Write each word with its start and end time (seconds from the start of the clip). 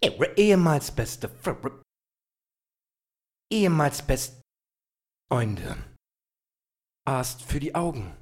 Ihre 0.00 0.36
ehemals 0.36 0.92
beste 0.92 1.28
Fr 1.28 1.56
ehemals 3.52 4.00
best 4.02 4.40
Freunde. 5.28 5.76
Arzt 7.04 7.42
für 7.42 7.58
die 7.58 7.74
Augen. 7.74 8.14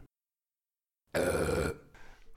Äh. 1.12 1.72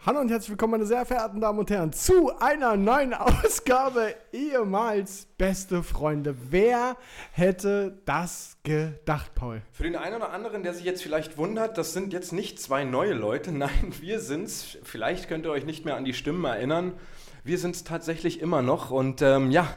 Hallo 0.05 0.21
und 0.21 0.29
herzlich 0.29 0.49
willkommen, 0.49 0.71
meine 0.71 0.85
sehr 0.85 1.05
verehrten 1.05 1.39
Damen 1.39 1.59
und 1.59 1.69
Herren, 1.69 1.93
zu 1.93 2.37
einer 2.39 2.75
neuen 2.75 3.13
Ausgabe 3.13 4.15
ehemals 4.33 5.27
beste 5.37 5.83
Freunde. 5.83 6.35
Wer 6.49 6.97
hätte 7.31 8.01
das 8.05 8.57
gedacht, 8.63 9.35
Paul? 9.35 9.61
Für 9.71 9.83
den 9.83 9.95
einen 9.95 10.15
oder 10.15 10.31
anderen, 10.31 10.63
der 10.63 10.73
sich 10.73 10.83
jetzt 10.83 11.03
vielleicht 11.03 11.37
wundert, 11.37 11.77
das 11.77 11.93
sind 11.93 12.11
jetzt 12.11 12.33
nicht 12.33 12.59
zwei 12.59 12.83
neue 12.83 13.13
Leute. 13.13 13.51
Nein, 13.53 13.93
wir 13.99 14.19
sind's. 14.19 14.77
Vielleicht 14.83 15.29
könnt 15.29 15.45
ihr 15.45 15.51
euch 15.51 15.65
nicht 15.65 15.85
mehr 15.85 15.95
an 15.95 16.05
die 16.05 16.13
Stimmen 16.13 16.45
erinnern. 16.45 16.93
Wir 17.49 17.57
sind's 17.57 17.83
tatsächlich 17.83 18.41
immer 18.41 18.61
noch 18.61 18.91
und 18.91 19.23
ähm, 19.23 19.49
ja. 19.49 19.75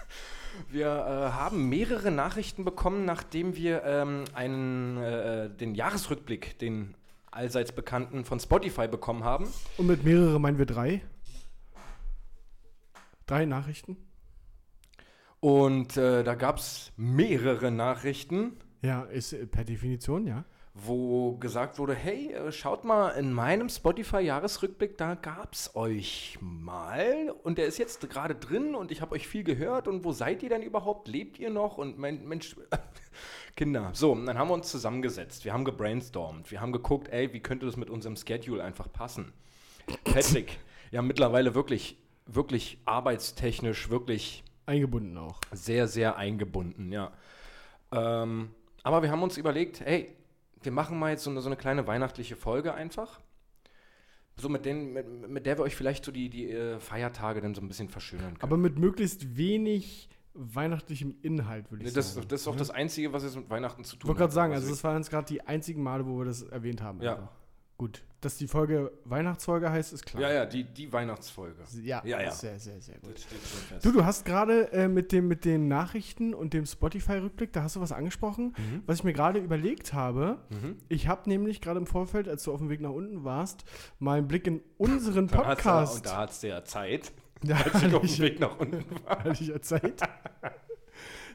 Wir 0.70 0.86
äh, 0.86 1.32
haben 1.32 1.68
mehrere 1.68 2.10
Nachrichten 2.10 2.64
bekommen, 2.64 3.04
nachdem 3.04 3.54
wir 3.56 3.84
ähm, 3.84 4.24
einen, 4.32 4.96
äh, 4.96 5.50
den 5.50 5.74
Jahresrückblick, 5.74 6.58
den 6.60 6.94
allseits 7.30 7.72
bekannten 7.72 8.24
von 8.24 8.40
Spotify 8.40 8.88
bekommen 8.88 9.22
haben. 9.22 9.52
Und 9.76 9.86
mit 9.86 10.02
mehrere 10.02 10.40
meinen 10.40 10.56
wir 10.56 10.64
drei? 10.64 11.02
Drei 13.26 13.44
Nachrichten? 13.44 13.98
Und 15.40 15.98
äh, 15.98 16.24
da 16.24 16.34
gab 16.34 16.56
es 16.56 16.90
mehrere 16.96 17.70
Nachrichten. 17.70 18.56
Ja, 18.80 19.02
ist 19.02 19.34
äh, 19.34 19.46
per 19.46 19.64
Definition, 19.64 20.26
ja 20.26 20.46
wo 20.76 21.36
gesagt 21.36 21.78
wurde, 21.78 21.94
hey, 21.94 22.32
äh, 22.32 22.50
schaut 22.50 22.82
mal 22.82 23.10
in 23.10 23.32
meinem 23.32 23.68
Spotify-Jahresrückblick, 23.68 24.98
da 24.98 25.14
gab 25.14 25.54
es 25.54 25.76
euch 25.76 26.36
mal 26.40 27.32
und 27.44 27.58
der 27.58 27.66
ist 27.66 27.78
jetzt 27.78 28.10
gerade 28.10 28.34
drin 28.34 28.74
und 28.74 28.90
ich 28.90 29.00
habe 29.00 29.14
euch 29.14 29.28
viel 29.28 29.44
gehört 29.44 29.86
und 29.86 30.02
wo 30.02 30.10
seid 30.10 30.42
ihr 30.42 30.48
denn 30.48 30.62
überhaupt? 30.62 31.06
Lebt 31.06 31.38
ihr 31.38 31.50
noch? 31.50 31.78
Und 31.78 31.96
mein 31.96 32.26
Mensch, 32.26 32.56
Kinder. 33.56 33.90
So, 33.94 34.16
dann 34.16 34.36
haben 34.36 34.48
wir 34.48 34.54
uns 34.54 34.68
zusammengesetzt, 34.68 35.44
wir 35.44 35.52
haben 35.52 35.64
gebrainstormt, 35.64 36.50
wir 36.50 36.60
haben 36.60 36.72
geguckt, 36.72 37.08
ey, 37.08 37.32
wie 37.32 37.40
könnte 37.40 37.66
das 37.66 37.76
mit 37.76 37.88
unserem 37.88 38.16
Schedule 38.16 38.64
einfach 38.64 38.92
passen? 38.92 39.32
Patrick, 40.02 40.58
ja 40.90 41.02
mittlerweile 41.02 41.54
wirklich, 41.54 41.96
wirklich 42.26 42.78
arbeitstechnisch, 42.84 43.90
wirklich 43.90 44.42
eingebunden 44.66 45.16
auch. 45.18 45.40
Sehr, 45.52 45.86
sehr 45.86 46.16
eingebunden, 46.16 46.90
ja. 46.90 47.12
Ähm, 47.92 48.50
aber 48.82 49.02
wir 49.02 49.10
haben 49.12 49.22
uns 49.22 49.36
überlegt, 49.36 49.80
hey, 49.80 50.16
wir 50.64 50.72
machen 50.72 50.98
mal 50.98 51.10
jetzt 51.10 51.24
so 51.24 51.30
eine, 51.30 51.40
so 51.40 51.48
eine 51.48 51.56
kleine 51.56 51.86
weihnachtliche 51.86 52.36
Folge 52.36 52.74
einfach. 52.74 53.20
So 54.36 54.48
mit, 54.48 54.64
den, 54.64 54.92
mit, 54.92 55.28
mit 55.28 55.46
der 55.46 55.58
wir 55.58 55.62
euch 55.62 55.76
vielleicht 55.76 56.04
so 56.04 56.10
die, 56.10 56.28
die 56.28 56.50
äh, 56.50 56.80
Feiertage 56.80 57.40
dann 57.40 57.54
so 57.54 57.60
ein 57.60 57.68
bisschen 57.68 57.88
verschönern 57.88 58.34
können. 58.34 58.42
Aber 58.42 58.56
mit 58.56 58.78
möglichst 58.78 59.36
wenig 59.36 60.08
weihnachtlichem 60.34 61.14
Inhalt, 61.22 61.70
würde 61.70 61.84
ich 61.84 61.90
nee, 61.90 61.94
das, 61.94 62.14
sagen. 62.14 62.26
Das 62.28 62.40
ist 62.40 62.48
auch 62.48 62.56
das 62.56 62.70
Einzige, 62.70 63.12
was 63.12 63.22
jetzt 63.22 63.36
mit 63.36 63.48
Weihnachten 63.48 63.84
zu 63.84 63.96
tun 63.96 64.00
hat. 64.00 64.04
Ich 64.04 64.08
wollte 64.08 64.18
gerade 64.18 64.32
sagen, 64.32 64.52
also 64.52 64.68
das 64.68 64.82
waren 64.82 64.96
jetzt 64.96 65.10
gerade 65.10 65.26
die 65.26 65.42
einzigen 65.42 65.82
Male, 65.82 66.04
wo 66.06 66.18
wir 66.18 66.24
das 66.24 66.42
erwähnt 66.42 66.82
haben. 66.82 67.00
Ja. 67.00 67.14
Einfach. 67.14 67.43
Gut, 67.76 68.04
dass 68.20 68.36
die 68.36 68.46
Folge 68.46 68.92
Weihnachtsfolge 69.04 69.68
heißt, 69.68 69.92
ist 69.92 70.06
klar. 70.06 70.22
Ja, 70.22 70.32
ja, 70.32 70.46
die, 70.46 70.62
die 70.62 70.92
Weihnachtsfolge. 70.92 71.56
Ja, 71.82 72.02
ja, 72.04 72.22
ja. 72.22 72.30
sehr, 72.30 72.58
sehr, 72.60 72.80
sehr 72.80 72.98
gut. 72.98 73.26
Du, 73.82 73.90
du 73.90 74.04
hast 74.04 74.24
gerade 74.24 74.72
äh, 74.72 74.86
mit, 74.86 75.12
mit 75.12 75.44
den 75.44 75.66
Nachrichten 75.66 76.34
und 76.34 76.54
dem 76.54 76.66
Spotify-Rückblick, 76.66 77.52
da 77.52 77.64
hast 77.64 77.74
du 77.74 77.80
was 77.80 77.90
angesprochen, 77.90 78.54
mhm. 78.56 78.84
was 78.86 78.98
ich 78.98 79.04
mir 79.04 79.12
gerade 79.12 79.40
überlegt 79.40 79.92
habe. 79.92 80.38
Mhm. 80.50 80.76
Ich 80.88 81.08
habe 81.08 81.28
nämlich 81.28 81.60
gerade 81.60 81.80
im 81.80 81.86
Vorfeld, 81.86 82.28
als 82.28 82.44
du 82.44 82.52
auf 82.52 82.60
dem 82.60 82.70
Weg 82.70 82.80
nach 82.80 82.90
unten 82.90 83.24
warst, 83.24 83.64
mal 83.98 84.18
einen 84.18 84.28
Blick 84.28 84.46
in 84.46 84.62
unseren 84.78 85.26
Podcast. 85.30 85.96
und 85.96 86.06
da 86.06 86.18
hat 86.18 86.30
es 86.30 86.42
ja 86.42 86.64
Zeit, 86.64 87.12
ja, 87.42 87.56
als 87.56 87.82
ich 87.82 87.94
auf 87.94 88.02
dem 88.02 88.18
Weg 88.18 88.38
nach 88.38 88.58
unten 88.58 88.84
war. 89.04 89.18
Hatte 89.18 89.42
ich 89.42 89.48
ja 89.48 89.60
Zeit. 89.60 90.00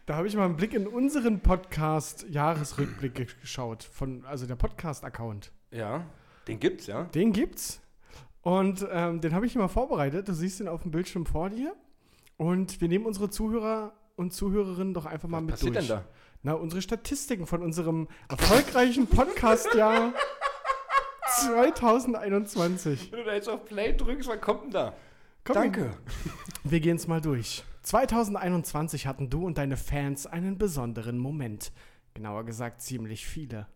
Da 0.06 0.16
habe 0.16 0.28
ich 0.28 0.36
mal 0.36 0.46
einen 0.46 0.56
Blick 0.56 0.74
in 0.74 0.88
unseren 0.88 1.42
Podcast-Jahresrückblick 1.42 3.42
geschaut, 3.42 3.84
von, 3.84 4.26
also 4.26 4.48
der 4.48 4.56
Podcast-Account. 4.56 5.52
Ja. 5.72 6.06
Den 6.50 6.60
gibt's, 6.60 6.88
ja? 6.88 7.04
Den 7.04 7.32
gibt's. 7.32 7.82
Und 8.42 8.86
ähm, 8.92 9.22
den 9.22 9.34
habe 9.34 9.46
ich 9.46 9.56
immer 9.56 9.70
vorbereitet. 9.70 10.28
Du 10.28 10.34
siehst 10.34 10.60
ihn 10.60 10.68
auf 10.68 10.82
dem 10.82 10.92
Bildschirm 10.92 11.26
vor 11.26 11.50
dir. 11.50 11.76
Und 12.38 12.80
wir 12.82 12.88
nehmen 12.88 13.06
unsere 13.06 13.30
Zuhörer 13.30 13.94
und 14.16 14.34
Zuhörerinnen 14.34 14.94
doch 14.94 15.06
einfach 15.06 15.28
mal 15.30 15.38
Was 15.38 15.44
mit 15.44 15.52
passiert 15.52 15.76
durch. 15.76 15.88
denn 15.88 15.98
da? 15.98 16.06
Na, 16.42 16.54
unsere 16.54 16.82
Statistiken 16.82 17.46
von 17.46 17.62
unserem 17.62 18.08
erfolgreichen 18.30 19.08
Podcast-Jahr 19.08 20.14
2021. 21.42 23.12
Wenn 23.12 23.20
du 23.20 23.26
da 23.26 23.34
jetzt 23.34 23.50
auf 23.50 23.66
Play 23.66 23.94
drückst, 23.96 24.28
was 24.30 24.42
kommt 24.42 24.64
denn 24.64 24.72
da? 24.72 24.94
Komm, 25.44 25.54
Danke. 25.56 25.92
Wir 26.64 26.80
gehen 26.80 26.96
es 26.96 27.08
mal 27.08 27.22
durch. 27.22 27.64
2021 27.84 29.08
hatten 29.08 29.30
du 29.30 29.46
und 29.46 29.58
deine 29.58 29.78
Fans 29.78 30.26
einen 30.28 30.58
besonderen 30.58 31.18
Moment. 31.18 31.72
Genauer 32.14 32.46
gesagt 32.46 32.82
ziemlich 32.82 33.26
viele. 33.26 33.68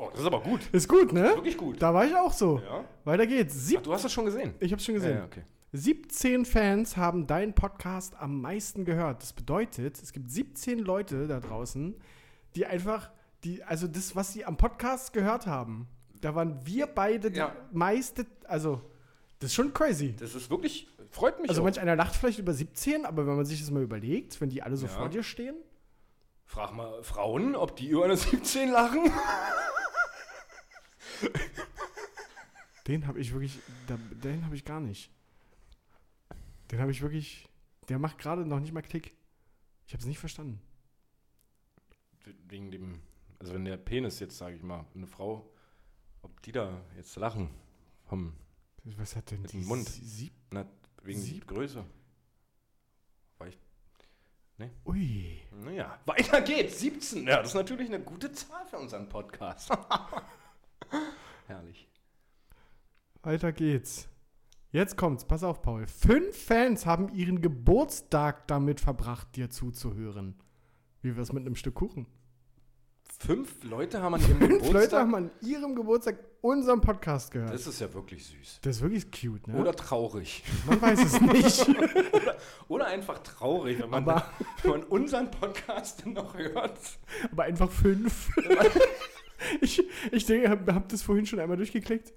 Oh, 0.00 0.08
das 0.10 0.20
ist 0.20 0.26
aber 0.26 0.40
gut. 0.40 0.60
Ist 0.72 0.88
gut, 0.88 1.12
ne? 1.12 1.24
Wirklich 1.34 1.58
gut. 1.58 1.82
Da 1.82 1.92
war 1.92 2.06
ich 2.06 2.16
auch 2.16 2.32
so. 2.32 2.58
Ja. 2.58 2.84
Weiter 3.04 3.26
geht's. 3.26 3.66
Sieb 3.66 3.80
Ach, 3.80 3.82
du 3.82 3.92
hast 3.92 4.02
das 4.02 4.10
schon 4.12 4.24
gesehen? 4.24 4.54
Ich 4.58 4.72
hab's 4.72 4.82
schon 4.82 4.94
gesehen. 4.94 5.18
Ja, 5.18 5.24
okay. 5.24 5.42
17 5.72 6.46
Fans 6.46 6.96
haben 6.96 7.26
deinen 7.26 7.52
Podcast 7.52 8.16
am 8.18 8.40
meisten 8.40 8.86
gehört. 8.86 9.22
Das 9.22 9.34
bedeutet, 9.34 10.02
es 10.02 10.14
gibt 10.14 10.30
17 10.30 10.78
Leute 10.78 11.28
da 11.28 11.38
draußen, 11.38 12.00
die 12.54 12.64
einfach, 12.64 13.10
die, 13.44 13.62
also 13.62 13.86
das, 13.86 14.16
was 14.16 14.32
sie 14.32 14.46
am 14.46 14.56
Podcast 14.56 15.12
gehört 15.12 15.46
haben, 15.46 15.86
da 16.22 16.34
waren 16.34 16.64
wir 16.64 16.86
beide 16.86 17.30
ja. 17.30 17.54
die 17.70 17.76
meiste, 17.76 18.24
also 18.44 18.80
das 19.38 19.50
ist 19.50 19.54
schon 19.54 19.74
crazy. 19.74 20.16
Das 20.18 20.34
ist 20.34 20.48
wirklich, 20.48 20.88
freut 21.10 21.38
mich. 21.40 21.50
Also 21.50 21.60
auch. 21.60 21.64
manch 21.64 21.78
einer 21.78 21.94
lacht 21.94 22.16
vielleicht 22.16 22.38
über 22.38 22.54
17, 22.54 23.04
aber 23.04 23.26
wenn 23.26 23.36
man 23.36 23.44
sich 23.44 23.60
das 23.60 23.70
mal 23.70 23.82
überlegt, 23.82 24.40
wenn 24.40 24.48
die 24.48 24.62
alle 24.62 24.78
so 24.78 24.86
ja. 24.86 24.92
vor 24.92 25.10
dir 25.10 25.22
stehen. 25.22 25.56
Frag 26.46 26.72
mal 26.72 27.02
Frauen, 27.02 27.54
ob 27.54 27.76
die 27.76 27.88
über 27.88 28.06
eine 28.06 28.16
17 28.16 28.70
lachen. 28.70 29.02
Den 32.86 33.06
habe 33.06 33.20
ich 33.20 33.32
wirklich, 33.32 33.58
den 33.88 34.44
habe 34.44 34.56
ich 34.56 34.64
gar 34.64 34.80
nicht. 34.80 35.10
Den 36.70 36.80
habe 36.80 36.90
ich 36.90 37.02
wirklich, 37.02 37.48
der 37.88 37.98
macht 37.98 38.18
gerade 38.18 38.44
noch 38.46 38.58
nicht 38.58 38.72
mal 38.72 38.82
Klick. 38.82 39.14
Ich 39.86 39.92
habe 39.92 40.00
es 40.00 40.06
nicht 40.06 40.18
verstanden. 40.18 40.60
Wegen 42.48 42.70
dem, 42.70 43.00
also 43.38 43.54
wenn 43.54 43.64
der 43.64 43.76
Penis 43.76 44.18
jetzt, 44.18 44.38
sage 44.38 44.56
ich 44.56 44.62
mal, 44.62 44.86
eine 44.94 45.06
Frau, 45.06 45.48
ob 46.22 46.42
die 46.42 46.52
da 46.52 46.80
jetzt 46.96 47.14
lachen 47.16 47.50
vom 48.06 48.34
Was 48.84 49.14
hat 49.14 49.30
denn 49.30 49.42
mit 49.42 49.52
dem 49.52 49.64
Mund? 49.66 49.88
Sieb 49.88 50.32
Na, 50.50 50.66
wegen 51.02 51.20
Sieb 51.20 51.46
Größe. 51.46 51.84
War 53.38 53.46
ich, 53.46 53.58
ne? 54.58 54.70
Ui. 54.84 55.40
Naja, 55.52 55.98
weiter 56.06 56.40
geht's. 56.40 56.80
17. 56.80 57.26
Ja, 57.26 57.38
das 57.38 57.48
ist 57.48 57.54
natürlich 57.54 57.88
eine 57.88 58.02
gute 58.02 58.32
Zahl 58.32 58.66
für 58.66 58.78
unseren 58.78 59.08
Podcast. 59.08 59.70
Herrlich. 61.46 61.88
Weiter 63.22 63.52
geht's. 63.52 64.08
Jetzt 64.72 64.96
kommt's, 64.96 65.24
pass 65.24 65.42
auf, 65.42 65.62
Paul. 65.62 65.86
Fünf 65.86 66.36
Fans 66.36 66.86
haben 66.86 67.12
ihren 67.12 67.40
Geburtstag 67.40 68.46
damit 68.46 68.80
verbracht, 68.80 69.34
dir 69.34 69.50
zuzuhören. 69.50 70.36
Wie 71.02 71.16
wär's 71.16 71.32
mit 71.32 71.44
einem 71.44 71.56
Stück 71.56 71.74
Kuchen? 71.74 72.06
Fünf 73.18 73.64
Leute 73.64 74.00
haben 74.00 74.14
an 74.14 74.20
ihrem 74.28 74.38
Fünf 74.38 74.48
Geburtstag. 74.48 74.72
Leute 74.72 74.98
haben 74.98 75.14
an 75.16 75.30
ihrem 75.42 75.74
Geburtstag 75.74 76.18
unseren 76.40 76.80
Podcast 76.80 77.32
gehört. 77.32 77.52
Das 77.52 77.66
ist 77.66 77.80
ja 77.80 77.92
wirklich 77.92 78.24
süß. 78.26 78.60
Das 78.62 78.76
ist 78.76 78.82
wirklich 78.82 79.10
cute, 79.10 79.48
ne? 79.48 79.60
Oder 79.60 79.74
traurig. 79.74 80.42
Man 80.66 80.80
weiß 80.80 81.04
es 81.04 81.20
nicht. 81.20 81.68
oder, 82.14 82.36
oder, 82.68 82.86
einfach 82.86 83.18
traurig, 83.18 83.80
wenn 83.80 83.90
man, 83.90 84.08
aber, 84.08 84.30
wenn 84.62 84.70
man 84.70 84.82
unseren 84.84 85.30
Podcast 85.30 86.06
noch 86.06 86.34
hört. 86.34 86.78
Aber 87.30 87.42
einfach 87.42 87.70
fünf. 87.70 88.30
ich 89.60 89.82
ich 90.10 90.30
habe 90.48 90.74
hab 90.74 90.88
das 90.88 91.02
vorhin 91.02 91.26
schon 91.26 91.40
einmal 91.40 91.56
durchgeklickt 91.56 92.12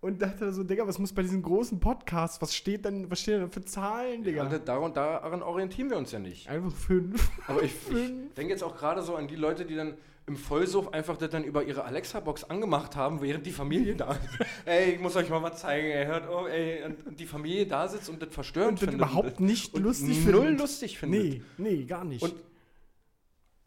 und 0.00 0.22
dachte 0.22 0.52
so, 0.52 0.62
Digga, 0.62 0.86
was 0.86 0.98
muss 0.98 1.12
bei 1.12 1.22
diesen 1.22 1.42
großen 1.42 1.80
Podcasts, 1.80 2.40
was 2.40 2.54
steht 2.54 2.84
denn, 2.84 3.10
was 3.10 3.20
stehen 3.20 3.40
denn 3.40 3.50
für 3.50 3.64
Zahlen, 3.64 4.22
Digga? 4.22 4.48
Ja, 4.48 4.58
daran, 4.58 4.94
daran 4.94 5.42
orientieren 5.42 5.90
wir 5.90 5.96
uns 5.96 6.12
ja 6.12 6.18
nicht. 6.18 6.48
Einfach 6.48 6.72
fünf. 6.72 7.30
Aber 7.48 7.62
ich, 7.62 7.72
ich 7.90 8.34
denke 8.36 8.52
jetzt 8.52 8.62
auch 8.62 8.76
gerade 8.76 9.02
so 9.02 9.16
an 9.16 9.26
die 9.26 9.36
Leute, 9.36 9.64
die 9.64 9.74
dann 9.74 9.94
im 10.28 10.36
Vollsuff 10.36 10.92
einfach 10.92 11.16
das 11.16 11.30
dann 11.30 11.42
über 11.42 11.64
ihre 11.64 11.84
Alexa-Box 11.84 12.44
angemacht 12.44 12.94
haben, 12.94 13.22
während 13.22 13.46
die 13.46 13.50
Familie 13.50 13.96
da 13.96 14.12
ist. 14.12 14.20
ey, 14.66 14.92
ich 14.92 15.00
muss 15.00 15.16
euch 15.16 15.30
mal 15.30 15.42
was 15.42 15.60
zeigen, 15.60 15.88
ey, 15.88 16.06
hört, 16.06 16.28
oh, 16.28 16.46
ey, 16.46 16.84
und 16.84 17.18
die 17.18 17.26
Familie 17.26 17.66
da 17.66 17.88
sitzt 17.88 18.08
und 18.10 18.22
das 18.22 18.32
verstört 18.32 18.68
und 18.68 18.74
das 18.74 18.80
findet. 18.80 19.00
überhaupt 19.00 19.40
nicht 19.40 19.74
und 19.74 19.82
lustig 19.82 20.18
findet. 20.18 20.34
Null 20.34 20.50
lustig 20.50 20.98
findet. 20.98 21.22
Nee, 21.22 21.42
nee, 21.56 21.84
gar 21.84 22.04
nicht. 22.04 22.22
Und 22.22 22.34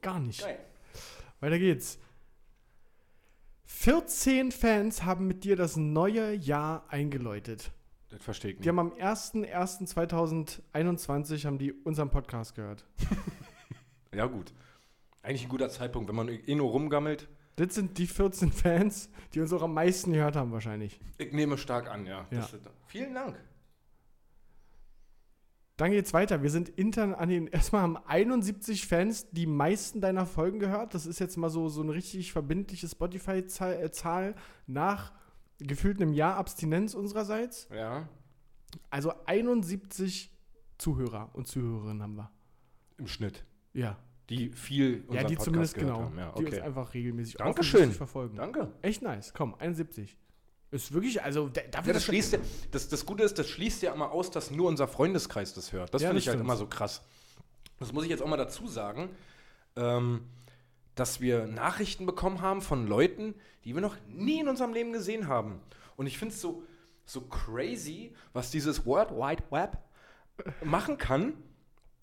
gar 0.01 0.19
nicht. 0.19 0.41
Geil. 0.41 0.59
Weiter 1.39 1.59
geht's. 1.59 1.99
14 3.81 4.51
Fans 4.51 5.03
haben 5.05 5.25
mit 5.25 5.43
dir 5.43 5.55
das 5.55 5.75
neue 5.75 6.35
Jahr 6.35 6.85
eingeläutet. 6.89 7.71
Das 8.09 8.21
verstehe 8.21 8.51
ich 8.51 8.57
nicht. 8.57 8.65
Die 8.65 8.69
haben 8.69 8.77
am 8.77 8.91
01.01.2021 8.91 11.47
haben 11.47 11.57
die 11.57 11.73
unseren 11.73 12.11
Podcast 12.11 12.53
gehört. 12.53 12.85
ja, 14.13 14.27
gut. 14.27 14.53
Eigentlich 15.23 15.45
ein 15.45 15.49
guter 15.49 15.69
Zeitpunkt, 15.69 16.09
wenn 16.09 16.15
man 16.15 16.29
eh 16.29 16.53
nur 16.53 16.69
rumgammelt. 16.69 17.27
Das 17.55 17.73
sind 17.73 17.97
die 17.97 18.05
14 18.05 18.51
Fans, 18.51 19.09
die 19.33 19.39
uns 19.39 19.51
auch 19.51 19.63
am 19.63 19.73
meisten 19.73 20.13
gehört 20.13 20.35
haben, 20.35 20.51
wahrscheinlich. 20.51 20.99
Ich 21.17 21.33
nehme 21.33 21.57
stark 21.57 21.89
an, 21.89 22.05
ja. 22.05 22.27
Ja. 22.29 22.41
Das, 22.41 22.55
vielen 22.85 23.15
Dank. 23.15 23.35
Dann 25.81 25.89
geht's 25.89 26.13
weiter. 26.13 26.43
Wir 26.43 26.51
sind 26.51 26.69
intern 26.69 27.15
an 27.15 27.29
den. 27.29 27.47
Erstmal 27.51 27.81
haben 27.81 27.97
71 27.97 28.85
Fans 28.85 29.31
die 29.31 29.47
meisten 29.47 29.99
deiner 29.99 30.27
Folgen 30.27 30.59
gehört. 30.59 30.93
Das 30.93 31.07
ist 31.07 31.17
jetzt 31.19 31.37
mal 31.37 31.49
so, 31.49 31.69
so 31.69 31.81
eine 31.81 31.91
richtig 31.93 32.31
verbindliche 32.31 32.87
Spotify-Zahl 32.87 34.35
nach 34.67 35.11
gefühlt 35.57 35.99
einem 35.99 36.13
Jahr 36.13 36.35
Abstinenz 36.35 36.93
unsererseits. 36.93 37.67
Ja. 37.73 38.07
Also 38.91 39.11
71 39.25 40.31
Zuhörer 40.77 41.31
und 41.33 41.47
Zuhörerinnen 41.47 42.03
haben 42.03 42.15
wir. 42.15 42.29
Im 42.99 43.07
Schnitt. 43.07 43.43
Ja. 43.73 43.97
Die 44.29 44.51
viel 44.51 45.03
Ja, 45.09 45.23
die 45.23 45.33
Podcast 45.33 45.45
zumindest 45.45 45.73
genau. 45.73 46.01
haben. 46.01 46.15
Ja, 46.19 46.31
Die 46.33 46.45
uns 46.45 46.53
okay. 46.53 46.61
einfach 46.61 46.93
regelmäßig 46.93 47.37
Dankeschön. 47.37 47.91
verfolgen. 47.91 48.35
Danke. 48.35 48.71
Echt 48.83 49.01
nice. 49.01 49.33
Komm, 49.33 49.55
71. 49.55 50.15
Ist 50.71 50.93
wirklich, 50.93 51.21
also 51.21 51.49
da- 51.49 51.61
dafür, 51.69 51.89
Ja, 51.89 51.93
das, 51.93 52.05
schließt 52.05 52.33
ja, 52.33 52.39
das, 52.71 52.87
das 52.87 53.05
Gute 53.05 53.23
ist, 53.23 53.37
das 53.37 53.47
schließt 53.49 53.81
ja 53.81 53.93
immer 53.93 54.11
aus, 54.11 54.31
dass 54.31 54.51
nur 54.51 54.67
unser 54.69 54.87
Freundeskreis 54.87 55.53
das 55.53 55.73
hört. 55.73 55.93
Das 55.93 56.01
Ja, 56.01 56.09
finde 56.09 56.19
ich 56.21 56.29
halt 56.29 56.39
immer 56.39 56.55
so 56.55 56.65
krass. 56.65 57.01
Das 57.79 57.91
muss 57.91 58.05
ich 58.05 58.09
jetzt 58.09 58.21
auch 58.23 58.27
mal 58.27 58.37
dazu 58.37 58.67
sagen, 58.67 59.09
ähm, 59.75 60.21
dass 60.95 61.19
wir 61.19 61.45
Nachrichten 61.47 62.05
bekommen 62.05 62.41
haben 62.41 62.61
von 62.61 62.87
Leuten, 62.87 63.35
die 63.65 63.73
wir 63.73 63.81
noch 63.81 63.95
nie 64.07 64.39
in 64.39 64.47
unserem 64.47 64.73
Leben 64.73 64.93
gesehen 64.93 65.27
haben. 65.27 65.59
Und 65.97 66.07
ich 66.07 66.17
finde 66.17 66.33
es 66.33 66.41
so, 66.41 66.63
so 67.05 67.21
crazy, 67.21 68.13
was 68.33 68.49
dieses 68.51 68.85
World 68.85 69.11
Wide 69.11 69.43
Web 69.49 69.77
machen 70.63 70.97
kann, 70.97 71.33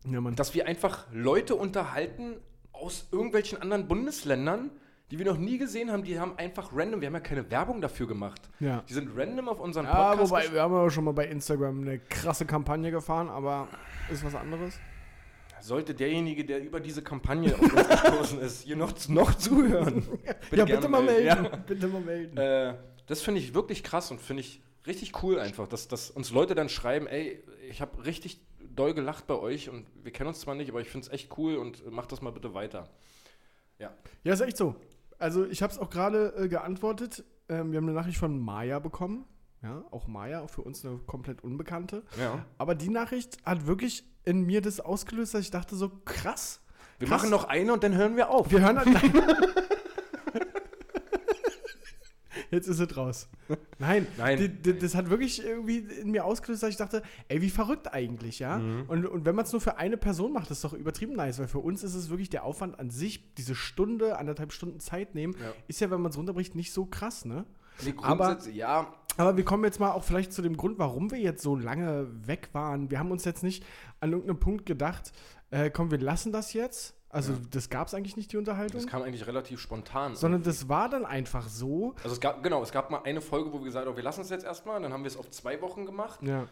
ja, 0.04 0.20
dass 0.32 0.52
wir 0.54 0.66
einfach 0.66 1.06
Leute 1.10 1.54
unterhalten 1.54 2.36
aus 2.72 3.08
irgendwelchen 3.10 3.60
anderen 3.62 3.88
Bundesländern, 3.88 4.70
die 5.10 5.18
wir 5.18 5.26
noch 5.26 5.38
nie 5.38 5.58
gesehen 5.58 5.90
haben. 5.90 6.02
Die 6.04 6.18
haben 6.18 6.36
einfach 6.36 6.70
random, 6.74 7.00
wir 7.00 7.06
haben 7.06 7.14
ja 7.14 7.20
keine 7.20 7.50
Werbung 7.50 7.80
dafür 7.80 8.06
gemacht. 8.06 8.48
Ja. 8.60 8.82
Die 8.88 8.92
sind 8.92 9.10
random 9.16 9.48
auf 9.48 9.60
unseren 9.60 9.86
Ja, 9.86 10.10
Podcast 10.10 10.30
wobei, 10.30 10.52
wir 10.52 10.62
haben 10.62 10.74
ja 10.74 10.90
schon 10.90 11.04
mal 11.04 11.12
bei 11.12 11.26
Instagram 11.26 11.80
eine 11.82 11.98
krasse 11.98 12.44
Kampagne 12.44 12.90
gefahren, 12.90 13.28
aber 13.28 13.68
ist 14.10 14.24
was 14.24 14.34
anderes. 14.34 14.78
Sollte 15.60 15.92
derjenige, 15.92 16.44
der 16.44 16.62
über 16.62 16.78
diese 16.78 17.02
Kampagne 17.02 17.52
auf 17.54 17.60
uns 17.60 17.88
gestoßen 17.88 18.40
ist, 18.40 18.62
hier 18.62 18.76
noch, 18.76 18.92
noch 19.08 19.34
zuhören. 19.34 20.06
ja, 20.52 20.64
gerne 20.64 20.74
bitte 20.74 20.88
mal 20.88 21.02
melden. 21.02 21.26
Ja. 21.26 21.56
Bitte 21.56 21.88
mal 21.88 22.00
melden. 22.00 22.36
Äh, 22.36 22.74
das 23.06 23.22
finde 23.22 23.40
ich 23.40 23.54
wirklich 23.54 23.82
krass 23.82 24.10
und 24.10 24.20
finde 24.20 24.42
ich 24.42 24.62
richtig 24.86 25.22
cool 25.22 25.40
einfach, 25.40 25.66
dass, 25.66 25.88
dass 25.88 26.10
uns 26.10 26.30
Leute 26.30 26.54
dann 26.54 26.68
schreiben, 26.68 27.06
ey, 27.08 27.42
ich 27.68 27.80
habe 27.80 28.04
richtig 28.04 28.40
doll 28.76 28.94
gelacht 28.94 29.26
bei 29.26 29.34
euch 29.34 29.68
und 29.68 29.86
wir 30.04 30.12
kennen 30.12 30.28
uns 30.28 30.40
zwar 30.40 30.54
nicht, 30.54 30.70
aber 30.70 30.80
ich 30.80 30.88
finde 30.88 31.06
es 31.06 31.12
echt 31.12 31.36
cool 31.36 31.56
und 31.56 31.90
macht 31.90 32.12
das 32.12 32.22
mal 32.22 32.30
bitte 32.30 32.54
weiter. 32.54 32.88
Ja. 33.78 33.92
Ja, 34.24 34.32
ist 34.32 34.40
echt 34.40 34.56
so. 34.56 34.76
Also 35.18 35.44
ich 35.46 35.62
habe 35.62 35.72
es 35.72 35.78
auch 35.78 35.90
gerade 35.90 36.34
äh, 36.36 36.48
geantwortet. 36.48 37.24
Ähm, 37.48 37.72
wir 37.72 37.78
haben 37.78 37.86
eine 37.88 37.94
Nachricht 37.94 38.18
von 38.18 38.38
Maya 38.40 38.78
bekommen. 38.78 39.24
Ja, 39.62 39.82
auch 39.90 40.06
Maya, 40.06 40.40
auch 40.42 40.50
für 40.50 40.62
uns 40.62 40.84
eine 40.84 40.98
komplett 40.98 41.42
Unbekannte. 41.42 42.04
ja. 42.18 42.44
Aber 42.58 42.74
die 42.76 42.90
Nachricht 42.90 43.38
hat 43.44 43.66
wirklich 43.66 44.04
in 44.24 44.42
mir 44.42 44.60
das 44.62 44.78
ausgelöst, 44.78 45.34
dass 45.34 45.40
ich 45.40 45.50
dachte 45.50 45.74
so, 45.74 45.88
krass. 46.04 46.60
Wir 47.00 47.08
Krass. 47.08 47.22
machen 47.22 47.30
noch 47.30 47.44
eine 47.44 47.72
und 47.72 47.82
dann 47.82 47.94
hören 47.96 48.16
wir 48.16 48.30
auf. 48.30 48.50
Wir 48.50 48.60
hören 48.60 48.78
halt 48.78 48.88
Jetzt 52.50 52.66
ist 52.68 52.78
es 52.80 52.96
raus. 52.96 53.28
Nein, 53.78 54.06
Nein. 54.16 54.58
das 54.80 54.94
hat 54.94 55.10
wirklich 55.10 55.44
irgendwie 55.44 55.78
in 55.78 56.10
mir 56.10 56.24
ausgelöst, 56.24 56.62
dass 56.62 56.70
ich 56.70 56.76
dachte, 56.76 57.02
ey, 57.28 57.42
wie 57.42 57.50
verrückt 57.50 57.92
eigentlich, 57.92 58.38
ja? 58.38 58.58
Mhm. 58.58 58.84
Und, 58.88 59.06
und 59.06 59.24
wenn 59.26 59.34
man 59.34 59.44
es 59.44 59.52
nur 59.52 59.60
für 59.60 59.76
eine 59.78 59.96
Person 59.96 60.32
macht, 60.32 60.50
ist 60.50 60.64
doch 60.64 60.72
übertrieben 60.72 61.14
nice, 61.14 61.38
weil 61.38 61.48
für 61.48 61.58
uns 61.58 61.82
ist 61.82 61.94
es 61.94 62.08
wirklich 62.10 62.30
der 62.30 62.44
Aufwand 62.44 62.78
an 62.78 62.90
sich, 62.90 63.34
diese 63.34 63.54
Stunde, 63.54 64.18
anderthalb 64.18 64.52
Stunden 64.52 64.80
Zeit 64.80 65.14
nehmen, 65.14 65.34
Ja. 65.42 65.52
ist 65.68 65.80
ja, 65.80 65.90
wenn 65.90 66.00
man 66.00 66.10
es 66.10 66.16
runterbricht, 66.18 66.54
nicht 66.54 66.72
so 66.72 66.86
krass, 66.86 67.24
ne? 67.24 67.44
Nee, 67.84 67.94
Aber- 68.02 68.38
ja, 68.50 68.92
Aber 69.16 69.36
wir 69.36 69.44
kommen 69.44 69.64
jetzt 69.64 69.78
mal 69.80 69.90
auch 69.92 70.04
vielleicht 70.04 70.32
zu 70.32 70.42
dem 70.42 70.56
Grund, 70.56 70.78
warum 70.78 71.10
wir 71.10 71.18
jetzt 71.18 71.42
so 71.42 71.54
lange 71.56 72.06
weg 72.26 72.48
waren. 72.52 72.90
Wir 72.90 72.98
haben 72.98 73.10
uns 73.10 73.24
jetzt 73.24 73.42
nicht 73.42 73.64
an 74.00 74.12
irgendeinem 74.12 74.38
Punkt 74.40 74.64
gedacht, 74.66 75.12
äh, 75.50 75.70
komm, 75.70 75.90
wir 75.90 75.98
lassen 75.98 76.30
das 76.32 76.52
jetzt. 76.52 76.94
Also 77.10 77.32
Ja. 77.32 77.38
das 77.50 77.70
gab 77.70 77.88
es 77.88 77.94
eigentlich 77.94 78.16
nicht, 78.16 78.32
die 78.32 78.36
Unterhaltung. 78.36 78.80
das 78.80 78.86
kam 78.90 79.02
eigentlich 79.02 79.26
relativ 79.26 79.60
spontan. 79.60 80.14
sondern 80.14 80.42
das 80.42 80.68
war 80.68 80.88
dann 80.90 81.06
einfach 81.06 81.48
so. 81.48 81.94
also 82.02 82.14
es 82.14 82.20
gab, 82.20 82.42
genau, 82.42 82.62
es 82.62 82.70
gab 82.72 82.90
mal 82.90 83.00
eine 83.04 83.20
Folge, 83.20 83.52
wo 83.52 83.58
wir 83.58 83.64
gesagt 83.64 83.86
haben, 83.86 83.96
wir 83.96 84.02
lassen 84.04 84.20
es 84.20 84.30
jetzt 84.30 84.44
erstmal, 84.44 84.80
dann 84.82 84.92
haben 84.92 85.04
wir 85.04 85.08
es 85.08 85.16
auf 85.16 85.30
zwei 85.30 85.60
Wochen 85.62 85.86
gemacht 85.86 86.20
Ja. 86.22 86.46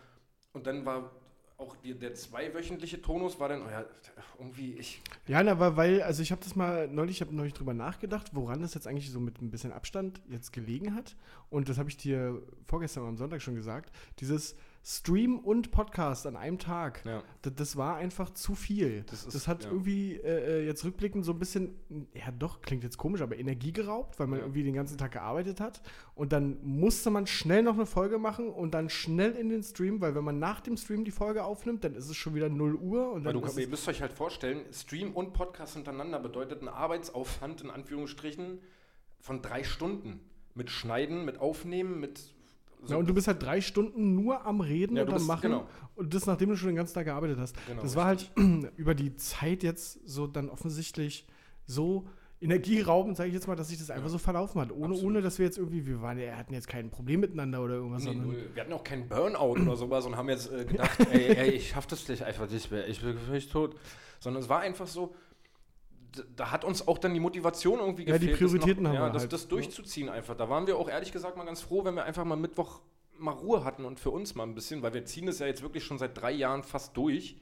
und 0.54 0.66
dann 0.66 0.84
war 0.86 1.10
auch 1.58 1.74
die, 1.76 1.94
der 1.98 2.12
zweiwöchentliche 2.14 3.00
Tonus 3.00 3.40
war 3.40 3.48
dann, 3.48 3.62
oh 3.62 3.70
ja, 3.70 3.84
irgendwie, 4.38 4.74
ich, 4.74 5.00
Ja, 5.26 5.42
na, 5.42 5.58
weil, 5.58 5.76
weil, 5.76 6.02
also 6.02 6.22
ich 6.22 6.30
habe 6.30 6.42
das 6.44 6.54
mal 6.54 6.86
neulich, 6.86 7.16
ich 7.16 7.20
habe 7.22 7.34
neulich 7.34 7.54
drüber 7.54 7.72
nachgedacht, 7.72 8.30
woran 8.34 8.60
das 8.60 8.74
jetzt 8.74 8.86
eigentlich 8.86 9.10
so 9.10 9.20
mit 9.20 9.40
ein 9.40 9.50
bisschen 9.50 9.72
Abstand 9.72 10.20
jetzt 10.28 10.52
gelegen 10.52 10.94
hat. 10.94 11.16
Und 11.48 11.70
das 11.70 11.78
habe 11.78 11.88
ich 11.88 11.96
dir 11.96 12.42
vorgestern 12.66 13.06
am 13.06 13.16
Sonntag 13.16 13.40
schon 13.40 13.54
gesagt. 13.54 13.90
Dieses 14.20 14.54
Stream 14.88 15.40
und 15.40 15.72
Podcast 15.72 16.28
an 16.28 16.36
einem 16.36 16.60
Tag, 16.60 17.04
ja. 17.04 17.20
das, 17.42 17.54
das 17.56 17.76
war 17.76 17.96
einfach 17.96 18.30
zu 18.30 18.54
viel. 18.54 19.02
Das 19.10 19.24
Das, 19.24 19.34
ist- 19.34 19.48
hat 19.48 19.64
ja. 19.64 19.70
irgendwie 19.72 20.14
äh, 20.14 20.64
jetzt 20.64 20.84
rückblickend 20.84 21.24
so 21.24 21.32
ein 21.32 21.40
bisschen, 21.40 21.74
ja 22.14 22.30
doch, 22.38 22.62
klingt 22.62 22.84
jetzt 22.84 22.96
komisch, 22.96 23.20
aber 23.20 23.36
Energie 23.36 23.72
geraubt, 23.72 24.20
weil 24.20 24.28
man 24.28 24.38
Ja. 24.38 24.44
irgendwie 24.44 24.62
den 24.62 24.74
ganzen 24.74 24.96
Tag 24.96 25.10
gearbeitet 25.10 25.58
hat. 25.60 25.82
Und 26.14 26.32
dann 26.32 26.58
musste 26.62 27.10
man 27.10 27.26
schnell 27.26 27.64
noch 27.64 27.74
eine 27.74 27.84
Folge 27.84 28.18
machen 28.18 28.48
und 28.48 28.74
dann 28.74 28.88
schnell 28.88 29.32
in 29.32 29.48
den 29.48 29.64
Stream, 29.64 30.00
weil 30.00 30.14
wenn 30.14 30.22
man 30.22 30.38
nach 30.38 30.60
dem 30.60 30.76
Stream 30.76 31.04
die 31.04 31.10
Folge 31.10 31.42
aufnimmt, 31.42 31.82
dann 31.82 31.96
ist 31.96 32.08
es 32.08 32.16
schon 32.16 32.36
wieder 32.36 32.48
0 32.48 32.76
Uhr. 32.76 33.10
Und 33.10 33.24
dann 33.24 33.40
du, 33.40 33.58
ihr 33.58 33.66
müsst 33.66 33.88
euch 33.88 34.00
halt 34.02 34.12
vorstellen, 34.12 34.60
Stream 34.72 35.14
und 35.14 35.32
Podcast 35.32 35.74
hintereinander 35.74 36.20
bedeutet 36.20 36.62
ein 36.62 36.68
Arbeitsaufwand 36.68 37.60
in 37.60 37.70
Anführungsstrichen 37.70 38.60
von 39.18 39.42
drei 39.42 39.64
Stunden. 39.64 40.20
Mit 40.54 40.70
Schneiden, 40.70 41.24
mit 41.24 41.40
Aufnehmen, 41.40 41.98
mit. 41.98 42.35
So- 42.84 42.94
ja, 42.94 42.98
und 42.98 43.08
du 43.08 43.14
bist 43.14 43.26
halt 43.28 43.42
drei 43.42 43.60
Stunden 43.60 44.14
nur 44.14 44.44
am 44.46 44.60
Reden 44.60 44.96
Ja, 44.96 45.02
und 45.02 45.08
am 45.08 45.14
bist- 45.14 45.26
Machen. 45.26 45.42
genau. 45.50 45.66
Und 45.94 46.12
das, 46.14 46.26
nachdem 46.26 46.50
du 46.50 46.56
schon 46.56 46.68
den 46.68 46.76
ganzen 46.76 46.94
Tag 46.94 47.06
gearbeitet 47.06 47.38
hast. 47.38 47.56
Genau, 47.66 47.82
das 47.82 47.96
war 47.96 48.04
halt 48.06 48.30
über 48.76 48.94
die 48.94 49.16
Zeit 49.16 49.62
jetzt 49.62 50.00
so 50.08 50.26
dann 50.26 50.48
offensichtlich 50.50 51.26
so 51.66 52.06
energieraubend, 52.40 53.16
sage 53.16 53.28
ich 53.28 53.34
jetzt 53.34 53.48
mal, 53.48 53.56
dass 53.56 53.68
sich 53.68 53.78
das 53.78 53.90
einfach 53.90 54.04
Ja. 54.06 54.10
so 54.12 54.18
verlaufen 54.18 54.60
hat. 54.60 54.70
Ohne, 54.70 54.86
Absolut. 54.92 55.04
ohne 55.04 55.22
dass 55.22 55.38
wir 55.38 55.46
jetzt 55.46 55.56
irgendwie, 55.58 55.86
wir 55.86 56.02
waren, 56.02 56.18
wir 56.18 56.36
hatten 56.36 56.52
jetzt 56.52 56.68
kein 56.68 56.90
Problem 56.90 57.20
miteinander 57.20 57.62
oder 57.62 57.74
irgendwas. 57.74 58.04
Nee. 58.04 58.14
Wir 58.54 58.62
hatten 58.62 58.72
auch 58.74 58.84
keinen 58.84 59.08
Burnout 59.08 59.52
oder 59.62 59.74
sowas 59.76 60.04
und 60.04 60.16
haben 60.16 60.28
jetzt 60.28 60.52
äh, 60.52 60.64
gedacht, 60.66 60.98
ey, 61.12 61.34
ey, 61.34 61.50
ich 61.52 61.70
schaff 61.70 61.86
das 61.86 62.06
nicht 62.08 62.22
einfach 62.22 62.48
nicht 62.50 62.70
mehr, 62.70 62.86
ich 62.88 63.00
bin 63.00 63.16
völlig 63.18 63.48
tot. 63.48 63.74
Sondern 64.20 64.42
es 64.42 64.48
war 64.48 64.60
einfach 64.60 64.86
so, 64.86 65.14
da 66.36 66.50
hat 66.50 66.64
uns 66.64 66.86
auch 66.86 66.98
dann 66.98 67.14
die 67.14 67.20
Motivation 67.20 67.80
irgendwie 67.80 68.04
Ja, 68.06 68.18
die 68.18 68.26
gefehlt. 68.26 68.32
das 68.42 68.50
Prioritäten 68.50 68.82
noch, 68.84 68.90
haben 68.90 68.96
ja, 68.96 69.06
wir 69.06 69.12
das, 69.12 69.22
halt, 69.22 69.32
das 69.32 69.42
ne? 69.44 69.48
durchzuziehen 69.48 70.08
einfach. 70.08 70.36
Da 70.36 70.48
waren 70.48 70.66
wir 70.66 70.76
auch 70.78 70.88
ehrlich 70.88 71.12
gesagt 71.12 71.36
mal 71.36 71.44
ganz 71.44 71.60
froh, 71.60 71.84
wenn 71.84 71.94
wir 71.94 72.04
einfach 72.04 72.24
mal 72.24 72.36
Mittwoch 72.36 72.80
mal 73.18 73.32
Ruhe 73.32 73.64
hatten 73.64 73.84
und 73.84 73.98
für 73.98 74.10
uns 74.10 74.34
mal 74.34 74.42
ein 74.44 74.54
bisschen, 74.54 74.82
weil 74.82 74.92
wir 74.94 75.04
ziehen 75.06 75.26
es 75.28 75.38
ja 75.38 75.46
jetzt 75.46 75.62
wirklich 75.62 75.84
schon 75.84 75.98
seit 75.98 76.20
drei 76.20 76.32
Jahren 76.32 76.62
fast 76.62 76.96
durch. 76.96 77.40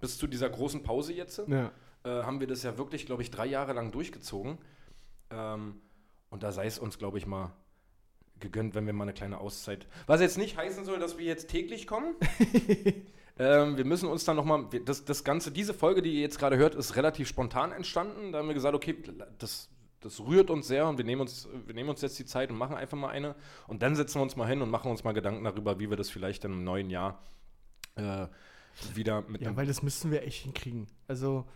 Bis 0.00 0.16
zu 0.16 0.26
dieser 0.26 0.48
großen 0.48 0.82
Pause 0.82 1.12
jetzt 1.12 1.42
Ja. 1.48 1.72
äh, 2.04 2.22
haben 2.22 2.40
wir 2.40 2.46
das 2.46 2.62
ja 2.62 2.78
wirklich, 2.78 3.04
glaube 3.04 3.22
ich, 3.22 3.30
drei 3.30 3.46
Jahre 3.46 3.72
lang 3.72 3.90
durchgezogen. 3.92 4.58
Ähm, 5.30 5.80
und 6.30 6.42
da 6.42 6.52
sei 6.52 6.66
es 6.66 6.78
uns, 6.78 6.98
glaube 6.98 7.18
ich, 7.18 7.26
mal 7.26 7.52
gegönnt, 8.40 8.74
wenn 8.76 8.86
wir 8.86 8.92
mal 8.92 9.02
eine 9.04 9.12
kleine 9.12 9.38
Auszeit. 9.38 9.86
Was 10.06 10.20
jetzt 10.20 10.38
nicht 10.38 10.56
heißen 10.56 10.84
soll, 10.84 11.00
dass 11.00 11.18
wir 11.18 11.24
jetzt 11.26 11.48
täglich 11.50 11.86
kommen. 11.86 12.14
ähm, 13.38 13.76
wir 13.76 13.84
müssen 13.84 14.08
uns 14.08 14.24
dann 14.24 14.36
nochmal. 14.36 14.66
Das, 14.84 15.04
das 15.04 15.24
Ganze, 15.24 15.50
diese 15.50 15.74
Folge, 15.74 16.02
die 16.02 16.14
ihr 16.14 16.20
jetzt 16.20 16.38
gerade 16.38 16.56
hört, 16.56 16.74
ist 16.74 16.96
relativ 16.96 17.28
spontan 17.28 17.72
entstanden. 17.72 18.32
Da 18.32 18.38
haben 18.38 18.48
wir 18.48 18.54
gesagt, 18.54 18.74
okay, 18.74 18.96
das, 19.38 19.68
das 20.00 20.20
rührt 20.20 20.50
uns 20.50 20.68
sehr 20.68 20.86
und 20.88 20.98
wir 20.98 21.04
nehmen 21.04 21.22
uns, 21.22 21.48
wir 21.66 21.74
nehmen 21.74 21.88
uns 21.88 22.00
jetzt 22.00 22.18
die 22.18 22.24
Zeit 22.24 22.50
und 22.50 22.56
machen 22.58 22.76
einfach 22.76 22.96
mal 22.96 23.08
eine. 23.08 23.34
Und 23.66 23.82
dann 23.82 23.96
setzen 23.96 24.18
wir 24.18 24.22
uns 24.22 24.36
mal 24.36 24.46
hin 24.48 24.62
und 24.62 24.70
machen 24.70 24.90
uns 24.90 25.04
mal 25.04 25.12
Gedanken 25.12 25.44
darüber, 25.44 25.78
wie 25.78 25.90
wir 25.90 25.96
das 25.96 26.10
vielleicht 26.10 26.44
dann 26.44 26.52
im 26.52 26.64
neuen 26.64 26.90
Jahr 26.90 27.22
äh, 27.96 28.26
wieder 28.94 29.22
mit 29.22 29.40
ja, 29.42 29.56
weil 29.56 29.66
das 29.66 29.82
müssten 29.82 30.10
wir 30.10 30.22
echt 30.22 30.42
hinkriegen. 30.42 30.86
Also, 31.06 31.46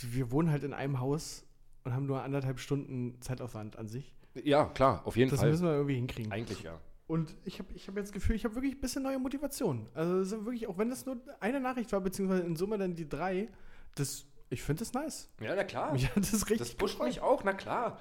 wir 0.00 0.30
wohnen 0.30 0.50
halt 0.50 0.64
in 0.64 0.72
einem 0.72 1.00
Haus 1.00 1.44
und 1.84 1.94
haben 1.94 2.06
nur 2.06 2.22
anderthalb 2.22 2.58
Stunden 2.60 3.20
Zeitaufwand 3.20 3.76
an 3.76 3.88
sich. 3.88 4.14
Ja, 4.34 4.66
klar, 4.66 5.02
auf 5.04 5.16
jeden 5.16 5.30
Das 5.30 5.40
Fall. 5.40 5.50
müssen 5.50 5.64
wir 5.64 5.72
irgendwie 5.72 5.96
hinkriegen. 5.96 6.32
Eigentlich 6.32 6.62
ja. 6.62 6.78
Und 7.08 7.34
ich 7.44 7.58
habe 7.58 7.72
ich 7.74 7.88
hab 7.88 7.96
jetzt 7.96 8.08
das 8.08 8.12
Gefühl, 8.12 8.36
ich 8.36 8.44
habe 8.44 8.54
wirklich 8.54 8.74
ein 8.74 8.80
bisschen 8.80 9.02
neue 9.02 9.18
Motivation. 9.18 9.88
Also 9.94 10.20
ist 10.20 10.30
wirklich, 10.44 10.68
auch 10.68 10.76
wenn 10.78 10.90
das 10.90 11.06
nur 11.06 11.16
eine 11.40 11.58
Nachricht 11.58 11.90
war, 11.90 12.00
beziehungsweise 12.02 12.42
in 12.42 12.54
Summe 12.54 12.76
dann 12.78 12.94
die 12.94 13.08
drei, 13.08 13.48
das, 13.94 14.26
ich 14.50 14.62
finde 14.62 14.80
das 14.80 14.92
nice. 14.92 15.30
Ja, 15.40 15.56
na 15.56 15.64
klar. 15.64 15.92
Mich 15.92 16.06
hat 16.14 16.16
das 16.16 16.32
richtig 16.50 16.58
das 16.58 16.74
pusht 16.74 16.94
gefreut. 16.96 17.08
mich 17.08 17.20
auch, 17.22 17.42
na 17.44 17.54
klar. 17.54 17.98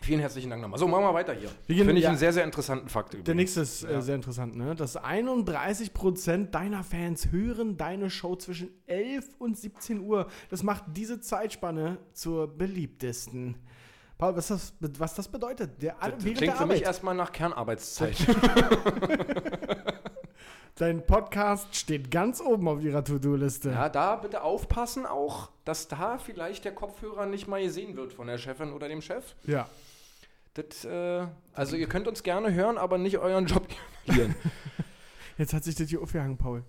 Vielen 0.00 0.20
herzlichen 0.20 0.48
Dank 0.48 0.62
nochmal. 0.62 0.78
So, 0.78 0.86
machen 0.88 1.04
wir 1.04 1.12
weiter 1.12 1.34
hier. 1.34 1.50
Finde 1.66 1.92
ich 1.94 2.02
ja. 2.02 2.08
einen 2.08 2.18
sehr, 2.18 2.32
sehr 2.32 2.44
interessanten 2.44 2.88
Fakt 2.88 3.10
übrigens. 3.14 3.26
Der 3.26 3.34
nächste 3.34 3.60
ist 3.62 3.82
äh, 3.84 3.92
Ja. 3.94 4.00
sehr 4.00 4.14
interessant, 4.14 4.56
ne? 4.56 4.74
Dass 4.74 4.96
31% 4.96 6.46
deiner 6.50 6.84
Fans 6.84 7.30
hören 7.32 7.76
deine 7.76 8.08
Show 8.08 8.36
zwischen 8.36 8.70
11 8.86 9.28
und 9.38 9.58
17 9.58 10.00
Uhr. 10.00 10.28
Das 10.50 10.62
macht 10.62 10.84
diese 10.94 11.20
Zeitspanne 11.20 11.98
zur 12.12 12.46
beliebtesten. 12.46 13.56
Paul, 14.18 14.34
was 14.36 14.48
das, 14.48 14.72
was 14.80 15.14
das 15.14 15.28
bedeutet? 15.28 15.80
Der, 15.80 15.92
Das 15.94 16.00
während 16.08 16.22
klingt 16.22 16.40
der 16.40 16.56
für 16.56 16.66
mich 16.66 16.76
Arbeit. 16.78 16.82
erstmal 16.86 17.14
nach 17.14 17.30
Kernarbeitszeit. 17.32 18.16
Dein 20.74 21.04
Podcast 21.06 21.74
steht 21.74 22.10
ganz 22.10 22.40
oben 22.40 22.68
auf 22.68 22.80
ihrer 22.82 23.04
To-Do-Liste. 23.04 23.70
Ja, 23.70 23.88
da 23.88 24.16
bitte 24.16 24.42
aufpassen 24.42 25.06
auch, 25.06 25.50
dass 25.64 25.88
da 25.88 26.18
vielleicht 26.18 26.64
der 26.64 26.72
Kopfhörer 26.74 27.26
nicht 27.26 27.48
mal 27.48 27.62
gesehen 27.62 27.96
wird 27.96 28.12
von 28.12 28.26
der 28.28 28.38
Chefin 28.38 28.72
oder 28.72 28.88
dem 28.88 29.02
Chef. 29.02 29.34
ja. 29.44 29.68
Das, 30.54 30.84
äh, 30.84 31.24
also 31.52 31.76
ihr 31.76 31.88
könnt 31.88 32.08
uns 32.08 32.24
gerne 32.24 32.52
hören, 32.52 32.78
aber 32.78 32.98
nicht 32.98 33.18
euren 33.18 33.46
Job 33.46 33.68
verlieren. 34.04 34.34
Jetzt 35.38 35.52
hat 35.52 35.62
sich 35.62 35.76
das 35.76 35.88
hier 35.88 36.02
aufgehangen, 36.02 36.36
Paul. 36.36 36.64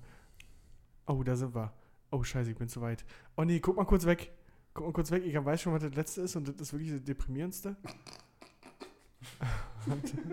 Oh, 1.08 1.24
da 1.24 1.36
sind 1.36 1.56
wir. 1.56 1.74
Oh, 2.12 2.22
scheiße, 2.24 2.52
ich 2.52 2.58
bin 2.58 2.68
zu 2.70 2.82
weit. 2.82 3.04
Oh 3.36 3.44
nee, 3.44 3.60
guck 3.60 3.78
mal 3.78 3.86
kurz 3.86 4.06
weg. 4.06 4.32
Guck 4.74 4.86
mal 4.86 4.94
kurz 4.94 5.12
weg. 5.12 5.24
Ich 5.26 5.34
weiß 5.34 5.62
schon, 5.62 5.74
was 5.74 5.82
das 5.82 5.96
letzte 5.96 6.22
ist 6.22 6.36
und 6.36 6.48
das 6.48 6.56
ist 6.60 6.74
wirklich 6.74 6.92
das 6.92 7.04
deprimierendste. 7.04 7.76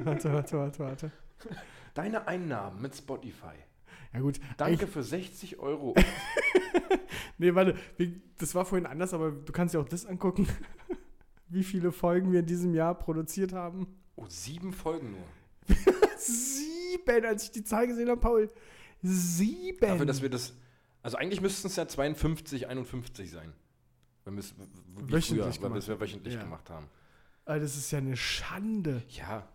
warte, 0.04 0.32
warte, 0.32 0.58
warte, 0.58 0.78
warte. 0.78 1.12
Deine 1.94 2.26
Einnahmen 2.28 2.82
mit 2.82 2.94
Spotify. 2.94 3.54
Ja 4.12 4.20
gut, 4.20 4.40
Danke 4.56 4.86
für 4.86 5.02
60 5.02 5.58
Euro. 5.58 5.94
Nee, 7.38 7.54
warte, 7.54 7.76
das 8.38 8.54
war 8.54 8.64
vorhin 8.64 8.86
anders, 8.86 9.12
aber 9.12 9.30
du 9.30 9.52
kannst 9.52 9.74
dir 9.74 9.80
auch 9.80 9.88
das 9.88 10.06
angucken. 10.06 10.48
Wie 11.48 11.64
viele 11.64 11.92
Folgen 11.92 12.32
wir 12.32 12.40
in 12.40 12.46
diesem 12.46 12.74
Jahr 12.74 12.94
produziert 12.94 13.52
haben. 13.52 13.86
Oh, 14.16 14.24
sieben 14.28 14.72
Folgen 14.72 15.12
nur. 15.12 15.76
Sieben, 16.16 17.24
als 17.24 17.44
ich 17.44 17.50
die 17.52 17.62
Zahl 17.62 17.86
gesehen 17.86 18.08
habe, 18.08 18.20
Paul. 18.20 18.50
Sieben. 19.02 19.78
Dafür, 19.80 20.06
dass 20.06 20.22
wir 20.22 20.30
das. 20.30 20.54
Also 21.02 21.18
eigentlich 21.18 21.40
müssten 21.40 21.68
es 21.68 21.76
ja 21.76 21.86
52, 21.86 22.68
51 22.68 23.30
sein. 23.30 23.52
Wenn 24.26 24.34
wir 24.34 24.40
es 24.40 24.54
Wöchentlich 24.96 25.56
früher, 25.60 25.70
weil 25.72 26.00
wöchentlich 26.00 26.34
Ja. 26.34 26.42
gemacht 26.42 26.68
haben. 26.68 26.88
Alter, 27.44 27.62
das 27.62 27.76
ist 27.76 27.90
ja 27.92 27.98
eine 27.98 28.16
Schande. 28.16 29.02
Ja. 29.08 29.48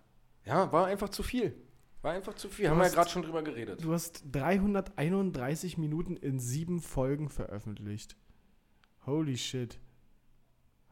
Ja, 0.45 0.71
war 0.71 0.87
einfach 0.87 1.09
zu 1.09 1.21
viel. 1.23 1.53
War 2.01 2.13
einfach 2.13 2.33
zu 2.33 2.47
viel. 2.49 2.65
Du 2.65 2.71
haben 2.71 2.77
wir 2.77 2.83
ja 2.83 2.87
hast- 2.87 2.95
gerade 2.95 3.09
schon 3.09 3.21
drüber 3.21 3.43
geredet. 3.43 3.83
Du 3.83 3.93
hast 3.93 4.23
331 4.31 5.77
Minuten 5.77 6.15
in 6.15 6.39
sieben 6.39 6.79
Folgen 6.79 7.29
veröffentlicht. 7.29 8.15
Holy 9.05 9.37
shit. 9.37 9.77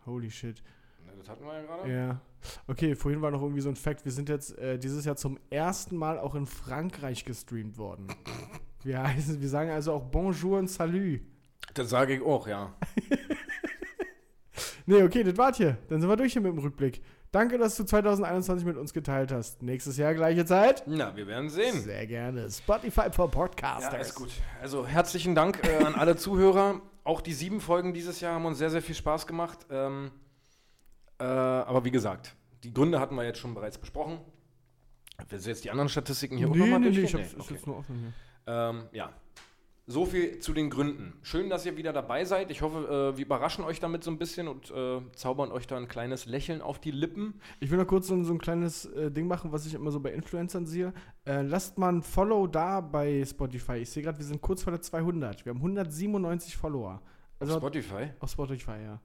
Holy 0.06 0.30
shit. 0.30 0.62
Ne, 1.06 1.14
Das 1.18 1.30
hatten 1.30 1.46
wir 1.46 1.54
ja 1.54 1.62
gerade. 1.62 1.92
Ja. 1.92 2.22
Okay, 2.68 2.96
vorhin 2.96 3.22
war 3.22 3.32
noch 3.32 3.42
irgendwie 3.42 3.62
so 3.62 3.70
ein 3.70 3.76
Fact. 3.78 4.04
Wir 4.06 4.12
sind 4.12 4.28
jetzt 4.30 4.58
äh, 4.58 4.78
dieses 4.78 5.06
Jahr 5.06 5.16
zum 5.16 5.40
ersten 5.50 5.96
Mal 5.96 6.20
auch 6.20 6.36
in 6.36 6.46
Frankreich 6.46 7.24
gestreamt 7.26 7.78
worden. 7.78 8.08
Wir, 8.84 9.04
heißen, 9.04 9.42
wir 9.42 9.50
sagen 9.50 9.72
also 9.72 9.92
auch 9.92 10.04
Bonjour 10.06 10.58
und 10.58 10.70
Salut. 10.70 11.20
Das 11.74 11.90
sage 11.90 12.16
ich 12.16 12.22
auch, 12.22 12.48
ja. 12.48 12.74
Nee, 14.90 15.04
okay, 15.04 15.24
das 15.24 15.38
war's 15.38 15.58
hier. 15.58 15.78
Dann 15.88 16.02
sind 16.02 16.10
wir 16.10 16.16
durch 16.18 16.34
hier 16.34 16.42
mit 16.42 16.52
dem 16.52 16.58
Rückblick. 16.60 17.02
Danke, 17.32 17.60
dass 17.60 17.78
du 17.78 17.84
2021 17.84 18.66
mit 18.66 18.76
uns 18.76 18.92
geteilt 18.92 19.32
hast. 19.32 19.62
Nächstes 19.62 19.98
Jahr 19.98 20.16
gleiche 20.16 20.46
Zeit. 20.46 20.82
Na, 20.88 21.16
wir 21.16 21.28
werden 21.28 21.50
sehen. 21.50 21.80
Sehr 21.82 22.08
gerne. 22.08 22.50
Spotify 22.50 23.12
for 23.12 23.30
Podcasters. 23.30 23.94
Ja, 23.94 24.00
ist 24.00 24.16
gut. 24.16 24.32
Also 24.62 24.88
herzlichen 24.88 25.36
Dank 25.36 25.60
äh, 25.68 25.84
an 25.84 25.94
alle 25.94 26.16
Zuhörer. 26.16 26.82
Auch 27.04 27.22
die 27.22 27.34
sieben 27.34 27.62
Folgen 27.62 27.94
dieses 27.94 28.20
Jahr 28.20 28.34
haben 28.34 28.46
uns 28.46 28.58
sehr, 28.58 28.72
sehr 28.72 28.82
viel 28.82 28.96
Spaß 28.96 29.28
gemacht. 29.28 29.60
Ähm, 29.70 30.10
äh, 31.20 31.24
aber 31.24 31.86
wie 31.86 31.92
gesagt, 31.92 32.36
die 32.64 32.74
Gründe 32.74 33.00
hatten 33.00 33.14
wir 33.16 33.24
jetzt 33.24 33.38
schon 33.40 33.54
bereits 33.54 33.78
besprochen. 33.78 34.20
Willst 35.30 35.46
du 35.46 35.50
jetzt 35.52 35.64
die 35.66 35.70
anderen 35.70 35.90
Statistiken 35.90 36.38
hier 36.38 36.48
auch 36.50 36.54
Nee, 36.54 36.62
nochmal 36.62 36.80
nee, 36.80 36.90
nee, 36.90 36.96
durchgehen? 37.02 37.20
ich 37.22 37.26
hab's 37.28 37.34
Nee, 37.34 37.40
ist 37.40 37.46
okay. 37.46 37.54
jetzt 37.56 37.68
nur 37.68 37.78
offen 37.78 37.96
hier. 38.00 38.14
ähm, 38.48 38.84
Ja, 38.92 39.14
so 39.90 40.06
viel 40.06 40.38
zu 40.38 40.54
den 40.54 40.70
Gründen. 40.70 41.14
Schön, 41.24 41.50
dass 41.50 41.66
ihr 41.66 41.76
wieder 41.76 41.92
dabei 41.92 42.24
seid. 42.24 42.52
Ich 42.52 42.62
hoffe, 42.62 43.12
äh, 43.14 43.18
wir 43.18 43.26
überraschen 43.26 43.66
euch 43.66 43.80
damit 43.80 44.04
so 44.04 44.12
ein 44.12 44.20
bisschen 44.20 44.48
und 44.48 44.70
äh, 44.70 45.02
zaubern 45.16 45.52
euch 45.52 45.66
da 45.66 45.78
ein 45.78 45.88
kleines 45.88 46.28
Lächeln 46.28 46.62
auf 46.62 46.78
die 46.78 46.92
Lippen. 46.92 47.42
Ich 47.60 47.72
will 47.72 47.80
noch 47.80 47.88
kurz 47.88 48.06
so, 48.06 48.24
so 48.24 48.32
ein 48.32 48.38
kleines 48.38 48.86
äh, 48.86 49.10
Ding 49.10 49.28
machen, 49.28 49.52
was 49.52 49.66
ich 49.66 49.74
immer 49.74 49.90
so 49.90 50.00
bei 50.00 50.12
Influencern 50.12 50.68
sehe. 50.68 50.94
Äh, 51.26 51.42
lasst 51.42 51.80
mal 51.80 51.92
ein 51.92 52.04
Follow 52.04 52.46
da 52.46 52.82
bei 52.82 53.26
Spotify. 53.26 53.78
Ich 53.78 53.90
sehe 53.90 54.04
gerade, 54.04 54.20
wir 54.20 54.26
sind 54.26 54.42
kurz 54.42 54.62
vor 54.62 54.72
der 54.72 54.82
200. 54.82 55.44
Wir 55.44 55.50
haben 55.50 55.58
197 55.58 56.56
Follower. 56.56 57.02
Also 57.40 57.56
auf 57.56 57.60
Spotify. 57.60 58.12
auf 58.20 58.30
Spotify, 58.30 58.84
ja. 58.84 59.02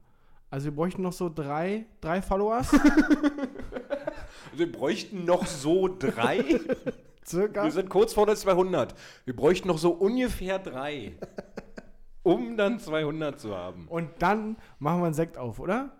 Also 0.51 0.65
wir 0.65 0.75
bräuchten 0.75 1.01
noch 1.01 1.13
so 1.13 1.29
drei, 1.33 1.87
drei 1.99 2.21
Followers, 2.21 2.71
Wir 4.53 4.71
bräuchten 4.71 5.25
noch 5.25 5.47
so 5.47 5.87
drei. 5.87 6.43
circa. 7.27 7.63
Wir 7.63 7.71
sind 7.71 7.89
kurz 7.89 8.13
vor 8.13 8.25
der 8.25 8.35
200. 8.35 8.95
Wir 9.25 9.35
bräuchten 9.35 9.67
noch 9.67 9.77
so 9.77 9.91
ungefähr 9.91 10.59
drei, 10.59 11.17
um 12.23 12.57
dann 12.57 12.79
200 12.79 13.39
zu 13.39 13.55
haben. 13.55 13.87
Und 13.87 14.09
dann 14.19 14.57
machen 14.79 15.01
wir 15.01 15.05
einen 15.05 15.13
Sekt 15.13 15.37
auf, 15.37 15.59
oder? 15.59 15.91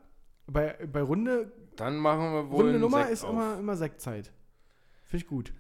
Bei, 0.47 0.77
bei 0.91 1.01
Runde, 1.01 1.51
Dann 1.75 1.97
machen 1.97 2.33
wir 2.33 2.51
wohl 2.51 2.65
Runde 2.65 2.79
Nummer 2.79 2.99
Sekt 2.99 3.11
ist 3.11 3.23
auf. 3.23 3.31
immer, 3.31 3.57
immer 3.59 3.75
Sektzeit. 3.75 4.31
Finde 5.03 5.23
ich 5.23 5.27
gut. 5.27 5.53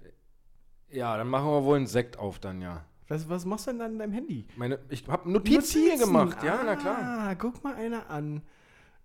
Ja, 0.89 1.17
dann 1.17 1.27
machen 1.27 1.47
wir 1.47 1.63
wohl 1.63 1.77
einen 1.77 1.87
Sekt 1.87 2.17
auf 2.19 2.39
dann, 2.39 2.61
ja. 2.61 2.85
Was, 3.07 3.29
was 3.29 3.45
machst 3.45 3.67
du 3.67 3.71
denn 3.71 3.79
dann 3.79 3.91
in 3.93 3.99
deinem 3.99 4.13
Handy? 4.13 4.47
Meine, 4.55 4.79
ich 4.89 5.07
habe 5.07 5.29
Notizen 5.31 5.81
hier 5.81 5.97
gemacht, 5.97 6.41
ja, 6.43 6.61
na 6.65 6.75
klar. 6.75 6.97
Ah, 7.01 7.35
guck 7.35 7.63
mal 7.63 7.75
einer 7.75 8.09
an. 8.09 8.41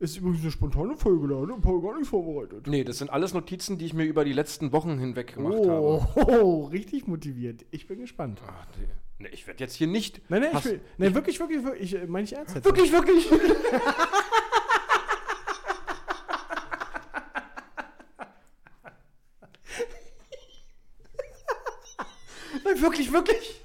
Ist 0.00 0.16
übrigens 0.16 0.40
eine 0.40 0.50
spontane 0.50 0.96
Folge 0.96 1.28
da, 1.28 1.34
ne? 1.44 1.58
Paul 1.60 1.82
gar 1.82 1.92
nichts 1.92 2.08
vorbereitet. 2.08 2.66
Nee, 2.66 2.84
das 2.84 2.96
sind 2.96 3.10
alles 3.10 3.34
Notizen, 3.34 3.76
die 3.76 3.84
ich 3.84 3.92
mir 3.92 4.04
über 4.04 4.24
die 4.24 4.32
letzten 4.32 4.72
Wochen 4.72 4.98
hinweg 4.98 5.34
gemacht 5.34 5.52
Oh, 5.58 6.02
habe. 6.16 6.42
oh, 6.42 6.64
richtig 6.72 7.06
motiviert. 7.06 7.66
Ich 7.70 7.86
bin 7.86 8.00
gespannt. 8.00 8.40
Ach, 8.46 8.66
nee. 8.78 8.86
Nee, 9.18 9.28
ich 9.32 9.46
werde 9.46 9.62
jetzt 9.62 9.74
hier 9.74 9.86
nicht. 9.86 10.22
Nein, 10.30 10.40
nein, 10.40 10.52
ich 10.56 10.64
will, 10.64 10.80
nein 10.96 11.14
wirklich, 11.14 11.38
wirklich, 11.38 11.62
wirklich, 11.62 11.92
ich 11.94 12.00
äh, 12.00 12.06
meine 12.06 12.24
ich 12.24 12.34
ernst 12.34 12.54
jetzt. 12.54 12.64
Wirklich, 12.64 12.90
wirklich. 12.90 13.28
Nein, 22.64 22.80
wirklich, 22.82 23.12
wirklich. 23.12 23.64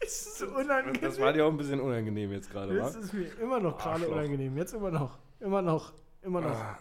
ist 0.00 0.38
so 0.38 0.46
unangenehm. 0.46 1.00
Das 1.00 1.18
war 1.20 1.32
dir 1.32 1.44
auch 1.46 1.50
ein 1.50 1.56
bisschen 1.56 1.80
unangenehm 1.80 2.32
jetzt 2.32 2.50
gerade, 2.50 2.74
Das 2.76 2.94
wa? 2.94 3.00
ist 3.00 3.12
mir 3.12 3.26
immer 3.40 3.60
noch 3.60 3.78
gerade 3.78 4.08
unangenehm. 4.08 4.56
Jetzt 4.56 4.74
immer 4.74 4.90
noch. 4.90 5.18
Immer 5.40 5.62
noch. 5.62 5.92
Immer 6.22 6.40
noch. 6.42 6.50
Ah, 6.50 6.78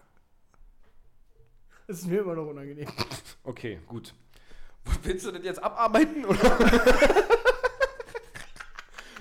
Es 1.87 1.99
ist 1.99 2.07
mir 2.07 2.21
immer 2.21 2.35
noch 2.35 2.47
unangenehm. 2.47 2.87
Okay, 3.43 3.79
gut. 3.87 4.13
Willst 5.03 5.25
du 5.25 5.31
das 5.31 5.43
jetzt 5.43 5.63
abarbeiten? 5.63 6.25
Oder? 6.25 6.57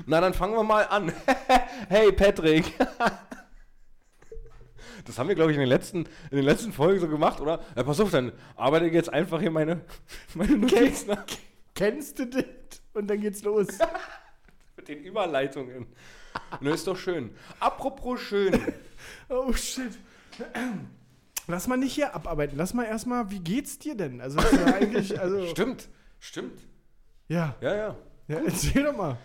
Na, 0.06 0.20
dann 0.20 0.34
fangen 0.34 0.54
wir 0.54 0.62
mal 0.62 0.86
an. 0.86 1.12
hey, 1.88 2.12
Patrick. 2.12 2.74
Das 5.04 5.18
haben 5.18 5.28
wir, 5.28 5.34
glaube 5.34 5.50
ich, 5.52 5.56
in 5.56 5.60
den, 5.60 5.70
letzten, 5.70 6.04
in 6.30 6.36
den 6.36 6.44
letzten 6.44 6.70
Folgen 6.70 7.00
so 7.00 7.08
gemacht, 7.08 7.40
oder? 7.40 7.64
Ja, 7.74 7.82
pass 7.82 7.98
auf, 7.98 8.10
dann 8.10 8.30
arbeite 8.56 8.86
ich 8.88 8.92
jetzt 8.92 9.10
einfach 9.10 9.40
hier 9.40 9.50
meine, 9.50 9.80
meine 10.34 10.58
Notizen 10.58 11.12
ab 11.12 11.24
Kennst 11.74 12.18
du 12.18 12.26
das? 12.26 12.44
Und 12.92 13.08
dann 13.08 13.18
geht's 13.18 13.42
los. 13.42 13.68
mit 14.76 14.86
den 14.86 15.02
Überleitungen. 15.02 15.86
Nö, 16.60 16.72
ist 16.72 16.86
doch 16.86 16.96
schön. 16.96 17.30
Apropos 17.60 18.20
schön. 18.20 18.60
Oh 19.28 19.52
shit. 19.52 19.96
Lass 21.46 21.68
mal 21.68 21.76
nicht 21.76 21.94
hier 21.94 22.16
abarbeiten. 22.16 22.58
Lass 22.58 22.74
mal 22.74 22.84
erstmal, 22.84 23.30
wie 23.30 23.38
geht's 23.38 23.78
dir 23.78 23.94
denn? 23.94 24.20
Also, 24.20 24.38
das 24.38 24.52
ist 24.52 24.58
ja 24.60 24.74
eigentlich, 24.74 25.20
also. 25.20 25.46
Stimmt, 25.50 25.88
stimmt. 26.18 26.60
Ja. 27.28 27.54
Ja, 27.60 27.76
ja. 27.76 27.96
Ja, 28.26 28.40
erzähl 28.44 28.82
doch 28.82 28.96
mal. 28.96 29.16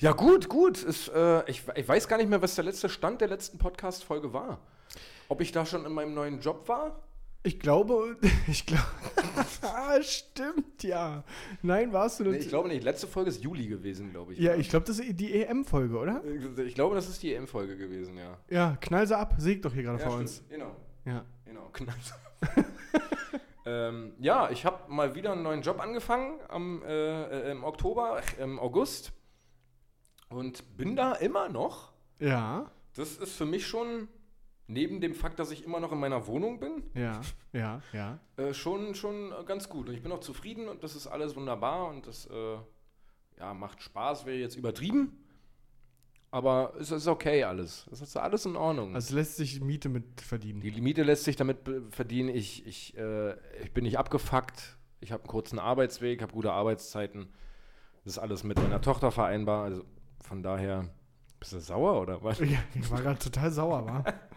Ja, 0.00 0.12
gut, 0.12 0.48
gut. 0.48 0.82
Ist, 0.82 1.08
äh, 1.08 1.48
ich, 1.50 1.62
ich 1.74 1.86
weiß 1.86 2.08
gar 2.08 2.16
nicht 2.16 2.30
mehr, 2.30 2.40
was 2.40 2.54
der 2.54 2.64
letzte 2.64 2.88
Stand 2.88 3.20
der 3.20 3.28
letzten 3.28 3.58
Podcast-Folge 3.58 4.32
war. 4.32 4.60
Ob 5.28 5.40
ich 5.42 5.52
da 5.52 5.66
schon 5.66 5.84
in 5.84 5.92
meinem 5.92 6.14
neuen 6.14 6.40
Job 6.40 6.68
war? 6.68 7.02
Ich 7.44 7.60
glaube, 7.60 8.16
ich 8.48 8.66
glaube. 8.66 8.82
ah, 9.62 10.02
stimmt, 10.02 10.82
ja. 10.82 11.24
Nein, 11.62 11.92
warst 11.92 12.20
du 12.20 12.24
das? 12.24 12.34
Nee, 12.34 12.38
ich 12.40 12.48
glaube 12.48 12.68
nicht. 12.68 12.82
Letzte 12.84 13.06
Folge 13.06 13.30
ist 13.30 13.42
Juli 13.42 13.66
gewesen, 13.68 14.10
glaube 14.10 14.32
ich. 14.34 14.38
ja, 14.40 14.54
ich 14.56 14.68
glaube, 14.68 14.86
das 14.86 14.98
ist 14.98 15.18
die 15.18 15.32
EM-Folge, 15.34 15.96
oder? 15.96 16.22
Ich 16.64 16.74
glaube, 16.74 16.94
das 16.96 17.08
ist 17.08 17.22
die 17.22 17.32
EM-Folge 17.34 17.76
gewesen, 17.76 18.16
ja. 18.18 18.36
Ja, 18.50 18.76
knall 18.80 19.06
sie 19.06 19.16
ab. 19.16 19.34
Seht 19.38 19.64
doch 19.64 19.72
hier 19.72 19.84
gerade 19.84 19.98
ja, 20.00 20.04
vor 20.04 20.14
stimmt. 20.16 20.28
uns. 20.28 20.42
Genau, 20.48 20.76
Ja. 21.04 21.24
genau. 21.44 21.68
Knall's. 21.72 22.12
ähm, 23.66 24.12
ja, 24.18 24.50
ich 24.50 24.64
habe 24.64 24.90
mal 24.92 25.14
wieder 25.14 25.32
einen 25.32 25.42
neuen 25.42 25.62
Job 25.62 25.80
angefangen 25.80 26.40
am, 26.48 26.82
äh, 26.82 27.22
äh, 27.48 27.50
im 27.52 27.64
Oktober, 27.64 28.20
äh, 28.38 28.42
im 28.42 28.58
August. 28.58 29.12
Und 30.28 30.76
bin 30.76 30.96
da 30.96 31.14
immer 31.14 31.48
noch. 31.48 31.92
Ja, 32.18 32.70
Das 32.96 33.16
ist 33.16 33.32
für 33.36 33.46
mich 33.46 33.66
schon, 33.66 34.08
neben 34.68 35.00
dem 35.00 35.14
Fakt, 35.14 35.38
dass 35.38 35.50
ich 35.50 35.64
immer 35.64 35.80
noch 35.80 35.90
in 35.90 35.98
meiner 35.98 36.26
Wohnung 36.26 36.60
bin, 36.60 36.82
ja, 36.94 37.20
ja, 37.52 37.82
ja. 37.92 38.18
Äh, 38.36 38.54
schon, 38.54 38.94
schon 38.94 39.32
ganz 39.46 39.68
gut. 39.68 39.88
Und 39.88 39.94
ich 39.94 40.02
bin 40.02 40.12
auch 40.12 40.20
zufrieden 40.20 40.68
und 40.68 40.84
das 40.84 40.94
ist 40.94 41.08
alles 41.08 41.34
wunderbar 41.34 41.88
und 41.88 42.06
das 42.06 42.26
äh, 42.26 42.56
ja, 43.38 43.54
macht 43.54 43.82
Spaß, 43.82 44.26
wäre 44.26 44.36
jetzt 44.36 44.56
übertrieben. 44.56 45.24
Aber 46.30 46.74
es 46.78 46.90
ist 46.90 47.08
okay 47.08 47.44
alles. 47.44 47.86
Es 47.90 48.02
ist 48.02 48.16
alles 48.16 48.44
in 48.44 48.54
Ordnung. 48.54 48.94
Also 48.94 49.14
lässt 49.14 49.36
sich 49.36 49.62
Miete 49.62 49.88
mit 49.88 50.20
verdienen. 50.20 50.60
die 50.60 50.80
Miete 50.82 51.02
lässt 51.02 51.24
sich 51.24 51.36
damit 51.36 51.58
verdienen. 51.90 52.28
Ich, 52.28 52.66
ich, 52.66 52.96
äh, 52.98 53.32
ich 53.62 53.72
bin 53.72 53.84
nicht 53.84 53.98
abgefuckt. 53.98 54.76
Ich 55.00 55.10
habe 55.10 55.22
einen 55.22 55.28
kurzen 55.28 55.58
Arbeitsweg, 55.58 56.20
habe 56.20 56.32
gute 56.32 56.52
Arbeitszeiten. 56.52 57.28
Das 58.04 58.14
ist 58.14 58.18
alles 58.18 58.44
mit 58.44 58.58
meiner 58.58 58.82
Tochter 58.82 59.10
vereinbar. 59.10 59.64
Also 59.64 59.84
von 60.22 60.42
daher, 60.42 60.90
bist 61.40 61.54
du 61.54 61.60
sauer 61.60 62.00
oder 62.02 62.22
was? 62.22 62.38
Ja, 62.40 62.58
ich 62.74 62.90
war 62.90 63.00
gerade 63.00 63.18
total 63.18 63.50
sauer, 63.50 63.86
war. 63.86 64.04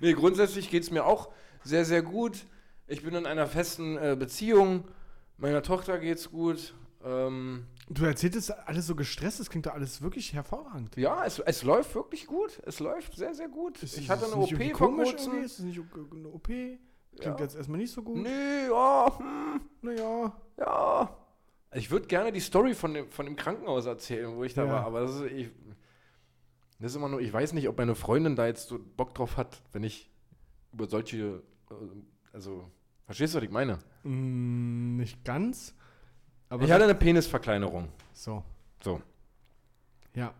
Nee, 0.00 0.12
grundsätzlich 0.14 0.70
geht 0.70 0.82
es 0.82 0.90
mir 0.90 1.04
auch 1.04 1.30
sehr, 1.62 1.84
sehr 1.84 2.02
gut. 2.02 2.44
Ich 2.86 3.02
bin 3.02 3.14
in 3.14 3.26
einer 3.26 3.46
festen 3.46 3.96
äh, 3.96 4.16
Beziehung. 4.18 4.84
Meiner 5.36 5.62
Tochter 5.62 5.98
geht's 5.98 6.30
gut. 6.30 6.74
Ähm, 7.04 7.66
Du 7.88 8.04
erzählst 8.04 8.52
alles 8.68 8.86
so 8.86 8.94
gestresst, 8.94 9.40
das 9.40 9.50
klingt 9.50 9.66
doch 9.66 9.72
alles 9.74 10.00
wirklich 10.00 10.32
hervorragend. 10.32 10.96
ja, 10.96 11.24
es, 11.24 11.38
es 11.40 11.64
läuft 11.64 11.94
wirklich 11.96 12.26
gut. 12.26 12.60
Es 12.64 12.78
läuft 12.78 13.16
sehr, 13.16 13.34
sehr 13.34 13.48
gut. 13.48 13.82
Ist 13.82 13.96
ich 13.98 14.04
es- 14.04 14.10
hatte 14.10 14.26
ist 14.26 14.32
eine 14.32 14.42
OP 14.44 14.76
vor 14.76 14.94
kurzem. 14.94 15.42
Ist 15.42 15.58
es 15.58 15.64
nicht 15.64 15.80
eine 16.12 16.28
OP? 16.28 16.46
Klingt 16.46 16.78
Ja. 17.24 17.36
jetzt 17.40 17.56
erstmal 17.56 17.78
nicht 17.78 17.92
so 17.92 18.02
gut. 18.02 18.18
Nee, 18.18 18.66
ja, 18.68 19.18
hm, 19.18 19.60
Naja. 19.82 20.32
ja. 20.58 21.16
Ich 21.74 21.90
würde 21.90 22.06
gerne 22.06 22.30
die 22.32 22.40
Story 22.40 22.74
von 22.74 22.94
dem, 22.94 23.10
von 23.10 23.26
dem 23.26 23.34
Krankenhaus 23.36 23.86
erzählen, 23.86 24.34
wo 24.36 24.44
ich 24.44 24.54
da 24.54 24.64
Ja. 24.64 24.72
war, 24.72 24.84
aber 24.86 25.00
das 25.00 25.14
ist, 25.16 25.22
ich, 25.32 25.50
das 26.80 26.92
ist 26.92 26.96
immer 26.96 27.08
nur, 27.08 27.20
ich 27.20 27.32
weiß 27.32 27.52
nicht, 27.52 27.68
ob 27.68 27.78
meine 27.78 27.94
Freundin 27.94 28.36
da 28.36 28.46
jetzt 28.46 28.68
so 28.68 28.78
Bock 28.96 29.14
drauf 29.14 29.36
hat, 29.36 29.62
wenn 29.72 29.82
ich 29.84 30.10
über 30.72 30.86
solche, 30.88 31.42
äh, 31.70 31.74
also, 32.32 32.68
verstehst 33.06 33.34
du, 33.34 33.38
was 33.38 33.44
ich 33.44 33.50
meine? 33.50 33.78
Mm, 34.02 34.96
nicht 34.96 35.24
ganz. 35.24 35.74
Aber 36.48 36.64
ich 36.64 36.70
hatte 36.72 36.84
eine 36.84 36.94
Penisverkleinerung. 36.94 37.88
so. 38.12 38.42
So, 38.82 39.00
Ja, 40.14 40.32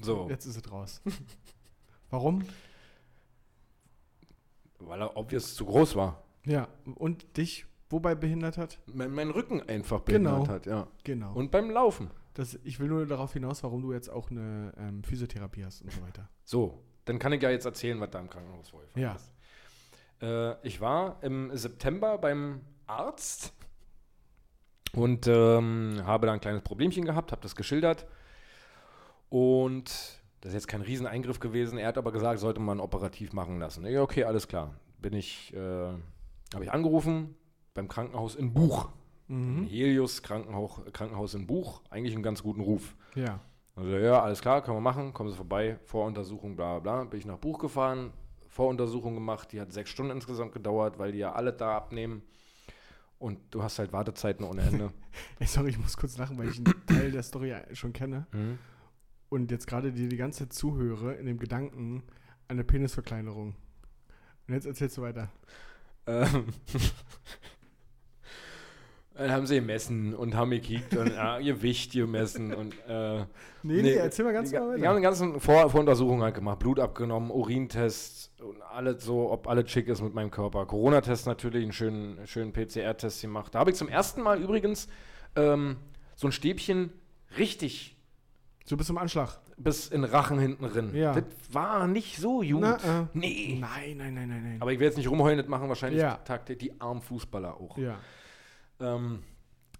so, 0.00 0.28
jetzt 0.30 0.46
ist 0.46 0.56
es 0.64 0.70
raus. 0.70 1.02
Warum? 2.10 2.44
weil 4.78 5.00
er 5.00 5.16
obvious 5.16 5.54
zu 5.54 5.64
groß 5.64 5.96
war. 5.96 6.22
Ja, 6.44 6.68
und 6.96 7.36
dich 7.36 7.66
wobei 7.90 8.14
behindert 8.14 8.58
hat? 8.58 8.78
Mein, 8.92 9.12
mein 9.12 9.30
Rücken 9.30 9.60
einfach 9.62 10.00
behindert 10.00 10.40
Genau. 10.42 10.48
hat, 10.48 10.66
ja. 10.66 10.86
Genau. 11.04 11.32
Und 11.32 11.50
beim 11.50 11.70
Laufen. 11.70 12.10
Das, 12.34 12.58
ich 12.64 12.78
will 12.80 12.88
nur 12.88 13.06
darauf 13.06 13.32
hinaus, 13.32 13.62
warum 13.62 13.82
du 13.82 13.92
jetzt 13.92 14.08
auch 14.08 14.30
eine 14.30 14.72
ähm, 14.76 15.02
Physiotherapie 15.04 15.64
hast 15.64 15.82
und 15.82 15.92
so 15.92 16.02
weiter. 16.02 16.28
So, 16.44 16.82
dann 17.04 17.18
kann 17.18 17.32
ich 17.32 17.42
ja 17.42 17.50
jetzt 17.50 17.64
erzählen, 17.64 18.00
was 18.00 18.10
da 18.10 18.18
im 18.20 18.28
Krankenhaus 18.28 18.68
vorgefallen 18.70 19.02
Ja. 19.04 19.14
ist. 19.14 19.32
Äh, 20.22 20.66
ich 20.66 20.80
war 20.80 21.22
im 21.22 21.56
September 21.56 22.18
beim 22.18 22.60
Arzt 22.86 23.52
und 24.94 25.26
ähm, 25.26 26.02
habe 26.04 26.26
da 26.26 26.32
ein 26.32 26.40
kleines 26.40 26.62
Problemchen 26.62 27.04
gehabt, 27.04 27.32
habe 27.32 27.42
das 27.42 27.56
geschildert. 27.56 28.06
Und 29.28 29.84
das 30.40 30.50
ist 30.50 30.54
jetzt 30.54 30.68
kein 30.68 30.82
Rieseneingriff 30.82 31.40
gewesen. 31.40 31.78
Er 31.78 31.88
hat 31.88 31.98
aber 31.98 32.12
gesagt, 32.12 32.38
sollte 32.40 32.60
man 32.60 32.80
operativ 32.80 33.32
machen 33.32 33.58
lassen. 33.58 33.84
Ja, 33.86 34.02
okay, 34.02 34.24
alles 34.24 34.46
klar. 34.48 34.74
Bin 34.98 35.14
ich, 35.14 35.52
äh, 35.54 35.58
habe 35.58 36.62
ich 36.64 36.70
angerufen 36.72 37.34
beim 37.74 37.88
Krankenhaus 37.88 38.34
in 38.34 38.52
Buch. 38.54 38.88
Mhm. 39.28 39.64
Helios 39.66 40.22
Krankenhaus, 40.22 40.80
Krankenhaus 40.92 41.34
in 41.34 41.46
Buch. 41.46 41.82
Eigentlich 41.90 42.14
einen 42.14 42.22
ganz 42.22 42.42
guten 42.42 42.60
Ruf. 42.60 42.94
Ja. 43.14 43.40
Also 43.76 43.90
ja, 43.90 44.22
alles 44.22 44.40
klar, 44.40 44.62
können 44.62 44.76
wir 44.76 44.82
machen, 44.82 45.12
kommen 45.12 45.30
Sie 45.30 45.36
vorbei, 45.36 45.78
Voruntersuchung, 45.84 46.54
bla 46.54 46.78
bla 46.78 47.02
bla. 47.02 47.04
Bin 47.04 47.18
ich 47.18 47.26
nach 47.26 47.38
Buch 47.38 47.58
gefahren, 47.58 48.12
Voruntersuchung 48.48 49.14
gemacht, 49.14 49.50
die 49.52 49.60
hat 49.60 49.72
sechs 49.72 49.90
Stunden 49.90 50.12
insgesamt 50.12 50.52
gedauert, 50.52 50.98
weil 50.98 51.12
die 51.12 51.18
ja 51.18 51.32
alle 51.32 51.52
da 51.52 51.76
abnehmen. 51.76 52.22
Und 53.18 53.40
du 53.50 53.62
hast 53.62 53.78
halt 53.78 53.92
Wartezeiten 53.92 54.44
ohne 54.44 54.62
Ende. 54.62 54.92
Ey, 55.38 55.46
sorry, 55.46 55.70
ich 55.70 55.78
muss 55.78 55.96
kurz 55.96 56.18
lachen, 56.18 56.38
weil 56.38 56.48
ich 56.50 56.58
einen 56.58 56.86
Teil 56.86 57.10
der 57.10 57.22
Story 57.22 57.54
schon 57.72 57.92
kenne 57.92 58.26
mhm. 58.32 58.58
und 59.28 59.50
jetzt 59.50 59.66
gerade 59.66 59.92
dir 59.92 60.08
die 60.08 60.16
ganze 60.16 60.40
Zeit 60.40 60.52
zuhöre 60.52 61.14
in 61.14 61.26
dem 61.26 61.38
Gedanken 61.38 62.04
an 62.48 62.56
eine 62.56 62.64
Penisverkleinerung. 62.64 63.56
Und 64.46 64.54
jetzt 64.54 64.66
erzählst 64.66 64.98
du 64.98 65.02
weiter. 65.02 65.30
ähm. 66.06 66.46
Dann 69.16 69.30
haben 69.30 69.46
sie 69.46 69.54
gemessen 69.56 70.12
und 70.14 70.34
haben 70.34 70.50
gekickt 70.50 70.96
und 70.96 71.06
ja, 71.14 71.38
Gewicht 71.40 71.92
gemessen 71.92 72.52
und 72.52 72.74
äh, 72.88 73.24
Nee, 73.62 73.80
nee, 73.82 73.92
erzähl 73.94 74.24
mal 74.24 74.32
ganz 74.34 74.50
die, 74.50 74.56
normal 74.56 74.76
Die 74.76 74.82
haben 74.86 74.96
weiter. 75.00 75.08
eine 75.10 75.28
ganze 75.30 75.40
Vor 75.40 75.70
Voruntersuchung 75.70 76.22
halt 76.22 76.34
gemacht, 76.34 76.58
Blut 76.58 76.80
abgenommen, 76.80 77.30
Urintests 77.30 78.32
und 78.42 78.60
alles 78.62 79.04
so, 79.04 79.30
ob 79.30 79.46
alles 79.48 79.70
schick 79.70 79.88
ist 79.88 80.02
mit 80.02 80.14
meinem 80.14 80.30
Körper. 80.30 80.66
Corona-Test 80.66 81.26
natürlich, 81.26 81.62
einen 81.62 81.72
schönen, 81.72 82.26
schönen 82.26 82.52
PCR-Test 82.52 83.22
gemacht. 83.22 83.54
Da 83.54 83.60
habe 83.60 83.70
ich 83.70 83.76
zum 83.76 83.88
ersten 83.88 84.20
Mal 84.20 84.42
übrigens 84.42 84.88
ähm, 85.36 85.76
so 86.16 86.26
ein 86.28 86.32
Stäbchen 86.32 86.92
richtig 87.38 87.96
So 88.66 88.76
bis 88.76 88.86
zum 88.88 88.98
Anschlag. 88.98 89.38
bis 89.56 89.86
in 89.88 90.02
Rachen 90.04 90.38
hinten 90.40 90.66
drin. 90.68 90.90
Ja. 90.94 91.12
Das 91.12 91.24
war 91.52 91.86
nicht 91.86 92.18
so 92.18 92.40
gut. 92.40 92.60
Na, 92.60 92.74
äh. 92.76 93.06
Nee. 93.14 93.58
Nein, 93.60 93.96
nein, 93.96 94.14
nein, 94.14 94.28
nein, 94.28 94.42
nein. 94.42 94.56
Aber 94.60 94.72
ich 94.72 94.78
will 94.80 94.86
jetzt 94.86 94.96
nicht 94.98 95.08
rumheulen, 95.08 95.38
das 95.38 95.46
machen 95.48 95.68
wahrscheinlich 95.68 96.02
Ja. 96.02 96.16
Taktik, 96.16 96.58
die 96.58 96.78
armen 96.80 97.00
Fußballer 97.00 97.54
auch. 97.54 97.78
ja. 97.78 97.96
Ähm, 98.84 99.22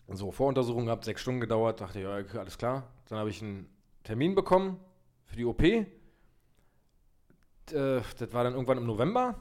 so, 0.09 0.31
Voruntersuchung 0.31 0.87
gehabt, 0.87 1.05
sechs 1.05 1.21
Stunden 1.21 1.41
gedauert, 1.41 1.81
dachte 1.81 2.01
ich, 2.01 2.07
okay, 2.07 2.39
alles 2.39 2.59
klar. 2.59 2.85
Dann 3.09 3.19
habe 3.19 3.31
ich 3.31 3.43
einen 3.43 3.69
Termin 4.03 4.35
bekommen 4.35 4.79
für 5.25 5.37
die 5.37 5.45
OP. 5.45 5.63
Äh, 5.63 5.87
das 7.71 8.33
war 8.33 8.45
dann 8.45 8.55
irgendwann 8.55 8.79
im 8.79 8.87
November. 8.87 9.35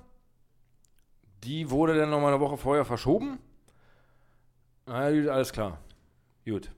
Die 1.44 1.70
wurde 1.70 1.98
dann 1.98 2.10
nochmal 2.10 2.34
eine 2.34 2.42
Woche 2.42 2.58
vorher 2.58 2.86
verschoben. 2.86 3.40
Na, 4.86 5.12
gut, 5.12 5.28
alles 5.28 5.52
klar. 5.52 5.80
Gut. 6.46 6.72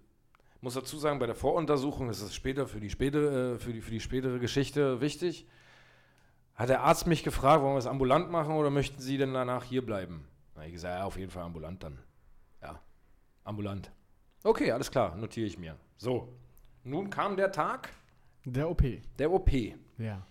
Muss 0.62 0.74
dazu 0.74 0.98
sagen, 0.98 1.20
bei 1.20 1.28
der 1.28 1.36
Voruntersuchung, 1.36 2.10
ist 2.10 2.34
später 2.34 2.68
für 2.68 2.80
die, 2.80 2.90
spätere, 2.90 3.54
äh, 3.54 3.60
für 3.60 3.74
die, 3.74 3.82
für 3.82 3.92
die 3.92 4.00
spätere 4.00 4.40
Geschichte 4.40 5.02
wichtig, 5.02 5.48
hat 6.56 6.70
der 6.70 6.82
Arzt 6.82 7.06
mich 7.06 7.24
gefragt, 7.24 7.62
wollen 7.62 7.76
wir 7.76 7.80
es 7.80 7.86
ambulant 7.86 8.32
machen 8.32 8.56
oder 8.56 8.70
möchten 8.70 9.02
Sie 9.02 9.18
denn 9.18 9.34
danach 9.34 9.64
hier 9.64 9.86
bleiben? 9.86 10.28
Habe 10.56 10.68
ich 10.68 10.74
gesagt, 10.74 11.00
ja, 11.00 11.06
auf 11.06 11.18
jeden 11.18 11.30
Fall 11.30 11.44
ambulant 11.44 11.84
dann. 11.84 12.00
Ambulant. 13.46 13.92
Okay, 14.44 14.72
alles 14.72 14.92
klar, 14.92 15.16
notiere 15.16 15.48
ich 15.48 15.58
mir. 15.58 15.78
So, 15.98 16.28
nun 16.84 17.10
kam 17.10 17.38
der 17.38 17.52
Tag 17.52 17.90
Der 18.44 18.70
OP. 18.70 18.84
der 19.18 19.32
OP. 19.32 19.50
Ja. 19.98 20.26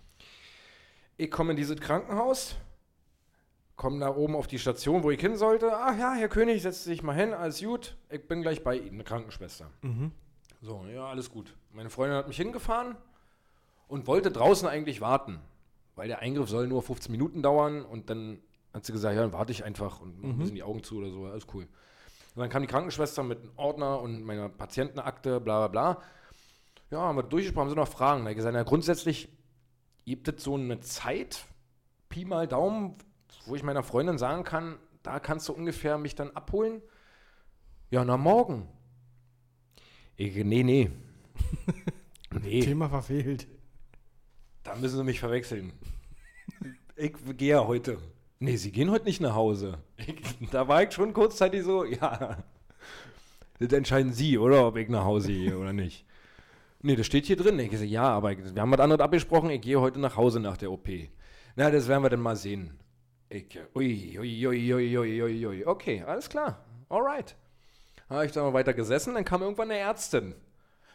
Ich 1.17 1.31
komme 1.31 1.51
in 1.51 1.57
dieses 1.57 1.79
Krankenhaus, 1.79 2.55
komme 3.75 3.99
da 3.99 4.15
oben 4.15 4.35
auf 4.35 4.47
die 4.47 4.59
Station, 4.59 5.03
wo 5.03 5.11
ich 5.11 5.19
hin 5.19 5.35
sollte. 5.37 5.71
Ach 5.75 5.97
ja, 5.97 6.13
Herr 6.13 6.29
König, 6.29 6.61
setzt 6.61 6.83
sich 6.83 7.03
mal 7.03 7.13
hin, 7.15 7.33
alles 7.33 7.61
gut. 7.63 7.97
Ich 8.09 8.25
bin 8.27 8.41
gleich 8.41 8.63
bei 8.63 8.77
Ihnen, 8.77 8.95
eine 8.95 9.03
Krankenschwester. 9.03 9.69
Mhm. 9.81 10.11
So, 10.61 10.85
ja, 10.93 11.05
alles 11.07 11.29
gut. 11.31 11.55
Meine 11.71 11.89
Freundin 11.89 12.17
hat 12.17 12.27
mich 12.27 12.37
hingefahren 12.37 12.95
und 13.87 14.07
wollte 14.07 14.31
draußen 14.31 14.67
eigentlich 14.67 15.01
warten, 15.01 15.39
weil 15.95 16.07
der 16.07 16.19
Eingriff 16.19 16.49
soll 16.49 16.67
nur 16.67 16.81
15 16.81 17.11
Minuten 17.11 17.41
dauern 17.43 17.83
und 17.83 18.09
dann 18.09 18.39
hat 18.73 18.85
sie 18.85 18.91
gesagt, 18.91 19.15
ja, 19.15 19.21
dann 19.21 19.33
warte 19.33 19.51
ich 19.51 19.63
einfach 19.63 19.99
und 20.01 20.19
mach 20.21 20.29
ein 20.29 20.35
Mhm. 20.35 20.39
bisschen 20.39 20.55
die 20.55 20.63
Augen 20.63 20.83
zu 20.83 20.97
oder 20.97 21.09
so, 21.09 21.25
alles 21.25 21.47
cool. 21.53 21.67
Und 22.35 22.41
dann 22.41 22.49
kam 22.49 22.61
die 22.61 22.67
Krankenschwester 22.67 23.23
mit 23.23 23.39
einem 23.39 23.51
Ordner 23.55 24.01
und 24.01 24.23
meiner 24.23 24.49
Patientenakte, 24.49 25.39
bla 25.39 25.67
bla 25.67 25.93
bla. 25.93 26.01
Ja, 26.91 26.99
haben 26.99 27.17
wir 27.17 27.23
durchgesprochen, 27.23 27.67
haben 27.67 27.69
sie 27.69 27.75
noch 27.77 27.87
Fragen. 27.87 28.19
Da 28.19 28.25
hab 28.25 28.31
ich 28.31 28.35
gesagt, 28.35 28.53
na, 28.53 28.63
grundsätzlich 28.63 29.29
gibt 30.05 30.27
es 30.27 30.43
so 30.43 30.55
eine 30.55 30.81
Zeit, 30.81 31.45
Pi 32.09 32.25
mal 32.25 32.47
Daumen, 32.47 32.95
wo 33.45 33.55
ich 33.55 33.63
meiner 33.63 33.83
Freundin 33.83 34.17
sagen 34.17 34.43
kann, 34.43 34.77
da 35.01 35.19
kannst 35.19 35.47
du 35.47 35.53
ungefähr 35.53 35.97
mich 35.97 36.15
dann 36.15 36.31
abholen. 36.31 36.81
Ja, 37.89 38.03
na 38.03 38.17
morgen. 38.17 38.67
Ich, 40.17 40.35
nee, 40.35 40.63
nee. 40.63 40.91
nee, 42.41 42.61
Thema 42.61 42.89
verfehlt. 42.89 43.47
da 44.63 44.75
müssen 44.75 44.97
sie 44.97 45.03
mich 45.03 45.19
verwechseln. 45.19 45.73
Ich 46.95 47.13
gehe 47.37 47.51
ja 47.51 47.65
heute. 47.65 47.97
Nee, 48.39 48.57
sie 48.57 48.71
gehen 48.71 48.91
heute 48.91 49.05
nicht 49.05 49.21
nach 49.21 49.35
Hause. 49.35 49.79
Da 50.51 50.67
war 50.67 50.83
ich 50.83 50.91
schon 50.91 51.13
kurzzeitig 51.13 51.63
so, 51.63 51.85
ja. 51.85 52.37
Das 53.59 53.71
entscheiden 53.71 54.11
sie, 54.13 54.37
oder? 54.37 54.67
Ob 54.67 54.75
ich 54.77 54.89
nach 54.89 55.05
Hause 55.05 55.29
gehe 55.29 55.57
oder 55.57 55.71
nicht. 55.73 56.05
Nee, 56.81 56.95
das 56.95 57.05
steht 57.05 57.25
hier 57.25 57.37
drin. 57.37 57.57
Ich 57.59 57.71
sage, 57.71 57.85
ja, 57.85 58.03
aber 58.03 58.33
ich- 58.33 58.53
wir 58.53 58.61
haben 58.61 58.71
was 58.71 58.79
anderes 58.79 59.01
abgesprochen. 59.01 59.49
Ich 59.49 59.61
gehe 59.61 59.79
heute 59.79 59.99
nach 59.99 60.17
Hause 60.17 60.39
nach 60.39 60.57
der 60.57 60.71
OP. 60.71 60.87
Na, 61.55 61.71
das 61.71 61.87
werden 61.87 62.03
wir 62.03 62.09
dann 62.09 62.19
mal 62.19 62.35
sehen. 62.35 62.77
Ich, 63.29 63.57
ui, 63.73 64.17
ui, 64.19 64.47
ui, 64.47 64.73
ui, 64.75 64.97
ui, 64.97 65.21
ui, 65.23 65.45
ui. 65.47 65.65
Okay, 65.65 66.03
alles 66.05 66.29
klar. 66.29 66.63
Alright. 66.89 67.35
Habe 68.09 68.25
ich 68.25 68.31
dann 68.33 68.43
mal 68.43 68.53
weiter 68.53 68.73
gesessen, 68.73 69.15
dann 69.15 69.25
kam 69.25 69.41
irgendwann 69.41 69.71
eine 69.71 69.79
Ärztin. 69.79 70.35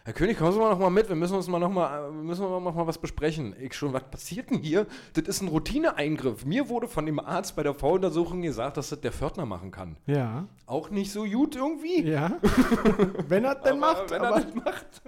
Herr 0.04 0.14
König, 0.14 0.38
kommen 0.38 0.52
Sie 0.52 0.58
mal 0.58 0.70
noch 0.70 0.78
mal 0.78 0.90
mit, 0.90 1.08
wir 1.08 1.16
müssen 1.16 1.34
uns 1.34 1.46
mal 1.46 1.58
noch 1.58 1.70
mal, 1.70 2.08
äh, 2.08 2.12
wir 2.12 2.60
noch 2.60 2.74
mal 2.74 2.86
was 2.86 2.98
besprechen. 2.98 3.54
Ich 3.60 3.74
schon, 3.74 3.92
was 3.92 4.04
passiert 4.04 4.50
denn 4.50 4.58
hier? 4.58 4.86
Das 5.12 5.24
ist 5.24 5.42
ein 5.42 5.48
Routineeingriff. 5.48 6.46
Mir 6.46 6.68
wurde 6.70 6.88
von 6.88 7.04
dem 7.04 7.20
Arzt 7.20 7.54
bei 7.54 7.62
der 7.62 7.74
Voruntersuchung 7.74 8.40
gesagt, 8.40 8.78
dass 8.78 8.88
das 8.88 9.00
der 9.00 9.12
Pförtner 9.12 9.44
machen 9.44 9.70
kann. 9.70 9.98
Ja. 10.06 10.48
Auch 10.66 10.88
nicht 10.88 11.12
so 11.12 11.24
gut 11.24 11.54
irgendwie. 11.54 12.02
Ja. 12.02 12.38
wenn 13.28 13.44
er 13.44 13.56
denn 13.56 13.82
Aber 13.82 13.94
macht. 13.94 14.10
wenn 14.10 14.22
aber 14.22 14.36
er 14.36 14.44
das 14.44 14.54
macht. 14.54 15.02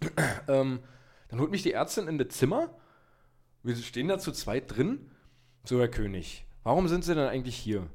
ähm, 0.48 0.80
dann 1.28 1.40
holt 1.40 1.50
mich 1.50 1.62
die 1.62 1.72
Ärztin 1.72 2.08
in 2.08 2.18
das 2.18 2.28
Zimmer. 2.28 2.70
Wir 3.62 3.76
stehen 3.76 4.08
da 4.08 4.18
zu 4.18 4.32
zweit 4.32 4.76
drin. 4.76 5.10
So, 5.64 5.78
Herr 5.78 5.88
König, 5.88 6.46
warum 6.64 6.88
sind 6.88 7.04
Sie 7.04 7.14
denn 7.14 7.28
eigentlich 7.28 7.56
hier? 7.56 7.86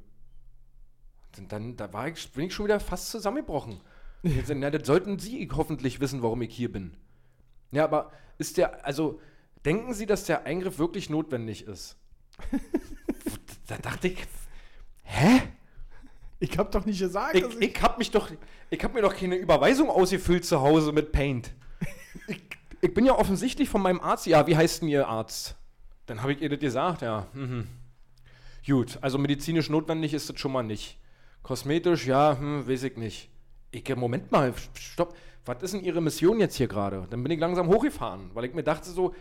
Und 1.38 1.52
dann 1.52 1.76
da 1.76 1.92
war 1.92 2.08
ich, 2.08 2.32
bin 2.32 2.46
ich 2.46 2.54
schon 2.54 2.66
wieder 2.66 2.80
fast 2.80 3.10
zusammengebrochen. 3.10 3.82
Jetzt, 4.24 4.52
na, 4.56 4.70
das 4.70 4.88
sollten 4.88 5.20
Sie 5.20 5.50
hoffentlich 5.54 6.00
wissen, 6.00 6.24
warum 6.24 6.42
ich 6.42 6.56
hier 6.56 6.72
bin. 6.72 6.96
Ja, 7.72 7.84
aber 7.84 8.12
ist 8.38 8.58
der, 8.58 8.86
also, 8.86 9.20
denken 9.66 9.94
Sie, 9.94 10.06
dass 10.06 10.26
der 10.26 10.46
Eingriff 10.46 10.80
wirklich 10.80 11.10
notwendig 11.10 11.68
ist? 11.68 11.98
da 13.68 13.78
dachte 13.78 14.08
ich, 14.08 14.18
hä? 15.04 15.42
ich 16.44 16.58
hab 16.58 16.72
doch 16.72 16.86
nicht 16.86 17.00
gesagt, 17.00 17.36
Ich, 17.36 17.44
dass 17.44 17.56
ich, 17.56 17.62
ich 17.76 17.82
hab 17.82 17.98
mich 17.98 18.12
doch, 18.12 18.30
ich 18.70 18.84
hab 18.84 18.94
mir 18.94 19.02
doch 19.02 19.16
keine 19.16 19.36
Überweisung 19.36 19.90
ausgefüllt 19.90 20.46
zu 20.46 20.62
Hause 20.62 20.92
mit 20.92 21.12
Paint. 21.12 21.54
Ich, 22.28 22.42
ich 22.80 22.94
bin 22.94 23.06
ja 23.06 23.18
offensichtlich 23.18 23.68
von 23.68 23.82
meinem 23.82 24.00
Arzt. 24.00 24.28
Ja, 24.28 24.46
wie 24.46 24.56
heißt 24.56 24.82
denn 24.82 24.88
Ihr 24.88 25.08
Arzt? 25.08 25.56
Dann 26.06 26.22
habe 26.22 26.32
ich 26.32 26.42
ihr 26.42 26.50
das 26.50 26.60
gesagt, 26.60 27.02
ja. 27.02 27.28
Mhm. 27.34 27.68
Gut, 28.66 29.00
also 29.02 29.18
medizinisch 29.18 29.70
notwendig 29.70 30.14
ist 30.14 30.30
das 30.30 30.40
schon 30.40 30.52
mal 30.52 30.64
nicht. 30.64 31.00
Kosmetisch, 31.42 32.06
ja, 32.06 32.38
hm, 32.38 32.68
weiß 32.68 32.84
ich 32.84 32.98
nicht. 32.98 33.30
Ich, 33.74 33.96
Moment 33.96 34.32
mal, 34.32 34.54
stopp. 34.80 35.16
Was 35.46 35.62
ist 35.64 35.74
denn 35.74 35.84
Ihre 35.84 36.00
Mission 36.00 36.40
jetzt 36.40 36.56
hier 36.56 36.68
gerade? 36.68 37.08
Dann 37.10 37.22
bin 37.24 37.32
ich 37.32 37.40
langsam 37.40 37.68
hochgefahren, 37.68 38.30
weil 38.34 38.46
ich 38.46 38.54
mir 38.54 38.64
dachte 38.64 38.90
so, 38.90 39.14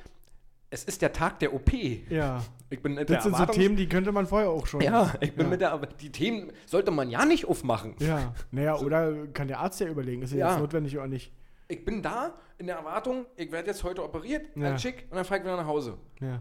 es 0.71 0.85
ist 0.85 1.01
der 1.03 1.12
Tag 1.12 1.38
der 1.41 1.53
OP. 1.55 1.73
Ja. 1.73 2.45
Ich 2.71 2.81
bin 2.83 2.95
Das 3.07 3.25
sind 3.25 3.37
so 3.37 3.47
Themen, 3.47 3.77
die 3.77 3.88
könnte 3.88 4.12
man 4.12 4.27
vorher 4.27 4.51
auch 4.51 4.67
schon. 4.67 4.83
Ja, 4.83 5.12
ich 5.21 5.35
bin 5.35 5.47
Ja. 5.47 5.51
mit 5.51 5.61
der, 5.62 5.73
aber 5.73 5.87
die 5.87 6.12
Themen 6.12 6.53
sollte 6.67 6.91
man 6.91 7.11
ja 7.11 7.25
nicht 7.25 7.47
aufmachen. 7.47 7.95
Ja, 7.99 8.35
naja, 8.51 8.77
oder 8.79 9.27
kann 9.29 9.49
der 9.49 9.59
Arzt 9.61 9.81
ja 9.81 9.88
überlegen, 9.88 10.23
ist 10.23 10.33
ja, 10.33 10.51
jetzt 10.51 10.61
notwendig 10.61 10.97
oder 10.97 11.09
nicht. 11.09 11.33
Ich 11.69 11.85
bin 11.85 12.03
da 12.03 12.35
in 12.59 12.67
der 12.67 12.77
Erwartung, 12.77 13.25
ich 13.37 13.51
werde 13.51 13.69
jetzt 13.69 13.83
heute 13.85 14.05
operiert, 14.05 14.47
Ja. 14.55 14.62
ganz 14.71 14.83
schick, 14.83 15.07
und 15.11 15.17
dann 15.17 15.25
fahre 15.25 15.41
ich 15.41 15.45
wieder 15.47 15.57
nach 15.57 15.67
Hause. 15.67 15.97
Ja. 16.21 16.41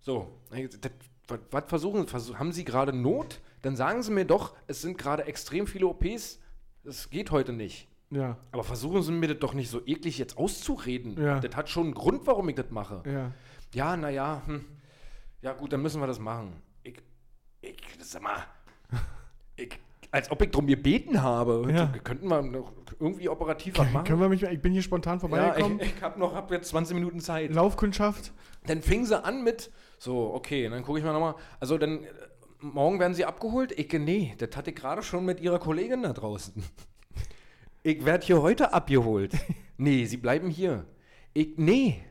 So, 0.00 0.28
was, 1.50 1.64
versuchen, 1.66 2.06
versuch, 2.06 2.36
haben 2.36 2.52
Sie 2.52 2.64
gerade 2.64 2.92
Not? 2.92 3.40
Dann 3.62 3.76
sagen 3.76 4.02
Sie 4.02 4.12
mir 4.12 4.24
doch, 4.24 4.54
es 4.68 4.80
sind 4.80 4.96
gerade 4.96 5.24
extrem 5.26 5.66
viele 5.66 5.86
OPs, 5.88 6.40
das 6.84 7.10
geht 7.10 7.30
heute 7.30 7.52
nicht. 7.52 7.88
Ja, 8.10 8.38
Aber 8.52 8.64
versuchen 8.64 9.02
Sie 9.02 9.12
mir 9.12 9.28
das 9.28 9.38
doch 9.38 9.52
nicht 9.52 9.70
so 9.70 9.84
eklig 9.86 10.18
jetzt 10.18 10.38
auszureden. 10.38 11.22
Ja. 11.22 11.40
Das 11.40 11.54
hat 11.54 11.68
schon 11.68 11.86
einen 11.86 11.94
Grund, 11.94 12.26
warum 12.26 12.48
ich 12.48 12.54
das 12.54 12.70
mache. 12.70 13.02
ja. 13.06 13.32
Ja, 13.74 13.98
naja, 13.98 14.42
hm. 14.46 14.64
ja 15.42 15.52
gut, 15.52 15.74
dann 15.74 15.82
müssen 15.82 16.00
wir 16.00 16.06
das 16.06 16.18
machen. 16.18 16.54
Ich, 16.82 16.96
ich, 17.60 17.76
sag 18.00 18.22
mal, 18.22 18.44
ich, 19.56 19.78
als 20.10 20.30
ob 20.30 20.40
ich 20.40 20.50
drum 20.50 20.66
gebeten 20.66 21.22
habe. 21.22 21.70
Ja. 21.70 21.92
Könnten 22.02 22.28
wir 22.28 22.40
noch 22.40 22.72
irgendwie 22.98 23.28
operativ 23.28 23.78
was 23.78 23.92
machen? 23.92 24.06
Können 24.06 24.20
wir 24.20 24.28
mich, 24.30 24.42
ich 24.42 24.62
bin 24.62 24.72
hier 24.72 24.82
spontan 24.82 25.16
ja, 25.16 25.20
vorbeigekommen. 25.20 25.80
ich, 25.80 25.96
ich 25.96 26.02
habe 26.02 26.18
noch 26.18 26.34
hab 26.34 26.50
jetzt 26.50 26.70
20 26.70 26.94
Minuten 26.94 27.20
Zeit. 27.20 27.52
Laufkundschaft. 27.52 28.32
Dann 28.66 28.80
fing 28.80 29.04
sie 29.04 29.22
an 29.22 29.44
mit, 29.44 29.70
so, 29.98 30.32
okay, 30.34 30.68
dann 30.68 30.82
gucke 30.82 30.98
ich 30.98 31.04
mal 31.04 31.12
nochmal, 31.12 31.34
also 31.60 31.76
dann, 31.76 32.06
morgen 32.60 32.98
werden 32.98 33.14
sie 33.14 33.24
abgeholt? 33.24 33.72
Ich, 33.78 33.92
nee, 33.92 34.34
das 34.38 34.56
hatte 34.56 34.70
ich 34.70 34.76
gerade 34.76 35.02
schon 35.02 35.24
mit 35.24 35.40
ihrer 35.40 35.58
Kollegin 35.58 36.02
da 36.02 36.12
draußen. 36.12 36.54
Ich 37.84 38.04
werde 38.04 38.26
hier 38.26 38.42
heute 38.42 38.72
abgeholt. 38.72 39.32
Nee, 39.80 40.04
sie 40.06 40.16
bleiben 40.16 40.50
hier. 40.50 40.84
Ich, 41.32 41.50
nee. 41.56 42.02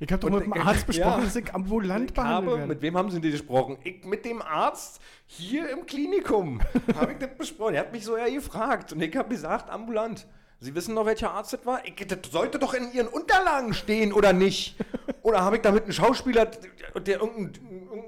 Ich 0.00 0.10
habe 0.12 0.20
doch 0.20 0.36
mit 0.36 0.44
dem 0.44 0.52
Arzt 0.52 0.88
besprochen, 0.88 1.20
ja. 1.20 1.24
dass 1.24 1.36
ich 1.36 1.54
ambulant 1.54 2.10
Ich 2.10 2.14
behandelt 2.14 2.58
habe, 2.58 2.66
mit 2.66 2.82
wem 2.82 2.96
haben 2.96 3.10
Sie 3.10 3.20
denn 3.20 3.30
gesprochen? 3.30 3.78
Ich 3.84 4.04
mit 4.04 4.24
dem 4.24 4.42
Arzt 4.42 5.00
hier 5.26 5.70
im 5.70 5.86
Klinikum. 5.86 6.60
habe 6.96 7.12
ich 7.12 7.18
das 7.18 7.30
besprochen. 7.38 7.74
Er 7.74 7.82
hat 7.82 7.92
mich 7.92 8.04
so 8.04 8.16
eher 8.16 8.30
gefragt 8.30 8.92
und 8.92 9.00
ich 9.00 9.14
habe 9.16 9.28
gesagt, 9.28 9.70
ambulant. 9.70 10.26
Sie 10.60 10.74
wissen 10.74 10.94
noch, 10.94 11.06
welcher 11.06 11.30
Arzt 11.30 11.52
das 11.52 11.64
war? 11.64 11.80
Ich, 11.86 11.94
das 11.94 12.18
sollte 12.32 12.58
doch 12.58 12.74
in 12.74 12.92
Ihren 12.92 13.06
Unterlagen 13.06 13.72
stehen, 13.74 14.12
oder 14.12 14.32
nicht? 14.32 14.76
Oder 15.22 15.42
habe 15.42 15.56
ich 15.56 15.62
da 15.62 15.70
mit 15.70 15.84
einem 15.84 15.92
Schauspieler, 15.92 16.46
der, 16.46 17.00
der 17.00 17.22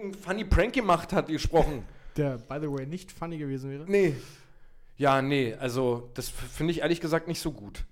irgendeinen 0.01 0.13
irgendein 0.13 0.23
funny 0.23 0.45
Prank 0.45 0.73
gemacht 0.73 1.13
hat, 1.13 1.29
gesprochen? 1.29 1.85
Der, 2.17 2.39
by 2.39 2.59
the 2.61 2.71
way, 2.71 2.87
nicht 2.87 3.13
funny 3.13 3.39
gewesen 3.39 3.71
wäre. 3.71 3.85
Nee. 3.87 4.17
Ja, 4.97 5.23
nee, 5.23 5.55
also 5.59 6.11
das 6.15 6.29
finde 6.29 6.73
ich 6.73 6.81
ehrlich 6.81 7.01
gesagt 7.01 7.29
nicht 7.29 7.41
so 7.41 7.53
gut. 7.53 7.85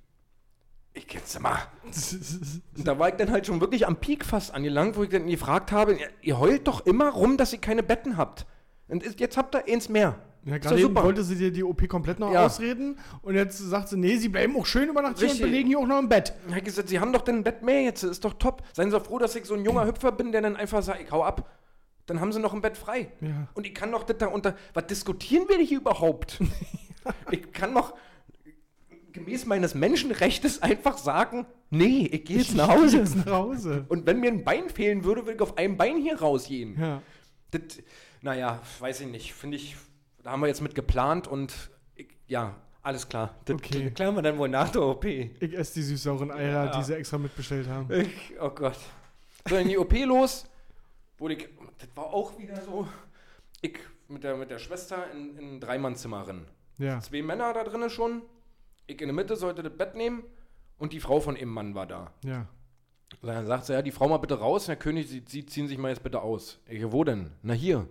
Ich 0.93 1.07
jetzt 1.13 1.41
mal. 1.41 1.59
Und 2.77 2.87
da 2.87 2.99
war 2.99 3.09
ich 3.09 3.15
dann 3.15 3.31
halt 3.31 3.47
schon 3.47 3.61
wirklich 3.61 3.87
am 3.87 3.97
Peak 3.97 4.25
fast 4.25 4.53
angelangt, 4.53 4.97
wo 4.97 5.05
ich 5.05 5.11
dann 5.11 5.27
gefragt 5.29 5.71
habe, 5.71 5.97
ihr, 6.21 6.39
heult 6.39 6.67
doch 6.67 6.85
immer 6.85 7.11
rum, 7.11 7.37
dass 7.37 7.53
ihr 7.53 7.61
keine 7.61 7.83
Betten 7.83 8.17
habt. 8.17 8.47
Und 8.89 9.19
jetzt 9.21 9.37
habt 9.37 9.55
ihr 9.55 9.65
eins 9.73 9.89
mehr. 9.89 10.19
Ja, 10.45 10.59
gerade 10.59 10.81
eben 10.81 10.95
wollte 10.97 11.23
sie 11.25 11.37
dir 11.37 11.53
die 11.53 11.63
OP 11.63 11.89
komplett 11.89 12.19
noch 12.19 12.33
Ja. 12.33 12.47
ausreden 12.47 12.99
und 13.23 13.35
jetzt 13.35 13.59
sagt 13.59 13.89
sie, 13.89 13.97
nee, 13.99 14.17
sie 14.17 14.29
bleiben 14.29 14.57
auch 14.57 14.65
schön 14.67 14.89
über 14.89 15.03
Nacht 15.03 15.19
hier 15.19 15.31
und 15.31 15.41
belegen 15.41 15.69
hier 15.69 15.79
auch 15.79 15.87
noch 15.87 15.99
im 15.99 16.09
Bett. 16.09 16.33
Ich 16.47 16.53
habe 16.53 16.63
gesagt, 16.63 16.89
sie 16.89 16.99
haben 17.01 17.13
doch 17.13 17.23
denn 17.23 17.37
ein 17.37 17.45
Bett 17.45 17.63
mehr 17.63 17.83
jetzt, 17.83 18.03
ist 18.03 18.25
doch 18.25 18.35
top. 18.35 18.63
Seien 18.73 18.91
Sie 18.91 18.97
doch 18.97 19.05
froh, 19.05 19.19
dass 19.19 19.35
ich 19.37 19.45
so 19.45 19.55
ein 19.55 19.65
junger 19.65 19.87
Hüpfer 19.87 20.11
bin, 20.13 20.33
der 20.33 20.41
dann 20.43 20.57
einfach 20.57 20.83
sagt, 20.83 21.03
ich 21.03 21.11
hau 21.11 21.23
ab. 21.23 21.49
Dann 22.09 22.21
haben 22.21 22.33
sie 22.33 22.41
noch 22.41 22.53
ein 22.55 22.61
Bett 22.63 22.77
frei. 22.77 23.13
Ja. 23.21 23.47
Und 23.55 23.67
ich 23.67 23.75
kann 23.75 23.93
doch 23.93 24.03
das 24.03 24.19
da 24.19 24.27
unter. 24.27 24.57
Was 24.75 24.87
diskutieren 24.89 25.47
wir 25.49 25.59
hier 25.59 25.79
überhaupt? 25.79 26.41
ich 27.31 27.53
kann 27.53 27.73
doch 27.75 27.95
gemäß 29.13 29.47
meines 29.47 29.75
Menschenrechtes 29.75 30.63
einfach 30.63 30.99
sagen, 30.99 31.47
nee, 31.71 32.09
ich 32.11 32.25
gehe 32.25 32.39
jetzt 32.39 32.55
nach 32.55 32.69
Ich 32.71 32.75
Hause. 32.77 32.97
Jetzt 32.99 33.17
nach 33.17 33.27
Hause. 33.33 33.85
Und 33.89 34.07
wenn 34.07 34.21
mir 34.21 34.31
ein 34.31 34.43
Bein 34.43 34.69
fehlen 34.71 35.05
würde, 35.05 35.23
würde 35.27 35.35
ich 35.35 35.41
auf 35.41 35.57
einem 35.59 35.77
Bein 35.77 35.99
hier 35.99 36.19
rausgehen. 36.19 36.81
Ja. 36.81 37.03
Das, 37.51 37.61
naja, 38.23 38.61
weiß 38.81 39.03
ich 39.03 39.07
nicht. 39.09 39.35
Finde 39.35 39.57
ich, 39.57 39.77
da 40.23 40.31
haben 40.33 40.41
wir 40.41 40.49
jetzt 40.49 40.61
mit 40.63 40.75
geplant 40.75 41.29
und 41.29 41.53
ich, 41.95 42.09
ja, 42.27 42.55
alles 42.83 43.09
klar. 43.09 43.35
Das 43.45 43.57
Okay. 43.57 43.91
klären 43.91 44.15
wir 44.15 44.23
dann 44.23 44.39
wohl 44.39 44.49
nach 44.49 44.71
der 44.71 44.83
OP. 44.83 45.05
Ich, 45.05 45.31
Ich 45.43 45.55
esse 45.57 45.75
die 45.75 45.83
süß-sauren 45.83 46.31
Eier, 46.31 46.65
Ja. 46.67 46.79
die 46.79 46.83
sie 46.85 46.95
extra 46.97 47.19
mitbestellt 47.19 47.69
haben. 47.69 47.89
oh 48.41 48.51
Gott. 48.51 48.79
So, 49.49 49.57
in 49.57 49.69
die 49.69 49.77
OP 49.79 49.93
los. 50.05 50.47
Wurde 51.19 51.35
ich, 51.35 51.49
das 51.79 51.89
war 51.97 52.07
auch 52.07 52.39
wieder 52.39 52.61
so. 52.63 52.87
Ich 53.61 53.79
mit 54.09 54.25
der, 54.25 54.37
mit 54.37 54.51
der 54.51 54.59
Schwester 54.59 55.11
in, 55.13 55.37
in 55.37 55.55
ein 55.57 55.61
Dreimannzimmer 55.61 56.27
rein. 56.27 56.47
Ja. 56.79 57.01
Zwei 57.01 57.23
Männer 57.23 57.53
da 57.53 57.65
drinnen 57.65 57.91
schon. 57.91 58.23
Ich 58.87 59.01
in 59.01 59.09
der 59.09 59.15
Mitte 59.15 59.37
sollte 59.37 59.63
das 59.63 59.77
Bett 59.77 59.95
nehmen 59.95 60.23
und 60.79 60.93
die 60.93 61.01
Frau 61.01 61.21
von 61.21 61.37
ihrem 61.37 61.51
Mann 61.53 61.75
war 61.75 61.87
da. 61.87 62.13
Ja. 62.25 62.47
Dann 63.23 63.47
sagt 63.47 63.65
sie, 63.67 63.73
ja, 63.73 63.83
die 63.83 63.91
Frau 63.91 64.09
mal 64.09 64.19
bitte 64.19 64.39
raus. 64.39 64.69
Herr 64.69 64.77
König, 64.77 65.09
Sie, 65.09 65.23
Sie 65.27 65.45
ziehen 65.45 65.67
sich 65.67 65.77
mal 65.79 65.89
jetzt 65.89 66.03
bitte 66.03 66.21
aus. 66.23 66.61
Ich, 66.69 66.83
wo 66.93 67.05
denn? 67.05 67.31
Na 67.43 67.53
hier. 67.55 67.87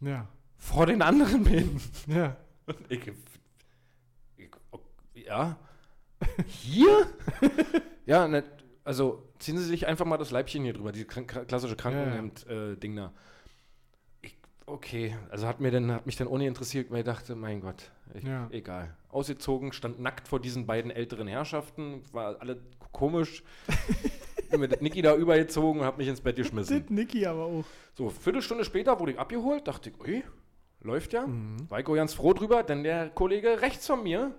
Ja. 0.00 0.28
Vor 0.56 0.86
den 0.86 1.00
anderen 1.02 1.44
Betten. 1.44 1.80
Ja. 2.06 2.36
Und 2.66 2.76
ich, 2.90 3.00
ich, 4.36 4.50
ok- 4.70 4.82
ja? 5.14 5.56
Hier? 6.46 7.06
ja, 8.06 8.28
ne, 8.28 8.44
also 8.88 9.22
ziehen 9.38 9.58
Sie 9.58 9.64
sich 9.64 9.86
einfach 9.86 10.06
mal 10.06 10.16
das 10.16 10.30
Leibchen 10.30 10.64
hier 10.64 10.72
drüber, 10.72 10.92
die 10.92 11.04
krank 11.04 11.46
klassische 11.46 11.76
Krankenhemd-Ding 11.76 12.96
da. 12.96 13.12
Ich, 14.22 14.34
okay, 14.64 15.14
also 15.30 15.46
hat, 15.46 15.60
mir 15.60 15.70
dann, 15.70 15.92
hat 15.92 16.06
mich 16.06 16.16
dann 16.16 16.26
ohne 16.26 16.46
interessiert, 16.46 16.90
weil 16.90 17.00
ich 17.00 17.04
dachte, 17.04 17.36
mein 17.36 17.60
Gott, 17.60 17.90
ich, 18.14 18.24
Ja. 18.24 18.48
egal. 18.50 18.96
Ausgezogen, 19.10 19.74
stand 19.74 20.00
nackt 20.00 20.26
vor 20.26 20.40
diesen 20.40 20.64
beiden 20.64 20.90
älteren 20.90 21.28
Herrschaften, 21.28 22.02
war 22.12 22.40
alle 22.40 22.62
komisch. 22.90 23.44
Das 24.50 24.80
Niki 24.80 25.02
da 25.02 25.14
übergezogen 25.14 25.80
und 25.80 25.86
hab 25.86 25.98
mich 25.98 26.08
ins 26.08 26.22
Bett 26.22 26.36
geschmissen. 26.36 26.80
Das 26.80 26.88
Niki 26.88 27.26
aber 27.26 27.44
auch. 27.44 27.64
So, 27.92 28.08
Viertelstunde 28.08 28.64
später 28.64 28.98
wurde 28.98 29.12
ich 29.12 29.18
abgeholt, 29.18 29.68
dachte 29.68 29.90
ich, 29.90 30.00
ui, 30.00 30.24
läuft 30.80 31.12
ja. 31.12 31.26
Mhm. 31.26 31.68
War 31.68 31.80
ich 31.80 31.86
auch 31.86 31.94
ganz 31.94 32.14
froh 32.14 32.32
drüber, 32.32 32.62
denn 32.62 32.82
der 32.82 33.10
Kollege 33.10 33.60
rechts 33.60 33.86
von 33.86 34.02
mir 34.02 34.34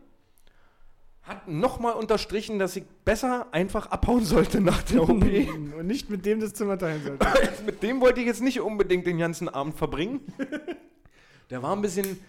hat 1.30 1.48
nochmal 1.48 1.94
unterstrichen, 1.94 2.60
dass 2.60 2.76
ich 2.76 2.84
besser 3.06 3.48
einfach 3.52 3.88
abhauen 3.92 4.26
sollte 4.26 4.60
nach 4.62 4.82
der 4.84 5.04
OP. 5.04 5.10
Und 5.12 5.86
nicht 5.88 6.10
mit 6.10 6.26
dem 6.26 6.40
das 6.40 6.54
Zimmer 6.54 6.78
teilen 6.78 7.02
sollte. 7.04 7.26
Mit 7.66 7.82
dem 7.84 8.02
wollte 8.02 8.20
ich 8.20 8.26
jetzt 8.28 8.42
nicht 8.42 8.60
unbedingt 8.60 9.06
den 9.08 9.18
ganzen 9.18 9.48
Abend 9.48 9.76
verbringen. 9.78 10.22
Der 11.50 11.64
war 11.64 11.76
ein 11.76 11.82
bisschen, 11.82 12.20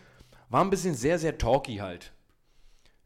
war 0.49 0.63
ein 0.65 0.71
bisschen 0.71 0.95
sehr, 0.95 1.19
sehr 1.19 1.37
talky 1.37 1.77
halt. 1.77 2.13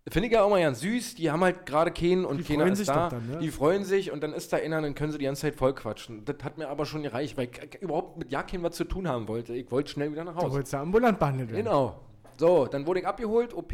Finde 0.08 0.26
ich 0.28 0.34
ja 0.34 0.42
auch 0.42 0.50
mal 0.50 0.60
ganz 0.60 0.80
süß. 0.80 1.14
Die 1.14 1.30
haben 1.30 1.42
halt 1.42 1.64
gerade 1.64 1.90
keinen 1.90 2.24
und 2.26 2.36
Die 2.38 2.44
keiner 2.44 2.66
ist 2.70 2.78
sich 2.78 2.86
da. 2.88 3.08
dann, 3.08 3.26
ne? 3.26 3.38
Die 3.38 3.50
freuen 3.50 3.84
sich 3.84 4.12
und 4.12 4.22
dann 4.22 4.34
ist 4.34 4.52
da 4.52 4.58
einer, 4.58 4.82
dann 4.82 4.94
können 4.94 5.12
sie 5.12 5.18
die 5.18 5.24
ganze 5.24 5.42
Zeit 5.42 5.54
voll 5.54 5.74
quatschen. 5.74 6.24
Das 6.26 6.36
hat 6.42 6.58
mir 6.58 6.68
aber 6.68 6.84
schon 6.84 7.02
gereicht, 7.02 7.36
weil 7.38 7.48
ich 7.48 7.80
überhaupt 7.80 8.18
mit 8.18 8.30
Jakin 8.30 8.62
was 8.62 8.76
zu 8.76 8.84
tun 8.84 9.08
haben 9.08 9.26
wollte. 9.28 9.54
Ich 9.54 9.70
wollte 9.70 9.90
schnell 9.90 10.12
wieder 10.12 10.24
nach 10.24 10.34
Da 10.36 10.42
Hause. 10.42 10.52
wolltest 10.52 10.74
du 10.74 10.76
ambulant 10.76 11.18
behandelt 11.18 11.50
werden. 11.52 11.64
Genau. 11.64 12.00
So, 12.36 12.66
dann 12.66 12.86
wurde 12.86 13.00
ich 13.00 13.06
abgeholt, 13.06 13.54
OP, 13.54 13.72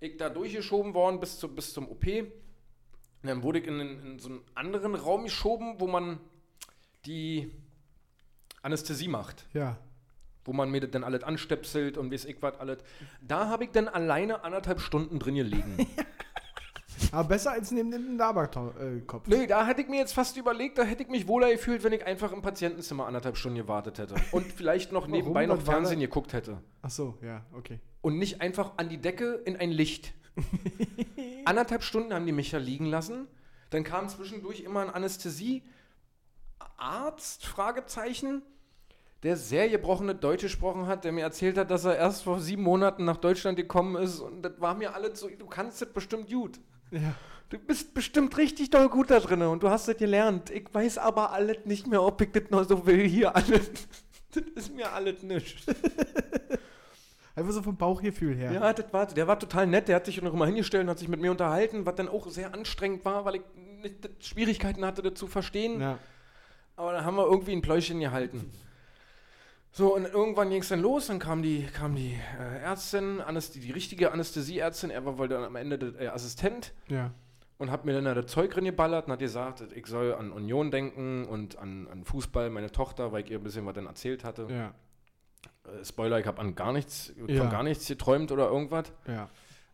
ich 0.00 0.16
da 0.16 0.28
durchgeschoben 0.28 0.94
worden 0.94 1.20
bis, 1.20 1.38
zu, 1.38 1.48
bis 1.54 1.72
zum 1.72 1.88
OP. 1.88 2.06
Und 2.06 3.28
dann 3.28 3.42
wurde 3.42 3.58
ich 3.60 3.66
in, 3.66 3.80
in, 3.80 4.18
so 4.18 4.30
einen 4.30 4.40
anderen 4.54 4.94
Raum 4.94 5.24
geschoben, 5.24 5.74
wo 5.78 5.86
man 5.86 6.18
die 7.04 7.50
Anästhesie 8.62 9.08
macht. 9.08 9.46
Ja. 9.52 9.76
Wo 10.44 10.54
man 10.54 10.70
mir 10.70 10.80
das 10.80 10.90
dann 10.90 11.04
alles 11.04 11.22
anstöpselt 11.22 11.98
und 11.98 12.10
weiß 12.10 12.24
ich 12.24 12.40
was 12.40 12.58
alles. 12.58 12.78
Da 13.20 13.48
habe 13.48 13.64
ich 13.64 13.70
dann 13.70 13.88
alleine 13.88 14.42
anderthalb 14.42 14.80
Stunden 14.80 15.18
drin 15.18 15.34
gelegen. 15.34 15.86
Aber 17.12 17.28
besser 17.28 17.52
als 17.52 17.70
neben 17.70 17.90
dem 17.90 18.16
Laberkopf. 18.16 19.26
Nö, 19.26 19.46
da 19.46 19.66
hätte 19.66 19.82
ich 19.82 19.88
mir 19.88 19.98
jetzt 19.98 20.12
fast 20.12 20.36
überlegt, 20.36 20.78
da 20.78 20.82
hätte 20.82 21.02
ich 21.02 21.08
mich 21.08 21.26
wohler 21.26 21.50
gefühlt, 21.50 21.82
wenn 21.82 21.92
ich 21.92 22.04
einfach 22.04 22.32
im 22.32 22.42
Patientenzimmer 22.42 23.06
anderthalb 23.06 23.36
Stunden 23.36 23.58
gewartet 23.58 23.98
hätte. 23.98 24.14
Und 24.32 24.46
vielleicht 24.46 24.92
noch 24.92 25.06
nebenbei 25.06 25.46
noch 25.46 25.60
Fernsehen 25.60 26.00
geguckt 26.00 26.32
hätte. 26.32 26.62
Ach 26.82 26.90
so, 26.90 27.18
ja, 27.22 27.44
okay. 27.52 27.80
Und 28.02 28.18
nicht 28.18 28.40
einfach 28.40 28.72
an 28.76 28.88
die 28.88 28.98
Decke 28.98 29.34
in 29.44 29.56
ein 29.56 29.70
Licht. 29.70 30.12
Anderthalb 31.44 31.82
Stunden 31.82 32.14
haben 32.14 32.26
die 32.26 32.32
mich 32.32 32.50
da 32.50 32.58
liegen 32.58 32.86
lassen. 32.86 33.26
Dann 33.70 33.84
kam 33.84 34.08
zwischendurch 34.08 34.60
immer 34.60 34.80
ein 34.80 34.90
Anästhesiearzt, 34.90 37.46
Fragezeichen, 37.46 38.42
der 39.22 39.36
sehr 39.36 39.68
gebrochene 39.68 40.14
Deutsch 40.14 40.42
gesprochen 40.42 40.86
hat, 40.86 41.04
der 41.04 41.12
mir 41.12 41.22
erzählt 41.22 41.58
hat, 41.58 41.70
dass 41.70 41.84
er 41.84 41.96
erst 41.96 42.24
vor 42.24 42.40
sieben 42.40 42.62
Monaten 42.62 43.04
nach 43.04 43.18
Deutschland 43.18 43.56
gekommen 43.56 44.02
ist. 44.02 44.20
Und 44.20 44.42
das 44.42 44.60
war 44.60 44.74
mir 44.74 44.94
alles 44.94 45.20
so, 45.20 45.28
du 45.28 45.46
kannst 45.46 45.82
das 45.82 45.92
bestimmt 45.92 46.30
gut. 46.30 46.58
Ja. 46.90 47.14
Du 47.50 47.58
bist 47.58 47.94
bestimmt 47.94 48.36
richtig 48.36 48.70
doll 48.70 48.88
gut 48.88 49.10
da 49.10 49.18
drin 49.18 49.42
und 49.42 49.62
du 49.62 49.70
hast 49.70 49.88
das 49.88 49.96
gelernt. 49.96 50.50
Ich 50.50 50.72
weiß 50.72 50.98
aber 50.98 51.32
alles 51.32 51.58
nicht 51.64 51.88
mehr, 51.88 52.02
ob 52.02 52.20
ich 52.20 52.30
das 52.30 52.44
noch 52.50 52.66
so 52.66 52.86
will. 52.86 53.06
Hier 53.06 53.34
alles. 53.34 53.70
Das 54.32 54.44
ist 54.54 54.72
mir 54.72 54.92
alles 54.92 55.24
nichts. 55.24 55.66
Einfach 57.40 57.52
so 57.54 57.62
vom 57.62 57.76
Bauchgefühl 57.76 58.36
her. 58.36 58.52
Ja, 58.52 58.72
das 58.72 58.92
war, 58.92 59.06
der 59.06 59.26
war 59.26 59.38
total 59.38 59.66
nett. 59.66 59.88
Der 59.88 59.96
hat 59.96 60.06
sich 60.06 60.20
noch 60.20 60.32
mal 60.34 60.46
hingestellt 60.46 60.84
und 60.84 60.90
hat 60.90 60.98
sich 60.98 61.08
mit 61.08 61.20
mir 61.20 61.30
unterhalten, 61.30 61.86
was 61.86 61.94
dann 61.96 62.08
auch 62.08 62.28
sehr 62.28 62.52
anstrengend 62.54 63.04
war, 63.04 63.24
weil 63.24 63.36
ich 63.36 63.42
Schwierigkeiten 64.20 64.84
hatte, 64.84 65.02
das 65.02 65.14
zu 65.14 65.26
verstehen. 65.26 65.80
Ja. 65.80 65.98
Aber 66.76 66.92
dann 66.92 67.04
haben 67.04 67.16
wir 67.16 67.24
irgendwie 67.24 67.52
ein 67.52 67.62
Pläuschen 67.62 67.98
gehalten. 67.98 68.50
So, 69.72 69.94
und 69.94 70.04
irgendwann 70.04 70.50
ging 70.50 70.62
es 70.62 70.68
dann 70.68 70.80
los, 70.80 71.06
dann 71.06 71.18
kam 71.20 71.42
die, 71.42 71.64
kam 71.66 71.94
die 71.94 72.18
äh, 72.40 72.58
Ärztin, 72.62 73.20
Anästhesie, 73.20 73.66
die 73.68 73.72
richtige 73.72 74.10
Anästhesieärztin, 74.10 74.90
er 74.90 75.06
war 75.06 75.16
wohl 75.16 75.28
dann 75.28 75.44
am 75.44 75.54
Ende 75.54 75.78
der 75.78 76.00
äh, 76.00 76.08
Assistent 76.08 76.72
Ja. 76.88 77.12
und 77.58 77.70
hat 77.70 77.84
mir 77.84 77.92
dann 77.92 78.04
da 78.04 78.14
das 78.14 78.26
Zeug 78.26 78.52
geballert 78.52 79.06
und 79.06 79.12
hat 79.12 79.20
gesagt, 79.20 79.62
ich 79.72 79.86
soll 79.86 80.12
an 80.14 80.32
Union 80.32 80.72
denken 80.72 81.24
und 81.24 81.56
an, 81.56 81.86
an 81.86 82.02
Fußball, 82.04 82.50
meine 82.50 82.72
Tochter, 82.72 83.12
weil 83.12 83.22
ich 83.24 83.30
ihr 83.30 83.38
ein 83.38 83.44
bisschen 83.44 83.64
was 83.64 83.74
dann 83.74 83.86
erzählt 83.86 84.24
hatte. 84.24 84.48
Ja. 84.50 84.74
Äh, 85.64 85.84
Spoiler, 85.84 86.18
ich 86.20 86.26
habe 86.26 86.40
an 86.40 86.54
gar 86.54 86.72
nichts, 86.72 87.12
Ja. 87.26 87.40
von 87.42 87.50
gar 87.50 87.62
nichts 87.62 87.86
geträumt 87.86 88.32
oder 88.32 88.48
irgendwas. 88.48 88.92
Ja. 89.06 89.28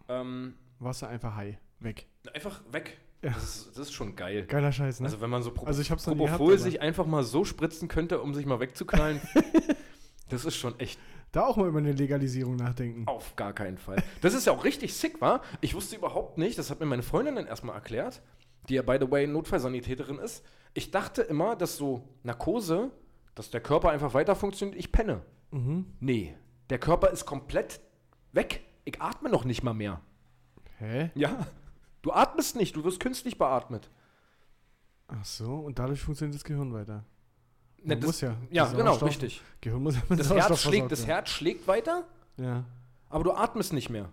Ähm, 0.09 0.55
Warst 0.79 1.03
du 1.03 1.07
einfach 1.07 1.35
high. 1.37 1.57
Weg. 1.81 2.07
einfach 2.33 2.63
weg. 2.73 2.99
Ja. 3.23 3.31
Das, 3.33 3.43
ist, 3.45 3.69
das 3.71 3.79
ist 3.89 3.93
schon 3.93 4.15
geil. 4.15 4.45
Geiler 4.47 4.73
Scheiß, 4.73 5.01
ne? 5.01 5.07
Also 5.07 5.21
wenn 5.21 5.31
man 5.31 5.43
so 5.43 5.51
Pro 5.51 5.67
Also 5.67 5.81
ich 5.83 5.91
hab's 5.91 6.05
gehabt, 6.05 6.61
sich 6.61 6.81
einfach 6.81 7.07
mal 7.07 7.23
so 7.23 7.45
spritzen 7.45 7.89
könnte, 7.89 8.21
um 8.21 8.35
sich 8.35 8.47
mal 8.47 8.61
wegzuknallen, 8.61 9.21
das 10.29 10.45
ist 10.45 10.57
schon 10.57 10.79
echt 10.79 10.99
da 11.33 11.45
auch 11.45 11.57
mal 11.57 11.69
über 11.69 11.79
eine 11.79 11.93
Legalisierung 11.93 12.57
nachdenken. 12.57 13.03
auf 13.07 13.37
gar 13.37 13.53
keinen 13.53 13.79
Fall. 13.79 14.03
Das 14.23 14.33
ist 14.33 14.47
ja 14.47 14.53
auch 14.53 14.65
richtig 14.65 14.95
sick, 14.95 15.21
war. 15.21 15.43
Ich 15.61 15.75
wusste 15.75 15.97
überhaupt 15.97 16.39
nicht, 16.39 16.57
das 16.59 16.71
hat 16.71 16.81
mir 16.81 16.87
meine 16.87 17.03
Freundin 17.03 17.37
dann 17.37 17.47
erstmal 17.47 17.75
erklärt, 17.75 18.23
die 18.69 18.75
ja 18.75 18.83
by 18.83 18.97
the 19.01 19.11
way 19.11 19.27
Notfallsanitäterin 19.27 20.19
ist. 20.19 20.45
Ich 20.73 20.91
dachte 20.91 21.23
immer, 21.23 21.57
dass 21.57 21.77
so 21.77 22.09
Narkose, 22.23 22.91
dass 23.35 23.51
der 23.51 23.61
Körper 23.61 23.91
einfach 23.91 24.15
weiter 24.15 24.35
funktioniert, 24.35 24.79
ich 24.79 24.93
penne. 24.93 25.23
Mhm. 25.51 25.87
Nee, 26.01 26.35
der 26.71 26.79
Körper 26.79 27.11
ist 27.11 27.25
komplett 27.27 27.81
weg. 28.33 28.65
Ich 28.85 29.01
atme 29.01 29.29
noch 29.31 29.45
nicht 29.45 29.63
mal 29.63 29.75
mehr. 29.75 30.01
Hä? 30.79 31.11
Ja. 31.15 31.47
Du 32.03 32.13
atmest 32.13 32.57
nicht, 32.57 32.77
du 32.77 32.85
wirst 32.85 33.01
künstlich 33.01 33.39
beatmet. 33.39 33.91
Ach 35.09 35.25
so, 35.25 35.55
und 35.57 35.79
dadurch 35.79 36.01
funktioniert 36.01 36.35
das 36.35 36.45
Gehirn 36.45 36.73
weiter. 36.73 37.05
Ne, 37.83 37.97
das- 37.97 38.07
muss 38.07 38.21
ja. 38.21 38.37
Ja, 38.51 38.67
genau, 38.73 38.95
richtig. 38.97 39.41
Gehirn 39.61 39.83
muss 39.83 39.95
ja 39.97 40.03
mit 40.09 40.19
Das 40.19 40.31
Herz, 40.33 40.63
schlägt, 40.63 40.91
das. 40.93 41.07
Herz 41.07 41.31
schlägt 41.31 41.67
weiter, 41.69 42.05
Ja. 42.37 42.65
aber 43.09 43.25
du 43.25 43.33
atmest 43.33 43.73
nicht 43.73 43.91
mehr. 43.91 44.09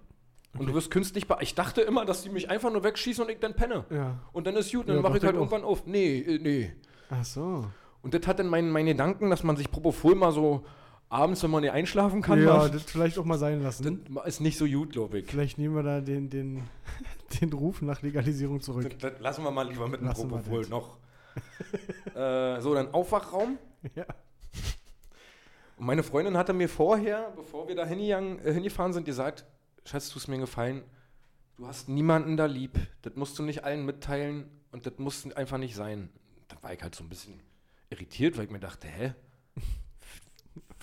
Und 0.57 0.67
du 0.67 0.73
wirst 0.75 0.91
künstlich 0.91 1.27
beatmet. 1.27 1.47
Ich 1.47 1.55
dachte 1.55 1.81
immer, 1.81 2.05
dass 2.05 2.21
die 2.21 2.29
mich 2.29 2.49
einfach 2.51 2.71
nur 2.71 2.83
wegschießen 2.83 3.23
und 3.23 3.31
ich 3.31 3.39
dann 3.39 3.55
penne. 3.55 3.85
Ja. 3.89 4.19
Und 4.33 4.45
dann 4.45 4.55
ist 4.55 4.71
gut, 4.71 4.87
dann 4.87 4.97
Ja, 4.97 5.01
mache 5.01 5.17
ich 5.17 5.23
halt 5.23 5.33
irgendwann 5.35 5.63
auf. 5.63 5.87
Nee, 5.87 6.19
äh, 6.19 6.37
nee. 6.39 6.73
Ach 7.09 7.25
so. 7.25 7.65
Und 8.03 8.13
das 8.13 8.27
hat 8.27 8.37
dann 8.37 8.47
meinen 8.47 8.69
mein 8.69 8.85
Gedanken, 8.85 9.31
dass 9.31 9.41
man 9.43 9.57
sich 9.57 9.71
Propofol 9.71 10.13
mal 10.13 10.31
so 10.31 10.63
abends, 11.13 11.43
wenn 11.43 11.51
man 11.51 11.61
nicht 11.61 11.71
einschlafen 11.71 12.21
kann, 12.21 12.41
ja, 12.41 12.57
mal, 12.57 12.71
das 12.71 12.83
vielleicht 12.83 13.17
auch 13.19 13.25
mal 13.25 13.37
sein 13.37 13.61
lassen. 13.61 14.03
das 14.09 14.25
ist 14.25 14.39
nicht 14.41 14.57
so 14.57 14.65
gut, 14.65 14.91
glaube 14.91 15.19
ich. 15.19 15.27
Vielleicht 15.27 15.57
nehmen 15.57 15.75
wir 15.75 15.83
da 15.83 16.01
den, 16.01 16.29
den, 16.29 16.63
den 17.41 17.53
Ruf 17.53 17.81
nach 17.81 18.01
Legalisierung 18.01 18.61
zurück. 18.61 18.89
Das, 18.99 19.13
das 19.13 19.21
lassen 19.21 19.43
wir 19.43 19.51
mal 19.51 19.67
lieber 19.69 19.87
mit 19.87 20.01
dem 20.01 20.09
Propofol 20.09 20.61
das. 20.61 20.69
noch. 20.69 20.97
äh, 22.15 22.59
so, 22.61 22.73
dann 22.73 22.93
Aufwachraum. 22.93 23.57
Ja. 23.95 24.05
Und 25.77 25.85
meine 25.85 26.03
Freundin 26.03 26.37
hatte 26.37 26.53
mir 26.53 26.69
vorher, 26.69 27.31
bevor 27.35 27.67
wir 27.67 27.75
da 27.75 27.85
hingegangen, 27.85 28.39
äh, 28.45 28.53
hingefahren 28.53 28.93
sind, 28.93 29.05
gesagt, 29.05 29.45
Schatz, 29.85 30.09
tu 30.09 30.17
es 30.17 30.27
mir 30.27 30.39
gefallen, 30.39 30.83
du 31.57 31.67
hast 31.67 31.89
niemanden 31.89 32.37
da 32.37 32.45
lieb, 32.45 32.79
das 33.01 33.15
musst 33.15 33.37
du 33.37 33.43
nicht 33.43 33.63
allen 33.63 33.85
mitteilen 33.85 34.49
und 34.71 34.85
das 34.85 34.93
muss 34.97 35.31
einfach 35.33 35.57
nicht 35.57 35.75
sein. 35.75 36.09
Da 36.47 36.55
war 36.61 36.73
ich 36.73 36.81
halt 36.81 36.95
so 36.95 37.03
ein 37.03 37.09
bisschen 37.09 37.39
irritiert, 37.89 38.37
weil 38.37 38.45
ich 38.45 38.51
mir 38.51 38.59
dachte, 38.59 38.87
hä? 38.87 39.13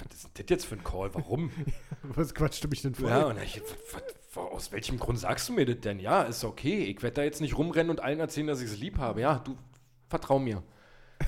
Was 0.01 0.15
ist 0.15 0.25
denn 0.25 0.47
das 0.47 0.51
jetzt 0.51 0.67
für 0.67 0.77
ein 0.77 0.85
Call? 0.85 1.15
Warum? 1.15 1.51
Was 2.03 2.35
quatscht 2.35 2.65
du 2.65 2.69
mich 2.69 2.83
denn 2.83 2.95
vor? 2.95 3.09
Ja, 3.09 3.25
und 3.25 3.43
ich, 3.43 3.61
aus 4.35 4.73
welchem 4.73 4.99
Grund 4.99 5.19
sagst 5.19 5.49
du 5.49 5.53
mir 5.53 5.67
das 5.67 5.81
denn? 5.81 5.99
Ja, 5.99 6.23
ist 6.23 6.45
okay. 6.45 6.85
Ich 6.85 7.03
werde 7.03 7.15
da 7.15 7.23
jetzt 7.23 7.41
nicht 7.41 7.57
rumrennen 7.57 7.91
und 7.91 8.01
allen 8.01 8.21
erzählen, 8.21 8.47
dass 8.47 8.61
ich 8.61 8.71
es 8.71 8.79
lieb 8.79 8.99
habe. 8.99 9.21
Ja, 9.21 9.39
du, 9.39 9.57
vertrau 10.09 10.39
mir. 10.39 10.63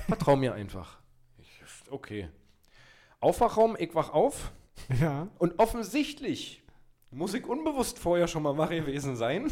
Vertrau 0.07 0.35
mir 0.35 0.53
einfach. 0.53 0.97
Ich, 1.37 1.61
okay. 1.89 2.29
Aufwachraum, 3.19 3.75
ich 3.77 3.93
wach 3.93 4.09
auf. 4.11 4.51
ja. 4.99 5.27
Und 5.37 5.59
offensichtlich 5.59 6.63
muss 7.11 7.33
ich 7.33 7.45
unbewusst 7.45 7.99
vorher 7.99 8.27
schon 8.27 8.43
mal 8.43 8.57
wach 8.57 8.69
gewesen 8.69 9.15
sein. 9.15 9.51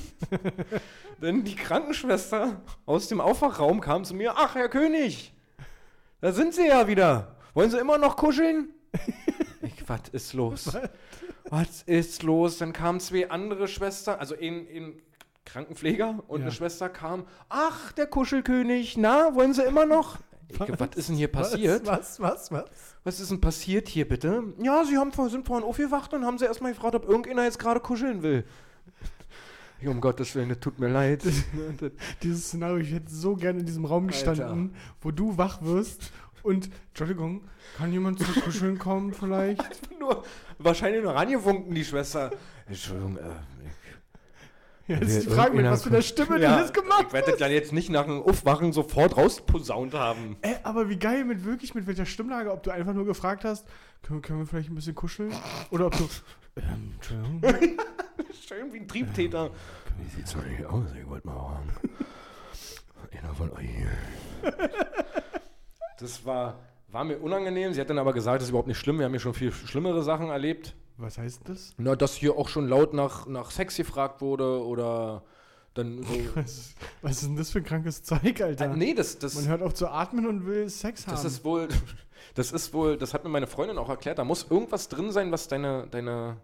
Denn 1.21 1.43
die 1.43 1.55
Krankenschwester 1.55 2.61
aus 2.85 3.07
dem 3.07 3.21
Aufwachraum 3.21 3.81
kam 3.81 4.03
zu 4.03 4.15
mir. 4.15 4.33
Ach, 4.35 4.55
Herr 4.55 4.69
König, 4.69 5.33
da 6.19 6.31
sind 6.31 6.53
Sie 6.53 6.67
ja 6.67 6.87
wieder. 6.87 7.35
Wollen 7.53 7.69
Sie 7.69 7.77
immer 7.77 7.97
noch 7.97 8.15
kuscheln? 8.17 8.73
Ich, 9.63 9.87
was 9.87 10.09
ist 10.11 10.33
los? 10.33 10.75
Was 11.49 11.83
ist 11.83 12.23
los? 12.23 12.57
Dann 12.57 12.73
kamen 12.73 12.99
zwei 12.99 13.29
andere 13.29 13.67
Schwestern, 13.67 14.19
also 14.19 14.33
ein, 14.35 14.65
ein 14.73 15.01
Krankenpfleger 15.45 16.23
und 16.27 16.39
Ja. 16.39 16.45
eine 16.47 16.51
Schwester 16.51 16.89
kam. 16.89 17.25
Ach, 17.49 17.91
der 17.91 18.07
Kuschelkönig, 18.07 18.97
na, 18.97 19.35
wollen 19.35 19.53
Sie 19.53 19.63
immer 19.63 19.85
noch? 19.85 20.17
Ich, 20.49 20.59
was 20.59 20.95
ist 20.95 21.09
denn 21.09 21.15
hier 21.15 21.27
passiert? 21.29 21.85
Was, 21.85 22.19
was, 22.19 22.51
was? 22.51 22.65
Was 23.03 23.19
ist 23.19 23.31
denn 23.31 23.39
passiert 23.39 23.87
hier 23.87 24.07
bitte? 24.07 24.43
Ja, 24.61 24.83
sie 24.83 24.97
haben 24.97 25.11
sind 25.29 25.45
vorhin 25.45 25.65
aufgewacht 25.65 26.13
und 26.13 26.25
haben 26.25 26.37
sie 26.37 26.45
erstmal 26.45 26.73
gefragt, 26.73 26.95
ob 26.95 27.07
irgendeiner 27.07 27.43
jetzt 27.43 27.59
gerade 27.59 27.79
kuscheln 27.79 28.21
will. 28.21 28.43
Um 29.83 29.99
Gottes 29.99 30.35
Willen, 30.35 30.49
das 30.49 30.59
tut 30.59 30.77
mir 30.79 30.89
leid. 30.89 31.23
Dieses 32.23 32.47
Szenario, 32.47 32.77
ich 32.77 32.91
hätte 32.93 33.11
so 33.11 33.35
gerne 33.35 33.61
in 33.61 33.65
diesem 33.65 33.85
Raum 33.85 34.07
gestanden, 34.07 34.75
wo 35.01 35.09
du 35.09 35.37
wach 35.37 35.61
wirst 35.63 36.11
und, 36.43 36.69
Entschuldigung, 36.89 37.47
kann 37.77 37.91
jemand 37.91 38.19
zu 38.19 38.31
kuscheln 38.41 38.77
kommen 38.77 39.13
vielleicht? 39.13 39.61
nur, 39.99 40.23
wahrscheinlich 40.59 41.03
nur 41.03 41.13
rangewunken, 41.13 41.73
die 41.75 41.85
Schwester. 41.85 42.31
Entschuldigung, 42.67 43.17
äh, 43.17 43.21
Ja, 43.21 44.97
Nee, 44.97 45.05
jetzt 45.05 45.09
ist 45.17 45.25
die 45.27 45.33
Frage, 45.33 45.55
mit 45.55 45.65
was 45.65 45.83
für 45.83 45.89
einer 45.89 46.01
Stimme 46.01 46.39
ja, 46.39 46.55
du 46.57 46.61
das 46.63 46.73
gemacht 46.73 47.05
Ich 47.07 47.13
werde 47.13 47.31
das 47.31 47.39
dann 47.39 47.51
jetzt 47.51 47.71
nicht 47.71 47.89
nach 47.89 48.05
dem 48.05 48.21
Aufwachen 48.21 48.73
sofort 48.73 49.15
rausposaunt 49.15 49.93
haben. 49.93 50.35
Ey, 50.41 50.55
aber 50.63 50.89
wie 50.89 50.97
geil, 50.97 51.23
mit 51.23 51.45
wirklich, 51.45 51.75
mit 51.75 51.87
welcher 51.87 52.05
Stimmlage, 52.05 52.51
ob 52.51 52.63
du 52.63 52.71
einfach 52.71 52.93
nur 52.93 53.05
gefragt 53.05 53.45
hast, 53.45 53.65
können, 54.01 54.17
wir- 54.19 54.21
können 54.21 54.39
wir 54.39 54.47
vielleicht 54.47 54.69
ein 54.69 54.75
bisschen 54.75 54.95
kuscheln? 54.95 55.31
Oder 55.69 55.85
ob 55.85 55.97
du, 55.97 56.09
ähm, 56.57 56.93
Entschuldigung, 56.95 57.41
Schön 58.47 58.73
wie 58.73 58.79
ein 58.79 58.87
Triebtäter. 58.87 59.51
Wie 59.97 60.09
sieht's 60.15 60.35
eigentlich 60.35 60.65
aus? 60.65 60.83
Ich 60.99 61.07
wollte 61.07 61.27
mal 61.27 61.35
fragen. 61.35 61.69
Einer 63.23 63.33
von 63.35 63.51
euch 63.51 63.69
hier. 63.69 63.91
Das 66.01 66.25
war, 66.25 66.59
war 66.89 67.03
mir 67.03 67.17
unangenehm. 67.19 67.73
Sie 67.73 67.79
hat 67.81 67.89
dann 67.89 67.99
aber 67.99 68.13
gesagt, 68.13 68.37
das 68.37 68.43
ist 68.45 68.49
überhaupt 68.49 68.67
nicht 68.67 68.79
schlimm. 68.79 68.97
Wir 68.97 69.05
haben 69.05 69.11
hier 69.13 69.19
schon 69.19 69.33
viel 69.33 69.51
schlimmere 69.51 70.03
Sachen 70.03 70.29
erlebt. 70.29 70.75
was 70.97 71.17
heißt 71.17 71.41
das? 71.47 71.73
Na, 71.77 71.95
dass 71.95 72.15
hier 72.15 72.37
auch 72.37 72.49
schon 72.49 72.67
laut 72.67 72.93
nach, 72.93 73.27
nach 73.27 73.51
Sex 73.51 73.77
gefragt 73.77 74.21
wurde 74.21 74.65
oder 74.65 75.23
dann 75.73 76.03
so. 76.03 76.13
Was, 76.35 76.75
was 77.01 77.11
ist 77.21 77.27
denn 77.27 77.37
das 77.37 77.49
für 77.51 77.59
ein 77.59 77.63
krankes 77.63 78.03
Zeug, 78.03 78.41
Alter? 78.41 78.65
Äh, 78.65 78.75
nee, 78.75 78.93
das, 78.93 79.19
das, 79.19 79.35
Man 79.35 79.47
hört 79.47 79.61
auf 79.61 79.73
zu 79.73 79.87
atmen 79.87 80.27
und 80.27 80.45
will 80.45 80.69
Sex 80.69 81.07
haben. 81.07 81.13
das 81.13 81.25
ist 81.25 81.45
wohl. 81.45 81.67
Das 82.35 82.51
ist 82.51 82.73
wohl, 82.73 82.97
das 82.97 83.13
hat 83.13 83.23
mir 83.23 83.29
meine 83.31 83.47
Freundin 83.47 83.77
auch 83.77 83.89
erklärt. 83.89 84.19
Da 84.19 84.23
muss 84.23 84.45
irgendwas 84.49 84.87
drin 84.87 85.11
sein, 85.11 85.31
was 85.31 85.47
deine, 85.47 85.87
deine, 85.89 86.37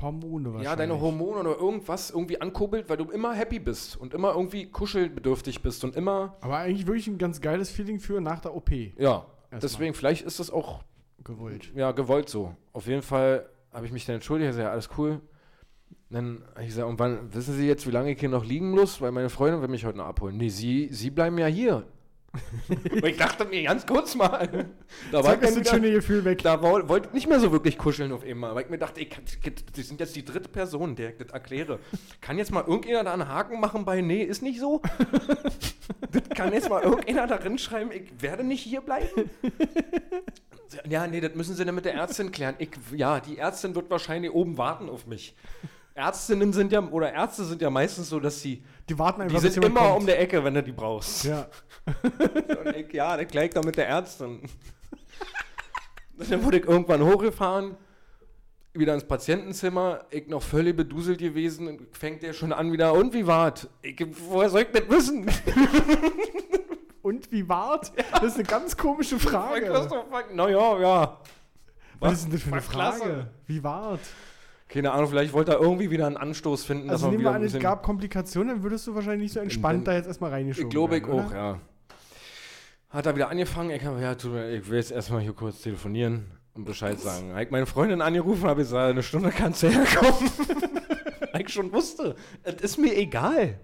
Hormone 0.00 0.44
wahrscheinlich. 0.46 0.64
ja, 0.64 0.76
deine 0.76 1.00
Hormone 1.00 1.40
oder 1.40 1.58
irgendwas 1.58 2.10
irgendwie 2.10 2.40
ankurbelt, 2.40 2.88
weil 2.88 2.96
du 2.96 3.04
immer 3.10 3.32
happy 3.34 3.58
bist 3.58 3.96
und 3.96 4.14
immer 4.14 4.32
irgendwie 4.34 4.70
kuschelbedürftig 4.70 5.62
bist 5.62 5.84
und 5.84 5.96
immer, 5.96 6.36
Aber 6.40 6.58
eigentlich 6.58 6.86
wirklich 6.86 7.06
ein 7.08 7.18
ganz 7.18 7.40
geiles 7.40 7.70
Feeling 7.70 8.00
für 8.00 8.20
nach 8.20 8.40
der 8.40 8.54
OP 8.54 8.70
ja. 8.98 9.26
Deswegen, 9.60 9.92
vielleicht 9.92 10.24
ist 10.24 10.40
das 10.40 10.50
auch 10.50 10.82
gewollt. 11.24 11.72
ja, 11.74 11.92
gewollt 11.92 12.28
so. 12.30 12.54
Auf 12.72 12.86
jeden 12.86 13.02
Fall 13.02 13.48
habe 13.70 13.84
ich 13.84 13.92
mich 13.92 14.06
dann 14.06 14.14
entschuldigt, 14.14 14.48
ich 14.50 14.56
sage, 14.56 14.66
ja, 14.68 14.72
alles 14.72 14.88
cool. 14.96 15.20
Dann 16.08 16.42
habe 16.52 16.62
ich 16.62 16.68
gesagt, 16.68 16.88
und 16.88 16.98
wann, 16.98 17.32
wissen 17.34 17.54
Sie 17.54 17.66
jetzt, 17.66 17.86
wie 17.86 17.90
lange 17.90 18.12
ich 18.12 18.20
hier 18.20 18.28
noch 18.28 18.44
liegen 18.44 18.70
muss? 18.70 19.00
Weil 19.00 19.12
meine 19.12 19.28
Freundin 19.30 19.60
will 19.60 19.68
mich 19.68 19.84
heute 19.84 19.98
noch 19.98 20.06
abholen. 20.06 20.36
Nee, 20.36 20.48
Sie, 20.48 20.88
Sie 20.90 21.10
bleiben 21.10 21.36
ja 21.38 21.46
hier. 21.46 21.84
Und 22.68 23.04
ich 23.06 23.16
dachte 23.16 23.44
mir 23.44 23.62
ganz 23.64 23.86
kurz 23.86 24.14
mal. 24.14 24.66
Da 25.10 25.22
war 25.24 25.36
das 25.36 25.54
das 25.54 25.68
schöne 25.68 25.90
Gefühl 25.90 26.24
weg. 26.24 26.42
da 26.42 26.62
woll- 26.62 26.88
wollte 26.88 27.08
ich 27.08 27.14
nicht 27.14 27.28
mehr 27.28 27.40
so 27.40 27.52
wirklich 27.52 27.76
kuscheln 27.78 28.10
auf 28.12 28.24
einmal. 28.24 28.54
Weil 28.54 28.64
ich 28.64 28.70
mir 28.70 28.78
dachte, 28.78 29.00
ich, 29.00 29.10
Sie 29.74 29.82
sind 29.82 30.00
jetzt 30.00 30.16
die 30.16 30.24
dritte 30.24 30.48
Person, 30.48 30.96
der 30.96 31.10
ich 31.10 31.16
das 31.18 31.28
erkläre. 31.28 31.78
Kann 32.20 32.38
jetzt 32.38 32.50
mal 32.50 32.64
irgendjemand 32.66 33.06
da 33.08 33.12
einen 33.12 33.28
Haken 33.28 33.60
machen 33.60 33.84
bei, 33.84 34.00
nee, 34.00 34.22
ist 34.22 34.42
nicht 34.42 34.60
so? 34.60 34.80
das 36.10 36.28
kann 36.30 36.52
jetzt 36.52 36.70
mal 36.70 36.82
irgendjemand 36.82 37.30
da 37.30 37.36
drin 37.38 37.58
schreiben, 37.58 37.90
ich 37.92 38.10
werde 38.22 38.44
nicht 38.44 38.62
hier 38.62 38.80
bleiben? 38.80 39.30
Ja, 40.88 41.06
nee, 41.06 41.20
das 41.20 41.34
müssen 41.34 41.54
Sie 41.54 41.64
dann 41.66 41.74
mit 41.74 41.84
der 41.84 41.94
Ärztin 41.94 42.32
klären. 42.32 42.54
Ich, 42.58 42.70
ja, 42.96 43.20
die 43.20 43.36
Ärztin 43.36 43.74
wird 43.74 43.90
wahrscheinlich 43.90 44.32
oben 44.32 44.56
warten 44.56 44.88
auf 44.88 45.06
mich. 45.06 45.34
Ärztinnen 45.94 46.52
sind 46.52 46.72
ja, 46.72 46.80
oder 46.80 47.12
Ärzte 47.12 47.44
sind 47.44 47.60
ja 47.60 47.68
meistens 47.70 48.08
so, 48.08 48.18
dass 48.18 48.40
sie, 48.40 48.64
Die 48.88 48.98
warten 48.98 49.22
einfach, 49.22 49.40
die 49.40 49.48
sind 49.48 49.64
immer 49.64 49.80
kommt. 49.80 50.00
um 50.00 50.06
der 50.06 50.20
Ecke, 50.20 50.42
wenn 50.42 50.54
du 50.54 50.62
die 50.62 50.72
brauchst. 50.72 51.24
Ja. 51.24 51.46
Ich, 52.76 52.92
ja, 52.92 53.16
der 53.16 53.26
gleich 53.26 53.50
da 53.50 53.60
mit 53.60 53.76
der 53.76 53.88
Ärztin. 53.88 54.40
dann 56.30 56.44
wurde 56.44 56.58
ich 56.58 56.64
irgendwann 56.66 57.02
hochgefahren, 57.02 57.76
wieder 58.72 58.94
ins 58.94 59.04
Patientenzimmer, 59.04 60.04
ich 60.10 60.28
noch 60.28 60.42
völlig 60.42 60.76
beduselt 60.76 61.18
gewesen, 61.18 61.68
und 61.68 61.96
fängt 61.96 62.22
der 62.22 62.32
schon 62.32 62.52
an 62.52 62.72
wieder, 62.72 62.94
und 62.94 63.12
wie 63.12 63.26
war's? 63.26 63.68
Ich, 63.82 63.96
woher 64.30 64.48
soll 64.48 64.62
ich 64.62 64.68
das 64.72 64.88
wissen? 64.88 65.26
Und 67.02 67.32
wie 67.32 67.48
wart? 67.48 67.92
Das 68.12 68.22
ist 68.22 68.34
eine 68.36 68.44
ganz 68.44 68.76
komische 68.76 69.18
Frage. 69.18 69.72
Naja, 70.32 70.78
ja. 70.78 71.18
Was 71.98 72.12
ist 72.12 72.24
denn 72.26 72.32
das 72.32 72.42
für 72.42 72.52
eine 72.52 72.62
Frage? 72.62 72.98
klasse. 73.00 73.30
Wie 73.46 73.64
wart? 73.64 74.00
Keine 74.72 74.92
Ahnung, 74.92 75.08
vielleicht 75.10 75.32
wollte 75.32 75.52
er 75.52 75.60
irgendwie 75.60 75.90
wieder 75.90 76.06
einen 76.06 76.16
Anstoß 76.16 76.64
finden, 76.64 76.88
Also 76.90 77.06
dass 77.06 77.10
nehmen 77.12 77.24
wir 77.24 77.32
an, 77.32 77.42
es 77.42 77.58
gab 77.58 77.82
Komplikationen, 77.82 78.48
dann 78.56 78.62
würdest 78.62 78.86
du 78.86 78.94
wahrscheinlich 78.94 79.22
nicht 79.24 79.32
so 79.34 79.40
entspannt 79.40 79.86
Dann- 79.86 79.94
da 79.94 79.98
jetzt 79.98 80.06
erstmal 80.06 80.30
reingeschoben 80.30 80.68
Ich 80.68 80.72
glaube 80.74 80.96
ich 80.98 81.04
auch, 81.04 81.30
ja. 81.32 81.58
Hat 82.90 83.06
er 83.06 83.14
wieder 83.14 83.30
angefangen. 83.30 83.70
Ich 83.70 83.84
habe, 83.84 84.00
ja, 84.00 84.14
tut 84.14 84.34
ich 84.34 84.68
will 84.68 84.76
jetzt 84.76 84.92
erstmal 84.92 85.20
hier 85.20 85.32
kurz 85.32 85.60
telefonieren 85.62 86.24
und 86.54 86.64
Bescheid 86.64 86.98
sagen. 87.00 87.30
Habe 87.32 87.42
ich 87.44 87.50
meine 87.50 87.64
Freundin 87.66 88.02
angerufen, 88.02 88.44
habe 88.48 88.60
gesagt, 88.60 88.90
eine 88.90 89.02
Stunde 89.02 89.30
kannst 89.30 89.62
du 89.62 89.68
herkommen. 89.68 90.30
Ich 91.38 91.48
schon 91.48 91.72
wusste, 91.72 92.14
es 92.42 92.56
ist 92.56 92.76
mir 92.78 92.94
egal. 92.94 93.58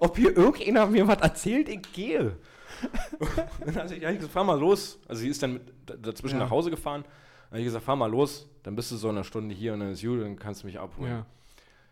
Ob 0.00 0.16
hier 0.16 0.34
irgendeiner 0.34 0.86
mir 0.86 1.06
was 1.06 1.20
erzählt, 1.20 1.68
ich 1.68 1.82
gehe. 1.92 2.36
Dann 3.64 3.76
habe 3.76 3.94
ich, 3.94 4.02
ja, 4.02 4.08
ich 4.10 4.16
gesagt, 4.16 4.32
fahr 4.32 4.44
mal 4.44 4.58
los. 4.58 4.98
Also 5.06 5.20
sie 5.20 5.28
ist 5.28 5.42
dann 5.42 5.52
mit, 5.54 5.62
dazwischen 6.06 6.38
Ja. 6.38 6.44
nach 6.44 6.50
Hause 6.50 6.70
gefahren. 6.70 7.04
Habe 7.50 7.58
ich 7.60 7.64
gesagt, 7.64 7.84
fahr 7.84 7.96
mal 7.96 8.10
los, 8.10 8.48
dann 8.62 8.74
bist 8.76 8.90
du 8.90 8.96
so 8.96 9.08
in 9.08 9.16
einer 9.16 9.24
Stunde 9.24 9.54
hier 9.54 9.72
und 9.74 9.80
dann 9.80 9.92
ist 9.92 10.02
gut, 10.02 10.20
dann 10.20 10.36
kannst 10.38 10.62
du 10.62 10.66
mich 10.66 10.78
abholen. 10.78 11.10
Ja. 11.10 11.26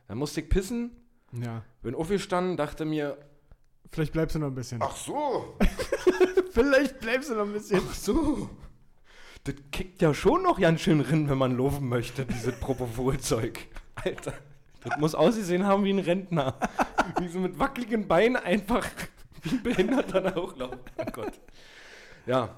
Dann 0.09 0.19
musste 0.19 0.41
ich 0.41 0.49
pissen, 0.49 0.91
Ja. 1.33 1.63
bin 1.83 1.95
aufgestanden, 1.95 2.57
dachte 2.57 2.85
mir, 2.85 3.17
Vielleicht 3.91 4.13
bleibst 4.13 4.35
du 4.35 4.41
noch 4.41 4.49
ein 4.49 4.55
bisschen. 4.55 4.83
ach 4.83 4.97
so, 4.97 5.57
Vielleicht 6.51 7.01
bleibst 7.01 7.31
du 7.31 7.35
noch 7.35 7.45
ein 7.47 7.53
bisschen. 7.53 7.81
ach 7.89 7.95
so. 7.95 8.51
Das 9.45 9.55
kickt 9.73 10.01
ja 10.03 10.15
schon 10.15 10.43
noch 10.43 10.59
ganz 10.59 10.81
schön 10.81 11.01
rin, 11.01 11.29
wenn 11.29 11.37
man 11.39 11.57
laufen 11.57 11.89
möchte, 11.89 12.25
dieses 12.25 12.59
Propofol-Zeug. 12.61 13.59
Alter, 13.97 14.33
das 14.83 14.99
muss 14.99 15.15
ausgesehen 15.15 15.65
haben 15.67 15.85
wie 15.85 15.93
ein 15.93 15.99
Rentner. 15.99 16.55
Wie 17.21 17.29
so 17.29 17.39
mit 17.39 17.59
wackeligen 17.59 18.09
Beinen 18.09 18.37
einfach 18.37 18.87
wie 19.43 19.51
ein 19.51 19.63
Behinderter 19.63 20.23
da 20.23 20.35
hochlaufen. 20.35 20.81
Oh 20.97 21.05
Gott. 21.13 21.33
Ja, 22.27 22.49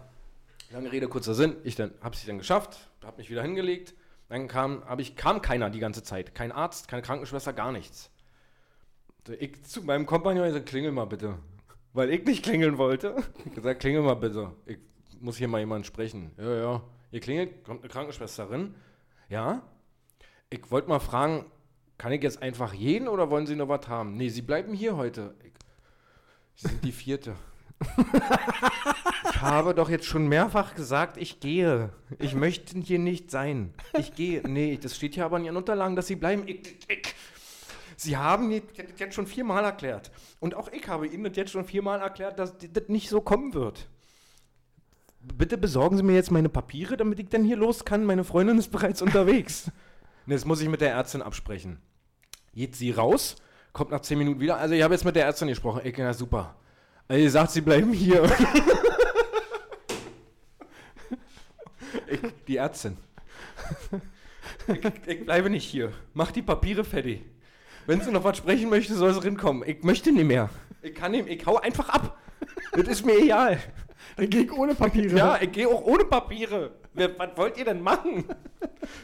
lange 0.76 0.92
Rede, 0.92 1.08
kurzer 1.08 1.34
Sinn. 1.34 1.56
Ich 1.64 1.74
dann, 1.74 1.92
hab's 2.02 2.24
dann 2.26 2.38
geschafft, 2.38 2.90
hab 3.02 3.16
mich 3.16 3.30
wieder 3.30 3.42
hingelegt. 3.42 3.94
Dann 4.28 4.46
kam, 4.46 4.82
ich, 4.98 5.16
kam 5.16 5.40
keiner 5.40 5.70
die 5.70 5.78
ganze 5.78 6.02
Zeit. 6.02 6.34
Kein 6.34 6.52
Arzt, 6.52 6.88
keine 6.88 7.00
Krankenschwester, 7.00 7.52
gar 7.52 7.72
nichts. 7.72 8.10
Ich 9.38 9.64
zu 9.64 9.82
meinem 9.82 10.04
Kompagnon 10.04 10.44
gesagt, 10.44 10.66
klingel 10.66 10.92
mal 10.92 11.06
bitte. 11.06 11.38
Weil 11.94 12.10
ich 12.10 12.24
nicht 12.26 12.44
klingeln 12.44 12.76
wollte. 12.76 13.16
Ich 13.46 13.54
gesagt, 13.54 13.80
klingel 13.80 14.02
mal 14.02 14.14
bitte. 14.14 14.52
Ich 14.66 14.78
muss 15.18 15.38
hier 15.38 15.48
mal 15.48 15.60
jemand 15.60 15.86
sprechen. 15.86 16.32
Ja, 16.36 16.54
ja. 16.54 16.82
Ihr 17.10 17.20
klingelt, 17.20 17.64
kommt 17.64 17.80
eine 17.80 17.88
Krankenschwesterin. 17.88 18.74
Ja. 19.30 19.62
Ich 20.50 20.70
wollte 20.70 20.88
mal 20.88 21.00
fragen, 21.00 21.46
kann 21.96 22.12
ich 22.12 22.22
jetzt 22.22 22.42
einfach 22.42 22.74
jeden 22.74 23.08
oder 23.08 23.30
wollen 23.30 23.46
Sie 23.46 23.56
noch 23.56 23.68
was 23.68 23.88
haben? 23.88 24.16
Nee, 24.16 24.28
Sie 24.28 24.42
bleiben 24.42 24.74
hier 24.74 24.96
heute. 24.96 25.34
Ich, 25.42 25.52
Sie 26.56 26.68
sind 26.68 26.84
die 26.84 26.92
vierte. 26.92 27.34
habe 29.46 29.74
doch 29.74 29.88
jetzt 29.88 30.06
schon 30.06 30.28
mehrfach 30.28 30.74
gesagt, 30.74 31.16
ich 31.16 31.40
gehe. 31.40 31.90
Ich 32.18 32.34
möchte 32.34 32.78
hier 32.78 32.98
nicht 32.98 33.30
sein. 33.30 33.72
Ich 33.98 34.14
gehe. 34.14 34.42
Nee, 34.46 34.78
das 34.80 34.96
steht 34.96 35.14
hier 35.14 35.24
aber 35.24 35.38
in 35.38 35.44
Ihren 35.44 35.56
Unterlagen, 35.56 35.96
dass 35.96 36.06
Sie 36.06 36.16
bleiben. 36.16 36.44
Ich, 36.46 36.76
ich, 36.88 37.14
Sie 37.96 38.16
haben 38.16 38.50
das 38.76 38.86
jetzt 38.98 39.14
schon 39.14 39.26
viermal 39.26 39.64
erklärt. 39.64 40.10
Und 40.40 40.54
auch 40.54 40.70
ich 40.72 40.86
habe 40.88 41.06
Ihnen 41.06 41.24
das 41.24 41.36
jetzt 41.36 41.52
schon 41.52 41.64
viermal 41.64 42.00
erklärt, 42.00 42.38
dass 42.38 42.54
das 42.58 42.88
nicht 42.88 43.08
so 43.08 43.20
kommen 43.20 43.54
wird. 43.54 43.88
Bitte 45.20 45.58
besorgen 45.58 45.96
Sie 45.96 46.02
mir 46.02 46.14
jetzt 46.14 46.30
meine 46.30 46.48
Papiere, 46.48 46.96
damit 46.96 47.18
ich 47.18 47.28
dann 47.28 47.44
hier 47.44 47.56
los 47.56 47.84
kann. 47.84 48.04
Meine 48.04 48.24
Freundin 48.24 48.58
ist 48.58 48.70
bereits 48.70 49.02
unterwegs. 49.02 49.70
Jetzt 50.26 50.44
muss 50.44 50.60
ich 50.60 50.68
mit 50.68 50.80
der 50.80 50.90
Ärztin 50.90 51.22
absprechen. 51.22 51.78
Geht 52.52 52.74
sie 52.74 52.90
raus, 52.90 53.36
kommt 53.72 53.90
nach 53.90 54.00
zehn 54.00 54.18
Minuten 54.18 54.40
wieder. 54.40 54.56
Also 54.56 54.74
ich 54.74 54.82
habe 54.82 54.94
jetzt 54.94 55.04
mit 55.04 55.14
der 55.14 55.24
Ärztin 55.24 55.48
gesprochen. 55.48 55.82
Ich, 55.84 55.96
ja, 55.96 56.12
super. 56.12 56.56
Also 57.06 57.22
sie 57.22 57.28
sagt, 57.28 57.50
sie 57.52 57.60
bleiben 57.60 57.92
hier. 57.92 58.24
ich, 62.08 62.20
die 62.46 62.56
Ärztin. 62.56 62.96
Ich, 64.68 64.80
ich 65.06 65.24
bleibe 65.24 65.50
nicht 65.50 65.64
hier. 65.64 65.92
Mach 66.14 66.30
die 66.30 66.42
Papiere 66.42 66.84
fertig. 66.84 67.22
Wenn 67.86 68.00
sie 68.00 68.10
noch 68.10 68.24
was 68.24 68.36
sprechen 68.36 68.68
möchte, 68.68 68.94
soll 68.94 69.12
sie 69.12 69.22
rinkommen. 69.22 69.62
Ich 69.66 69.82
möchte 69.82 70.12
nicht 70.12 70.26
mehr. 70.26 70.50
Ich 70.82 70.94
kann 70.94 71.12
nicht, 71.12 71.28
ich 71.28 71.44
hau 71.46 71.56
einfach 71.56 71.88
ab. 71.88 72.18
Das 72.72 72.86
ist 72.88 73.04
mir 73.04 73.18
egal. 73.18 73.58
Dann 74.16 74.30
geh 74.30 74.40
ich 74.40 74.52
ohne 74.52 74.74
Papiere. 74.74 75.16
Ja, 75.16 75.38
ich 75.40 75.52
gehe 75.52 75.68
auch 75.68 75.82
ohne 75.82 76.04
Papiere. 76.04 76.72
Was 76.94 77.36
wollt 77.36 77.58
ihr 77.58 77.64
denn 77.64 77.82
machen? 77.82 78.24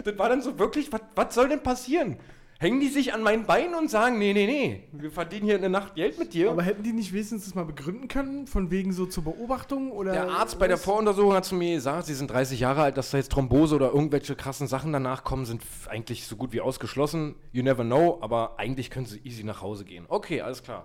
Das 0.04 0.16
war 0.18 0.28
dann 0.28 0.42
so 0.42 0.58
wirklich, 0.58 0.92
was, 0.92 1.00
was 1.14 1.34
soll 1.34 1.48
denn 1.48 1.62
passieren? 1.62 2.18
Hängen 2.62 2.78
die 2.78 2.86
sich 2.86 3.12
an 3.12 3.24
meinen 3.24 3.44
Beinen 3.44 3.74
und 3.74 3.90
sagen, 3.90 4.20
nee, 4.20 4.32
nee, 4.32 4.46
nee, 4.46 4.84
wir 4.92 5.10
verdienen 5.10 5.46
hier 5.46 5.56
in 5.56 5.62
der 5.62 5.70
Nacht 5.70 5.96
Geld 5.96 6.16
mit 6.16 6.32
dir? 6.32 6.48
Aber 6.48 6.62
hätten 6.62 6.84
die 6.84 6.92
nicht 6.92 7.12
wenigstens 7.12 7.44
das 7.44 7.56
mal 7.56 7.64
begründen 7.64 8.06
können, 8.06 8.46
von 8.46 8.70
wegen 8.70 8.92
so 8.92 9.04
zur 9.04 9.24
Beobachtung 9.24 9.90
oder. 9.90 10.12
der 10.12 10.30
Arzt 10.30 10.60
bei 10.60 10.68
der? 10.68 10.78
Voruntersuchung 10.78 11.32
hat 11.34 11.44
zu 11.44 11.56
mir 11.56 11.74
gesagt, 11.74 12.06
sie 12.06 12.14
sind 12.14 12.30
30 12.30 12.60
Jahre 12.60 12.82
alt, 12.82 12.96
dass 12.96 13.10
da 13.10 13.18
jetzt 13.18 13.32
Thrombose 13.32 13.74
oder 13.74 13.90
irgendwelche 13.92 14.36
krassen 14.36 14.68
Sachen 14.68 14.92
danach 14.92 15.24
kommen, 15.24 15.44
sind 15.44 15.60
eigentlich 15.88 16.24
so 16.28 16.36
gut 16.36 16.52
wie 16.52 16.60
ausgeschlossen. 16.60 17.34
You 17.50 17.64
never 17.64 17.82
know, 17.82 18.18
aber 18.20 18.60
eigentlich 18.60 18.90
können 18.90 19.06
sie 19.06 19.18
easy 19.24 19.42
nach 19.42 19.60
Hause 19.60 19.84
gehen. 19.84 20.04
Okay, 20.06 20.40
alles 20.40 20.62
klar. 20.62 20.84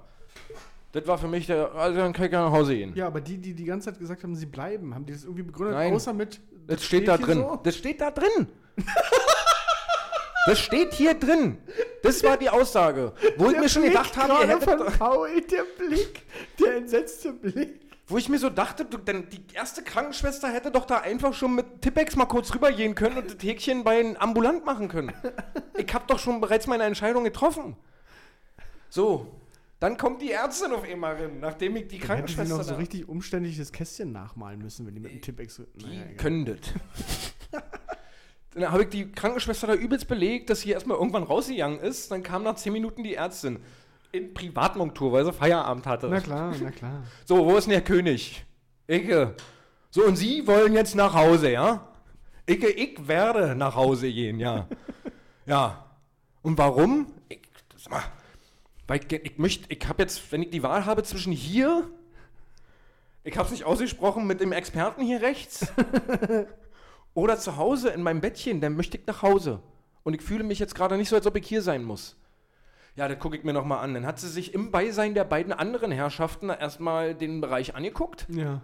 Das 0.94 1.06
war 1.06 1.20
für 1.20 1.28
mich 1.28 1.46
der, 1.46 1.76
also 1.76 2.00
dann 2.00 2.12
kann 2.12 2.26
ich 2.26 2.32
ja 2.32 2.44
nach 2.44 2.58
Hause 2.58 2.76
gehen. 2.76 2.94
Ja, 2.96 3.06
aber 3.06 3.22
die, 3.22 3.38
die 3.38 3.54
die 3.54 3.66
ganze 3.66 3.92
Zeit 3.92 4.00
gesagt 4.00 4.24
haben, 4.24 4.36
sie 4.36 4.48
bleiben, 4.48 4.96
haben 4.96 5.06
die 5.06 5.14
das 5.14 5.26
irgendwie 5.26 5.44
begründet, 5.44 5.76
Nein. 5.76 5.94
außer 5.94 6.14
mit. 6.14 6.42
Das 6.66 6.84
steht 6.84 7.08
da 7.08 7.18
hier 7.18 7.26
drin. 7.28 7.38
so? 7.38 7.60
Das 7.62 7.76
steht 7.76 8.02
da 8.02 8.10
drin. 8.10 8.48
Das 10.48 10.60
steht 10.60 10.94
hier 10.94 11.14
drin. 11.14 11.58
Das 12.04 12.24
war 12.24 12.38
die 12.38 12.50
Aussage. 12.50 13.14
Wo 13.38 13.50
ich 13.52 13.60
mir 13.60 13.70
schon 13.70 13.82
Blick 13.84 13.94
gedacht 13.94 14.16
habe, 14.18 14.34
ihr 14.42 14.48
hättet 14.48 14.64
von 14.64 14.86
Paul, 14.98 15.42
der 15.42 15.64
Blick, 15.78 16.24
der 16.60 16.78
entsetzte 16.78 17.34
Blick. 17.34 17.82
wo 18.08 18.18
ich 18.18 18.30
mir 18.30 18.40
so 18.40 18.50
dachte, 18.50 18.86
du, 18.86 18.98
denn 18.98 19.28
die 19.30 19.44
erste 19.54 19.84
Krankenschwester 19.84 20.48
hätte 20.48 20.72
doch 20.72 20.86
da 20.86 21.00
einfach 21.00 21.34
schon 21.34 21.54
mit 21.56 21.82
Tippex 21.82 22.16
mal 22.16 22.26
kurz 22.26 22.54
rübergehen 22.56 22.96
können 22.96 23.18
und 23.18 23.36
das 23.36 23.44
Häkchen 23.46 23.84
bei 23.84 24.02
den 24.02 24.16
ambulant 24.16 24.66
machen 24.66 24.88
können. 24.88 25.14
Ich 25.78 25.94
habe 25.94 26.06
doch 26.08 26.18
schon 26.18 26.40
bereits 26.40 26.66
meine 26.66 26.84
Entscheidung 26.86 27.26
getroffen. 27.26 27.76
So, 28.90 29.28
dann 29.82 29.98
kommt 29.98 30.22
die 30.22 30.32
Ärztin 30.32 30.72
auf 30.72 30.84
einmal 30.84 31.16
rein, 31.16 31.40
nachdem 31.42 31.76
ich 31.76 31.88
die 31.90 32.00
Dann 32.00 32.18
hätte 32.18 32.30
sie 32.30 32.36
Krankenschwester 32.36 32.58
noch 32.58 32.64
so 32.64 32.76
richtig 32.76 33.10
umständlich 33.10 33.58
das 33.58 33.72
Kästchen 33.74 34.14
nachmalen 34.14 34.62
müssen, 34.62 34.88
wenn 34.88 34.96
die 34.96 35.02
mit 35.02 35.12
dem 35.12 35.22
Tippex. 35.22 35.62
Die 35.76 35.86
Naja, 35.86 36.06
können 36.18 36.46
das. 36.46 36.58
Dann 38.58 38.72
habe 38.72 38.84
ich 38.84 38.90
die 38.90 39.12
Krankenschwester 39.12 39.68
da 39.68 39.74
übelst 39.74 40.08
belegt, 40.08 40.50
dass 40.50 40.62
sie 40.62 40.72
erstmal 40.72 40.98
irgendwann 40.98 41.24
rausgegangen 41.24 41.80
ist. 41.80 42.12
Dann 42.12 42.24
kam 42.24 42.44
nach 42.44 42.56
10 42.56 42.74
Minuten 42.74 43.04
die 43.04 43.14
Ärztin. 43.14 43.60
In 44.12 44.34
Privatmontur, 44.34 45.12
weil 45.12 45.26
sie 45.26 45.34
Feierabend 45.34 45.86
hatte. 45.86 46.08
Na 46.08 46.22
klar, 46.22 46.56
na 46.62 46.72
klar. 46.72 47.04
So, 47.26 47.46
wo 47.46 47.58
ist 47.58 47.66
denn 47.66 47.74
der 47.74 47.82
König? 47.82 48.46
Icke. 48.88 49.36
So, 49.92 50.06
und 50.06 50.16
Sie 50.16 50.48
wollen 50.48 50.74
jetzt 50.74 50.96
nach 50.96 51.14
Hause, 51.14 51.52
ja? 51.52 51.88
Icke, 52.50 52.70
ich 52.70 53.08
werde 53.08 53.56
nach 53.56 53.76
Hause 53.76 54.12
gehen, 54.12 54.40
ja. 54.40 54.68
ja. 55.46 55.86
Und 56.42 56.58
warum? 56.58 57.12
Ich, 57.30 57.42
sag 57.76 57.92
mal, 57.92 58.04
weil 58.88 59.02
ich, 59.06 59.12
ich 59.12 59.38
möchte, 59.38 59.66
ich 59.72 59.88
habe 59.88 60.02
jetzt, 60.02 60.32
wenn 60.32 60.42
ich 60.42 60.50
die 60.50 60.64
Wahl 60.64 60.86
habe 60.86 61.04
zwischen 61.04 61.34
hier, 61.34 61.90
ich 63.24 63.38
habe 63.38 63.46
es 63.46 63.52
nicht 63.52 63.66
ausgesprochen, 63.66 64.26
mit 64.26 64.40
dem 64.40 64.54
Experten 64.54 65.04
hier 65.04 65.22
rechts, 65.22 65.68
oder 67.18 67.40
zu 67.40 67.58
Hause 67.58 67.90
in 67.90 68.04
meinem 68.04 68.22
Bettchen, 68.22 68.62
dann 68.62 68.76
möchte 68.76 68.96
ich 68.96 69.08
nach 69.08 69.24
Hause. 69.24 69.60
Und 70.04 70.14
ich 70.14 70.22
fühle 70.22 70.44
mich 70.44 70.60
jetzt 70.60 70.76
gerade 70.76 70.98
nicht 70.98 71.10
so, 71.10 71.16
als 71.16 71.26
ob 71.26 71.36
ich 71.36 71.48
hier 71.48 71.64
sein 71.64 71.84
muss. 71.84 72.16
Ja, 72.96 73.08
das 73.08 73.18
gucke 73.18 73.36
ich 73.36 73.44
mir 73.44 73.54
nochmal 73.54 73.84
an. 73.84 73.96
Dann 73.96 74.06
hat 74.06 74.20
sie 74.20 74.30
sich 74.30 74.54
im 74.54 74.70
Beisein 74.70 75.16
der 75.16 75.24
beiden 75.24 75.52
anderen 75.52 75.92
Herrschaften 75.92 76.50
erstmal 76.50 77.16
den 77.16 77.42
Bereich 77.42 77.74
angeguckt. 77.74 78.28
Ja. 78.30 78.62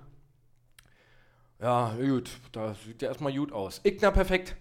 Ja, 1.60 1.96
gut, 1.96 2.30
da 2.52 2.76
sieht 2.76 3.02
ja 3.02 3.08
erstmal 3.08 3.34
gut 3.36 3.52
aus. 3.52 3.82
Ich, 3.84 4.00
na 4.02 4.12
perfekt. 4.12 4.56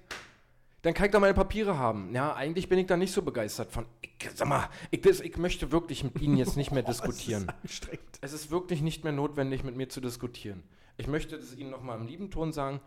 Dann 0.80 0.94
kann 0.94 1.06
ich 1.06 1.12
da 1.12 1.20
meine 1.20 1.34
Papiere 1.34 1.76
haben. 1.76 2.14
Ja, 2.14 2.34
eigentlich 2.34 2.70
bin 2.70 2.78
ich 2.78 2.86
da 2.86 2.96
nicht 2.96 3.12
so 3.12 3.20
begeistert 3.20 3.72
von. 3.72 3.84
Ich, 4.00 4.10
sag 4.34 4.48
mal, 4.48 4.70
ich, 4.90 5.02
das, 5.02 5.20
ich 5.20 5.36
möchte 5.36 5.70
wirklich 5.70 6.02
mit 6.02 6.18
Ihnen 6.22 6.38
jetzt 6.38 6.56
nicht 6.56 6.72
mehr 6.72 6.82
diskutieren. 6.82 7.46
Das 7.62 7.72
ist 7.72 7.82
anstrengend. 7.82 8.18
Es 8.22 8.32
ist 8.32 8.50
wirklich 8.50 8.80
nicht 8.80 9.04
mehr 9.04 9.12
notwendig, 9.12 9.64
mit 9.64 9.76
mir 9.76 9.90
zu 9.90 10.00
diskutieren. 10.00 10.62
Ich 10.96 11.08
möchte 11.08 11.36
es 11.36 11.54
Ihnen 11.54 11.70
nochmal 11.70 12.00
im 12.00 12.06
lieben 12.06 12.30
Ton 12.30 12.54
sagen, 12.54 12.80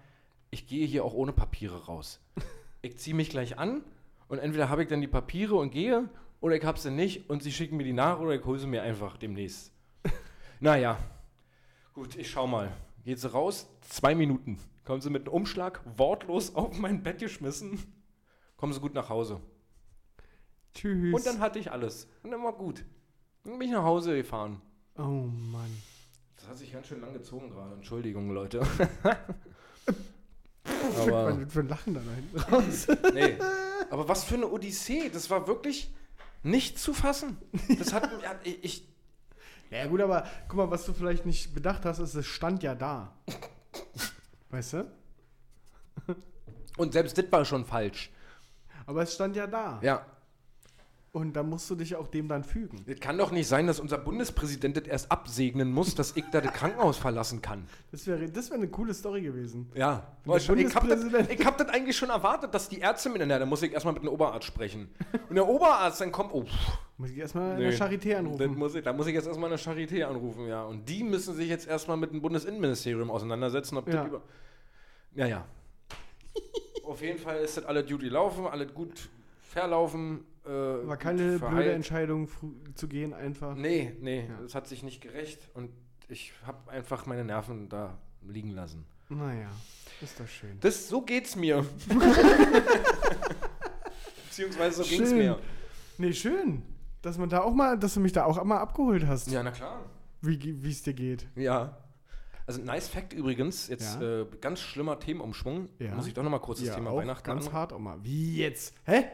ich 0.55 0.67
gehe 0.67 0.87
hier 0.87 1.03
auch 1.03 1.13
ohne 1.13 1.33
Papiere 1.33 1.85
raus. 1.85 2.21
Ich 2.81 2.97
ziehe 2.97 3.13
mich 3.13 3.29
gleich 3.29 3.59
an 3.59 3.83
und 4.29 4.39
entweder 4.39 4.69
habe 4.69 4.83
ich 4.83 4.87
dann 4.87 5.01
die 5.01 5.07
Papiere 5.07 5.55
und 5.55 5.71
gehe 5.71 6.07
oder 6.39 6.55
ich 6.55 6.63
habe 6.63 6.79
sie 6.79 6.91
nicht 6.91 7.29
und 7.29 7.43
Sie 7.43 7.51
schicken 7.51 7.75
mir 7.75 7.83
die 7.83 7.91
nach 7.91 8.19
oder 8.19 8.35
ich 8.35 8.45
hole 8.45 8.57
sie 8.57 8.65
mir 8.65 8.81
einfach 8.81 9.17
demnächst. 9.17 9.73
naja, 10.61 10.97
gut, 11.93 12.15
ich 12.15 12.29
schau 12.29 12.47
mal. 12.47 12.71
Geht 13.03 13.19
sie 13.19 13.29
raus, 13.29 13.67
zwei 13.81 14.15
Minuten. 14.15 14.57
Kommen 14.85 15.01
sie 15.01 15.09
mit 15.09 15.23
einem 15.23 15.33
Umschlag 15.33 15.81
wortlos 15.97 16.55
auf 16.55 16.77
mein 16.77 17.03
Bett 17.03 17.19
geschmissen. 17.19 17.77
Kommen 18.55 18.71
sie 18.71 18.79
gut 18.79 18.93
nach 18.93 19.09
Hause. 19.09 19.41
Tschüss. 20.73 21.13
Und 21.13 21.25
dann 21.25 21.39
hatte 21.39 21.59
ich 21.59 21.69
alles. 21.69 22.07
Und 22.23 22.31
dann 22.31 22.41
war 22.43 22.53
gut. 22.53 22.85
Dann 23.43 23.59
bin 23.59 23.67
ich 23.67 23.73
nach 23.73 23.83
Hause 23.83 24.15
gefahren. 24.15 24.61
oh 24.97 25.01
Mann. 25.01 25.81
Das 26.37 26.47
hat 26.47 26.57
sich 26.57 26.71
ganz 26.71 26.87
schön 26.87 27.01
lang 27.01 27.11
gezogen 27.11 27.49
gerade. 27.49 27.73
Entschuldigung, 27.75 28.29
Leute. 28.31 28.65
Aber, 31.01 31.39
wird 31.39 31.51
für 31.51 31.59
ein 31.61 31.67
Lachen 31.67 31.93
da 31.93 32.01
hinten 32.01 32.39
raus? 32.53 32.87
nee. 33.13 33.37
aber 33.89 34.07
was 34.07 34.23
für 34.23 34.35
eine 34.35 34.47
Odyssee. 34.47 35.09
Das 35.09 35.29
war 35.29 35.47
wirklich 35.47 35.93
nicht 36.43 36.79
zu 36.79 36.93
fassen. 36.93 37.37
Das 37.79 37.93
hat 37.93 38.09
ich 38.43 38.87
Ja 39.71 39.87
gut, 39.87 40.01
aber 40.01 40.27
guck 40.47 40.57
mal, 40.57 40.71
was 40.71 40.85
du 40.85 40.93
vielleicht 40.93 41.25
nicht 41.25 41.53
bedacht 41.53 41.85
hast, 41.85 41.99
ist, 41.99 42.13
es 42.13 42.25
stand 42.25 42.63
ja 42.63 42.75
da. 42.75 43.13
Weißt 44.49 44.73
du? 44.73 44.91
Und 46.77 46.93
selbst 46.93 47.17
das 47.17 47.31
war 47.31 47.45
schon 47.45 47.65
falsch. 47.65 48.11
Aber 48.85 49.01
es 49.03 49.13
stand 49.13 49.35
ja 49.35 49.47
da. 49.47 49.79
Ja. 49.81 50.05
Und 51.15 51.31
da 51.37 51.43
musst 51.43 51.69
du 51.69 51.75
dich 51.75 51.95
auch 51.95 52.07
dem 52.09 52.27
dann 52.27 52.43
fügen. 52.43 52.83
Es 52.85 52.99
kann 52.99 53.17
doch 53.17 53.31
nicht 53.31 53.47
sein, 53.47 53.67
dass 53.67 53.79
unser 53.79 53.97
Bundespräsident 53.97 54.75
das 54.75 54.83
erst 54.83 55.09
absegnen 55.13 55.71
muss, 55.71 55.95
dass 55.95 56.11
ich 56.17 56.25
da 56.29 56.41
das 56.41 56.51
Krankenhaus 56.51 56.97
verlassen 56.97 57.41
kann. 57.41 57.65
Das 57.91 58.05
wäre 58.05 58.29
das 58.29 58.49
wär 58.49 58.57
eine 58.57 58.67
coole 58.67 58.93
Story 58.93 59.21
gewesen. 59.21 59.71
Ja, 59.75 60.05
Der 60.27 60.35
ich, 60.35 60.49
ich 60.49 60.75
habe 60.75 60.89
das, 60.89 61.05
hab 61.45 61.57
das 61.57 61.69
eigentlich 61.69 61.95
schon 61.95 62.09
erwartet, 62.09 62.53
dass 62.53 62.67
die 62.67 62.79
Ärzte 62.79 63.07
mit, 63.09 63.21
na, 63.25 63.39
da 63.39 63.45
muss 63.45 63.61
ich 63.61 63.71
erstmal 63.71 63.93
mit 63.93 64.03
einem 64.03 64.11
Oberarzt 64.11 64.45
sprechen. 64.45 64.89
Und 65.29 65.35
der 65.35 65.47
Oberarzt 65.47 66.01
dann 66.01 66.11
kommt, 66.11 66.33
oh, 66.33 66.43
pff, 66.43 66.77
Muss 66.97 67.09
ich 67.11 67.17
erstmal 67.17 67.57
Nee. 67.59 67.67
eine 67.67 67.75
Charité 67.77 68.15
anrufen. 68.17 68.57
muss 68.57 68.75
ich, 68.75 68.83
da 68.83 68.91
muss 68.91 69.07
ich 69.07 69.13
jetzt 69.13 69.27
erstmal 69.27 69.49
eine 69.49 69.57
Charité 69.57 70.03
anrufen, 70.03 70.47
ja. 70.49 70.65
Und 70.65 70.89
die 70.89 71.01
müssen 71.05 71.33
sich 71.33 71.47
jetzt 71.47 71.65
erstmal 71.65 71.95
mit 71.95 72.11
dem 72.11 72.21
Bundesinnenministerium 72.21 73.09
auseinandersetzen, 73.09 73.77
ob 73.77 73.87
Ja. 73.87 73.93
das 74.01 74.07
über. 74.07 74.21
Ja, 75.15 75.27
ja. 75.27 75.45
Auf 76.83 77.01
jeden 77.01 77.19
Fall 77.19 77.37
ist 77.37 77.55
das 77.55 77.63
alle 77.63 77.85
Duty 77.85 78.09
laufen, 78.09 78.45
alles 78.47 78.73
gut 78.73 79.07
verlaufen. 79.43 80.25
Äh, 80.45 80.87
War 80.87 80.97
keine 80.97 81.17
blöde 81.23 81.39
verheilt. 81.39 81.73
Entscheidung, 81.75 82.29
zu 82.75 82.87
gehen 82.87 83.13
einfach. 83.13 83.55
Nee, 83.55 83.95
nee, 83.99 84.27
Ja. 84.29 84.41
das 84.41 84.53
hat 84.55 84.67
sich 84.67 84.83
nicht 84.83 85.01
gerecht 85.01 85.49
und 85.55 85.71
ich 86.07 86.33
habe 86.45 86.69
einfach 86.71 87.05
meine 87.07 87.23
Nerven 87.25 87.67
da 87.69 87.97
liegen 88.21 88.51
lassen. 88.51 88.85
Naja, 89.09 89.49
ist 90.01 90.19
doch 90.19 90.27
schön. 90.27 90.59
Das, 90.61 90.87
so 90.87 91.01
geht's 91.01 91.35
mir. 91.35 91.65
Beziehungsweise 94.27 94.83
so 94.83 94.89
ging's 94.89 95.09
Schön. 95.09 95.17
mir. 95.17 95.39
Nee, 95.97 96.13
schön. 96.13 96.61
Dass 97.01 97.17
man 97.17 97.29
da 97.29 97.41
auch 97.41 97.53
mal, 97.53 97.77
dass 97.77 97.93
du 97.93 97.99
mich 97.99 98.11
da 98.11 98.25
auch 98.25 98.37
einmal 98.37 98.59
abgeholt 98.59 99.05
hast, 99.07 99.29
Ja, 99.31 99.43
na 99.43 99.51
klar. 99.51 99.85
wie 100.21 100.69
es 100.69 100.81
dir 100.83 100.93
geht. 100.93 101.27
Ja. 101.35 101.77
Also 102.47 102.61
nice 102.61 102.87
Fact 102.87 103.13
übrigens, 103.13 103.67
jetzt 103.69 103.99
Ja. 104.01 104.21
äh, 104.21 104.25
ganz 104.41 104.59
schlimmer 104.59 104.99
Themenumschwung. 104.99 105.69
Ja. 105.79 105.95
Muss 105.95 106.05
ich 106.07 106.13
doch 106.13 106.21
nochmal 106.23 106.41
kurz 106.41 106.59
das 106.59 106.67
Ja, 106.69 106.75
Thema 106.75 106.91
auch 106.91 106.97
Weihnachten 106.97 107.25
ganz 107.25 107.47
an- 107.47 107.53
hart 107.53 107.73
auch 107.73 107.79
mal. 107.79 107.97
Wie 108.03 108.37
jetzt? 108.37 108.73
Hä? 108.85 109.05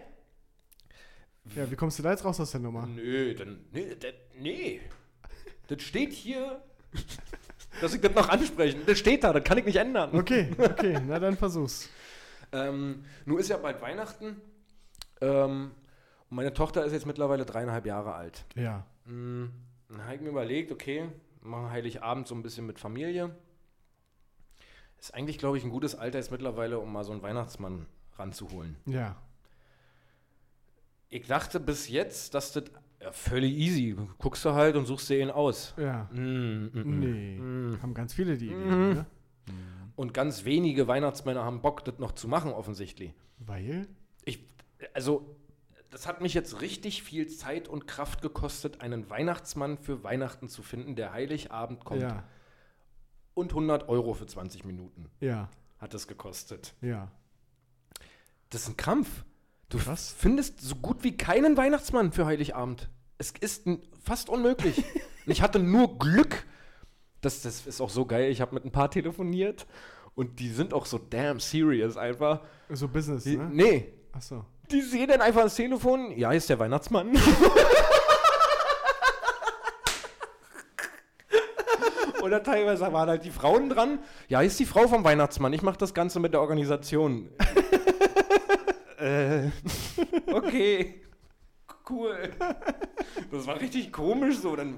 Ja, 1.55 1.69
wie 1.69 1.75
kommst 1.75 1.99
du 1.99 2.03
da 2.03 2.11
jetzt 2.11 2.23
raus 2.23 2.39
aus 2.39 2.51
der 2.51 2.59
Nummer? 2.61 2.85
Nö, 2.85 3.33
dann, 3.33 3.65
nee, 3.71 3.95
das, 3.99 4.13
nee. 4.39 4.81
Das 5.67 5.81
steht 5.81 6.13
hier, 6.13 6.61
dass 7.81 7.93
ich 7.93 8.01
das 8.01 8.13
noch 8.13 8.29
ansprechen. 8.29 8.81
Das 8.85 8.99
steht 8.99 9.23
da, 9.23 9.33
das 9.33 9.43
kann 9.43 9.57
ich 9.57 9.65
nicht 9.65 9.77
ändern. 9.77 10.13
Okay, 10.13 10.51
okay, 10.57 10.99
na 11.05 11.19
dann 11.19 11.35
versuch's. 11.37 11.89
Ähm, 12.51 13.05
nun 13.25 13.39
ist 13.39 13.49
ja 13.49 13.57
bald 13.57 13.81
Weihnachten. 13.81 14.41
Ähm, 15.21 15.71
und 16.29 16.35
meine 16.35 16.53
Tochter 16.53 16.85
ist 16.85 16.91
jetzt 16.93 17.05
mittlerweile 17.05 17.45
dreieinhalb 17.45 17.85
Jahre 17.85 18.13
alt. 18.13 18.45
Ja. 18.55 18.85
Mm, 19.05 19.45
Dann 19.89 20.03
habe 20.05 20.15
ich 20.15 20.21
mir 20.21 20.29
überlegt, 20.29 20.71
okay, 20.71 21.09
machen 21.41 21.69
Heiligabend 21.69 22.27
so 22.27 22.35
ein 22.35 22.43
bisschen 22.43 22.65
mit 22.65 22.79
Familie. 22.79 23.35
Ist 24.99 25.13
eigentlich, 25.13 25.37
glaube 25.37 25.57
ich, 25.57 25.63
ein 25.63 25.69
gutes 25.71 25.95
Alter 25.95 26.19
jetzt 26.19 26.31
mittlerweile, 26.31 26.79
um 26.79 26.91
mal 26.91 27.03
so 27.03 27.11
einen 27.11 27.23
Weihnachtsmann 27.23 27.87
ranzuholen. 28.17 28.75
Ja. 28.85 29.15
Ich 31.11 31.27
dachte 31.27 31.59
bis 31.59 31.87
jetzt, 31.89 32.33
dass 32.33 32.53
das 32.53 32.63
ja, 33.01 33.11
völlig 33.11 33.53
easy. 33.53 33.95
Guckst 34.17 34.43
du 34.45 34.53
halt 34.53 34.75
und 34.75 34.85
suchst 34.85 35.09
dir 35.09 35.19
ihn 35.19 35.29
aus. 35.29 35.73
Ja. 35.77 36.09
Mm, 36.13 36.67
mm, 36.67 36.71
mm. 36.73 36.99
Nee. 36.99 37.37
Mm. 37.39 37.81
Haben 37.81 37.93
ganz 37.93 38.13
viele 38.13 38.37
die 38.37 38.47
Idee, 38.47 38.55
Mhm. 38.55 38.93
ne? 38.93 39.05
Und 39.97 40.13
ganz 40.13 40.45
wenige 40.45 40.87
Weihnachtsmänner 40.87 41.43
haben 41.43 41.61
Bock, 41.61 41.83
das 41.83 41.99
noch 41.99 42.13
zu 42.13 42.27
machen, 42.27 42.53
offensichtlich. 42.53 43.13
Weil? 43.39 43.87
Ich, 44.23 44.47
also, 44.93 45.35
das 45.89 46.07
hat 46.07 46.21
mich 46.21 46.33
jetzt 46.33 46.61
richtig 46.61 47.03
viel 47.03 47.27
Zeit 47.27 47.67
und 47.67 47.87
Kraft 47.87 48.21
gekostet, 48.21 48.79
einen 48.81 49.09
Weihnachtsmann 49.09 49.77
für 49.77 50.03
Weihnachten 50.03 50.47
zu 50.47 50.63
finden, 50.63 50.95
der 50.95 51.11
Heiligabend 51.11 51.83
kommt. 51.83 52.01
Ja. 52.03 52.23
Und 53.33 53.51
100 53.51 53.89
Euro 53.89 54.13
für 54.13 54.25
20 54.25 54.63
Minuten 54.63 55.09
Ja. 55.19 55.49
hat 55.79 55.93
es 55.93 56.07
gekostet. 56.07 56.73
Ja. 56.81 57.11
Das 58.49 58.63
ist 58.63 58.69
ein 58.69 58.77
Krampf. 58.77 59.25
Du 59.71 59.77
Krass. 59.79 60.13
findest 60.17 60.61
so 60.61 60.75
gut 60.75 61.03
wie 61.03 61.15
keinen 61.17 61.55
Weihnachtsmann 61.57 62.11
für 62.11 62.25
Heiligabend. 62.25 62.89
Es 63.17 63.33
ist 63.39 63.63
fast 64.03 64.29
unmöglich. 64.29 64.83
ich 65.25 65.41
hatte 65.41 65.59
nur 65.59 65.97
Glück. 65.97 66.45
Das, 67.21 67.41
das 67.41 67.65
ist 67.65 67.81
auch 67.81 67.89
so 67.89 68.05
geil. 68.05 68.29
Ich 68.31 68.41
habe 68.41 68.53
mit 68.53 68.65
ein 68.65 68.71
paar 68.71 68.91
telefoniert 68.91 69.65
und 70.13 70.39
die 70.39 70.49
sind 70.49 70.73
auch 70.73 70.85
so 70.85 70.97
damn 70.99 71.39
serious 71.39 71.95
einfach. 71.97 72.41
So 72.69 72.87
Business, 72.87 73.23
Die, 73.23 73.37
ne? 73.37 73.49
Nee, 73.51 73.93
Achso. 74.11 74.43
die 74.71 74.81
sehen 74.81 75.07
dann 75.07 75.21
einfach 75.21 75.43
das 75.43 75.55
Telefon. 75.55 76.11
Ja, 76.17 76.29
hier 76.31 76.37
ist 76.37 76.49
der 76.49 76.59
Weihnachtsmann. 76.59 77.11
Oder 82.21 82.43
teilweise 82.43 82.91
waren 82.93 83.09
halt 83.09 83.23
die 83.25 83.31
Frauen 83.31 83.69
dran. 83.69 83.99
Ja, 84.27 84.39
hier 84.39 84.47
ist 84.47 84.59
die 84.59 84.65
Frau 84.65 84.87
vom 84.87 85.03
Weihnachtsmann. 85.03 85.53
Ich 85.53 85.63
mache 85.63 85.77
das 85.77 85.93
Ganze 85.93 86.19
mit 86.19 86.33
der 86.33 86.41
Organisation. 86.41 87.29
Äh, 89.01 89.49
okay. 90.31 91.01
Cool. 91.89 92.29
Das 93.31 93.47
war 93.47 93.59
richtig 93.59 93.91
komisch 93.91 94.37
so. 94.37 94.55
Dann, 94.55 94.75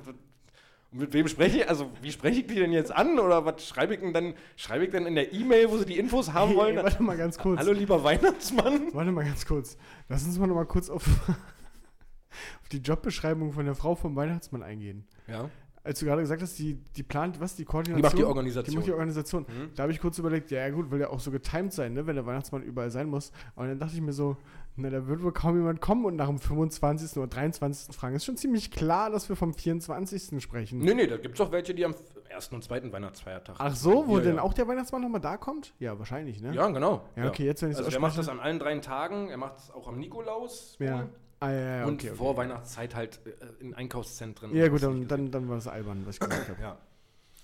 mit 0.91 1.13
wem 1.13 1.27
spreche 1.27 1.57
ich? 1.59 1.69
Also, 1.69 1.89
wie 2.01 2.11
spreche 2.11 2.39
ich 2.41 2.47
die 2.47 2.55
denn 2.55 2.71
jetzt 2.71 2.91
an? 2.91 3.19
Oder 3.19 3.45
was 3.45 3.67
schreibe 3.67 3.93
ich 3.95 3.99
denn 3.99 4.13
dann? 4.13 4.33
Schreibe 4.55 4.85
ich 4.85 4.91
denn 4.91 5.05
in 5.05 5.15
der 5.15 5.33
E-Mail, 5.33 5.69
wo 5.69 5.77
sie 5.77 5.85
die 5.85 5.97
Infos 5.97 6.33
haben 6.33 6.49
Hey, 6.49 6.57
wollen? 6.57 6.77
ey, 6.77 6.83
warte 6.83 7.03
mal 7.03 7.17
ganz 7.17 7.37
kurz. 7.37 7.59
Hallo, 7.59 7.71
lieber 7.71 8.03
Weihnachtsmann. 8.03 8.93
Warte 8.93 9.11
mal 9.11 9.25
ganz 9.25 9.45
kurz. 9.45 9.77
Lass 10.09 10.23
uns 10.25 10.37
mal 10.39 10.47
noch 10.47 10.55
mal 10.55 10.65
kurz 10.65 10.89
auf, 10.89 11.05
auf 11.29 12.69
die 12.71 12.77
Jobbeschreibung 12.77 13.51
von 13.53 13.65
der 13.65 13.75
Frau 13.75 13.95
vom 13.95 14.15
Weihnachtsmann 14.15 14.63
eingehen. 14.63 15.07
Ja. 15.27 15.49
Als 15.85 15.99
du 15.99 16.05
gerade 16.05 16.21
gesagt 16.21 16.41
hast, 16.41 16.57
die, 16.59 16.75
die 16.95 17.03
plant, 17.03 17.41
was, 17.41 17.55
die 17.55 17.65
Koordination? 17.65 17.97
Die 17.97 18.01
macht 18.03 18.13
die 18.13 18.17
Die 18.19 18.23
Organisation. 18.23 18.75
macht 18.75 18.87
die 18.87 18.91
Organisation. 18.93 19.41
Mhm. 19.43 19.71
Da 19.75 19.83
habe 19.83 19.91
ich 19.91 19.99
kurz 19.99 20.17
überlegt, 20.17 20.49
ja, 20.51 20.69
gut, 20.69 20.89
will 20.91 21.01
ja 21.01 21.09
auch 21.09 21.19
so 21.19 21.29
getimed 21.29 21.73
sein, 21.73 21.93
ne, 21.93 22.07
wenn 22.07 22.15
der 22.15 22.25
Weihnachtsmann 22.25 22.63
überall 22.63 22.89
sein 22.89 23.09
muss. 23.09 23.31
Aber 23.55 23.67
dann 23.67 23.79
dachte 23.79 23.93
ich 23.95 24.01
mir 24.01 24.13
so, 24.13 24.37
na, 24.77 24.89
da 24.89 25.05
wird 25.07 25.21
wohl 25.21 25.33
kaum 25.33 25.57
jemand 25.57 25.81
kommen 25.81 26.05
und 26.05 26.15
nach 26.15 26.27
dem 26.27 26.39
25. 26.39 27.17
oder 27.17 27.27
23. 27.27 27.93
fragen. 27.95 28.15
Ist 28.15 28.23
schon 28.25 28.37
ziemlich 28.37 28.71
klar, 28.71 29.09
dass 29.11 29.27
wir 29.27 29.35
vom 29.35 29.53
24. 29.53 30.41
sprechen. 30.41 30.79
Nee, 30.79 30.93
nee, 30.93 31.05
da 31.05 31.17
gibt 31.17 31.35
es 31.35 31.41
auch 31.45 31.51
welche, 31.51 31.75
die 31.75 31.83
am 31.85 31.93
ersten 32.29 32.55
und 32.55 32.63
zweiten 32.63 32.91
Weihnachtsfeiertag. 32.91 33.57
Ach 33.59 33.75
so, 33.75 34.07
wo 34.07 34.17
Ja, 34.17 34.23
denn 34.23 34.35
ja. 34.37 34.41
auch 34.41 34.53
der 34.53 34.67
Weihnachtsmann 34.67 35.01
nochmal 35.01 35.21
da 35.21 35.37
kommt? 35.37 35.73
Ja, 35.79 35.99
wahrscheinlich, 35.99 36.41
ne? 36.41 36.53
Ja, 36.55 36.67
genau. 36.69 37.03
Ja, 37.15 37.27
okay, 37.27 37.45
jetzt, 37.45 37.61
wenn 37.61 37.71
ich 37.71 37.77
Also 37.77 37.91
der 37.91 37.99
macht 37.99 38.17
das 38.17 38.29
an 38.29 38.39
allen 38.39 38.57
drei 38.57 38.75
Tagen. 38.79 39.29
Er 39.29 39.37
macht 39.37 39.59
es 39.59 39.69
auch 39.69 39.87
am 39.87 39.99
Nikolaus. 39.99 40.77
Ja. 40.79 40.99
wohl. 40.99 41.09
Ah, 41.43 41.51
ja, 41.51 41.77
ja, 41.79 41.85
und 41.85 41.95
okay, 41.95 42.09
okay. 42.09 42.17
vor 42.17 42.37
Weihnachtszeit 42.37 42.95
halt 42.95 43.19
äh, 43.25 43.31
in 43.63 43.73
Einkaufszentren. 43.73 44.55
Ja, 44.55 44.67
gut, 44.69 44.81
dann, 44.83 45.07
dann, 45.07 45.31
dann 45.31 45.49
war 45.49 45.55
das 45.55 45.67
albern, 45.67 46.05
was 46.05 46.15
ich 46.15 46.19
gesagt 46.21 46.49
habe. 46.49 46.61
Ja. 46.61 46.77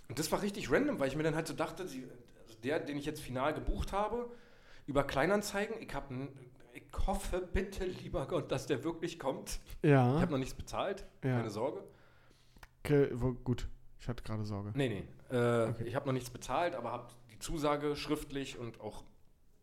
Und 0.08 0.18
das 0.20 0.32
war 0.32 0.41
richtig 0.41 0.72
random, 0.72 1.00
weil 1.00 1.08
ich 1.10 1.16
mir 1.16 1.24
dann 1.24 1.36
halt 1.36 1.47
so 1.47 1.54
dachte, 1.54 1.88
sie, 1.88 2.04
also 2.47 2.56
der, 2.64 2.80
den 2.80 2.97
ich 2.97 3.06
jetzt 3.06 3.22
final 3.22 3.54
gebucht 3.54 3.91
habe, 3.91 4.30
über 4.88 5.04
Kleinanzeigen, 5.04 5.76
ich 5.82 5.93
habe 5.93 6.28
ich 6.74 6.84
hoffe 7.08 7.47
bitte, 7.54 7.86
lieber 7.86 8.26
Gott, 8.28 8.52
dass 8.52 8.66
der 8.68 8.84
wirklich 8.84 9.20
kommt. 9.20 9.60
Ich 9.82 9.89
Ja, 9.89 10.20
habe 10.22 10.32
noch 10.32 10.38
nichts 10.39 10.54
bezahlt, 10.56 11.06
Ja. 11.24 11.38
keine 11.38 11.50
Sorge. 11.50 11.84
okay, 12.84 13.10
gut. 13.43 13.68
Ich 14.00 14.08
hatte 14.08 14.24
gerade 14.24 14.45
Sorge. 14.45 14.72
Nee, 14.76 14.89
nee. 15.30 15.36
Äh, 15.36 15.72
Ich 15.86 15.95
habe 15.95 16.06
noch 16.08 16.14
nichts 16.14 16.30
bezahlt, 16.30 16.74
aber 16.76 16.91
habe 16.91 17.08
die 17.34 17.39
Zusage 17.39 17.95
schriftlich 17.95 18.58
und 18.58 18.80
auch 18.80 19.04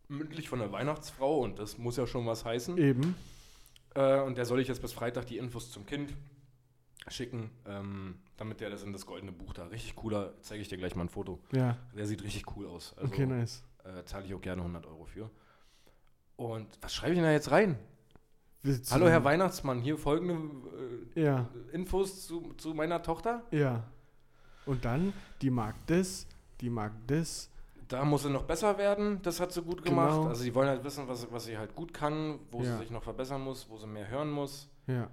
mündlich 0.09 0.49
von 0.49 0.59
der 0.59 0.71
Weihnachtsfrau 0.73 1.41
und 1.41 1.59
das 1.59 1.79
muss 1.79 1.97
ja 1.97 2.07
schon 2.07 2.27
was 2.27 2.45
heißen. 2.45 2.77
Eben. 2.79 3.17
Äh, 3.97 4.21
und 4.21 4.37
der 4.39 4.45
soll 4.45 4.61
ich 4.61 4.69
jetzt 4.69 4.81
bis 4.83 4.93
Freitag 4.93 5.27
die 5.27 5.39
Infos 5.39 5.71
zum 5.73 5.87
Kind 5.87 6.15
schicken, 7.09 7.51
ähm, 7.67 8.17
damit 8.37 8.61
der 8.61 8.71
das 8.71 8.83
in 8.83 8.93
das 8.93 9.07
goldene 9.07 9.33
Buch 9.33 9.53
da. 9.53 9.67
Richtig 9.67 9.95
cooler, 9.97 10.35
zeige 10.43 10.61
ich 10.63 10.69
dir 10.69 10.77
gleich 10.79 10.95
mal 10.97 11.05
ein 11.05 11.09
Foto. 11.09 11.39
Ja, 11.53 11.77
Der 11.97 12.07
sieht 12.07 12.23
richtig 12.23 12.45
cool 12.57 12.67
aus. 12.67 12.95
Also 12.97 13.13
okay, 13.13 13.27
nice. 13.27 13.63
äh, 13.85 14.05
zahle 14.05 14.27
ich 14.27 14.35
auch 14.35 14.41
gerne 14.41 14.63
100 14.63 14.87
Euro 14.87 15.05
für. 15.05 15.31
Und 16.37 16.67
was 16.83 16.95
schreibe 16.95 17.13
ich 17.13 17.19
denn 17.19 17.25
da 17.25 17.33
jetzt 17.33 17.51
rein? 17.51 17.79
Willst 18.63 18.91
Hallo 18.93 19.09
Herr 19.09 19.23
Weihnachtsmann, 19.25 19.81
hier 19.81 19.97
folgende 19.97 20.37
Ja, 21.15 21.49
äh, 21.71 21.75
Infos 21.75 22.27
zu, 22.27 22.53
zu 22.55 22.75
meiner 22.75 23.03
Tochter. 23.03 23.43
ja. 23.51 23.85
Und 24.67 24.85
dann, 24.85 25.13
die 25.43 25.51
mag 25.51 25.77
das, 25.87 26.27
die 26.61 26.71
mag 26.71 26.91
das. 27.07 27.49
Da 27.89 28.05
muss 28.05 28.23
sie 28.25 28.31
noch 28.31 28.43
besser 28.45 28.77
werden, 28.79 29.21
das 29.23 29.39
hat 29.41 29.53
sie 29.53 29.63
gut 29.63 29.85
gemacht. 29.85 30.11
Genau. 30.17 30.29
Also 30.29 30.43
sie 30.43 30.55
wollen 30.55 30.69
halt 30.69 30.83
wissen, 30.83 31.07
was, 31.07 31.31
was 31.31 31.45
sie 31.45 31.57
halt 31.57 31.75
gut 31.77 31.95
kann, 31.95 32.41
wo 32.51 32.63
Ja. 32.63 32.73
sie 32.73 32.79
sich 32.83 32.91
noch 32.91 33.03
verbessern 33.05 33.43
muss, 33.43 33.69
wo 33.69 33.77
sie 33.79 33.87
mehr 33.87 34.09
hören 34.09 34.31
muss. 34.31 34.69
Ja. 34.89 35.09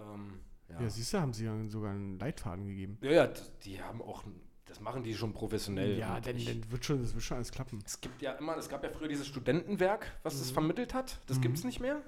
Ähm, 0.00 0.40
Ja, 0.68 0.80
ja. 0.82 0.90
siehst 0.90 1.12
du, 1.12 1.18
haben 1.20 1.32
sie 1.32 1.44
dann 1.44 1.68
sogar 1.70 1.92
einen 1.92 2.18
Leitfaden 2.18 2.66
gegeben. 2.66 2.98
ja, 3.00 3.10
ja, 3.10 3.28
die 3.64 3.80
haben 3.82 4.02
auch, 4.02 4.22
das 4.66 4.80
machen 4.80 5.02
die 5.02 5.14
schon 5.14 5.32
professionell. 5.32 5.96
ja, 5.98 6.18
ich- 6.18 6.44
dann 6.46 6.70
wird 6.70 6.84
schon, 6.84 7.00
das 7.00 7.14
wird 7.14 7.22
schon 7.24 7.36
alles 7.36 7.52
klappen. 7.52 7.78
Es 7.86 8.00
gibt 8.00 8.20
ja 8.22 8.32
immer, 8.32 8.56
es 8.56 8.68
gab 8.68 8.82
ja 8.82 8.90
früher 8.90 9.08
dieses 9.08 9.26
Studentenwerk, 9.28 10.10
was 10.24 10.38
das 10.38 10.50
Mhm. 10.50 10.54
vermittelt 10.54 10.94
hat. 10.94 11.20
Das 11.26 11.38
Mhm. 11.38 11.42
gibt 11.42 11.58
es 11.58 11.64
nicht 11.64 11.80
mehr. 11.80 12.02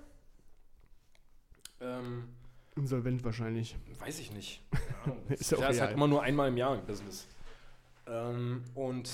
Ähm, 1.80 2.28
Insolvent 2.76 3.24
wahrscheinlich. 3.24 3.76
weiß 3.98 4.18
ich 4.20 4.32
nicht. 4.32 4.62
Ist 5.28 5.50
ja 5.52 5.58
auch 5.58 5.62
ja, 5.62 5.68
ist 5.68 5.80
halt 5.80 5.92
immer 5.92 6.06
nur 6.08 6.22
einmal 6.22 6.48
im 6.48 6.56
Jahr 6.56 6.78
im 6.78 6.84
Business. 6.84 7.26
Ähm, 8.06 8.64
und 8.74 9.10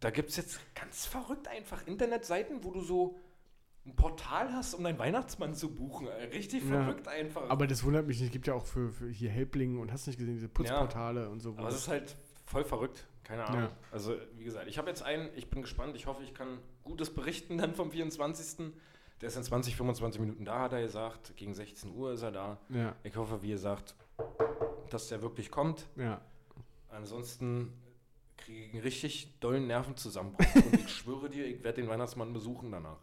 da 0.00 0.10
gibt 0.10 0.30
es 0.30 0.36
jetzt 0.36 0.60
ganz 0.74 1.06
verrückt 1.06 1.48
einfach 1.48 1.86
Internetseiten, 1.86 2.62
wo 2.64 2.70
du 2.70 2.80
so 2.80 3.18
ein 3.86 3.96
Portal 3.96 4.52
hast, 4.52 4.74
um 4.74 4.84
deinen 4.84 4.98
Weihnachtsmann 4.98 5.54
zu 5.54 5.74
buchen. 5.74 6.06
Äh, 6.08 6.24
Richtig 6.24 6.62
Ja. 6.64 6.84
verrückt 6.84 7.08
einfach. 7.08 7.48
Aber 7.48 7.66
das 7.66 7.82
wundert 7.84 8.06
mich 8.06 8.18
nicht. 8.18 8.26
Es 8.28 8.32
gibt 8.32 8.46
ja 8.46 8.54
auch 8.54 8.66
für, 8.66 8.92
für 8.92 9.08
hier 9.08 9.30
Helpling 9.30 9.78
und 9.78 9.90
hast 9.92 10.06
nicht 10.06 10.18
gesehen, 10.18 10.34
diese 10.34 10.48
Putzportale 10.48 11.28
und 11.30 11.40
so. 11.40 11.50
Aber 11.56 11.68
es 11.68 11.74
das- 11.74 11.82
ist 11.84 11.88
halt 11.88 12.16
voll 12.44 12.64
verrückt. 12.64 13.06
Keine 13.24 13.44
Ahnung. 13.44 13.62
Ja. 13.62 13.70
Also, 13.92 14.14
wie 14.36 14.44
gesagt, 14.44 14.68
ich 14.68 14.78
habe 14.78 14.88
jetzt 14.88 15.02
einen, 15.02 15.28
ich 15.36 15.50
bin 15.50 15.60
gespannt. 15.62 15.94
Ich 15.96 16.06
hoffe, 16.06 16.22
ich 16.22 16.32
kann 16.32 16.58
Gutes 16.82 17.12
berichten 17.12 17.58
dann 17.58 17.74
vom 17.74 17.90
24. 17.90 18.72
Der 19.20 19.28
ist 19.28 19.36
in 19.36 19.42
20, 19.42 19.76
25 19.76 20.20
Minuten 20.20 20.44
da, 20.44 20.60
hat 20.60 20.72
er 20.72 20.80
gesagt. 20.80 21.36
Gegen 21.36 21.52
16 21.54 21.94
Uhr 21.94 22.12
ist 22.12 22.22
er 22.22 22.30
da. 22.32 22.58
Ja, 22.70 22.94
Ich 23.02 23.16
hoffe, 23.16 23.42
wie 23.42 23.50
gesagt, 23.50 23.94
dass 24.90 25.08
der 25.08 25.20
wirklich 25.22 25.50
kommt. 25.50 25.86
ja. 25.96 26.20
Ansonsten 26.90 27.72
kriege 28.48 28.72
einen 28.72 28.80
richtig 28.82 29.38
dollen 29.40 29.66
Nervenzusammenbruch. 29.66 30.54
Und 30.54 30.74
ich 30.80 30.88
schwöre 30.88 31.28
dir, 31.28 31.44
ich 31.46 31.62
werde 31.62 31.82
den 31.82 31.90
Weihnachtsmann 31.90 32.32
besuchen 32.32 32.72
danach. 32.72 32.96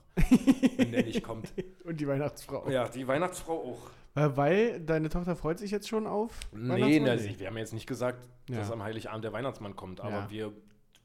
wenn 0.78 0.92
der 0.92 1.04
nicht 1.04 1.22
kommt. 1.24 1.54
Und 1.84 2.00
die 2.00 2.08
Weihnachtsfrau. 2.08 2.68
Ja, 2.70 2.88
die 2.88 3.08
Weihnachtsfrau 3.08 3.54
auch. 3.54 3.92
Äh, 4.20 4.36
Weil 4.36 4.80
deine 4.80 5.10
Tochter 5.10 5.36
freut 5.36 5.60
sich 5.60 5.70
jetzt 5.70 5.88
schon 5.88 6.08
auf? 6.08 6.32
Nee, 6.52 7.00
na, 7.00 7.20
wir 7.20 7.48
haben 7.48 7.58
jetzt 7.58 7.74
nicht 7.74 7.86
gesagt, 7.86 8.28
Ja. 8.50 8.58
dass 8.58 8.72
am 8.72 8.82
Heiligabend 8.82 9.24
der 9.24 9.34
Weihnachtsmann 9.34 9.76
kommt, 9.76 10.02
aber 10.02 10.16
Ja. 10.16 10.30
wir. 10.32 10.46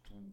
Du 0.09 0.33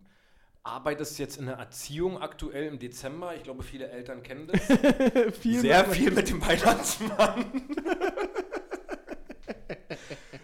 arbeitest 0.64 1.20
jetzt 1.20 1.38
in 1.38 1.48
der 1.48 1.56
Erziehung 1.56 2.18
aktuell 2.22 2.68
im 2.68 2.80
Dezember. 2.80 3.36
Ich 3.36 3.44
glaube, 3.44 3.62
viele 3.64 3.90
Eltern 3.90 4.24
kennen 4.24 4.48
das. 4.48 4.62
viel 5.40 5.60
Sehr 5.60 5.84
viel 5.86 6.12
mit 6.12 6.30
dem 6.30 6.42
Weihnachtsmann. 6.46 7.44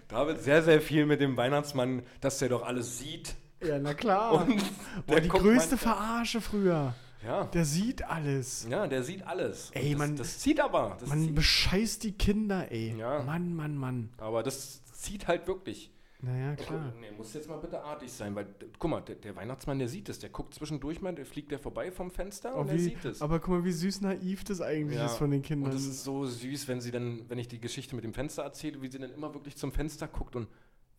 da 0.10 0.28
wird 0.28 0.42
sehr, 0.42 0.64
sehr 0.64 0.82
viel 0.82 1.06
mit 1.06 1.22
dem 1.22 1.38
Weihnachtsmann, 1.38 2.04
dass 2.20 2.40
der 2.40 2.50
doch 2.50 2.64
alles 2.64 3.00
sieht. 3.00 3.36
Ja, 3.66 3.80
na 3.80 3.94
klar. 3.94 4.46
Und 4.48 4.62
Boah, 5.08 5.20
die 5.22 5.30
größte 5.30 5.78
Verarsche 5.78 6.42
früher. 6.42 6.94
Ja. 7.26 7.46
Der 7.46 7.64
sieht 7.64 8.04
alles. 8.04 8.68
ja, 8.70 8.86
der 8.86 9.02
sieht 9.04 9.26
alles. 9.26 9.70
Und 9.70 9.76
Ey, 9.78 9.92
das, 9.92 9.98
man- 10.00 10.16
das 10.18 10.40
zieht 10.40 10.60
aber. 10.60 10.98
Das 11.00 11.08
Man 11.10 11.22
zieht, 11.22 11.36
bescheißt 11.36 12.04
die 12.04 12.12
Kinder, 12.12 12.70
ey. 12.72 12.96
Ja. 12.98 13.24
Mann, 13.24 13.56
Mann, 13.56 13.78
Mann. 13.78 14.10
aber 14.18 14.44
das 14.44 14.84
zieht 14.92 15.28
halt 15.28 15.48
wirklich. 15.48 15.90
Naja, 16.26 16.56
klar. 16.56 16.94
Nee, 17.02 17.08
muss 17.18 17.34
jetzt 17.34 17.50
mal 17.50 17.58
bitte 17.58 17.82
artig 17.84 18.10
sein, 18.10 18.34
weil, 18.34 18.46
guck 18.80 18.90
mal, 18.92 19.02
der, 19.02 19.16
der 19.16 19.36
Weihnachtsmann, 19.36 19.78
der 19.78 19.90
sieht 19.90 20.08
es, 20.08 20.20
der 20.20 20.30
guckt 20.30 20.54
zwischendurch 20.54 21.02
mal, 21.02 21.14
der 21.14 21.26
fliegt 21.26 21.52
der 21.52 21.60
vorbei 21.60 21.92
vom 21.92 22.12
Fenster 22.12 22.54
Oh, 22.56 22.62
und 22.62 22.68
der 22.68 22.78
wie, 22.78 22.82
sieht 22.84 23.04
es. 23.04 23.22
aber 23.22 23.40
guck 23.42 23.50
mal, 23.50 23.66
wie 23.66 23.74
süß 23.74 24.00
naiv 24.00 24.46
das 24.46 24.62
eigentlich 24.62 24.98
Ja, 25.00 25.08
ist 25.08 25.18
von 25.18 25.32
den 25.32 25.40
Und 25.42 25.46
Kindern. 25.46 25.72
das 25.74 25.84
ist 25.84 26.06
so 26.06 26.26
süß, 26.26 26.70
wenn 26.70 26.80
sie 26.80 26.92
dann, 26.92 27.24
wenn 27.28 27.40
ich 27.40 27.50
die 27.50 27.60
Geschichte 27.60 27.94
mit 27.96 28.06
dem 28.06 28.14
Fenster 28.14 28.44
erzähle, 28.44 28.82
wie 28.82 28.88
sie 28.90 29.00
dann 29.00 29.12
immer 29.12 29.34
wirklich 29.34 29.58
zum 29.58 29.74
Fenster 29.74 30.08
guckt 30.08 30.38
und 30.38 30.48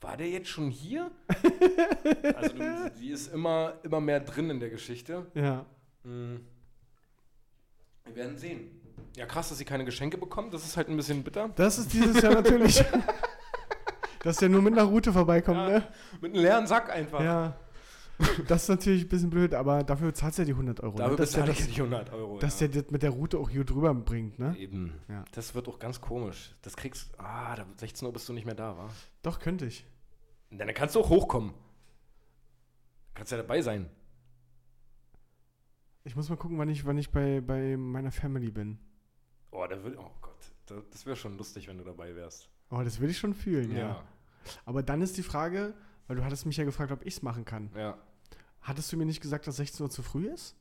war 0.05 0.17
der 0.17 0.29
jetzt 0.29 0.49
schon 0.49 0.71
hier? 0.71 1.11
also 2.37 2.57
du, 2.57 2.93
sie 2.95 3.09
ist 3.11 3.33
immer, 3.33 3.75
immer 3.83 4.01
mehr 4.01 4.21
drin 4.21 4.51
in 4.51 4.61
der 4.61 4.71
Geschichte. 4.71 5.27
ja. 5.35 5.67
Hm. 6.05 6.41
Wir 8.05 8.17
werden 8.17 8.37
sehen. 8.37 8.83
Ja, 9.17 9.25
krass, 9.25 9.49
dass 9.49 9.57
sie 9.57 9.65
keine 9.65 9.87
Geschenke 9.87 10.19
bekommt. 10.19 10.53
Das 10.53 10.63
ist 10.63 10.77
halt 10.77 10.89
ein 10.91 10.97
bisschen 10.99 11.23
bitter. 11.23 11.49
Das 11.57 11.79
ist 11.79 11.91
dieses 11.95 12.21
Jahr 12.21 12.35
natürlich. 12.35 12.85
dass 14.23 14.37
der 14.37 14.51
nur 14.51 14.61
mit 14.61 14.75
einer 14.75 14.83
Route 14.83 15.11
vorbeikommt, 15.13 15.57
Ja, 15.57 15.69
ne? 15.69 15.89
Mit 16.21 16.35
einem 16.35 16.43
leeren 16.43 16.67
Sack 16.67 16.91
einfach. 16.91 17.21
Ja. 17.23 17.57
Das 18.47 18.65
ist 18.65 18.69
natürlich 18.69 19.05
ein 19.05 19.09
bisschen 19.09 19.31
blöd, 19.31 19.55
aber 19.55 19.83
dafür 19.83 20.13
zahlst 20.15 20.39
du 20.39 20.43
ja 20.43 20.47
die 20.47 20.53
100 20.53 20.81
Euro. 20.81 20.97
Dafür 20.99 21.11
ne? 21.13 21.17
Dass, 21.17 21.31
der 21.33 21.41
bezahle 21.41 21.53
ich 21.53 21.59
das, 21.59 21.75
die 21.75 21.81
100 21.81 22.13
Euro. 22.13 22.39
dass 22.39 22.61
ja. 22.61 22.69
der 22.69 22.83
das 22.83 22.91
mit 22.91 23.03
der 23.03 23.11
Route 23.11 23.39
auch 23.39 23.51
hier 23.51 23.65
drüber 23.65 23.95
bringt, 23.95 24.39
ne? 24.39 24.55
Eben. 24.59 24.93
Ja. 25.09 25.25
Das 25.33 25.55
wird 25.55 25.67
auch 25.69 25.79
ganz 25.79 26.01
komisch. 26.01 26.55
Das 26.63 26.77
kriegst 26.77 27.11
Ah, 27.19 27.57
da 27.57 27.67
16 27.79 28.07
Uhr 28.07 28.13
bist 28.13 28.29
du 28.29 28.33
nicht 28.33 28.45
mehr 28.45 28.55
da, 28.55 28.77
wa? 28.77 28.89
Doch, 29.23 29.39
könnte 29.41 29.67
ich. 29.67 29.85
Dann 30.59 30.73
kannst 30.75 30.95
du 30.95 31.01
auch 31.01 31.09
hochkommen. 31.09 31.53
Kannst 33.15 33.33
ja 33.33 33.39
dabei 33.39 33.61
sein. 33.63 33.89
Ich 36.05 36.17
muss 36.17 36.29
mal 36.29 36.37
gucken, 36.37 36.59
wann 36.59 36.69
ich, 36.69 36.85
wann 36.85 36.99
ich 36.99 37.11
bei, 37.11 37.41
bei 37.41 37.77
meiner 37.77 38.13
Family 38.13 38.51
bin. 38.51 38.79
Oh, 39.51 39.67
da 39.67 39.83
will, 39.83 39.97
oh 39.97 40.11
Gott. 40.21 40.53
Da, 40.67 40.83
das 40.91 41.07
wäre 41.07 41.17
schon 41.17 41.39
lustig, 41.39 41.67
wenn 41.69 41.79
du 41.79 41.85
dabei 41.85 42.15
wärst. 42.15 42.51
Oh, 42.71 42.83
das 42.83 43.01
will 43.01 43.09
ich 43.09 43.19
schon 43.19 43.35
fühlen, 43.35 43.75
ja. 43.77 44.05
Aber 44.65 44.83
dann 44.83 45.01
ist 45.01 45.17
die 45.17 45.23
Frage, 45.23 45.75
weil 46.07 46.17
du 46.17 46.25
hattest 46.25 46.45
mich 46.45 46.57
ja 46.57 46.65
gefragt, 46.65 46.93
ob 46.93 47.07
ich 47.07 47.15
es 47.15 47.23
machen 47.23 47.45
kann. 47.45 47.71
Ja. 47.75 47.97
Hattest 48.61 48.93
du 48.93 48.97
mir 48.97 49.07
nicht 49.07 49.21
gesagt, 49.21 49.47
dass 49.47 49.57
16 49.57 49.85
Uhr 49.85 49.91
zu 49.91 50.03
früh 50.03 50.27
ist? 50.27 50.57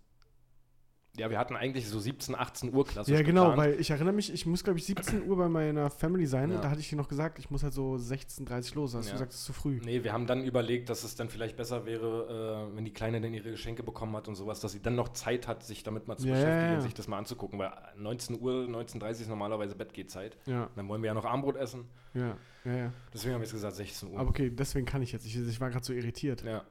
Ja, 1.15 1.29
wir 1.29 1.37
hatten 1.37 1.55
eigentlich 1.55 1.87
so 1.87 1.99
17, 1.99 2.33
18 2.33 2.73
Uhr 2.73 2.87
klassisch 2.87 3.13
ja, 3.15 3.21
genau, 3.21 3.49
geplant. 3.51 3.57
weil 3.73 3.79
ich 3.79 3.91
erinnere 3.91 4.15
mich, 4.15 4.33
ich 4.33 4.47
muss, 4.47 4.63
glaube 4.63 4.79
ich, 4.79 4.85
17 4.85 5.27
Uhr 5.27 5.37
bei 5.37 5.47
meiner 5.47 5.91
Family 5.91 6.25
sein 6.25 6.49
Ja. 6.49 6.55
und 6.55 6.63
da 6.63 6.71
hatte 6.71 6.79
ich 6.79 6.89
dir 6.89 6.95
noch 6.95 7.07
gesagt, 7.07 7.37
ich 7.37 7.51
muss 7.51 7.61
halt 7.61 7.73
so 7.75 7.93
16.30 7.97 8.71
Uhr 8.71 8.75
los. 8.81 8.93
Da 8.93 8.97
hast 8.97 9.05
Ja. 9.05 9.11
du 9.11 9.15
gesagt, 9.17 9.31
es 9.33 9.37
ist 9.39 9.45
zu 9.45 9.53
früh. 9.53 9.79
Nee, 9.85 10.03
wir 10.03 10.11
haben 10.11 10.25
dann 10.25 10.43
überlegt, 10.43 10.89
dass 10.89 11.03
es 11.03 11.13
dann 11.15 11.29
vielleicht 11.29 11.55
besser 11.55 11.85
wäre, 11.85 12.67
äh, 12.71 12.75
wenn 12.75 12.83
die 12.83 12.93
Kleine 12.93 13.21
dann 13.21 13.31
ihre 13.31 13.51
Geschenke 13.51 13.83
bekommen 13.83 14.15
hat 14.15 14.27
und 14.27 14.33
sowas, 14.33 14.59
dass 14.59 14.71
sie 14.71 14.81
dann 14.81 14.95
noch 14.95 15.09
Zeit 15.09 15.47
hat, 15.47 15.63
sich 15.63 15.83
damit 15.83 16.07
mal 16.07 16.17
zu 16.17 16.27
Ja, 16.27 16.33
beschäftigen 16.33 16.73
und 16.75 16.81
sich 16.81 16.95
das 16.95 17.07
mal 17.07 17.19
anzugucken, 17.19 17.59
weil 17.59 17.71
19 17.95 18.41
Uhr, 18.41 18.65
19.30 18.67 19.03
Uhr 19.03 19.09
ist 19.11 19.27
normalerweise 19.29 19.75
Bettgehzeit. 19.75 20.35
Ja, 20.47 20.67
Dann 20.75 20.87
wollen 20.87 21.03
wir 21.03 21.09
ja 21.09 21.13
noch 21.13 21.25
Armbrot 21.25 21.57
essen. 21.57 21.85
ja, 22.15 22.35
ja, 22.65 22.75
ja. 22.75 22.93
Deswegen 23.13 23.35
haben 23.35 23.41
wir 23.41 23.45
jetzt 23.45 23.53
gesagt 23.53 23.75
16 23.75 24.09
Uhr. 24.13 24.19
Aber 24.19 24.29
okay, 24.31 24.49
deswegen 24.49 24.87
kann 24.87 25.03
ich 25.03 25.11
jetzt. 25.11 25.27
Ich, 25.27 25.37
ich 25.37 25.61
war 25.61 25.69
gerade 25.69 25.85
so 25.85 25.93
irritiert. 25.93 26.41
ja, 26.43 26.63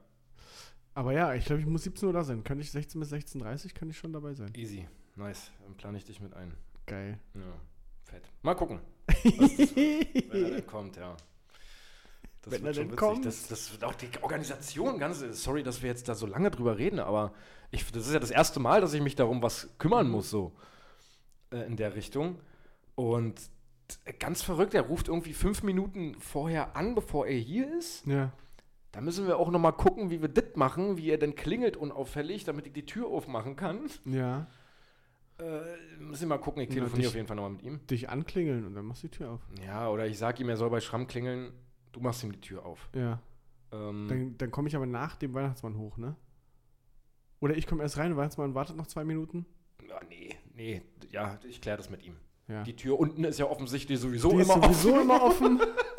Aber 0.95 1.13
ja, 1.13 1.35
ich 1.35 1.45
glaube, 1.47 1.61
ich 1.61 1.67
muss 1.67 1.85
17 1.85 2.07
Uhr 2.07 2.13
da 2.13 2.23
sein. 2.23 2.45
Könnte 2.45 2.63
ich 2.63 2.71
16 2.71 3.01
bis 3.01 3.13
16.30 3.13 3.65
Uhr, 3.67 3.71
könnte 3.73 3.93
ich 3.93 3.99
schon 3.99 4.13
dabei 4.13 4.35
sein. 4.35 4.51
easy. 4.55 4.87
Nice. 5.17 5.51
Dann 5.65 5.75
plane 5.77 5.99
ich 5.99 6.05
dich 6.05 6.21
mit 6.21 6.35
ein. 6.35 6.55
Geil. 6.87 7.19
Ja, 7.35 7.41
fett. 8.05 8.31
Mal 8.43 8.55
gucken, 8.55 8.81
wenn 9.25 10.45
er 10.45 10.51
dann 10.51 10.67
kommt, 10.67 10.97
ja. 10.97 11.17
Das 12.43 12.55
Wenn 12.55 12.63
wird 12.65 12.71
er 12.71 12.75
schon 12.75 12.83
denn 12.83 12.93
witzig. 12.93 12.99
kommt. 12.99 13.25
Das, 13.25 13.47
das 13.47 13.73
wird 13.73 13.85
auch 13.85 13.95
die 13.95 14.09
Organisation 14.21 14.99
ganz. 14.99 15.21
Sorry, 15.43 15.63
dass 15.63 15.81
wir 15.83 15.89
jetzt 15.89 16.09
da 16.09 16.15
so 16.15 16.27
lange 16.27 16.51
drüber 16.51 16.77
reden, 16.77 16.99
aber 16.99 17.33
ich, 17.71 17.91
das 17.93 18.07
ist 18.09 18.13
ja 18.13 18.19
das 18.19 18.33
erste 18.33 18.59
Mal, 18.59 18.81
dass 18.81 18.95
ich 18.95 19.01
mich 19.01 19.15
darum 19.15 19.43
was 19.43 19.69
kümmern 19.79 20.09
muss, 20.11 20.29
so 20.29 20.53
äh, 21.53 21.65
in 21.67 21.77
der 21.77 21.95
Richtung. 21.95 22.41
Und 22.97 23.41
ganz 24.19 24.43
verrückt, 24.43 24.75
er 24.75 24.83
ruft 24.83 25.07
irgendwie 25.09 25.35
fünf 25.35 25.63
Minuten 25.63 26.17
vorher 26.19 26.75
an, 26.77 26.95
bevor 26.97 27.27
er 27.29 27.39
hier 27.39 27.73
ist. 27.79 28.05
Ja. 28.07 28.33
Da 28.93 29.01
müssen 29.01 29.27
wir 29.27 29.39
auch 29.39 29.51
noch 29.51 29.59
mal 29.59 29.73
gucken, 29.73 30.11
wie 30.11 30.21
wir 30.21 30.29
das 30.29 30.55
machen, 30.55 30.97
wie 30.99 31.11
er 31.11 31.19
denn 31.19 31.35
klingelt 31.35 31.77
unauffällig, 31.77 32.45
damit 32.45 32.67
ich 32.67 32.73
die 32.75 32.85
Tür 32.87 33.09
aufmachen 33.09 33.57
kann. 33.57 33.81
Ja. 34.05 34.47
Äh, 35.39 35.61
müssen 35.99 36.23
wir 36.23 36.29
mal 36.29 36.39
gucken, 36.39 36.63
ich 36.63 36.69
telefoniere 36.69 36.99
dich- 37.01 37.09
auf 37.09 37.15
jeden 37.15 37.27
Fall 37.27 37.37
nochmal 37.37 37.53
mit 37.53 37.63
ihm. 37.63 37.81
Dich 37.87 38.11
anklingeln 38.11 38.67
und 38.67 38.75
dann 38.75 38.85
machst 38.85 39.03
du 39.03 39.09
die 39.09 39.17
Tür 39.17 39.31
auf. 39.31 39.41
Ja, 39.67 39.89
oder 39.89 40.07
ich 40.07 40.19
sag 40.19 40.39
ihm, 40.41 40.49
er 40.51 40.57
soll 40.59 40.69
bei 40.71 40.81
Schramm 40.81 41.07
klingeln, 41.07 41.53
du 41.93 42.01
machst 42.01 42.23
ihm 42.23 42.33
die 42.33 42.41
Tür 42.41 42.67
auf. 42.67 42.91
Ja. 42.95 43.21
Ähm, 43.73 44.07
Dann, 44.09 44.37
dann 44.39 44.51
komme 44.51 44.69
ich 44.69 44.77
aber 44.77 44.85
nach 44.87 45.17
dem 45.17 45.33
Weihnachtsmann 45.33 45.79
hoch, 45.79 45.97
ne? 45.97 46.15
Oder 47.41 47.57
ich 47.57 47.67
komme 47.67 47.83
erst 47.83 47.97
rein, 47.97 48.11
der 48.11 48.19
Weihnachtsmann 48.19 48.55
wartet 48.55 48.77
noch 48.77 48.87
zwei 48.87 49.05
Minuten. 49.05 49.47
ja, 49.89 49.99
nee, 50.09 50.37
nee, 50.55 50.83
ja, 51.11 51.39
ich 51.49 51.61
kläre 51.63 51.79
das 51.79 51.89
mit 51.89 52.05
ihm. 52.05 52.17
Ja. 52.47 52.63
Die 52.65 52.77
Tür 52.77 53.01
unten 53.01 53.25
ist 53.25 53.39
ja 53.39 53.47
offensichtlich 53.47 53.99
sowieso 53.99 54.31
Die 54.33 54.37
ist 54.43 54.51
immer 54.55 54.63
sowieso 54.63 54.91
offen. 54.93 55.03
immer 55.03 55.23
offen. 55.23 55.61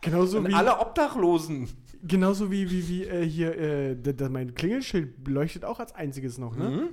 genauso 0.00 0.38
Und 0.38 0.48
wie, 0.48 0.54
alle 0.54 0.78
Obdachlosen. 0.78 1.68
genauso 2.06 2.50
wie, 2.50 2.70
wie, 2.70 2.88
wie 2.88 3.04
äh, 3.04 3.24
hier, 3.28 3.56
äh, 3.58 3.96
da, 4.00 4.12
da 4.12 4.28
mein 4.28 4.54
Klingelschild 4.54 5.26
leuchtet 5.28 5.64
auch 5.64 5.80
als 5.80 5.94
einziges 5.94 6.38
noch, 6.38 6.56
ne? 6.56 6.70
Mhm. 6.70 6.88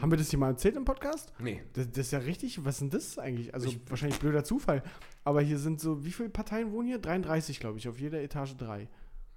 Haben 0.00 0.10
wir 0.12 0.18
das 0.18 0.28
hier 0.28 0.38
mal 0.38 0.48
erzählt 0.50 0.76
im 0.76 0.84
Podcast? 0.84 1.32
Nee. 1.38 1.62
Das, 1.72 1.88
das 1.90 1.98
ist 2.06 2.10
ja 2.10 2.18
richtig, 2.18 2.62
was 2.66 2.74
ist 2.74 2.80
denn 2.82 2.90
das 2.90 3.18
eigentlich? 3.18 3.54
Also 3.54 3.68
Ich- 3.68 3.80
wahrscheinlich 3.88 4.18
blöder 4.18 4.44
Zufall. 4.44 4.82
Aber 5.24 5.40
hier 5.40 5.58
sind 5.58 5.80
so, 5.80 6.04
wie 6.04 6.10
viele 6.12 6.28
Parteien 6.28 6.70
wohnen 6.70 6.88
hier? 6.88 6.98
33, 6.98 7.60
glaube 7.60 7.78
ich, 7.78 7.88
auf 7.88 7.98
jeder 7.98 8.20
Etage 8.20 8.56
drei. 8.58 8.88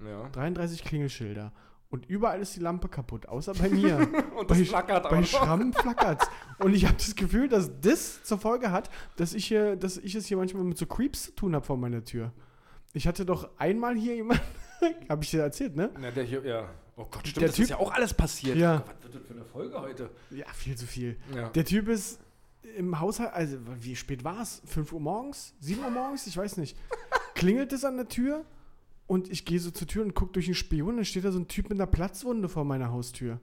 Ja. 0.05 0.27
33 0.29 0.83
Klingelschilder. 0.83 1.53
Und 1.89 2.07
überall 2.09 2.41
ist 2.41 2.55
die 2.57 2.59
Lampe 2.59 2.89
kaputt, 2.89 3.25
außer 3.27 3.53
bei 3.53 3.69
mir. 3.69 3.97
Und 4.37 4.47
bei 4.49 4.59
das 4.59 4.67
flackert 4.67 5.05
auch 5.05 5.09
bei 5.11 5.21
noch. 5.21 5.27
Schramm 5.27 5.71
flackert's. 5.73 6.27
Und 6.59 6.75
ich 6.75 6.83
habe 6.85 6.95
das 6.97 7.15
Gefühl, 7.15 7.47
dass 7.47 7.71
das 7.79 8.21
zur 8.25 8.37
Folge 8.37 8.69
hat, 8.71 8.89
dass 9.15 9.33
ich, 9.33 9.45
hier, 9.47 9.77
dass 9.77 9.97
ich 9.97 10.13
es 10.13 10.25
hier 10.27 10.35
manchmal 10.37 10.65
mit 10.65 10.77
so 10.77 10.85
Creeps 10.85 11.23
zu 11.27 11.31
tun 11.35 11.55
habe 11.55 11.65
vor 11.65 11.77
meiner 11.77 12.03
Tür. 12.03 12.33
Ich 12.93 13.07
hatte 13.07 13.25
doch 13.25 13.49
einmal 13.57 13.95
hier 13.95 14.15
jemanden, 14.15 14.43
habe 15.09 15.23
ich 15.23 15.31
dir 15.31 15.41
erzählt, 15.41 15.75
ne? 15.75 15.91
Na, 15.99 16.11
der 16.11 16.23
hier, 16.23 16.43
ja. 16.45 16.69
Oh 16.95 17.05
Gott, 17.09 17.27
stimmt, 17.27 17.37
Der 17.41 17.47
das 17.47 17.55
Typ- 17.55 17.63
ist 17.63 17.69
ja 17.69 17.77
auch 17.77 17.91
alles 17.93 18.13
passiert. 18.13 18.57
Ja. 18.57 18.83
Was 18.85 19.03
wird 19.03 19.15
das 19.15 19.21
für 19.27 19.33
eine 19.33 19.45
Folge 19.45 19.79
heute? 19.79 20.09
Ja, 20.31 20.45
viel 20.53 20.75
zu 20.75 20.85
viel. 20.85 21.17
Ja. 21.33 21.49
Der 21.49 21.63
Typ 21.65 21.87
ist 21.87 22.19
im 22.75 22.99
Haushalt, 22.99 23.31
also 23.33 23.57
wie 23.79 23.95
spät 23.95 24.23
war 24.23 24.41
es? 24.41 24.61
5 24.65 24.91
Uhr 24.93 24.99
morgens? 24.99 25.53
7 25.59 25.81
Uhr 25.83 25.89
morgens? 25.89 26.27
Ich 26.27 26.35
weiß 26.35 26.57
nicht. 26.57 26.77
Klingelt 27.35 27.71
es 27.73 27.85
an 27.85 27.95
der 27.97 28.07
Tür 28.09 28.43
und 29.07 29.29
ich 29.31 29.45
gehe 29.45 29.59
so 29.59 29.71
zur 29.71 29.87
Tür 29.87 30.03
und 30.03 30.13
gucke 30.13 30.33
durch 30.33 30.45
den 30.47 30.55
Spion 30.55 30.89
und 30.89 30.95
dann 30.97 31.05
steht 31.05 31.23
da 31.23 31.31
so 31.31 31.39
ein 31.39 31.47
Typ 31.47 31.69
mit 31.69 31.77
einer 31.79 31.87
Platzwunde 31.87 32.49
vor 32.49 32.65
meiner 32.65 32.91
Haustür. 32.91 33.39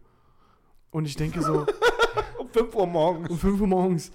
Und 0.90 1.06
ich 1.06 1.16
denke 1.16 1.40
so, 1.42 1.66
um 2.38 2.48
5 2.50 2.74
Uhr 2.74 2.86
morgens. 2.86 3.30
um 3.30 3.38
5 3.38 3.60
Uhr 3.60 3.66
morgens. 3.66 4.12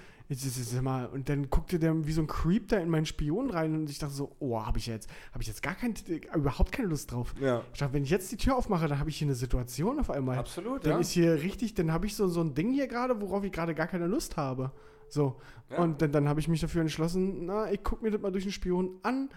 Mal. 0.81 1.07
Und 1.07 1.29
dann 1.29 1.49
guckte 1.49 1.77
der 1.77 2.05
wie 2.05 2.11
so 2.11 2.21
ein 2.21 2.27
Creep 2.27 2.69
da 2.69 2.77
in 2.77 2.89
meinen 2.89 3.05
Spion 3.05 3.49
rein 3.49 3.75
und 3.75 3.89
ich 3.89 3.99
dachte 3.99 4.13
so, 4.13 4.31
oh, 4.39 4.59
habe 4.59 4.77
ich 4.77 4.87
jetzt, 4.87 5.09
habe 5.31 5.41
ich 5.41 5.47
jetzt 5.47 5.61
gar 5.61 5.75
kein, 5.75 5.93
überhaupt 6.33 6.71
keine 6.71 6.87
Lust 6.87 7.11
drauf. 7.11 7.33
Ja. 7.39 7.61
Ich 7.73 7.79
dachte, 7.79 7.93
wenn 7.93 8.03
ich 8.03 8.09
jetzt 8.09 8.31
die 8.31 8.37
Tür 8.37 8.55
aufmache, 8.55 8.87
dann 8.87 8.99
habe 8.99 9.09
ich 9.09 9.17
hier 9.17 9.27
eine 9.27 9.35
Situation 9.35 9.99
auf 9.99 10.09
einmal. 10.09 10.37
Absolut, 10.37 10.85
Dann 10.85 10.93
ja. 10.93 10.99
ist 10.99 11.11
hier 11.11 11.33
richtig, 11.41 11.73
dann 11.73 11.91
habe 11.91 12.05
ich 12.05 12.15
so, 12.15 12.27
so 12.27 12.41
ein 12.41 12.53
Ding 12.53 12.71
hier 12.71 12.87
gerade, 12.87 13.19
worauf 13.21 13.43
ich 13.43 13.51
gerade 13.51 13.75
gar 13.75 13.87
keine 13.87 14.07
Lust 14.07 14.37
habe. 14.37 14.71
So. 15.09 15.35
Ja. 15.69 15.79
Und 15.79 16.01
dann, 16.01 16.11
dann 16.11 16.29
habe 16.29 16.39
ich 16.39 16.47
mich 16.47 16.61
dafür 16.61 16.81
entschlossen, 16.81 17.45
na, 17.45 17.71
ich 17.71 17.83
gucke 17.83 18.03
mir 18.03 18.11
das 18.11 18.21
mal 18.21 18.31
durch 18.31 18.45
den 18.45 18.53
Spion 18.53 18.99
an. 19.03 19.29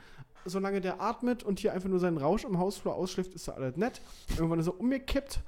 Solange 0.46 0.80
der 0.80 1.00
atmet 1.00 1.42
und 1.42 1.58
hier 1.58 1.72
einfach 1.72 1.88
nur 1.88 1.98
seinen 1.98 2.18
Rausch 2.18 2.44
im 2.44 2.58
Hausflur 2.58 2.94
ausschläft, 2.94 3.34
ist 3.34 3.48
da 3.48 3.52
alles 3.52 3.76
nett. 3.76 4.02
Irgendwann 4.36 4.60
ist 4.60 4.66
er 4.66 4.78
umgekippt, 4.78 5.40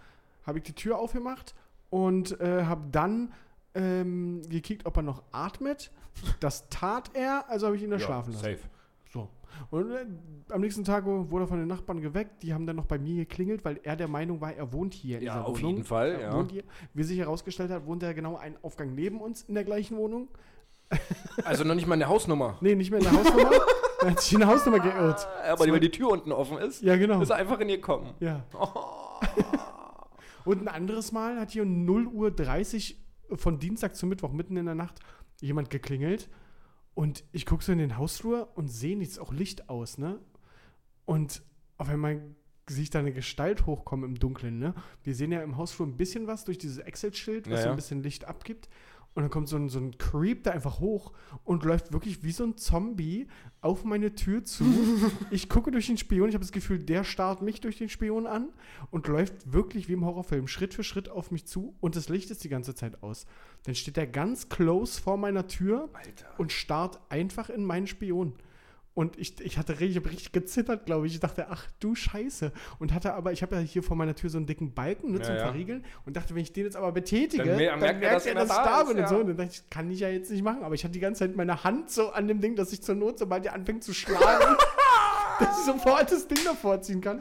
habe 0.45 0.59
ich 0.59 0.65
die 0.65 0.73
Tür 0.73 0.99
aufgemacht 0.99 1.55
und 1.91 2.41
äh, 2.41 2.65
habe 2.65 2.83
dann 2.91 3.33
ähm, 3.77 4.43
gekickt, 4.49 4.87
ob 4.87 4.97
er 4.97 5.03
noch 5.03 5.23
atmet. 5.33 5.91
Das 6.41 6.69
tat 6.71 7.11
er, 7.15 7.45
also 7.49 7.67
habe 7.67 7.77
ich 7.77 7.83
ihn 7.83 7.91
da 7.91 7.97
ja, 7.97 8.05
schlafen 8.05 8.33
lassen. 8.33 8.43
Safe. 8.45 8.59
So. 9.13 9.29
Und 9.71 9.91
äh, 9.91 10.07
am 10.51 10.61
nächsten 10.61 10.85
Tag 10.85 11.05
wurde 11.07 11.45
er 11.45 11.49
von 11.49 11.59
den 11.59 11.69
Nachbarn 11.69 12.01
geweckt. 12.01 12.43
Die 12.43 12.53
haben 12.55 12.67
dann 12.67 12.77
noch 12.77 12.87
bei 12.87 12.99
mir 12.99 13.15
geklingelt, 13.17 13.65
weil 13.65 13.79
er 13.83 13.97
der 13.97 14.09
Meinung 14.09 14.41
war, 14.41 14.53
er 14.55 14.73
wohnt 14.73 14.95
hier 14.95 15.19
in 15.19 15.25
Ja, 15.25 15.35
dieser 15.35 15.47
auf 15.47 15.59
Wohnung. 15.59 15.71
jeden 15.73 15.85
Fall, 15.85 16.19
ja. 16.21 16.33
wohnt 16.35 16.51
hier. 16.53 16.65
Wie 16.95 17.03
sich 17.03 17.19
herausgestellt 17.19 17.71
hat, 17.71 17.87
wohnt 17.87 18.03
er 18.03 18.15
genau 18.15 18.37
einen 18.37 18.57
Aufgang 18.63 18.95
neben 18.95 19.21
uns 19.21 19.43
in 19.43 19.55
der 19.55 19.65
gleichen 19.65 19.97
Wohnung. 19.97 20.29
Also 21.45 21.65
noch 21.65 21.75
nicht 21.75 21.87
mal 21.87 21.95
eine 21.95 22.09
Hausnummer. 22.09 22.59
Nee, 22.61 22.75
nicht 22.75 22.91
mehr 22.91 23.01
in 23.01 23.05
der 23.07 23.13
Hausnummer. 23.13 23.51
er 24.03 24.11
hat 24.11 24.21
sich 24.21 24.33
in 24.35 24.39
der 24.41 24.49
Hausnummer 24.49 24.79
geirrt. 24.81 25.27
Aber 25.51 25.67
wenn 25.67 25.81
die 25.81 25.91
Tür 25.91 26.11
unten 26.11 26.33
offen 26.33 26.59
ist, 26.59 26.83
Ja, 26.83 26.97
genau. 26.97 27.21
ist 27.21 27.31
er 27.31 27.37
einfach 27.37 27.59
in 27.61 27.69
ihr 27.69 27.77
gekommen. 27.77 28.15
Ja. 28.21 28.45
Und 30.45 30.63
ein 30.63 30.69
anderes 30.69 31.11
Mal 31.13 31.41
hat 31.41 31.51
hier 31.51 31.63
um 31.63 31.85
0 31.85 32.07
Uhr 32.07 32.31
30 32.31 33.05
von 33.33 33.59
Dienstag 33.59 33.97
zu 33.97 34.07
Mittwoch 34.07 34.33
mitten 34.33 34.57
in 34.57 34.67
der 34.67 34.75
Nacht 34.75 35.01
jemand 35.41 35.71
geklingelt. 35.71 36.29
Und 36.95 37.25
ich 37.33 37.45
gucke 37.45 37.63
so 37.63 37.73
in 37.73 37.79
den 37.79 37.99
Hausflur 37.99 38.49
und 38.55 38.69
sehe 38.69 38.97
nichts, 38.97 39.19
auch 39.19 39.33
Licht 39.33 39.69
aus, 39.69 39.99
ne? 39.99 40.19
Und 41.05 41.43
auf 41.77 41.89
einmal 41.89 42.23
sehe 42.69 42.85
ich 42.85 42.91
da 42.91 43.01
eine 43.01 43.13
Gestalt 43.13 43.67
hochkommen 43.67 44.09
im 44.09 44.19
Dunkeln, 44.19 44.59
ne? 44.59 44.75
Wir 45.05 45.15
sehen 45.15 45.31
ja 45.31 45.43
im 45.43 45.57
Hausflur 45.57 45.87
ein 45.87 45.97
bisschen 45.97 46.27
was 46.27 46.45
durch 46.45 46.59
dieses 46.59 46.79
Excel-Schild, 46.79 47.51
was 47.51 47.61
Ja, 47.61 47.65
so 47.65 47.71
ein 47.71 47.77
bisschen 47.77 48.03
Licht 48.03 48.25
abgibt. 48.25 48.69
Und 49.17 49.23
dann 49.23 49.31
kommt 49.31 49.49
so 49.49 49.57
ein, 49.57 49.71
so 49.71 49.79
ein 49.79 49.97
Creep 49.97 50.45
da 50.45 50.51
einfach 50.51 50.79
hoch 50.79 51.11
und 51.43 51.65
läuft 51.65 51.91
wirklich 51.91 52.23
wie 52.23 52.33
so 52.33 52.45
ein 52.45 52.59
Zombie 52.59 53.29
auf 53.63 53.83
meine 53.83 54.15
Tür 54.15 54.45
zu. 54.45 54.67
ich 55.31 55.49
gucke 55.49 55.71
durch 55.71 55.87
den 55.87 55.97
Spion, 55.97 56.29
ich 56.29 56.35
habe 56.35 56.45
das 56.45 56.53
Gefühl, 56.53 56.79
der 56.79 57.03
starrt 57.03 57.41
mich 57.41 57.63
durch 57.63 57.79
den 57.79 57.89
Spion 57.89 58.27
an 58.27 58.51
und 58.91 59.09
läuft 59.09 59.55
wirklich 59.55 59.89
wie 59.89 59.95
im 59.95 60.05
Horrorfilm 60.05 60.49
Schritt 60.49 60.75
für 60.75 60.85
Schritt 60.85 61.09
auf 61.09 61.31
mich 61.31 61.47
zu 61.47 61.75
und 61.81 61.97
das 61.97 62.11
Licht 62.11 62.31
ist 62.31 62.45
die 62.45 62.51
ganze 62.51 62.75
Zeit 62.75 63.03
aus. 63.03 63.25
Dann 63.65 63.75
steht 63.75 63.97
er 63.97 64.07
ganz 64.07 64.51
close 64.51 65.01
vor 65.01 65.17
meiner 65.17 65.47
Tür 65.47 65.89
Alter. 65.95 66.39
und 66.39 66.53
starrt 66.53 67.01
einfach 67.09 67.49
in 67.49 67.65
meinen 67.65 67.87
Spion. 67.87 68.35
Und 68.97 69.19
ich, 69.19 69.39
ich 69.43 69.59
hatte 69.59 69.79
richtig, 69.79 70.03
richtig 70.11 70.33
gezittert, 70.33 70.87
glaube 70.87 71.07
ich. 71.07 71.13
Ich 71.13 71.21
dachte, 71.21 71.49
ach 71.51 71.67
du 71.81 71.95
Scheiße. 71.95 72.51
Und 72.79 72.95
hatte 72.95 73.13
aber, 73.13 73.31
ich 73.31 73.43
habe 73.43 73.55
ja 73.57 73.61
hier 73.61 73.83
vor 73.83 73.95
meiner 73.95 74.15
Tür 74.15 74.31
so 74.31 74.39
einen 74.39 74.47
dicken 74.47 74.73
Balken 74.73 75.13
ne, 75.13 75.19
Ja, 75.19 75.23
zum 75.25 75.35
ja. 75.35 75.41
Verriegeln 75.43 75.85
und 76.07 76.17
dachte, 76.17 76.35
wenn 76.35 76.41
ich 76.41 76.55
den 76.55 76.65
jetzt 76.65 76.77
aber 76.77 76.93
betätige, 76.93 77.45
Dann 77.45 77.59
dann, 77.59 77.59
mer- 77.59 77.77
merkt 77.77 78.03
er, 78.03 78.13
dass 78.15 78.25
er, 78.25 78.35
dass 78.35 78.49
ich 78.49 78.57
da 78.57 78.83
bin 78.85 78.97
ja. 78.97 79.03
und 79.03 79.09
so. 79.11 79.17
Und 79.19 79.27
dann 79.29 79.37
dachte 79.37 79.51
ich, 79.53 79.69
kann 79.69 79.91
ich 79.91 80.01
ja 80.01 80.09
jetzt 80.09 80.31
nicht 80.31 80.43
machen. 80.43 80.63
Aber 80.63 80.75
ich 80.75 80.83
hatte 80.83 80.93
die 80.93 81.01
ganze 81.01 81.19
Zeit 81.21 81.37
meine 81.37 81.63
Hand 81.63 81.91
so 81.91 82.09
an 82.09 82.27
dem 82.27 82.41
Ding, 82.41 82.57
dass 82.57 82.73
ich 82.73 82.83
zur 82.83 82.95
Not, 82.95 83.19
sobald 83.19 83.45
der 83.45 83.53
anfängt 83.53 83.85
zu 83.85 83.93
schlagen, 83.93 84.57
dass 85.41 85.59
ich 85.59 85.65
sofort 85.67 86.11
das 86.11 86.27
Ding 86.27 86.39
davor 86.45 86.81
ziehen 86.81 87.03
kann. 87.03 87.21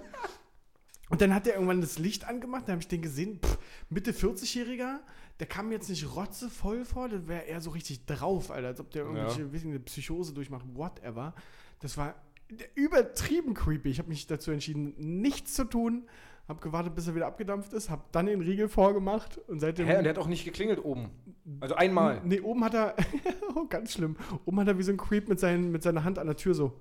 Und 1.09 1.19
dann 1.21 1.35
hat 1.35 1.45
er 1.45 1.55
irgendwann 1.55 1.81
das 1.81 1.99
Licht 1.99 2.25
angemacht, 2.25 2.63
da 2.67 2.71
habe 2.71 2.81
ich 2.81 2.87
den 2.87 3.01
gesehen, 3.01 3.39
pff, 3.43 3.57
Mitte 3.89 4.11
40-Jähriger, 4.11 4.99
der 5.39 5.47
kam 5.47 5.67
mir 5.67 5.75
jetzt 5.75 5.89
nicht 5.89 6.15
rotzevoll 6.15 6.83
vor, 6.83 7.09
der 7.09 7.27
wäre 7.27 7.43
eher 7.43 7.61
so 7.61 7.69
richtig 7.71 8.05
drauf, 8.05 8.49
Alter, 8.49 8.69
als 8.69 8.79
ob 8.79 8.89
der 8.91 9.03
irgendwelche 9.03 9.41
Ja. 9.41 9.47
eine 9.65 9.79
Psychose 9.81 10.33
durchmacht, 10.33 10.65
whatever. 10.73 11.35
Das 11.79 11.97
war 11.97 12.15
übertrieben 12.75 13.53
creepy. 13.53 13.89
Ich 13.89 13.99
habe 13.99 14.09
mich 14.09 14.27
dazu 14.27 14.51
entschieden, 14.51 14.93
nichts 14.97 15.53
zu 15.53 15.65
tun, 15.65 16.07
habe 16.47 16.59
gewartet, 16.61 16.93
bis 16.93 17.07
er 17.07 17.15
wieder 17.15 17.25
abgedampft 17.25 17.73
ist, 17.73 17.89
habe 17.89 18.03
dann 18.11 18.27
den 18.27 18.41
Riegel 18.41 18.69
vorgemacht 18.69 19.39
und 19.47 19.59
seitdem... 19.59 19.87
Hä, 19.87 19.97
und 19.97 20.03
der 20.03 20.13
hat 20.13 20.19
auch 20.19 20.27
nicht 20.27 20.45
geklingelt 20.45 20.83
oben. 20.83 21.09
Also 21.59 21.75
einmal. 21.75 22.21
Nee, 22.23 22.41
oben 22.41 22.63
hat 22.63 22.75
er, 22.75 22.95
oh, 23.55 23.65
ganz 23.65 23.93
schlimm, 23.93 24.15
oben 24.45 24.59
hat 24.59 24.67
er 24.67 24.77
wie 24.77 24.83
so 24.83 24.91
ein 24.91 24.97
Creep 24.97 25.27
mit, 25.27 25.39
seinen, 25.39 25.71
mit 25.71 25.81
seiner 25.81 26.03
Hand 26.03 26.19
an 26.19 26.27
der 26.27 26.35
Tür 26.35 26.53
so. 26.53 26.79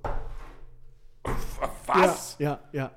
Was? 1.87 2.37
Ja, 2.39 2.61
ja, 2.73 2.81
ja. 2.85 2.91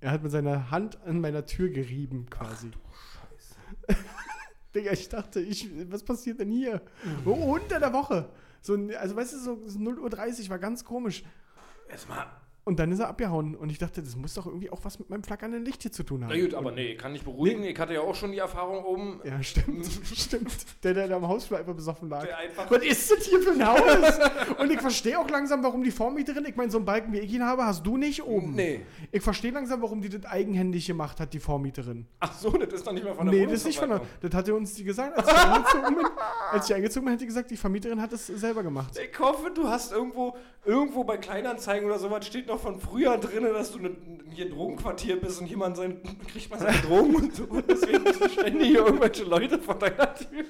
Er 0.00 0.12
hat 0.12 0.22
mit 0.22 0.32
seiner 0.32 0.70
Hand 0.70 1.00
an 1.04 1.20
meiner 1.20 1.44
Tür 1.44 1.68
gerieben, 1.68 2.26
quasi. 2.30 2.70
Digga, 4.74 4.92
ich 4.92 5.08
dachte, 5.08 5.40
ich, 5.40 5.68
was 5.90 6.02
passiert 6.02 6.40
denn 6.40 6.50
hier? 6.50 6.80
Oh, 7.24 7.54
unter 7.54 7.80
der 7.80 7.92
Woche. 7.92 8.28
So, 8.60 8.74
also, 8.98 9.16
weißt 9.16 9.32
du, 9.34 9.38
so 9.38 9.52
0.30 9.78 10.44
Uhr 10.44 10.50
war 10.50 10.58
ganz 10.58 10.84
komisch. 10.84 11.24
Erstmal. 11.88 12.26
Und 12.70 12.78
dann 12.78 12.92
ist 12.92 13.00
er 13.00 13.08
abgehauen. 13.08 13.56
Und 13.56 13.68
ich 13.72 13.78
dachte, 13.78 14.00
das 14.00 14.14
muss 14.14 14.34
doch 14.34 14.46
irgendwie 14.46 14.70
auch 14.70 14.78
was 14.84 15.00
mit 15.00 15.10
meinem 15.10 15.24
flackernden 15.24 15.64
Licht 15.64 15.82
hier 15.82 15.90
zu 15.90 16.04
tun 16.04 16.22
haben. 16.22 16.32
Na 16.32 16.40
gut, 16.40 16.54
aber 16.54 16.70
nee, 16.70 16.94
kann 16.94 17.12
ich 17.16 17.24
beruhigen. 17.24 17.64
Ich 17.64 17.76
hatte 17.76 17.94
ja 17.94 18.00
auch 18.00 18.14
schon 18.14 18.30
die 18.30 18.38
Erfahrung 18.38 18.84
oben. 18.84 19.20
Ja, 19.24 19.42
stimmt, 19.42 19.88
stimmt. 20.14 20.52
Der, 20.84 20.94
der 20.94 21.08
da 21.08 21.16
am 21.16 21.26
Hausflur 21.26 21.58
einfach 21.58 21.74
besoffen 21.74 22.08
lag. 22.08 22.24
Was 22.68 22.84
ist 22.84 23.10
das 23.10 23.26
hier 23.26 23.40
für 23.40 23.50
ein 23.50 23.66
Haus? 23.66 24.20
Und 24.60 24.70
ich 24.70 24.80
verstehe 24.80 25.18
auch 25.18 25.28
langsam, 25.28 25.64
warum 25.64 25.82
die 25.82 25.90
Vormieterin, 25.90 26.44
ich 26.44 26.54
meine, 26.54 26.70
so 26.70 26.78
einen 26.78 26.84
Balken, 26.84 27.12
wie 27.12 27.18
ich 27.18 27.34
ihn 27.34 27.44
habe, 27.44 27.66
hast 27.66 27.84
du 27.84 27.96
nicht 27.96 28.22
oben. 28.22 28.54
Nee. 28.54 28.82
Ich 29.10 29.22
verstehe 29.22 29.50
langsam, 29.50 29.82
warum 29.82 30.00
die 30.00 30.08
das 30.08 30.24
eigenhändig 30.26 30.86
gemacht 30.86 31.18
hat, 31.18 31.32
die 31.32 31.40
Vormieterin. 31.40 32.06
Ach 32.20 32.38
so, 32.38 32.50
das 32.50 32.72
ist 32.72 32.86
doch 32.86 32.92
nicht 32.92 33.02
mehr 33.02 33.16
von 33.16 33.26
der 33.26 33.34
Nee, 33.34 33.46
das 33.46 33.54
ist 33.54 33.66
nicht 33.66 33.80
von 33.80 33.88
der. 33.88 34.02
Das 34.20 34.32
hatte 34.32 34.54
uns 34.54 34.74
die 34.74 34.84
gesagt, 34.84 35.18
als 35.18 35.26
ich 35.26 35.34
eingezogen 35.34 35.96
bin. 35.96 36.06
Als 36.52 36.70
ich 36.70 36.76
eingezogen 36.76 37.04
bin, 37.06 37.14
hat 37.14 37.20
die 37.20 37.26
gesagt, 37.26 37.50
die 37.50 37.56
Vermieterin 37.56 38.00
hat 38.00 38.12
es 38.12 38.28
selber 38.28 38.62
gemacht. 38.62 38.96
Ich 38.96 39.18
hoffe, 39.18 39.50
du 39.52 39.66
hast 39.66 39.90
irgendwo, 39.90 40.36
irgendwo 40.64 41.04
bei 41.04 41.16
Kleinanzeigen 41.16 41.86
oder 41.86 41.98
sowas 41.98 42.26
steht 42.26 42.46
noch 42.46 42.60
von 42.60 42.78
früher 42.78 43.16
drin, 43.18 43.44
dass 43.44 43.72
du 43.72 43.78
ne, 43.78 43.96
hier 44.30 44.46
ein 44.46 44.50
Drogenquartier 44.50 45.20
bist 45.20 45.40
und 45.40 45.46
jemand 45.46 45.76
sein, 45.76 46.00
kriegt 46.28 46.50
man 46.50 46.60
seine 46.60 46.78
Drogen 46.78 47.14
und 47.16 47.34
so. 47.34 47.44
Und 47.44 47.68
deswegen 47.68 48.04
sind 48.12 48.30
ständig 48.32 48.68
hier 48.68 48.86
irgendwelche 48.86 49.24
Leute 49.24 49.58
vor 49.58 49.78
deiner 49.78 50.14
Tür. 50.14 50.44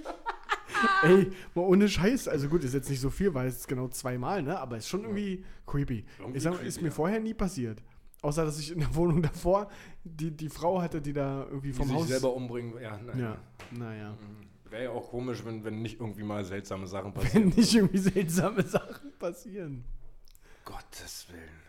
Ey, 1.02 1.30
mal 1.54 1.62
ohne 1.62 1.88
Scheiß. 1.88 2.28
Also 2.28 2.48
gut, 2.48 2.64
ist 2.64 2.74
jetzt 2.74 2.88
nicht 2.90 3.00
so 3.00 3.10
viel, 3.10 3.34
weil 3.34 3.48
es 3.48 3.66
genau 3.66 3.88
zweimal, 3.88 4.42
ne? 4.42 4.58
Aber 4.58 4.76
ist 4.76 4.88
schon 4.88 5.02
irgendwie 5.02 5.44
creepy. 5.66 6.04
Irgendwie 6.18 6.38
ich 6.38 6.42
sag 6.42 6.54
creepy, 6.54 6.68
ist 6.68 6.80
mir 6.80 6.88
ja. 6.88 6.94
vorher 6.94 7.20
nie 7.20 7.34
passiert. 7.34 7.82
Außer, 8.22 8.44
dass 8.44 8.58
ich 8.58 8.72
in 8.72 8.80
der 8.80 8.94
Wohnung 8.94 9.22
davor 9.22 9.68
die, 10.04 10.30
die 10.30 10.48
Frau 10.48 10.80
hatte, 10.80 11.00
die 11.00 11.12
da 11.12 11.44
irgendwie 11.48 11.68
Die 11.68 11.74
vom 11.74 11.88
sich 11.88 11.96
Haus. 11.96 12.08
selber 12.08 12.34
umbringen. 12.34 12.74
Ja, 12.80 12.98
nein. 12.98 13.18
Ja, 13.18 13.36
naja. 13.70 14.16
Wäre 14.68 14.84
ja 14.84 14.90
auch 14.90 15.10
komisch, 15.10 15.44
wenn, 15.44 15.64
wenn 15.64 15.82
nicht 15.82 16.00
irgendwie 16.00 16.22
mal 16.22 16.44
seltsame 16.44 16.86
Sachen 16.86 17.14
Wenn 17.14 17.22
passieren. 17.22 17.52
nicht 17.56 17.74
irgendwie 17.74 17.98
seltsame 17.98 18.62
Sachen 18.62 19.12
passieren. 19.18 19.84
Gottes 20.64 21.26
Willen. 21.30 21.60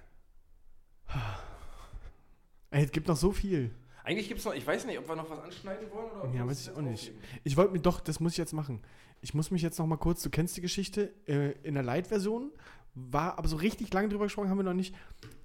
Ey, 2.71 2.85
es 2.85 2.91
gibt 2.91 3.07
noch 3.07 3.17
so 3.17 3.31
viel. 3.31 3.71
Eigentlich 4.03 4.27
gibt 4.27 4.39
es 4.39 4.45
noch, 4.45 4.53
ich 4.53 4.65
weiß 4.65 4.85
nicht, 4.85 4.97
ob 4.97 5.07
wir 5.07 5.15
noch 5.15 5.29
was 5.29 5.39
anschneiden 5.39 5.91
wollen 5.91 6.09
oder 6.11 6.23
ob 6.23 6.31
wir 6.33 6.39
Ja, 6.39 6.47
weiß 6.47 6.61
ich 6.61 6.71
auch 6.71 6.81
nicht. 6.81 7.09
aufheben. 7.09 7.21
Ich 7.43 7.57
wollte 7.57 7.73
mir 7.73 7.79
doch, 7.81 7.99
das 7.99 8.19
muss 8.19 8.31
ich 8.33 8.37
jetzt 8.37 8.53
machen. 8.53 8.81
Ich 9.21 9.33
muss 9.33 9.51
mich 9.51 9.61
jetzt 9.61 9.77
noch 9.77 9.85
mal 9.85 9.97
kurz, 9.97 10.23
du 10.23 10.29
kennst 10.29 10.57
die 10.57 10.61
Geschichte, 10.61 11.13
äh, 11.27 11.51
in 11.63 11.75
der 11.75 11.83
Light-Version, 11.83 12.51
war 12.95 13.37
aber 13.37 13.47
so 13.47 13.57
richtig 13.57 13.93
lange 13.93 14.09
drüber 14.09 14.25
gesprochen, 14.25 14.49
haben 14.49 14.57
wir 14.57 14.63
noch 14.63 14.73
nicht. 14.73 14.95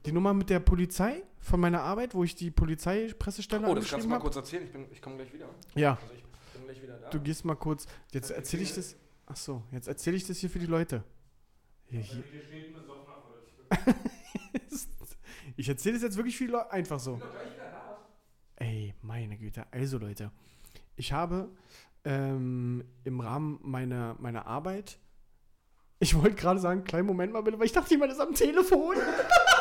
Die 0.07 0.13
Nummer 0.13 0.33
mit 0.33 0.49
der 0.51 0.61
Polizei 0.61 1.23
von 1.39 1.61
meiner 1.61 1.83
Arbeit, 1.83 2.15
wo 2.15 2.25
ich 2.25 2.35
die 2.35 2.51
Polizeipressestelle 2.51 3.69
Oh, 3.69 3.75
das 3.75 3.89
kannst 3.89 4.05
du 4.05 4.09
mal 4.09 4.15
habe. 4.17 4.23
kurz 4.25 4.37
erzählen. 4.37 4.65
Ich, 4.65 4.73
bin, 4.73 4.87
ich 4.91 5.03
komme 5.03 5.17
gleich 5.17 5.33
wieder. 5.33 5.49
Ja, 5.75 5.99
Also 6.01 6.15
ich 6.15 6.23
bin 6.55 6.65
gleich 6.65 6.83
wieder 6.83 6.97
da. 6.99 7.11
du 7.11 7.21
gehst 7.21 7.45
mal 7.45 7.55
kurz, 7.57 7.87
jetzt 8.13 8.31
erzähle 8.31 8.63
ich 8.63 8.75
das, 8.75 8.97
ach 9.27 9.37
so, 9.37 9.63
jetzt 9.73 9.89
erzähle 9.89 10.17
ich 10.17 10.27
das 10.27 10.39
hier 10.39 10.49
für 10.51 10.59
die 10.59 10.67
Leute. 10.67 11.05
Hier, 11.89 12.01
hier. 12.01 12.25
ich 15.57 15.69
erzähle 15.69 15.95
das 15.95 16.03
jetzt 16.03 16.17
wirklich 16.17 16.39
Leute, 16.39 16.71
einfach 16.71 16.99
so. 16.99 17.21
Ey, 18.57 18.95
meine 19.03 19.37
Güte. 19.37 19.67
Also 19.71 19.99
Leute, 19.99 20.31
ich 20.97 21.13
habe 21.13 21.51
ähm, 22.05 22.85
im 23.05 23.21
Rahmen 23.21 23.59
meiner, 23.63 24.17
meiner 24.19 24.47
Arbeit, 24.47 24.99
ich 25.99 26.15
wollte 26.15 26.37
gerade 26.37 26.61
sagen, 26.61 26.85
kleinen 26.85 27.07
Moment 27.07 27.33
mal 27.33 27.43
bitte, 27.43 27.59
weil 27.59 27.67
ich 27.67 27.73
dachte, 27.73 27.91
jemand 27.91 28.13
ist 28.13 28.21
am 28.21 28.35
Telefon. 28.35 28.97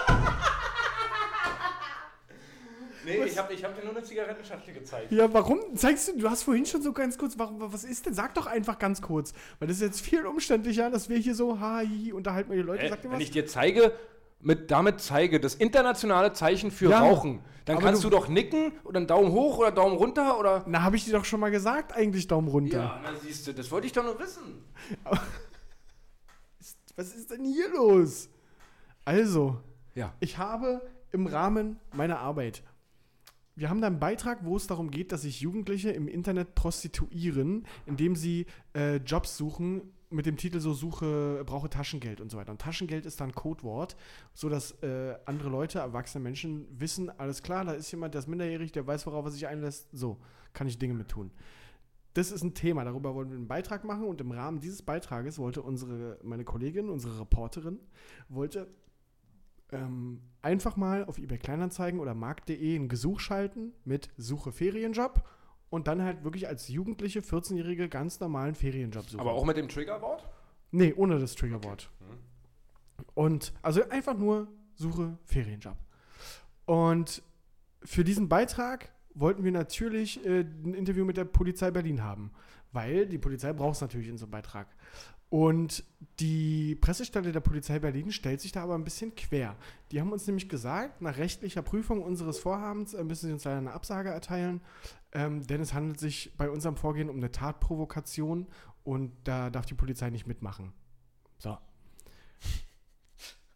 Nee, 3.06 3.24
ich 3.26 3.38
habe 3.38 3.54
ich 3.54 3.64
hab 3.64 3.76
dir 3.76 3.86
nur 3.86 3.96
eine 3.96 4.04
Zigarettenschachtel 4.04 4.74
gezeigt. 4.74 5.12
Ja, 5.12 5.32
warum? 5.34 5.60
Zeigst 5.76 6.08
du, 6.08 6.18
du 6.18 6.30
hast 6.30 6.44
vorhin 6.44 6.66
schon 6.66 6.82
so 6.82 6.92
ganz 6.92 7.18
kurz, 7.18 7.38
warum, 7.38 7.58
was 7.72 7.84
ist 7.84 8.06
denn? 8.06 8.14
Sag 8.14 8.34
doch 8.34 8.48
einfach 8.48 8.80
ganz 8.80 9.02
kurz. 9.02 9.34
Weil 9.60 9.68
das 9.68 9.78
ist 9.78 9.84
jetzt 9.84 10.02
viel 10.02 10.26
umständlicher, 10.26 10.90
dass 10.90 11.08
wir 11.10 11.18
hier 11.18 11.36
so, 11.36 11.60
ha, 11.60 11.78
hi, 11.78 12.12
unterhalten 12.12 12.50
wir 12.50 12.58
die 12.58 12.64
Leute. 12.64 12.84
Äh, 12.86 12.90
Sag 12.90 13.02
dir 13.02 13.10
wenn 13.10 13.18
was? 13.18 13.24
ich 13.24 13.32
dir 13.32 13.46
zeige, 13.46 13.94
mit, 14.42 14.72
damit 14.72 15.00
zeige, 15.02 15.40
das 15.40 15.56
internationale 15.56 16.34
Zeichen 16.34 16.72
für 16.72 16.90
Ja, 16.90 17.00
Rauchen, 17.00 17.42
dann 17.66 17.80
kannst 17.80 18.04
du, 18.04 18.10
du- 18.10 18.16
doch 18.18 18.28
nicken 18.28 18.74
oder 18.84 18.98
einen 18.98 19.08
Daumen 19.08 19.32
hoch 19.32 19.58
oder 19.60 19.72
Daumen 19.72 19.96
runter 19.98 20.40
oder. 20.40 20.64
Na, 20.68 20.84
habe 20.84 20.96
ich 20.98 21.06
dir 21.06 21.14
doch 21.14 21.26
schon 21.26 21.40
mal 21.40 21.52
gesagt, 21.52 21.94
eigentlich 21.94 22.28
Daumen 22.28 22.48
runter. 22.48 22.78
Ja, 22.78 23.00
na 23.04 23.10
siehst 23.24 23.48
du, 23.48 23.54
das 23.54 23.72
wollte 23.72 23.88
ich 23.88 23.94
doch 23.94 24.04
nur 24.04 24.20
wissen. 24.20 24.64
Was 26.96 27.14
ist 27.14 27.32
denn 27.32 27.44
hier 27.46 27.70
los? 27.74 28.30
Also, 29.04 29.58
Ja. 29.96 30.14
ich 30.20 30.38
habe 30.38 30.82
im 31.12 31.28
Rahmen 31.28 31.80
meiner 31.94 32.20
Arbeit, 32.20 32.64
wir 33.56 33.70
haben 33.70 33.82
da 33.82 33.88
einen 33.88 34.00
Beitrag, 34.00 34.44
wo 34.44 34.58
es 34.58 34.68
darum 34.68 34.92
geht, 34.92 35.12
dass 35.12 35.22
sich 35.22 35.42
Jugendliche 35.42 35.92
im 35.92 36.08
Internet 36.08 36.56
prostituieren, 36.56 37.66
indem 37.86 38.16
sie 38.16 38.46
äh, 38.76 38.98
Jobs 38.98 39.38
suchen 39.38 39.94
mit 40.10 40.26
dem 40.26 40.38
Titel 40.38 40.60
so 40.60 40.74
Suche, 40.74 41.44
brauche 41.46 41.70
Taschengeld 41.70 42.22
und 42.22 42.30
so 42.30 42.38
weiter. 42.38 42.52
Und 42.52 42.62
Taschengeld 42.62 43.06
ist 43.06 43.20
dann 43.22 43.34
Codewort, 43.34 43.96
sodass 44.34 44.72
äh, 44.84 45.16
andere 45.26 45.50
Leute, 45.50 45.80
erwachsene 45.80 46.24
Menschen 46.24 46.68
wissen, 46.80 47.10
alles 47.10 47.44
klar, 47.44 47.66
da 47.66 47.72
ist 47.72 47.92
jemand, 47.92 48.14
der 48.14 48.20
ist 48.20 48.28
minderjährig, 48.28 48.72
der 48.72 48.86
weiß, 48.86 49.06
worauf 49.08 49.26
er 49.26 49.32
sich 49.32 49.48
einlässt, 49.48 49.88
so 49.92 50.18
kann 50.54 50.68
ich 50.68 50.78
Dinge 50.78 50.94
mit 50.94 51.10
tun. 51.10 51.32
Das 52.14 52.32
ist 52.32 52.44
ein 52.44 52.54
Thema, 52.54 52.86
darüber 52.86 53.14
wollen 53.14 53.30
wir 53.30 53.36
einen 53.36 53.48
Beitrag 53.48 53.84
machen 53.84 54.06
und 54.06 54.22
im 54.22 54.32
Rahmen 54.32 54.62
dieses 54.62 54.82
Beitrages 54.82 55.38
wollte 55.38 55.62
unsere, 55.62 56.18
meine 56.24 56.46
Kollegin, 56.46 56.90
unsere 56.90 57.20
Reporterin, 57.20 57.80
wollte 58.30 58.68
ähm, 59.72 60.22
einfach 60.42 60.76
mal 60.76 61.06
auf 61.06 61.18
eBay 61.18 61.38
Kleinanzeigen 61.38 62.00
oder 62.00 62.14
markt.de 62.14 62.76
ein 62.76 62.88
Gesuch 62.88 63.20
schalten 63.20 63.74
mit 63.84 64.10
Suche 64.18 64.52
Ferienjob 64.52 65.24
und 65.70 65.88
dann 65.88 66.02
halt 66.02 66.24
wirklich 66.24 66.48
als 66.48 66.68
Jugendliche, 66.68 67.22
14-Jährige 67.22 67.90
ganz 67.90 68.20
normalen 68.20 68.56
Ferienjob 68.56 69.10
suchen. 69.10 69.20
Aber 69.20 69.34
auch 69.34 69.46
mit 69.46 69.58
dem 69.58 69.68
Triggerwort? 69.68 70.28
Nee, 70.72 70.94
ohne 70.94 71.20
das 71.20 71.36
Triggerwort. 71.36 71.90
Und 73.14 73.54
also 73.62 73.88
einfach 73.90 74.18
nur 74.18 74.48
suche 74.76 75.18
Ferienjob. 75.26 75.78
Und 76.66 77.24
für 77.84 78.04
diesen 78.04 78.30
Beitrag 78.30 78.92
wollten 79.14 79.44
wir 79.44 79.52
natürlich 79.52 80.24
äh, 80.26 80.42
ein 80.42 80.74
Interview 80.74 81.06
mit 81.06 81.18
der 81.18 81.26
Polizei 81.26 81.72
Berlin 81.72 82.04
haben, 82.04 82.32
weil 82.72 83.08
die 83.08 83.18
Polizei 83.18 83.54
braucht 83.54 83.76
es 83.76 83.82
natürlich 83.82 84.10
in 84.10 84.18
so 84.18 84.26
einem 84.26 84.32
Beitrag. 84.32 84.68
Und 85.30 85.84
die 86.20 86.76
Pressestelle 86.76 87.32
der 87.32 87.40
Polizei 87.40 87.80
Berlin 87.80 88.12
stellt 88.12 88.40
sich 88.42 88.52
da 88.52 88.64
aber 88.64 88.76
ein 88.76 88.84
bisschen 88.84 89.16
quer. 89.16 89.56
Die 89.92 90.00
haben 90.00 90.12
uns 90.12 90.28
nämlich 90.28 90.48
gesagt, 90.48 91.02
nach 91.02 91.18
rechtlicher 91.18 91.62
Prüfung 91.62 92.02
unseres 92.04 92.40
Vorhabens 92.40 92.94
äh, 92.94 93.04
müssen 93.04 93.28
sie 93.28 93.34
uns 93.34 93.44
leider 93.44 93.58
eine 93.58 93.74
Absage 93.74 94.10
erteilen, 94.10 94.62
ähm, 95.12 95.46
denn 95.46 95.62
es 95.62 95.74
handelt 95.74 96.00
sich 96.00 96.36
bei 96.38 96.50
unserem 96.50 96.78
Vorgehen 96.78 97.10
um 97.10 97.18
eine 97.18 97.32
Tatprovokation 97.32 98.48
und 98.84 99.12
da 99.24 99.50
darf 99.50 99.66
die 99.66 99.74
Polizei 99.74 100.10
nicht 100.10 100.28
mitmachen. 100.28 100.72
So. 101.38 101.58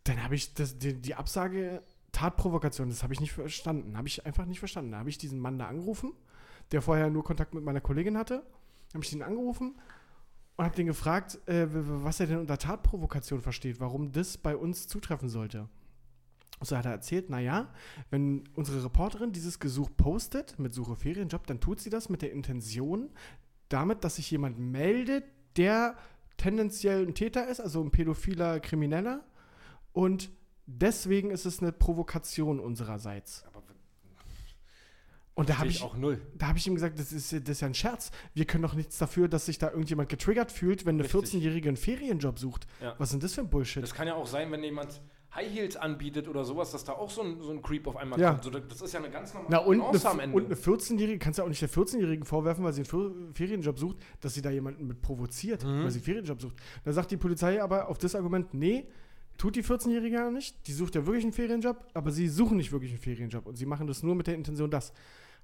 Dann 0.03 0.23
habe 0.23 0.35
ich 0.35 0.53
das, 0.55 0.79
die, 0.79 0.99
die 0.99 1.15
Absage 1.15 1.83
Tatprovokation, 2.11 2.89
das 2.89 3.03
habe 3.03 3.13
ich 3.13 3.19
nicht 3.21 3.31
verstanden. 3.31 3.95
Habe 3.95 4.07
ich 4.07 4.25
einfach 4.25 4.45
nicht 4.45 4.59
verstanden. 4.59 4.91
Da 4.91 4.99
habe 4.99 5.09
ich 5.09 5.17
diesen 5.17 5.39
Mann 5.39 5.59
da 5.59 5.67
angerufen, 5.67 6.13
der 6.71 6.81
vorher 6.81 7.09
nur 7.09 7.23
Kontakt 7.23 7.53
mit 7.53 7.63
meiner 7.63 7.81
Kollegin 7.81 8.17
hatte. 8.17 8.43
Habe 8.93 9.03
ich 9.03 9.11
den 9.11 9.21
angerufen 9.21 9.75
und 10.59 10.65
habe 10.65 10.75
den 10.75 10.87
gefragt, 10.87 11.39
äh, 11.47 11.67
was 11.69 12.19
er 12.19 12.27
denn 12.27 12.39
unter 12.39 12.57
Tatprovokation 12.57 13.39
versteht, 13.39 13.79
warum 13.79 14.11
das 14.11 14.37
bei 14.37 14.57
uns 14.57 14.89
zutreffen 14.89 15.29
sollte. 15.29 15.69
So 16.59 16.75
hat 16.75 16.83
er 16.83 16.91
erzählt, 16.91 17.29
naja, 17.29 17.69
wenn 18.09 18.43
unsere 18.55 18.83
Reporterin 18.83 19.31
dieses 19.31 19.61
Gesuch 19.61 19.89
postet 19.95 20.59
mit 20.59 20.73
Suche 20.73 20.97
Ferienjob, 20.97 21.47
dann 21.47 21.61
tut 21.61 21.79
sie 21.79 21.89
das 21.89 22.09
mit 22.09 22.21
der 22.21 22.33
Intention, 22.33 23.09
damit, 23.69 24.03
dass 24.03 24.17
sich 24.17 24.29
jemand 24.31 24.59
meldet, 24.59 25.23
der 25.55 25.95
tendenziell 26.35 27.07
ein 27.07 27.15
Täter 27.15 27.47
ist, 27.47 27.61
also 27.61 27.81
ein 27.81 27.91
pädophiler 27.91 28.59
Krimineller. 28.59 29.23
Und 29.93 30.29
deswegen 30.65 31.31
ist 31.31 31.45
es 31.45 31.61
eine 31.61 31.71
Provokation 31.71 32.59
unsererseits. 32.59 33.45
Und 35.39 35.49
da 35.49 35.57
habe 35.57 35.69
ich, 35.69 35.81
auch 35.81 35.95
null. 35.97 36.21
da 36.37 36.47
habe 36.49 36.57
ich 36.57 36.67
ihm 36.67 36.75
gesagt, 36.75 36.99
das 36.99 37.11
ist, 37.11 37.31
das 37.33 37.41
ist 37.49 37.61
ja 37.61 37.67
ein 37.67 37.73
Scherz. 37.73 38.11
Wir 38.33 38.45
können 38.45 38.63
doch 38.63 38.73
nichts 38.75 38.97
dafür, 38.97 39.27
dass 39.27 39.45
sich 39.45 39.57
da 39.57 39.69
irgendjemand 39.71 40.09
getriggert 40.09 40.51
fühlt, 40.51 40.85
wenn 40.85 40.95
eine 40.95 41.03
Richtig. 41.05 41.21
14-Jährige 41.35 41.69
einen 41.69 41.77
Ferienjob 41.77 42.37
sucht. 42.39 42.67
Ja. 42.81 42.95
Was 42.97 43.09
ist 43.09 43.13
denn 43.13 43.19
das 43.21 43.33
für 43.35 43.41
ein 43.41 43.49
Bullshit? 43.49 43.81
Das 43.83 43.93
kann 43.93 44.07
ja 44.07 44.15
auch 44.15 44.27
sein, 44.27 44.51
wenn 44.51 44.63
jemand 44.63 45.01
High 45.33 45.47
Heels 45.53 45.75
anbietet 45.77 46.27
oder 46.27 46.43
sowas, 46.43 46.71
dass 46.71 46.83
da 46.83 46.93
auch 46.93 47.09
so 47.11 47.21
ein, 47.21 47.39
so 47.41 47.51
ein 47.51 47.61
Creep 47.61 47.85
auf 47.87 47.95
einmal 47.97 48.19
Ja. 48.19 48.31
kommt. 48.31 48.43
So, 48.45 48.49
das 48.49 48.81
ist 48.81 48.93
ja 48.93 48.99
eine 48.99 49.11
ganz 49.11 49.33
normale 49.33 49.51
Na, 49.51 49.59
und 49.59 49.77
Nuance 49.77 50.07
am 50.09 50.13
eine, 50.19 50.23
Ende. 50.23 50.35
und 50.37 50.45
eine 50.47 50.55
14-Jährige, 50.55 51.19
kannst 51.19 51.37
du 51.37 51.41
ja 51.41 51.45
auch 51.45 51.49
nicht 51.49 51.61
der 51.61 51.69
14-Jährigen 51.69 52.25
vorwerfen, 52.25 52.63
weil 52.63 52.73
sie 52.73 52.81
einen 52.81 52.87
Fer- 52.89 53.35
Ferienjob 53.35 53.77
sucht, 53.77 53.97
dass 54.21 54.33
sie 54.33 54.41
da 54.41 54.49
jemanden 54.49 54.87
mit 54.87 55.01
provoziert, 55.03 55.63
Mhm. 55.63 55.83
weil 55.83 55.91
sie 55.91 55.99
einen 55.99 56.05
Ferienjob 56.05 56.41
sucht. 56.41 56.55
Da 56.83 56.91
sagt 56.93 57.11
die 57.11 57.17
Polizei 57.17 57.61
aber 57.61 57.89
auf 57.89 57.99
das 57.99 58.15
Argument, 58.15 58.53
nee, 58.55 58.87
tut 59.37 59.55
die 59.55 59.63
14-Jährige 59.63 60.15
ja 60.15 60.31
nicht. 60.31 60.67
Die 60.67 60.73
sucht 60.73 60.95
ja 60.95 61.05
wirklich 61.05 61.23
einen 61.23 61.31
Ferienjob, 61.33 61.85
aber 61.93 62.11
sie 62.11 62.27
suchen 62.27 62.57
nicht 62.57 62.71
wirklich 62.71 62.91
einen 62.91 62.99
Ferienjob 62.99 63.45
und 63.45 63.55
sie 63.55 63.67
machen 63.67 63.85
das 63.85 64.01
nur 64.03 64.15
mit 64.15 64.25
der 64.27 64.33
Intention, 64.35 64.69
das. 64.71 64.91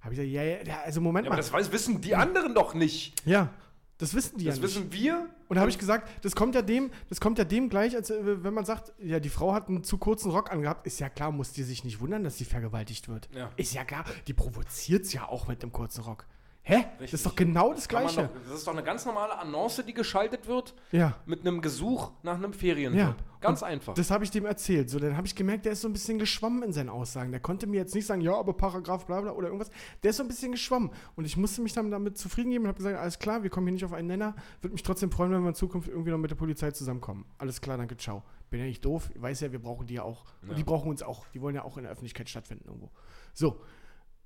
Habe 0.05 0.13
ich 0.13 0.19
gesagt, 0.19 0.33
ja, 0.33 0.43
ja, 0.43 0.63
ja, 0.63 0.81
also 0.85 1.01
Moment 1.01 1.25
ja, 1.25 1.29
aber 1.31 1.35
mal. 1.37 1.41
das 1.41 1.51
weiß, 1.51 1.71
wissen 1.71 1.99
die 1.99 2.15
anderen 2.15 2.53
doch 2.55 2.73
nicht. 2.73 3.13
ja, 3.25 3.49
das 3.97 4.13
wissen 4.13 4.37
die 4.37 4.45
Das 4.45 4.57
ja 4.57 4.61
nicht. 4.61 4.75
wissen 4.75 4.91
wir. 4.93 5.29
Und 5.47 5.55
da 5.55 5.61
habe 5.61 5.69
ich 5.69 5.77
gesagt, 5.77 6.09
das 6.23 6.35
kommt 6.35 6.53
ja 6.55 6.61
dem, 6.61 6.91
das 7.07 7.21
kommt 7.21 7.37
ja 7.37 7.43
dem 7.45 7.69
gleich, 7.69 7.95
als 7.95 8.09
äh, 8.09 8.43
wenn 8.43 8.53
man 8.53 8.65
sagt, 8.65 8.93
ja, 8.99 9.19
die 9.19 9.29
Frau 9.29 9.53
hat 9.53 9.67
einen 9.69 9.83
zu 9.83 9.97
kurzen 9.97 10.31
Rock 10.31 10.51
angehabt, 10.51 10.85
ist 10.87 10.99
ja 10.99 11.07
klar, 11.07 11.31
muss 11.31 11.51
die 11.53 11.63
sich 11.63 11.83
nicht 11.83 11.99
wundern, 11.99 12.23
dass 12.23 12.37
sie 12.37 12.45
vergewaltigt 12.45 13.07
wird. 13.07 13.29
Ja. 13.33 13.51
Ist 13.57 13.73
ja 13.73 13.83
klar, 13.85 14.03
die 14.27 14.33
provoziert 14.33 15.11
ja 15.13 15.27
auch 15.29 15.47
mit 15.47 15.61
einem 15.63 15.71
kurzen 15.71 16.03
Rock. 16.03 16.25
Hä? 16.67 16.77
Das 16.77 17.01
Richtig. 17.01 17.13
ist 17.13 17.25
doch 17.27 17.35
genau 17.35 17.73
das, 17.73 17.87
man 17.91 18.01
Gleiche. 18.01 18.23
Doch, 18.23 18.41
das 18.49 18.57
ist 18.57 18.65
doch 18.67 18.73
eine 18.73 18.81
ganz 18.81 19.05
normale 19.05 19.37
Annonce, 19.37 19.83
die 19.85 19.93
geschaltet 19.93 20.47
wird 20.47 20.73
ja. 20.91 21.15
mit 21.27 21.41
einem 21.41 21.61
Gesuch 21.61 22.11
nach 22.23 22.33
einem 22.35 22.53
Ferienjob. 22.53 22.97
Ja. 22.99 23.15
Ganz 23.39 23.61
Und 23.61 23.67
einfach. 23.67 23.93
Das 23.93 24.09
habe 24.09 24.23
ich 24.23 24.31
dem 24.31 24.45
erzählt. 24.47 24.89
So, 24.89 24.97
dann 24.97 25.15
habe 25.15 25.27
ich 25.27 25.35
gemerkt, 25.35 25.65
der 25.65 25.73
ist 25.73 25.81
so 25.81 25.87
ein 25.87 25.93
bisschen 25.93 26.17
geschwommen 26.17 26.63
in 26.63 26.73
seinen 26.73 26.89
Aussagen. 26.89 27.29
Der 27.29 27.39
konnte 27.39 27.67
mir 27.67 27.77
jetzt 27.77 27.93
nicht 27.93 28.07
sagen, 28.07 28.21
ja, 28.21 28.33
aber 28.33 28.53
Paragraph 28.53 29.05
bla 29.05 29.21
bla 29.21 29.33
oder 29.33 29.49
irgendwas. 29.49 29.69
Der 30.01 30.09
ist 30.09 30.17
so 30.17 30.23
ein 30.23 30.27
bisschen 30.27 30.53
geschwommen. 30.53 30.89
Und 31.15 31.25
ich 31.25 31.37
musste 31.37 31.61
mich 31.61 31.73
dann 31.73 31.91
damit 31.91 32.17
zufrieden 32.17 32.49
geben 32.49 32.63
und 32.63 32.69
habe 32.69 32.77
gesagt, 32.77 32.97
alles 32.97 33.19
klar, 33.19 33.43
wir 33.43 33.51
kommen 33.51 33.67
hier 33.67 33.73
nicht 33.73 33.85
auf 33.85 33.93
einen 33.93 34.07
Nenner. 34.07 34.35
Würde 34.61 34.73
mich 34.73 34.81
trotzdem 34.81 35.11
freuen, 35.11 35.31
wenn 35.31 35.43
wir 35.43 35.49
in 35.49 35.55
Zukunft 35.55 35.87
irgendwie 35.87 36.09
noch 36.09 36.17
mit 36.17 36.31
der 36.31 36.35
Polizei 36.35 36.71
zusammenkommen. 36.71 37.25
Alles 37.37 37.61
klar, 37.61 37.77
danke, 37.77 37.95
ciao. 37.97 38.23
Bin 38.49 38.59
ja 38.59 38.65
nicht 38.65 38.83
doof, 38.83 39.11
ich 39.13 39.21
weiß 39.21 39.41
ja, 39.41 39.51
wir 39.51 39.59
brauchen 39.59 39.85
die 39.85 39.93
ja 39.95 40.01
auch. 40.01 40.25
Und 40.41 40.49
Ja. 40.49 40.55
die 40.55 40.63
brauchen 40.63 40.89
uns 40.89 41.03
auch. 41.03 41.27
Die 41.27 41.41
wollen 41.41 41.53
ja 41.53 41.63
auch 41.63 41.77
in 41.77 41.83
der 41.83 41.91
Öffentlichkeit 41.91 42.27
stattfinden 42.27 42.65
irgendwo. 42.65 42.89
So. 43.35 43.61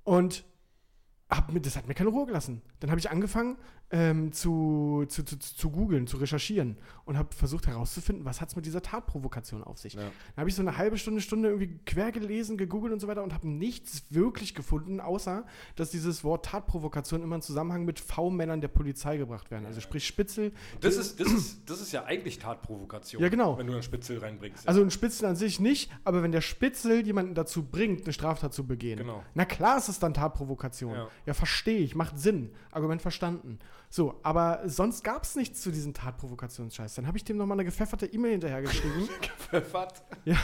Und 0.04 0.44
hab 1.30 1.52
mir, 1.52 1.60
das 1.60 1.76
hat 1.76 1.86
mir 1.86 1.94
keine 1.94 2.10
Ruhe 2.10 2.26
gelassen. 2.26 2.60
Dann 2.80 2.90
habe 2.90 2.98
ich 2.98 3.10
angefangen 3.10 3.56
ähm, 3.92 4.32
zu, 4.32 5.04
zu, 5.08 5.24
zu, 5.24 5.38
zu 5.38 5.70
googeln, 5.70 6.06
zu 6.06 6.16
recherchieren 6.16 6.76
und 7.04 7.18
habe 7.18 7.34
versucht 7.34 7.66
herauszufinden, 7.66 8.24
was 8.24 8.40
hat 8.40 8.50
es 8.50 8.56
mit 8.56 8.64
dieser 8.64 8.82
Tatprovokation 8.82 9.64
auf 9.64 9.78
sich. 9.78 9.94
Ja. 9.94 10.00
Dann 10.00 10.36
habe 10.36 10.48
ich 10.48 10.54
so 10.54 10.62
eine 10.62 10.76
halbe 10.76 10.96
Stunde, 10.96 11.20
Stunde 11.20 11.48
irgendwie 11.48 11.78
quer 11.86 12.12
gelesen, 12.12 12.56
gegoogelt 12.56 12.92
und 12.92 13.00
so 13.00 13.08
weiter 13.08 13.22
und 13.22 13.34
habe 13.34 13.48
nichts 13.48 14.04
wirklich 14.10 14.54
gefunden, 14.54 15.00
außer 15.00 15.44
dass 15.74 15.90
dieses 15.90 16.22
Wort 16.22 16.46
Tatprovokation 16.46 17.22
immer 17.22 17.36
in 17.36 17.42
Zusammenhang 17.42 17.84
mit 17.84 17.98
V-Männern 17.98 18.60
der 18.60 18.68
Polizei 18.68 19.16
gebracht 19.16 19.50
werden. 19.50 19.66
Also 19.66 19.80
sprich 19.80 20.06
Spitzel. 20.06 20.52
Das 20.80 20.96
ist, 20.96 21.18
das, 21.18 21.32
ist, 21.32 21.68
das 21.68 21.80
ist 21.80 21.92
ja 21.92 22.04
eigentlich 22.04 22.38
Tatprovokation. 22.38 23.22
Ja, 23.22 23.28
genau. 23.28 23.58
Wenn 23.58 23.66
du 23.66 23.72
einen 23.72 23.82
Spitzel 23.82 24.18
reinbringst. 24.18 24.68
Also 24.68 24.82
ein 24.82 24.90
Spitzel 24.90 25.26
an 25.26 25.36
sich 25.36 25.58
nicht, 25.58 25.90
aber 26.04 26.22
wenn 26.22 26.32
der 26.32 26.40
Spitzel 26.42 27.04
jemanden 27.04 27.34
dazu 27.34 27.64
bringt, 27.64 28.04
eine 28.04 28.12
Straftat 28.12 28.54
zu 28.54 28.66
begehen. 28.66 28.98
Genau. 28.98 29.24
Na 29.34 29.44
klar 29.44 29.78
ist 29.78 29.88
es 29.88 29.98
dann 29.98 30.14
Tatprovokation. 30.14 30.94
Ja. 30.94 31.08
Ja, 31.26 31.34
verstehe 31.34 31.78
ich, 31.78 31.94
macht 31.94 32.18
Sinn. 32.18 32.50
Argument 32.70 33.02
verstanden. 33.02 33.58
So, 33.88 34.20
aber 34.22 34.60
sonst 34.66 35.02
gab 35.04 35.24
es 35.24 35.34
nichts 35.36 35.60
zu 35.62 35.70
diesem 35.70 35.94
Tatprovokationsscheiß. 35.94 36.94
Dann 36.94 37.06
habe 37.06 37.18
ich 37.18 37.24
dem 37.24 37.36
nochmal 37.36 37.56
eine 37.56 37.64
gepfefferte 37.64 38.06
E-Mail 38.06 38.32
hinterhergeschrieben. 38.32 39.08
Pfeffert. 39.38 40.02
ja. 40.24 40.36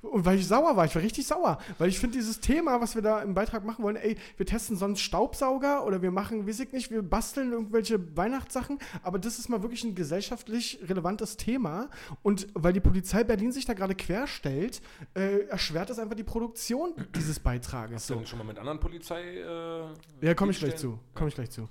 Und 0.00 0.24
weil 0.24 0.38
ich 0.38 0.46
sauer 0.46 0.76
war, 0.76 0.84
ich 0.84 0.94
war 0.94 1.02
richtig 1.02 1.26
sauer. 1.26 1.58
Weil 1.76 1.88
ich 1.88 1.98
finde 1.98 2.16
dieses 2.16 2.38
Thema, 2.40 2.80
was 2.80 2.94
wir 2.94 3.02
da 3.02 3.20
im 3.20 3.34
Beitrag 3.34 3.64
machen 3.64 3.82
wollen, 3.84 3.96
ey, 3.96 4.16
wir 4.36 4.46
testen 4.46 4.76
sonst 4.76 5.00
Staubsauger 5.00 5.84
oder 5.84 6.02
wir 6.02 6.12
machen, 6.12 6.46
weiß 6.46 6.60
ich 6.60 6.72
nicht, 6.72 6.90
wir 6.90 7.02
basteln 7.02 7.52
irgendwelche 7.52 8.16
Weihnachtssachen, 8.16 8.78
aber 9.02 9.18
das 9.18 9.38
ist 9.38 9.48
mal 9.48 9.62
wirklich 9.62 9.82
ein 9.82 9.94
gesellschaftlich 9.96 10.78
relevantes 10.84 11.36
Thema. 11.36 11.88
Und 12.22 12.46
weil 12.54 12.72
die 12.72 12.80
Polizei 12.80 13.24
Berlin 13.24 13.50
sich 13.50 13.64
da 13.64 13.74
gerade 13.74 13.96
querstellt, 13.96 14.80
äh, 15.14 15.46
erschwert 15.48 15.90
es 15.90 15.98
einfach 15.98 16.16
die 16.16 16.24
Produktion 16.24 16.94
dieses 17.16 17.40
Beitrages. 17.40 17.96
Hast 17.96 18.10
du 18.10 18.14
denn 18.14 18.26
schon 18.26 18.38
mal 18.38 18.44
mit 18.44 18.58
anderen 18.58 18.78
Polizei. 18.78 19.38
Äh, 19.38 19.82
Ja, 20.20 20.34
komme 20.34 20.52
ich 20.52 20.60
gleich 20.60 20.76
zu. 20.76 20.98
Komme 21.14 21.28
ich 21.28 21.34
gleich 21.34 21.50
zu. 21.50 21.68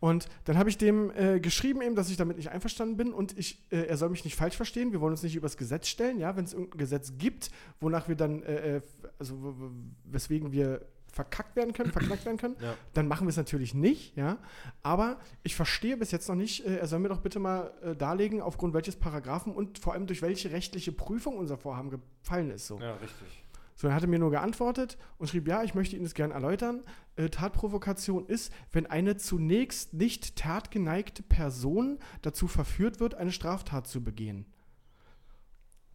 Und 0.00 0.28
dann 0.44 0.58
habe 0.58 0.68
ich 0.68 0.78
dem 0.78 1.10
äh, 1.16 1.40
geschrieben 1.40 1.82
eben, 1.82 1.94
dass 1.96 2.08
ich 2.10 2.16
damit 2.16 2.36
nicht 2.36 2.50
einverstanden 2.50 2.96
bin 2.96 3.12
und 3.12 3.36
ich, 3.36 3.64
äh, 3.70 3.86
er 3.86 3.96
soll 3.96 4.10
mich 4.10 4.24
nicht 4.24 4.36
falsch 4.36 4.56
verstehen. 4.56 4.92
Wir 4.92 5.00
wollen 5.00 5.12
uns 5.12 5.22
nicht 5.22 5.34
übers 5.36 5.56
Gesetz 5.56 5.88
stellen, 5.88 6.18
ja, 6.18 6.36
wenn 6.36 6.44
es 6.44 6.52
irgendein 6.52 6.78
Gesetz 6.78 7.12
gibt, 7.18 7.50
wonach 7.80 8.08
wir 8.08 8.14
dann, 8.14 8.42
äh, 8.42 8.76
äh, 8.76 8.80
also 9.18 9.56
weswegen 10.04 10.52
wir 10.52 10.86
verkackt 11.10 11.56
werden 11.56 11.72
können, 11.72 11.90
verknackt 11.90 12.24
werden 12.26 12.36
können, 12.36 12.56
Ja. 12.62 12.74
dann 12.94 13.08
machen 13.08 13.26
wir 13.26 13.30
es 13.30 13.36
natürlich 13.36 13.74
nicht, 13.74 14.14
ja. 14.16 14.38
Aber 14.82 15.18
ich 15.42 15.56
verstehe 15.56 15.96
bis 15.96 16.10
jetzt 16.12 16.28
noch 16.28 16.36
nicht, 16.36 16.64
äh, 16.64 16.76
er 16.76 16.86
soll 16.86 17.00
mir 17.00 17.08
doch 17.08 17.20
bitte 17.20 17.40
mal 17.40 17.72
äh, 17.82 17.96
darlegen, 17.96 18.40
aufgrund 18.40 18.74
welches 18.74 18.94
Paragraphen 18.94 19.52
und 19.52 19.78
vor 19.78 19.94
allem 19.94 20.06
durch 20.06 20.22
welche 20.22 20.52
rechtliche 20.52 20.92
Prüfung 20.92 21.36
unser 21.38 21.56
Vorhaben 21.56 21.90
gefallen 21.90 22.50
ist. 22.50 22.66
So. 22.66 22.78
Ja, 22.78 22.94
richtig. 22.96 23.44
So, 23.80 23.86
dann 23.86 23.94
hat 23.94 24.02
er 24.02 24.08
mir 24.08 24.18
nur 24.18 24.32
geantwortet 24.32 24.98
und 25.18 25.28
schrieb, 25.28 25.46
ja, 25.46 25.62
ich 25.62 25.72
möchte 25.72 25.94
Ihnen 25.94 26.04
das 26.04 26.14
gerne 26.14 26.34
erläutern. 26.34 26.82
Äh, 27.14 27.28
Tatprovokation 27.28 28.26
ist, 28.26 28.52
wenn 28.72 28.86
eine 28.86 29.16
zunächst 29.18 29.94
nicht 29.94 30.34
tatgeneigte 30.34 31.22
Person 31.22 32.00
dazu 32.22 32.48
verführt 32.48 32.98
wird, 32.98 33.14
eine 33.14 33.30
Straftat 33.30 33.86
zu 33.86 34.02
begehen. 34.02 34.46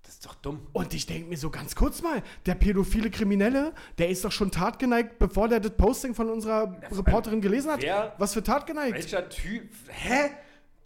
Das 0.03 0.13
ist 0.13 0.25
doch 0.25 0.35
dumm. 0.35 0.65
Und 0.71 0.93
ich 0.93 1.05
denke 1.07 1.27
mir 1.27 1.37
so 1.37 1.49
ganz 1.49 1.75
kurz 1.75 2.01
mal, 2.01 2.23
der 2.45 2.55
pädophile 2.55 3.09
Kriminelle, 3.09 3.73
der 3.97 4.07
ist 4.09 4.23
doch 4.23 4.31
schon 4.31 4.49
tatgeneigt, 4.51 5.19
bevor 5.19 5.49
der 5.49 5.59
das 5.59 5.75
Posting 5.75 6.15
von 6.15 6.29
unserer 6.29 6.77
Reporterin 6.91 7.41
gelesen 7.41 7.69
hat. 7.71 7.81
wer- 7.81 8.13
Was 8.17 8.33
für 8.33 8.43
tatgeneigt? 8.43 8.93
Welcher 8.95 9.27
Typ? 9.27 9.69
Hä? 9.89 10.29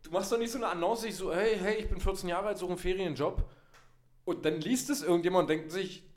Du 0.01 0.09
machst 0.11 0.31
doch 0.31 0.39
nicht 0.39 0.51
so 0.51 0.57
eine 0.57 0.67
Annonce, 0.67 1.03
ich 1.05 1.15
so, 1.15 1.31
hey, 1.31 1.57
hey, 1.59 1.75
ich 1.79 1.89
bin 1.89 1.99
14 1.99 2.27
Jahre 2.29 2.47
alt, 2.47 2.57
suche 2.57 2.71
einen 2.71 2.79
Ferienjob. 2.79 3.47
Und 4.25 4.45
dann 4.45 4.61
liest 4.61 4.89
es 4.89 5.03
irgendjemand 5.03 5.43
und 5.43 5.49
denkt 5.49 5.71
sich, 5.71 6.03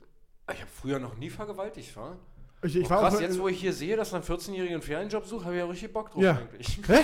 ich 0.51 0.59
habe 0.61 0.71
früher 0.81 0.99
noch 0.99 1.15
nie 1.17 1.29
vergewaltigt, 1.29 1.95
wa? 1.95 2.15
Ich, 2.63 2.75
ich 2.75 2.85
Oh, 2.85 2.89
war 2.91 2.99
krass, 3.09 3.19
jetzt 3.19 3.39
wo 3.39 3.47
ich 3.47 3.59
hier 3.59 3.73
sehe, 3.73 3.95
dass 3.95 4.13
ein 4.13 4.21
14-Jähriger 4.21 4.73
einen 4.73 4.81
Ferienjob 4.83 5.25
sucht, 5.25 5.45
habe 5.45 5.55
ich 5.55 5.59
ja 5.61 5.65
richtig 5.65 5.93
Bock 5.93 6.11
drauf 6.11 6.21
Ja. 6.21 6.37
eigentlich. 6.37 6.79
Hä? 6.87 6.99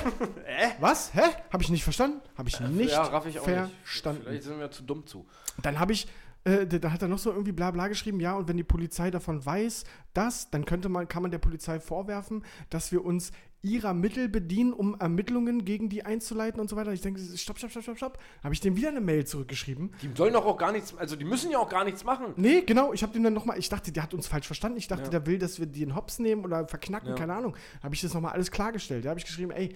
Was? 0.80 1.14
Hä? 1.16 1.22
Habe 1.52 1.64
ich 1.64 1.70
nicht 1.70 1.84
verstanden? 1.84 2.22
Habe 2.38 2.50
ich 2.50 2.60
nicht 2.60 2.92
ja, 2.92 3.02
raff 3.04 3.26
ich 3.26 3.40
auch 3.40 3.44
verstanden. 3.44 4.20
nicht. 4.20 4.28
Vielleicht 4.30 4.44
sind 4.44 4.60
wir 4.60 4.70
zu 4.70 4.84
dumm 4.84 5.08
zu. 5.08 5.26
Dann 5.64 5.80
habe 5.80 5.94
ich, 5.94 6.08
äh, 6.44 6.68
da 6.68 6.92
hat 6.92 7.02
er 7.02 7.08
noch 7.08 7.18
so 7.18 7.32
irgendwie 7.32 7.54
bla 7.54 7.72
bla 7.72 7.88
geschrieben, 7.88 8.20
ja, 8.20 8.36
und 8.36 8.48
wenn 8.48 8.58
die 8.58 8.64
Polizei 8.64 9.10
davon 9.10 9.44
weiß, 9.44 9.86
dass, 10.14 10.52
dann 10.52 10.66
könnte 10.66 10.90
man, 10.90 11.08
kann 11.08 11.24
man 11.24 11.32
der 11.32 11.40
Polizei 11.40 11.80
vorwerfen, 11.80 12.46
dass 12.70 12.92
wir 12.92 13.04
uns 13.04 13.32
ihrer 13.64 13.94
Mittel 13.94 14.30
bedienen, 14.30 14.72
um 14.72 14.96
Ermittlungen 15.00 15.66
gegen 15.66 15.90
die 15.90 16.06
einzuleiten 16.06 16.60
und 16.62 16.70
so 16.70 16.76
weiter. 16.76 16.94
Ich 16.94 17.02
denke, 17.02 17.20
stopp, 17.36 17.58
stopp, 17.58 17.72
stopp, 17.72 17.84
stopp, 17.84 17.98
stopp. 17.98 18.18
Habe 18.44 18.54
ich 18.54 18.62
dem 18.62 18.76
wieder 18.78 18.90
eine 18.90 19.02
Mail 19.02 19.26
zurückgeschrieben. 19.26 19.92
Die 20.02 20.10
sollen 20.16 20.34
doch 20.34 20.46
auch 20.46 20.58
gar 20.58 20.72
nichts, 20.72 20.96
also 20.96 21.16
die 21.16 21.26
müssen 21.26 21.52
ja 21.52 21.58
auch 21.60 21.70
gar 21.70 21.84
nichts 21.84 22.04
machen. 22.04 22.34
Nee, 22.38 22.62
genau, 22.62 22.94
ich 22.94 23.04
habe 23.04 23.14
dem 23.14 23.24
dann 23.24 23.34
nochmal, 23.34 23.58
ich 23.58 23.70
dachte, 23.70 23.92
der 23.92 24.04
hat 24.04 24.14
uns 24.14 24.28
falsch 24.28 24.46
verstanden. 24.46 24.78
Ich 24.78 24.88
dachte, 24.88 25.06
Ja. 25.06 25.10
der 25.10 25.26
will, 25.26 25.40
dass 25.40 25.60
wir 25.60 25.66
den 25.66 25.96
Hops 25.96 26.20
nehmen 26.20 26.46
oder 26.46 26.68
verknacken, 26.68 27.10
Ja. 27.10 27.16
keine 27.16 27.34
Ahnung. 27.34 27.56
Habe 27.82 27.96
ich 27.96 28.02
das 28.02 28.14
nochmal 28.14 28.34
alles 28.34 28.52
klargestellt. 28.52 29.06
Da 29.06 29.10
habe 29.10 29.20
ich 29.20 29.26
geschrieben, 29.26 29.52
ey, 29.52 29.76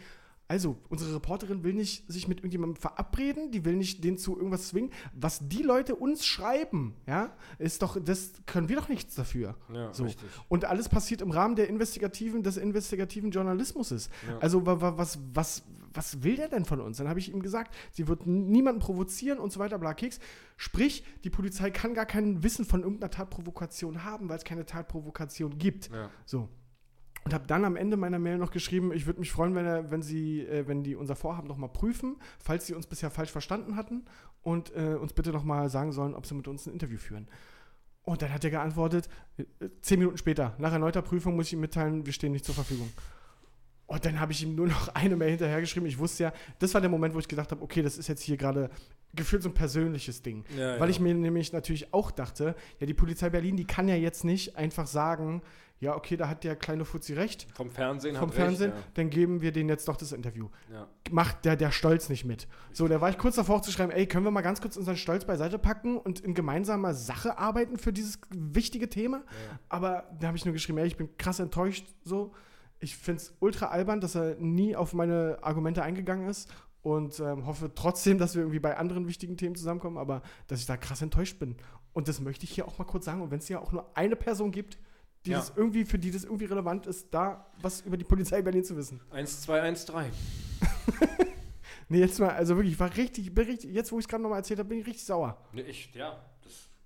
Also, 0.51 0.75
unsere 0.89 1.15
Reporterin 1.15 1.63
will 1.63 1.73
nicht 1.73 2.03
sich 2.11 2.27
mit 2.27 2.39
irgendjemandem 2.39 2.75
verabreden, 2.75 3.51
die 3.51 3.63
will 3.63 3.77
nicht 3.77 4.03
den 4.03 4.17
zu 4.17 4.35
irgendwas 4.35 4.67
zwingen. 4.67 4.91
Was 5.13 5.47
die 5.47 5.63
Leute 5.63 5.95
uns 5.95 6.25
schreiben, 6.25 6.93
ja, 7.07 7.31
ist 7.57 7.81
doch, 7.81 7.97
das 8.03 8.33
können 8.47 8.67
wir 8.67 8.75
doch 8.75 8.89
nichts 8.89 9.15
dafür. 9.15 9.55
Ja, 9.73 9.93
so. 9.93 10.03
richtig. 10.03 10.27
Und 10.49 10.65
alles 10.65 10.89
passiert 10.89 11.21
im 11.21 11.31
Rahmen 11.31 11.55
der 11.55 11.69
investigativen, 11.69 12.43
des 12.43 12.57
investigativen 12.57 13.31
Journalismus. 13.31 13.91
Ja. 14.27 14.39
Also, 14.39 14.65
wa- 14.65 14.81
wa- 14.81 14.97
was, 14.97 15.19
was, 15.33 15.63
was 15.93 16.21
will 16.21 16.35
der 16.35 16.49
denn 16.49 16.65
von 16.65 16.81
uns? 16.81 16.97
Dann 16.97 17.07
habe 17.07 17.19
ich 17.19 17.31
ihm 17.31 17.41
gesagt, 17.41 17.73
sie 17.93 18.09
wird 18.09 18.27
niemanden 18.27 18.81
provozieren 18.81 19.39
und 19.39 19.53
so 19.53 19.59
weiter, 19.61 19.79
bla 19.79 19.93
Keks. 19.93 20.19
Sprich, 20.57 21.05
die 21.23 21.29
Polizei 21.29 21.71
kann 21.71 21.93
gar 21.93 22.05
kein 22.05 22.43
Wissen 22.43 22.65
von 22.65 22.83
irgendeiner 22.83 23.09
Tatprovokation 23.11 24.03
haben, 24.03 24.27
weil 24.27 24.37
es 24.37 24.43
keine 24.43 24.65
Tatprovokation 24.65 25.57
gibt. 25.57 25.89
Ja. 25.93 26.09
So. 26.25 26.49
Und 27.23 27.33
habe 27.33 27.45
dann 27.45 27.65
am 27.65 27.75
Ende 27.75 27.97
meiner 27.97 28.17
Mail 28.17 28.37
noch 28.37 28.51
geschrieben, 28.51 28.91
ich 28.91 29.05
würde 29.05 29.19
mich 29.19 29.31
freuen, 29.31 29.53
wenn, 29.53 29.65
er, 29.65 29.91
wenn, 29.91 30.01
sie, 30.01 30.41
äh, 30.41 30.67
wenn 30.67 30.83
die 30.83 30.95
unser 30.95 31.15
Vorhaben 31.15 31.47
nochmal 31.47 31.69
prüfen, 31.69 32.15
falls 32.39 32.65
sie 32.65 32.73
uns 32.73 32.87
bisher 32.87 33.11
falsch 33.11 33.31
verstanden 33.31 33.75
hatten 33.75 34.05
und 34.41 34.75
äh, 34.75 34.95
uns 34.95 35.13
bitte 35.13 35.31
nochmal 35.31 35.69
sagen 35.69 35.91
sollen, 35.91 36.15
ob 36.15 36.25
sie 36.25 36.33
mit 36.33 36.47
uns 36.47 36.65
ein 36.65 36.73
Interview 36.73 36.97
führen. 36.97 37.27
Und 38.03 38.23
dann 38.23 38.33
hat 38.33 38.43
er 38.43 38.49
geantwortet, 38.49 39.07
äh, 39.37 39.45
zehn 39.81 39.99
Minuten 39.99 40.17
später, 40.17 40.55
nach 40.57 40.71
erneuter 40.71 41.03
Prüfung 41.03 41.35
muss 41.35 41.47
ich 41.47 41.53
ihm 41.53 41.59
mitteilen, 41.59 42.05
wir 42.05 42.13
stehen 42.13 42.31
nicht 42.31 42.45
zur 42.45 42.55
Verfügung. 42.55 42.91
Und 43.91 44.05
dann 44.05 44.21
habe 44.21 44.31
ich 44.31 44.41
ihm 44.41 44.55
nur 44.55 44.67
noch 44.67 44.87
eine 44.95 45.15
Mail 45.15 45.31
hinterhergeschrieben. 45.31 45.87
Ich 45.87 45.99
wusste 45.99 46.23
ja, 46.23 46.33
das 46.59 46.73
war 46.73 46.81
der 46.81 46.89
Moment, 46.89 47.13
wo 47.13 47.19
ich 47.19 47.27
gedacht 47.27 47.51
habe, 47.51 47.61
okay, 47.61 47.81
das 47.81 47.97
ist 47.97 48.07
jetzt 48.07 48.23
hier 48.23 48.37
gerade 48.37 48.69
gefühlt 49.13 49.43
so 49.43 49.49
ein 49.49 49.53
persönliches 49.53 50.21
Ding. 50.21 50.45
Ja, 50.57 50.79
Weil 50.79 50.87
ja. 50.87 50.91
ich 50.91 50.99
mir 51.01 51.13
nämlich 51.13 51.51
natürlich 51.51 51.93
auch 51.93 52.09
dachte, 52.09 52.55
ja, 52.79 52.87
die 52.87 52.93
Polizei 52.93 53.29
Berlin, 53.29 53.57
die 53.57 53.65
kann 53.65 53.89
ja 53.89 53.95
jetzt 53.95 54.23
nicht 54.23 54.55
einfach 54.55 54.87
sagen, 54.87 55.41
ja, 55.81 55.95
okay, 55.95 56.15
da 56.15 56.29
hat 56.29 56.43
der 56.43 56.55
kleine 56.55 56.85
Fuzzi 56.85 57.13
recht, 57.13 57.47
Vom 57.53 57.71
Fernsehen 57.71 58.15
vom 58.15 58.31
Fernsehen, 58.31 58.71
Recht, 58.71 58.83
dann 58.93 59.09
geben 59.09 59.41
wir 59.41 59.51
denen 59.51 59.67
jetzt 59.67 59.87
doch 59.87 59.97
das 59.97 60.11
Interview. 60.11 60.47
ja. 60.71 60.81
Ja. 60.81 60.87
Macht 61.09 61.43
der, 61.43 61.57
der 61.57 61.71
Stolz 61.71 62.07
nicht 62.07 62.23
mit. 62.23 62.47
So, 62.71 62.87
da 62.87 63.01
war 63.01 63.09
ich 63.09 63.17
kurz 63.17 63.35
davor 63.35 63.61
zu 63.61 63.71
schreiben, 63.71 63.91
ey, 63.91 64.05
können 64.07 64.23
wir 64.23 64.31
mal 64.31 64.41
ganz 64.41 64.61
kurz 64.61 64.77
unseren 64.77 64.95
Stolz 64.95 65.25
beiseite 65.25 65.59
packen 65.59 65.97
und 65.97 66.21
in 66.21 66.33
gemeinsamer 66.33 66.93
Sache 66.93 67.37
arbeiten 67.37 67.77
für 67.77 67.91
dieses 67.91 68.19
wichtige 68.29 68.87
Thema? 68.87 69.23
Aber 69.67 70.05
da 70.19 70.27
habe 70.27 70.37
ich 70.37 70.45
nur 70.45 70.53
geschrieben, 70.53 70.77
ey, 70.77 70.87
ich 70.87 70.95
bin 70.95 71.17
krass 71.17 71.39
enttäuscht 71.39 71.87
so. 72.03 72.33
Ich 72.79 72.95
finde 72.95 73.21
es 73.21 73.35
ultra 73.39 73.67
albern, 73.67 73.99
dass 73.99 74.15
er 74.15 74.35
nie 74.35 74.75
auf 74.75 74.93
meine 74.93 75.39
Argumente 75.41 75.83
eingegangen 75.83 76.29
ist 76.29 76.49
und 76.83 77.19
ähm, 77.19 77.45
hoffe 77.45 77.71
trotzdem, 77.75 78.17
dass 78.17 78.35
wir 78.35 78.41
irgendwie 78.41 78.59
bei 78.59 78.77
anderen 78.77 79.07
wichtigen 79.07 79.35
Themen 79.37 79.55
zusammenkommen, 79.55 79.97
aber 79.97 80.21
dass 80.47 80.59
ich 80.59 80.65
da 80.65 80.77
krass 80.77 81.01
enttäuscht 81.01 81.39
bin. 81.39 81.57
Und 81.93 82.07
das 82.07 82.21
möchte 82.21 82.45
ich 82.45 82.51
hier 82.51 82.67
auch 82.67 82.77
mal 82.77 82.85
kurz 82.85 83.05
sagen. 83.05 83.21
Und 83.21 83.31
wenn 83.31 83.39
es 83.39 83.49
ja 83.49 83.59
auch 83.59 83.71
nur 83.71 83.85
eine 83.95 84.15
Person 84.15 84.51
gibt, 84.51 84.77
die 85.25 85.31
Ja. 85.31 85.37
das 85.39 85.53
irgendwie, 85.55 85.85
für 85.85 85.99
die 85.99 86.11
das 86.11 86.23
irgendwie 86.23 86.45
relevant 86.45 86.87
ist, 86.87 87.13
da 87.13 87.45
was 87.61 87.81
über 87.81 87.97
die 87.97 88.03
Polizei 88.03 88.41
Berlin 88.41 88.63
zu 88.63 88.75
wissen. 88.75 88.99
1, 89.11 89.41
2, 89.41 89.61
1, 89.61 89.85
3. 89.85 90.11
Nee, 91.89 91.99
jetzt 91.99 92.19
mal, 92.21 92.29
also 92.29 92.55
wirklich, 92.55 92.73
ich 92.75 92.79
war 92.79 92.95
richtig, 92.95 93.27
ich 93.27 93.33
bin 93.33 93.45
richtig 93.45 93.73
jetzt 93.73 93.91
wo 93.91 93.99
ich 93.99 94.05
es 94.05 94.07
gerade 94.07 94.23
nochmal 94.23 94.39
erzählt 94.39 94.59
habe, 94.59 94.69
bin 94.69 94.79
ich 94.79 94.87
richtig 94.87 95.03
sauer. 95.05 95.37
Nee, 95.51 95.63
ich, 95.63 95.93
ja, 95.93 96.17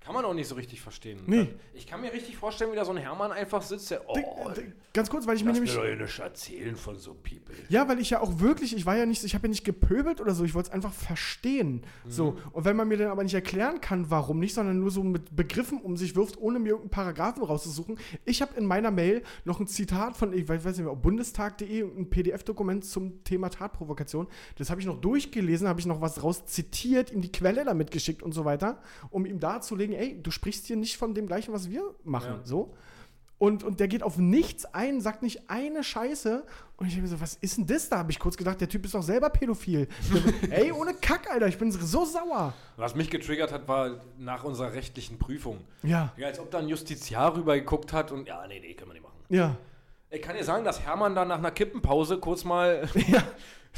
kann 0.06 0.14
man 0.14 0.26
auch 0.26 0.34
nicht 0.34 0.48
so 0.48 0.56
richtig 0.56 0.82
verstehen. 0.82 1.22
Nee. 1.26 1.50
Ich 1.74 1.88
kann 1.88 2.02
mir 2.02 2.14
richtig 2.14 2.38
vorstellen, 2.38 2.72
wie 2.72 2.76
da 2.76 2.86
so 2.86 2.92
ein 2.92 2.98
Hermann 2.98 3.32
einfach 3.32 3.62
sitzt, 3.62 3.90
der, 3.90 4.08
oh, 4.08 4.52
Ganz 4.94 5.10
kurz, 5.10 5.26
weil 5.26 5.36
ich 5.36 5.44
mir 5.44 5.52
nämlich. 5.52 5.74
doch 5.74 5.84
hier 5.84 5.96
nicht 5.96 6.20
erzählen 6.20 6.76
von 6.76 6.98
so 6.98 7.14
People. 7.16 7.56
Ja, 7.70 7.88
weil 7.88 8.00
ich 8.00 8.12
ja 8.12 8.22
auch 8.22 8.40
wirklich, 8.40 8.76
ich 8.76 8.86
war 8.86 8.96
ja 8.96 9.06
nicht, 9.06 9.24
ich 9.24 9.34
habe 9.34 9.48
ja 9.48 9.50
nicht 9.50 9.66
gepöbelt 9.66 10.22
oder 10.22 10.34
so, 10.34 10.44
ich 10.44 10.54
wollte 10.54 10.70
es 10.70 10.74
einfach 10.74 10.94
verstehen. 10.94 11.84
So. 12.08 12.32
Mhm. 12.32 12.38
Und 12.52 12.66
wenn 12.66 12.76
man 12.76 12.88
mir 12.88 12.98
dann 12.98 13.10
aber 13.10 13.24
nicht 13.24 13.34
erklären 13.34 13.82
kann, 13.82 14.10
warum 14.12 14.40
nicht, 14.40 14.54
sondern 14.54 14.80
nur 14.80 14.92
so 14.92 15.04
mit 15.04 15.36
Begriffen 15.36 15.82
um 15.82 15.98
sich 15.98 16.16
wirft, 16.16 16.38
ohne 16.38 16.60
mir 16.60 16.70
irgendeinen 16.70 16.92
Paragraphen 16.92 17.44
rauszusuchen. 17.44 17.98
Ich 18.26 18.42
habe 18.42 18.56
in 18.58 18.66
meiner 18.66 18.92
Mail 18.92 19.24
noch 19.44 19.60
ein 19.60 19.68
Zitat 19.68 20.16
von, 20.16 20.32
ich 20.34 20.48
weiß 20.48 20.64
weiß 20.64 20.78
nicht 20.78 20.86
mehr, 20.86 20.96
bundestag.de, 20.96 21.82
ein 21.82 22.10
PDF-Dokument 22.10 22.86
zum 22.86 23.24
Thema 23.24 23.50
Tatprovokation. 23.50 24.28
Das 24.58 24.70
habe 24.70 24.82
ich 24.82 24.88
noch 24.88 25.00
durchgelesen, 25.00 25.68
habe 25.68 25.80
ich 25.80 25.86
noch 25.86 26.02
was 26.02 26.24
raus 26.24 26.46
zitiert, 26.46 27.12
ihm 27.12 27.22
die 27.22 27.32
Quelle 27.32 27.66
damit 27.66 27.92
geschickt 27.92 28.24
und 28.24 28.34
so 28.34 28.46
weiter, 28.46 28.82
um 29.10 29.26
ihm 29.26 29.40
darzulegen, 29.40 29.95
ey, 29.96 30.22
du 30.22 30.32
sprichst 30.32 30.66
hier 30.68 30.76
nicht 30.76 30.98
von 30.98 31.14
dem 31.14 31.28
gleichen, 31.28 31.54
was 31.54 31.70
wir 31.70 31.96
machen. 32.04 32.36
Ja. 32.40 32.42
So. 32.44 32.76
Und, 33.38 33.64
und 33.66 33.82
der 33.82 33.90
geht 33.90 34.02
auf 34.02 34.18
nichts 34.18 34.64
ein, 34.66 35.02
sagt 35.02 35.22
nicht 35.22 35.50
eine 35.50 35.84
Scheiße. 35.84 36.46
Und 36.78 36.88
ich 36.88 36.94
denke 36.94 37.10
mir 37.10 37.16
so, 37.16 37.22
was 37.22 37.36
ist 37.36 37.58
denn 37.58 37.68
das? 37.68 37.90
Da 37.90 37.98
habe 37.98 38.10
ich 38.12 38.18
kurz 38.18 38.38
gedacht, 38.38 38.62
der 38.62 38.70
Typ 38.70 38.86
ist 38.86 38.94
doch 38.94 39.04
selber 39.04 39.30
pädophil. 39.30 39.90
Ey, 40.50 40.72
ohne 40.72 40.94
Kack, 40.94 41.30
Alter, 41.30 41.48
ich 41.48 41.58
bin 41.58 41.70
so 41.70 42.06
sauer. 42.06 42.54
Was 42.78 42.96
mich 42.96 43.10
getriggert 43.10 43.52
hat, 43.52 43.68
war 43.68 44.02
nach 44.18 44.46
unserer 44.46 44.72
rechtlichen 44.74 45.20
Prüfung. 45.20 45.60
Ja, 45.84 46.14
Ja, 46.16 46.28
als 46.28 46.40
ob 46.40 46.50
da 46.50 46.60
ein 46.60 46.70
Justiziar 46.70 47.36
rüber 47.36 47.56
geguckt 47.56 47.92
hat 47.92 48.12
und 48.14 48.26
ja, 48.28 48.46
nee, 48.48 48.60
nee, 48.60 48.74
können 48.74 48.92
wir 48.92 48.94
nicht 48.94 49.04
machen. 49.04 49.18
ja, 49.30 49.58
Ich 50.10 50.22
kann 50.22 50.38
dir 50.38 50.44
sagen, 50.46 50.64
dass 50.64 50.80
Hermann 50.82 51.14
dann 51.14 51.28
nach 51.28 51.40
einer 51.40 51.52
Kippenpause 51.52 52.20
kurz 52.20 52.46
mal 52.46 52.88
ja. 53.08 53.22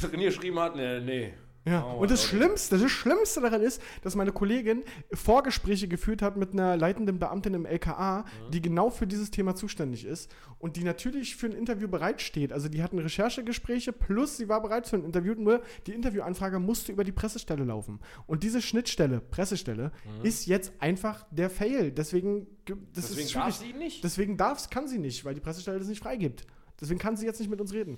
drin 0.00 0.20
geschrieben 0.20 0.60
hat, 0.60 0.76
nee, 0.76 1.00
nee. 1.00 1.34
Ja, 1.68 1.84
Oh, 1.86 2.00
und 2.02 2.10
das 2.10 2.24
okay. 2.26 2.36
Schlimmste, 2.36 2.78
das 2.78 2.90
Schlimmste 2.90 3.40
daran 3.40 3.60
ist, 3.62 3.80
dass 4.02 4.14
meine 4.14 4.32
Kollegin 4.32 4.82
Vorgespräche 5.12 5.88
geführt 5.88 6.22
hat 6.22 6.36
mit 6.36 6.52
einer 6.52 6.76
leitenden 6.76 7.18
Beamtin 7.18 7.54
im 7.54 7.66
LKA, 7.66 8.20
Mhm. 8.22 8.50
die 8.52 8.62
genau 8.62 8.90
für 8.90 9.06
dieses 9.06 9.30
Thema 9.30 9.54
zuständig 9.54 10.04
ist 10.04 10.30
und 10.58 10.76
die 10.76 10.84
natürlich 10.84 11.36
für 11.36 11.46
ein 11.46 11.52
Interview 11.52 11.88
bereitsteht. 11.88 12.52
Also 12.52 12.68
die 12.68 12.82
hatten 12.82 12.98
Recherchegespräche 12.98 13.92
plus 13.92 14.36
sie 14.36 14.48
war 14.48 14.62
bereit 14.62 14.86
für 14.88 14.96
ein 14.96 15.04
Interview, 15.04 15.34
nur 15.34 15.62
die 15.86 15.92
Interviewanfrage 15.92 16.58
musste 16.58 16.92
über 16.92 17.04
die 17.04 17.12
Pressestelle 17.12 17.64
laufen. 17.64 18.00
Und 18.26 18.42
diese 18.42 18.62
Schnittstelle, 18.62 19.20
Pressestelle, 19.20 19.92
ist 20.22 20.46
jetzt 20.46 20.72
einfach 20.78 21.26
der 21.30 21.50
Fail. 21.50 21.90
Deswegen, 21.90 22.46
ge- 22.64 22.76
das 22.94 23.10
Mhm. 23.10 23.16
Deswegen 23.16 23.26
ist 23.26 23.34
darf 23.36 23.56
sie 23.56 23.72
nicht. 23.72 24.04
Deswegen 24.04 24.36
darf, 24.36 24.70
kann 24.70 24.88
sie 24.88 24.98
nicht, 24.98 25.24
weil 25.24 25.34
die 25.34 25.40
Pressestelle 25.40 25.78
das 25.78 25.88
nicht 25.88 26.02
freigibt. 26.02 26.46
Deswegen 26.80 27.00
kann 27.00 27.16
sie 27.16 27.26
jetzt 27.26 27.40
nicht 27.40 27.50
mit 27.50 27.60
uns 27.60 27.72
reden. 27.72 27.96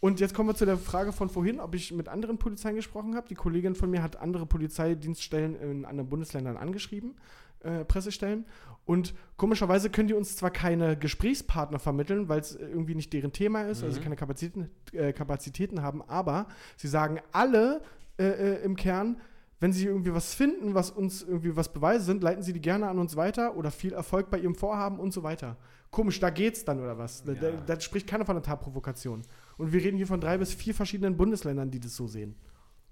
Und 0.00 0.20
jetzt 0.20 0.32
kommen 0.32 0.48
wir 0.48 0.54
zu 0.54 0.64
der 0.64 0.76
Frage 0.76 1.12
von 1.12 1.28
vorhin, 1.28 1.58
ob 1.58 1.74
ich 1.74 1.92
mit 1.92 2.08
anderen 2.08 2.38
Polizeien 2.38 2.76
gesprochen 2.76 3.16
habe. 3.16 3.28
Die 3.28 3.34
Kollegin 3.34 3.74
von 3.74 3.90
mir 3.90 4.02
hat 4.02 4.16
andere 4.16 4.46
Polizeidienststellen 4.46 5.56
in 5.56 5.84
anderen 5.84 6.08
Bundesländern 6.08 6.56
angeschrieben, 6.56 7.16
äh, 7.60 7.84
Pressestellen. 7.84 8.46
Und 8.84 9.12
komischerweise 9.36 9.90
können 9.90 10.08
die 10.08 10.14
uns 10.14 10.36
zwar 10.36 10.50
keine 10.50 10.96
Gesprächspartner 10.96 11.78
vermitteln, 11.80 12.28
weil 12.28 12.40
es 12.40 12.54
irgendwie 12.54 12.94
nicht 12.94 13.12
deren 13.12 13.32
Thema 13.32 13.62
ist, 13.62 13.82
also 13.82 14.00
keine 14.00 14.16
Kapazitäten, 14.16 14.70
äh, 14.92 15.12
Kapazitäten 15.12 15.82
haben, 15.82 16.00
aber 16.08 16.46
sie 16.76 16.88
sagen 16.88 17.20
alle 17.32 17.82
äh, 18.18 18.24
äh, 18.24 18.62
im 18.64 18.76
Kern, 18.76 19.20
wenn 19.60 19.72
sie 19.72 19.86
irgendwie 19.86 20.14
was 20.14 20.32
finden, 20.34 20.74
was 20.74 20.90
uns 20.90 21.22
irgendwie 21.22 21.56
was 21.56 21.72
Beweise 21.72 22.04
sind, 22.04 22.22
leiten 22.22 22.42
sie 22.44 22.52
die 22.52 22.60
gerne 22.60 22.88
an 22.88 22.98
uns 22.98 23.16
weiter 23.16 23.56
oder 23.56 23.72
viel 23.72 23.92
Erfolg 23.92 24.30
bei 24.30 24.38
ihrem 24.38 24.54
Vorhaben 24.54 25.00
und 25.00 25.12
so 25.12 25.24
weiter. 25.24 25.56
Komisch, 25.90 26.20
da 26.20 26.30
geht's 26.30 26.64
dann 26.64 26.80
oder 26.80 26.96
was? 26.96 27.24
Da, 27.24 27.32
da, 27.34 27.48
Ja. 27.48 27.56
da 27.66 27.80
spricht 27.80 28.06
keiner 28.06 28.24
von 28.24 28.36
einer 28.36 28.44
Tatprovokation. 28.44 29.22
Und 29.58 29.72
wir 29.72 29.82
reden 29.82 29.96
hier 29.96 30.06
von 30.06 30.20
drei 30.20 30.38
bis 30.38 30.54
vier 30.54 30.74
verschiedenen 30.74 31.16
Bundesländern, 31.16 31.70
die 31.70 31.80
das 31.80 31.94
so 31.94 32.06
sehen. 32.06 32.36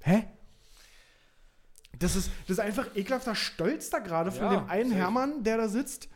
Hä? 0.00 0.24
Das 1.98 2.14
ist, 2.16 2.30
das 2.42 2.58
ist 2.58 2.60
einfach 2.60 2.94
ekelhafter 2.94 3.34
Stolz 3.34 3.88
da 3.88 4.00
gerade 4.00 4.30
von 4.30 4.44
Ja, 4.52 4.60
dem 4.60 4.68
einen 4.68 4.90
safe. 4.90 5.00
Hermann, 5.00 5.42
der 5.44 5.56
da 5.56 5.68
sitzt. 5.68 6.08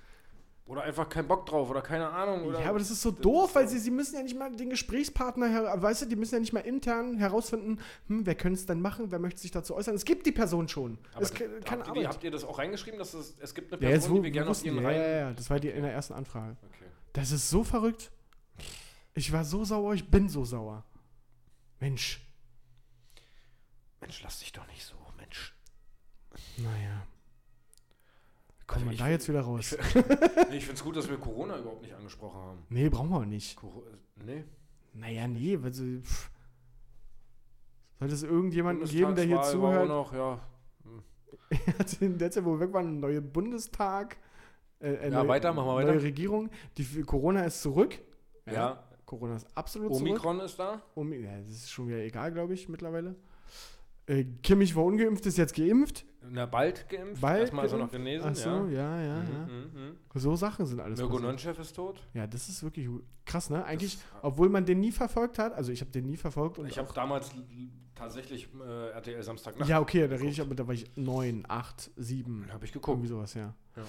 Oder 0.67 0.83
einfach 0.83 1.09
keinen 1.09 1.27
Bock 1.27 1.47
drauf 1.47 1.69
oder 1.71 1.81
keine 1.83 2.09
Ahnung. 2.11 2.45
Oder 2.45 2.61
ja, 2.61 2.69
aber 2.69 2.79
das 2.79 2.91
ist 2.93 3.01
so 3.03 3.11
das 3.11 3.21
doof, 3.23 3.49
ist 3.49 3.55
weil 3.57 3.67
so- 3.67 3.73
sie, 3.75 3.79
sie 3.81 3.91
müssen 3.91 4.15
ja 4.15 4.23
nicht 4.23 4.39
mal 4.39 4.55
den 4.55 4.71
Gesprächspartner, 4.71 5.49
her, 5.49 5.75
weißt 5.83 6.03
du, 6.03 6.07
die 6.07 6.15
müssen 6.17 6.35
ja 6.35 6.41
nicht 6.41 6.53
mal 6.53 6.61
intern 6.61 7.17
herausfinden, 7.17 7.79
hm, 8.07 8.25
wer 8.27 8.35
könnte 8.37 8.61
es 8.61 8.67
denn 8.67 8.81
machen, 8.81 9.11
wer 9.11 9.19
möchte 9.19 9.41
sich 9.41 9.51
dazu 9.51 9.75
äußern. 9.75 9.95
Es 9.97 10.05
gibt 10.05 10.27
die 10.27 10.33
Person 10.33 10.69
schon. 10.69 10.99
Aber 11.15 11.23
es 11.23 11.31
ist 11.31 11.37
keine 11.39 11.51
habt, 11.55 11.71
ihr, 11.71 11.77
die- 11.77 11.91
Arbeit. 12.01 12.09
habt 12.09 12.25
ihr 12.25 12.31
das 12.31 12.45
auch 12.45 12.59
reingeschrieben, 12.59 12.99
dass 13.01 13.15
es, 13.15 13.35
es 13.41 13.53
gibt 13.55 13.73
eine 13.73 13.83
Ja, 13.83 13.89
Person, 13.89 14.17
die 14.17 14.23
wir 14.25 14.31
gerne 14.31 14.49
auf 14.51 14.57
wussten, 14.57 14.67
ihren 14.69 14.83
ja, 14.83 14.89
Reihen... 14.89 15.01
ja, 15.01 15.09
ja, 15.09 15.33
das 15.33 15.49
war 15.51 15.59
die 15.59 15.69
in 15.71 15.83
der 15.83 15.93
ersten 15.93 16.13
Anfrage. 16.13 16.57
Okay. 16.63 16.85
Das 17.15 17.33
ist 17.33 17.49
so 17.51 17.65
verrückt. 17.65 18.13
Ich 19.15 19.33
war 19.33 19.45
so 19.45 19.65
sauer, 19.65 19.95
ich 19.95 20.09
bin 20.09 20.29
so 20.29 20.45
sauer. 20.45 20.85
Mensch. 21.81 22.21
Mensch, 24.01 24.23
lass 24.23 24.41
dich 24.41 24.53
doch 24.53 24.67
nicht 24.69 24.85
so, 24.85 24.97
Mensch. 25.19 25.55
Naja. 26.59 27.07
Kommt 28.67 28.85
man 28.85 28.95
ich 28.95 29.01
da 29.01 29.09
jetzt 29.09 29.29
wieder 29.29 29.41
raus? 29.43 29.77
Nee, 30.51 30.57
ich 30.57 30.65
finde 30.65 30.79
es 30.79 30.85
gut, 30.85 30.97
dass 30.97 31.09
wir 31.09 31.17
Corona 31.17 31.59
überhaupt 31.59 31.83
nicht 31.83 31.95
angesprochen 31.95 32.41
haben. 32.41 32.67
Nee, 32.69 32.89
brauchen 32.89 33.11
wir 33.11 33.19
auch 33.19 33.25
nicht. 33.25 33.57
Coro 33.57 33.85
nee. 34.17 34.45
Naja, 34.93 35.29
nee, 35.29 35.59
sie, 35.71 36.01
pff. 36.03 36.31
Sollte 37.99 38.15
es 38.15 38.23
irgendjemanden 38.23 38.89
geben, 38.89 39.15
der 39.15 39.25
hier 39.25 39.43
zuhört, 39.43 39.87
noch, 39.87 40.13
ja. 40.13 40.41
in 42.01 42.19
der 42.19 42.31
Zeit, 42.31 42.45
wo 42.45 42.53
wir 42.59 42.61
weg 42.67 42.73
waren, 42.73 42.97
ein 42.97 43.01
neuer 43.01 43.21
Bundestag, 43.21 44.17
äh, 44.81 44.95
äh, 44.95 45.11
Ja, 45.13 45.27
weiter, 45.29 45.53
machen 45.53 45.69
wir 45.69 45.75
weiter. 45.77 45.93
neue 45.93 46.03
Regierung. 46.03 46.51
Die 46.77 47.03
Corona 47.03 47.45
ist 47.45 47.63
zurück. 47.63 47.99
Ja. 48.47 48.83
Corona 49.11 49.35
ist 49.35 49.47
absolut 49.57 49.93
zurück. 49.93 50.09
Omikron 50.09 50.39
ist 50.41 50.57
da. 50.57 50.81
Um, 50.95 51.13
ja, 51.13 51.37
das 51.41 51.57
ist 51.57 51.71
schon 51.73 51.89
wieder 51.89 51.99
egal, 51.99 52.31
glaube 52.33 52.55
ich, 52.55 52.69
mittlerweile. 52.69 53.17
Äh, 54.07 54.25
Kimmich 54.43 54.75
war 54.77 54.85
ungeimpft, 54.85 55.27
ist 55.27 55.37
jetzt 55.37 55.53
geimpft. 55.55 56.05
Na, 56.23 56.47
bald 56.47 56.89
geimpft. 56.89 57.21
Bald 57.21 57.41
Erstmal 57.41 57.67
ist 57.67 57.73
er 57.73 57.79
noch 57.79 57.91
geimpft? 57.91 58.05
genesen, 58.07 58.31
Ach 58.31 58.37
so, 58.37 58.51
ja. 58.69 58.69
ja, 58.69 59.01
ja, 59.03 59.17
ja. 59.25 59.47
Mhm, 59.47 59.71
mhm. 59.75 59.97
So 60.15 60.37
Sachen 60.37 60.65
sind 60.65 60.79
alles 60.81 61.01
Mirko. 61.01 61.19
Nonchef 61.19 61.59
ist 61.59 61.75
tot. 61.75 62.01
Ja, 62.15 62.29
das 62.29 62.49
ist 62.49 62.63
wirklich 62.63 62.89
krass, 63.25 63.51
ne? 63.51 63.65
Eigentlich, 63.65 63.97
Das- 63.97 64.05
obwohl 64.23 64.49
man 64.49 64.65
den 64.65 64.79
nie 64.79 64.93
verfolgt 64.93 65.39
hat, 65.41 65.55
also 65.55 65.73
ich 65.73 65.81
habe 65.81 65.91
den 65.91 66.07
nie 66.07 66.17
verfolgt 66.17 66.59
und 66.61 66.67
Ich 66.67 66.79
habe 66.79 66.93
damals 66.95 67.33
tatsächlich 67.97 68.49
äh, 68.65 68.91
RTL 68.91 69.23
Samstagnacht. 69.25 69.69
ja, 69.69 69.81
okay, 69.81 70.07
da 70.07 70.15
rede 70.17 70.29
ich 70.29 70.41
aber, 70.41 70.55
da 70.55 70.67
war 70.69 70.75
ich 70.75 70.85
neun, 70.97 71.45
acht, 71.49 71.91
sieben, 71.97 72.47
Habe 72.53 72.65
ich 72.65 72.73
geguckt. 72.73 72.95
irgendwie 72.97 73.09
sowas, 73.09 73.35
ja. 73.35 73.55
Ja. 73.77 73.83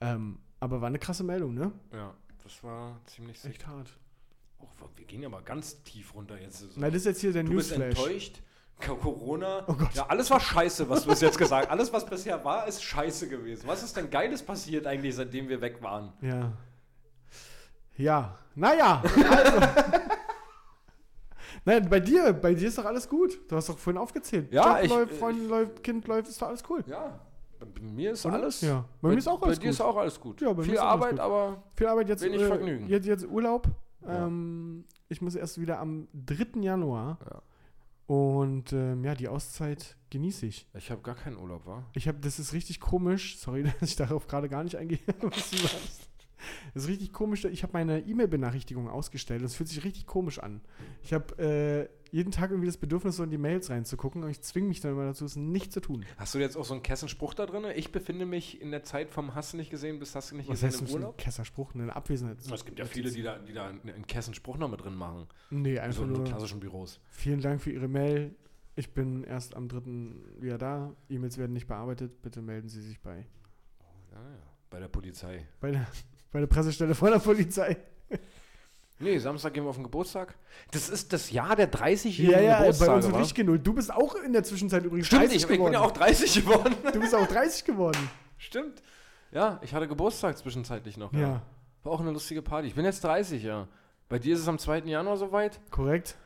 Ähm, 0.00 0.38
aber 0.60 0.80
war 0.82 0.88
eine 0.88 0.98
krasse 0.98 1.24
Meldung, 1.24 1.54
ne? 1.54 1.72
Ja, 1.92 2.12
das 2.42 2.62
war 2.62 3.00
ziemlich 3.06 3.38
sick. 3.40 3.50
Echt 3.52 3.66
hart. 3.66 3.90
Oh, 4.58 4.66
wir 4.96 5.04
gehen 5.04 5.24
aber 5.24 5.42
ganz 5.42 5.82
tief 5.82 6.14
runter 6.14 6.38
jetzt. 6.40 6.76
Nein, 6.76 6.90
das 6.92 7.02
ist 7.02 7.06
jetzt 7.06 7.20
hier 7.20 7.32
der 7.32 7.42
du 7.44 7.54
bist 7.54 7.70
Newsflash. 7.76 7.98
enttäuscht. 8.06 8.42
Corona. 8.78 9.64
Oh 9.68 9.72
Gott. 9.74 9.94
Ja, 9.94 10.06
alles 10.06 10.30
war 10.30 10.38
scheiße, 10.38 10.86
was 10.90 11.04
du 11.04 11.08
bis 11.10 11.22
jetzt 11.22 11.38
gesagt 11.38 11.64
hast. 11.66 11.70
Alles, 11.72 11.90
was 11.94 12.04
bisher 12.04 12.44
war, 12.44 12.66
ist 12.68 12.82
scheiße 12.82 13.26
gewesen. 13.28 13.66
Was 13.66 13.82
ist 13.82 13.96
denn 13.96 14.10
Geiles 14.10 14.42
passiert 14.42 14.86
eigentlich, 14.86 15.14
seitdem 15.14 15.48
wir 15.48 15.60
weg 15.62 15.82
waren? 15.82 16.12
Ja. 16.20 16.52
Ja. 17.96 18.38
Naja. 18.54 19.02
Also. 19.30 19.60
Nein, 21.64 21.88
bei 21.88 22.00
dir, 22.00 22.32
bei 22.32 22.54
dir 22.54 22.68
ist 22.68 22.78
doch 22.78 22.84
alles 22.84 23.08
gut. 23.08 23.38
Du 23.50 23.56
hast 23.56 23.68
doch 23.68 23.78
vorhin 23.78 23.98
aufgezählt. 24.00 24.52
Ja, 24.52 24.76
Job 24.76 24.84
ich- 24.84 24.90
läuft, 24.90 25.12
Freund 25.14 25.48
läuft, 25.48 25.82
Kind 25.82 26.06
läuft, 26.06 26.28
ist 26.28 26.40
doch 26.40 26.48
alles 26.48 26.62
cool. 26.68 26.84
Ja, 26.86 27.18
bei 27.58 27.80
mir 27.80 28.12
ist 28.12 28.24
Oder? 28.26 28.34
alles. 28.34 28.60
Ja. 28.60 28.84
Bei 29.00 29.08
mir 29.08 29.18
ist 29.18 29.26
auch 29.26 29.42
alles 29.42 29.58
Bei 29.58 29.62
dir 29.64 29.70
ist 29.70 29.78
gut. 29.78 29.86
auch 29.86 29.96
alles 29.96 30.20
gut. 30.20 30.40
Ja, 30.42 30.48
bei 30.52 30.58
mir 30.58 30.62
Viel 30.64 30.74
ist 30.74 30.80
auch 30.80 30.84
alles 30.84 30.92
Arbeit, 31.02 31.10
gut. 31.12 31.20
aber 31.20 31.62
Viel 31.74 31.86
Arbeit 31.86 32.08
jetzt. 32.10 32.22
Wenig 32.22 32.42
äh, 32.42 32.46
Vergnügen. 32.46 32.88
Jetzt, 32.88 33.06
jetzt 33.06 33.26
Urlaub. 33.26 33.66
Ja. 34.06 34.26
Ähm, 34.26 34.84
ich 35.08 35.20
muss 35.20 35.34
erst 35.34 35.60
wieder 35.60 35.78
am 35.80 36.08
3. 36.14 36.60
Januar. 36.60 37.18
Ja. 37.24 37.42
Und 38.06 38.72
ähm, 38.72 39.04
ja, 39.04 39.14
die 39.14 39.28
Auszeit 39.28 39.96
genieße 40.10 40.46
ich. 40.46 40.68
ich 40.74 40.90
habe 40.92 41.02
gar 41.02 41.16
keinen 41.16 41.36
Urlaub, 41.36 41.66
war? 41.66 41.90
Ich 41.92 42.06
habe, 42.06 42.18
das 42.18 42.38
ist 42.38 42.52
richtig 42.52 42.78
komisch. 42.78 43.38
Sorry, 43.38 43.64
dass 43.80 43.90
ich 43.90 43.96
darauf 43.96 44.28
gerade 44.28 44.48
gar 44.48 44.62
nicht 44.62 44.76
eingehe, 44.76 45.00
was 45.20 45.50
du 45.50 45.56
sagst. 45.56 46.05
Das 46.74 46.84
ist 46.84 46.88
richtig 46.88 47.12
komisch. 47.12 47.44
Ich 47.46 47.62
habe 47.62 47.72
meine 47.72 48.00
E-Mail-Benachrichtigung 48.00 48.88
ausgestellt. 48.88 49.42
Das 49.42 49.54
fühlt 49.54 49.68
sich 49.68 49.84
richtig 49.84 50.06
komisch 50.06 50.38
an. 50.38 50.60
Ich 51.02 51.12
habe 51.12 51.38
äh, 51.38 51.88
jeden 52.14 52.30
Tag 52.30 52.50
irgendwie 52.50 52.66
das 52.66 52.76
Bedürfnis, 52.76 53.16
so 53.16 53.22
in 53.24 53.30
die 53.30 53.38
Mails 53.38 53.70
reinzugucken. 53.70 54.22
Und 54.22 54.30
ich 54.30 54.40
zwinge 54.42 54.68
mich 54.68 54.80
dann 54.80 54.92
immer 54.92 55.04
dazu, 55.06 55.24
es 55.24 55.36
nicht 55.36 55.72
zu 55.72 55.80
tun. 55.80 56.04
Hast 56.18 56.34
du 56.34 56.38
jetzt 56.38 56.56
auch 56.56 56.64
so 56.64 56.74
einen 56.74 56.82
Kessenspruch 56.82 57.34
da 57.34 57.46
drin? 57.46 57.64
Ich 57.74 57.90
befinde 57.92 58.26
mich 58.26 58.60
in 58.60 58.70
der 58.70 58.82
Zeit 58.82 59.10
vom 59.10 59.34
Hast 59.34 59.54
du 59.54 59.56
nicht 59.56 59.70
gesehen 59.70 59.98
bis 59.98 60.14
Hast 60.14 60.30
du 60.30 60.36
nicht 60.36 60.48
Was 60.48 60.60
gesehen 60.60 60.68
heißt 60.68 60.80
im 60.82 60.86
für 60.86 60.92
ein 60.92 60.96
Urlaub. 61.00 61.18
Kesserspruch? 61.18 61.74
Eine 61.74 61.94
Abwesenheit. 61.96 62.38
Es 62.40 62.64
gibt 62.64 62.78
ja 62.78 62.84
viele, 62.84 63.10
die 63.10 63.22
da, 63.22 63.38
die 63.38 63.52
da 63.52 63.68
einen 63.68 64.06
Kessenspruch 64.06 64.56
noch 64.58 64.70
mit 64.70 64.82
drin 64.84 64.94
machen. 64.94 65.26
Nee, 65.50 65.76
So 65.76 65.80
einfach 65.80 66.02
in 66.02 66.08
so 66.08 66.14
nur. 66.16 66.24
klassischen 66.24 66.60
Büros. 66.60 67.00
Vielen 67.10 67.40
Dank 67.40 67.60
für 67.62 67.70
Ihre 67.72 67.88
Mail. 67.88 68.34
Ich 68.76 68.92
bin 68.92 69.24
erst 69.24 69.56
am 69.56 69.68
3. 69.68 69.80
wieder 70.38 70.58
da. 70.58 70.94
E-Mails 71.08 71.38
werden 71.38 71.54
nicht 71.54 71.66
bearbeitet. 71.66 72.20
Bitte 72.20 72.42
melden 72.42 72.68
Sie 72.68 72.82
sich 72.82 73.00
bei, 73.00 73.26
Ja, 74.12 74.18
ja. 74.20 74.42
Bei 74.68 74.80
der 74.80 74.88
Polizei. 74.88 75.46
bei, 75.60 75.70
der, 75.70 75.86
bei 76.36 76.40
der 76.40 76.46
Pressestelle 76.48 76.94
von 76.94 77.10
der 77.12 77.18
Polizei. 77.18 77.78
Nee, 78.98 79.18
Samstag 79.18 79.54
gehen 79.54 79.64
wir 79.64 79.70
auf 79.70 79.76
den 79.76 79.84
Geburtstag. 79.84 80.34
Das 80.70 80.90
ist 80.90 81.12
das 81.14 81.30
Jahr 81.30 81.56
der 81.56 81.72
30-jährigen 81.72 82.30
Ja, 82.30 82.40
ja, 82.40 82.58
bei 82.58 82.66
Geburtstage, 82.66 82.92
uns 82.96 83.04
wird 83.06 83.14
wa? 83.14 83.18
richtig 83.20 83.34
genullt. 83.36 83.66
Du 83.66 83.72
bist 83.72 83.90
auch 83.92 84.14
in 84.16 84.32
der 84.34 84.44
Zwischenzeit 84.44 84.84
übrigens 84.84 85.06
Stimmt, 85.06 85.22
30 85.22 85.36
ich, 85.36 85.42
ich 85.42 85.48
bin 85.48 85.56
geworden. 85.58 85.72
ja 85.72 85.80
auch 85.80 85.90
30 85.92 86.34
geworden. 86.34 86.74
du 86.92 87.00
bist 87.00 87.14
auch 87.14 87.26
30 87.26 87.64
geworden. 87.64 88.10
Stimmt. 88.36 88.82
Ja, 89.32 89.58
ich 89.62 89.72
hatte 89.72 89.88
Geburtstag 89.88 90.36
zwischenzeitlich 90.36 90.96
noch. 90.98 91.10
Ja, 91.14 91.40
War 91.82 91.92
auch 91.92 92.00
eine 92.00 92.10
lustige 92.10 92.42
Party. 92.42 92.68
Ich 92.68 92.74
bin 92.74 92.84
jetzt 92.84 93.02
30, 93.02 93.42
ja. 93.42 93.66
Bei 94.10 94.18
dir 94.18 94.34
ist 94.34 94.40
es 94.42 94.48
am 94.48 94.58
2. 94.58 94.80
Januar 94.80 95.16
soweit. 95.16 95.58
korrekt. 95.70 96.16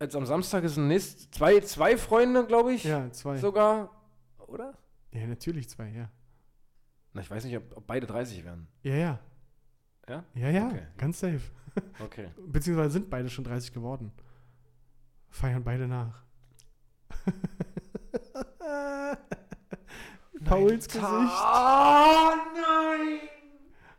Jetzt 0.00 0.16
am 0.16 0.24
Samstag 0.26 0.64
ist 0.64 0.78
ein 0.78 0.88
nächst, 0.88 1.34
zwei, 1.34 1.60
zwei 1.60 1.96
Freunde, 1.98 2.46
glaube 2.46 2.72
ich, 2.72 2.84
Ja, 2.84 3.10
zwei. 3.12 3.36
sogar. 3.36 3.90
Oder? 4.46 4.74
Ja, 5.12 5.26
natürlich 5.26 5.68
zwei, 5.68 5.88
ja. 5.90 6.08
Na, 7.14 7.20
ich 7.22 7.30
weiß 7.30 7.44
nicht, 7.44 7.56
ob, 7.56 7.76
ob 7.76 7.86
beide 7.86 8.06
30 8.06 8.44
werden. 8.44 8.68
Ja, 8.82 8.94
ja. 8.94 9.18
Ja? 10.08 10.24
Ja, 10.34 10.50
ja, 10.50 10.66
Okay. 10.68 10.82
ganz 10.98 11.20
safe. 11.20 11.40
Okay. 12.00 12.28
Beziehungsweise 12.46 12.90
sind 12.90 13.08
beide 13.08 13.30
schon 13.30 13.44
30 13.44 13.72
geworden. 13.72 14.12
Feiern 15.30 15.64
beide 15.64 15.88
nach. 15.88 16.22
Pauls 20.44 20.86
Gesicht. 20.88 21.04
Oh 21.04 22.32
nein! 22.54 23.20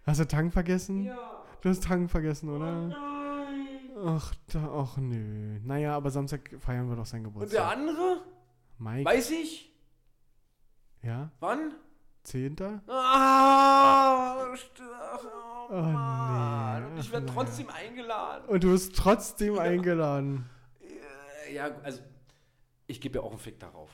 Hast 0.05 0.19
du 0.19 0.27
Tang 0.27 0.51
vergessen? 0.51 1.05
Ja. 1.05 1.43
Du 1.61 1.69
hast 1.69 1.83
Tang 1.83 2.07
vergessen, 2.07 2.49
Oh 2.49 2.55
oder? 2.57 2.87
nein! 2.87 3.67
Ach, 4.05 4.35
da, 4.53 4.69
ach 4.71 4.97
nö. 4.97 5.59
Naja, 5.63 5.95
aber 5.95 6.11
Samstag 6.11 6.51
feiern 6.59 6.87
wir 6.89 6.95
doch 6.97 7.05
seinen 7.05 7.25
Und 7.25 7.33
der 7.35 7.41
Geburtstag. 7.47 7.77
andere? 7.77 8.21
Mike, 8.77 9.09
Weiß 9.09 9.31
ich? 9.31 9.73
ja? 11.01 11.31
Wann? 11.39 11.73
Zehnter? 12.25 12.81
Ah, 12.87 14.45
oh, 15.69 15.73
Mann. 15.73 16.93
nee. 16.93 16.99
Ich 16.99 17.11
werde 17.11 17.25
trotzdem 17.27 17.69
eingeladen. 17.69 18.45
Und 18.47 18.63
du 18.63 18.71
bist 18.71 18.95
trotzdem 18.95 19.57
eingeladen. 19.59 20.49
Äh, 21.47 21.53
Ja, 21.53 21.69
also 21.83 22.01
ich 22.87 22.99
gebe 23.01 23.19
ja 23.19 23.23
auch 23.23 23.29
einen 23.31 23.39
Fick 23.39 23.59
darauf. 23.59 23.89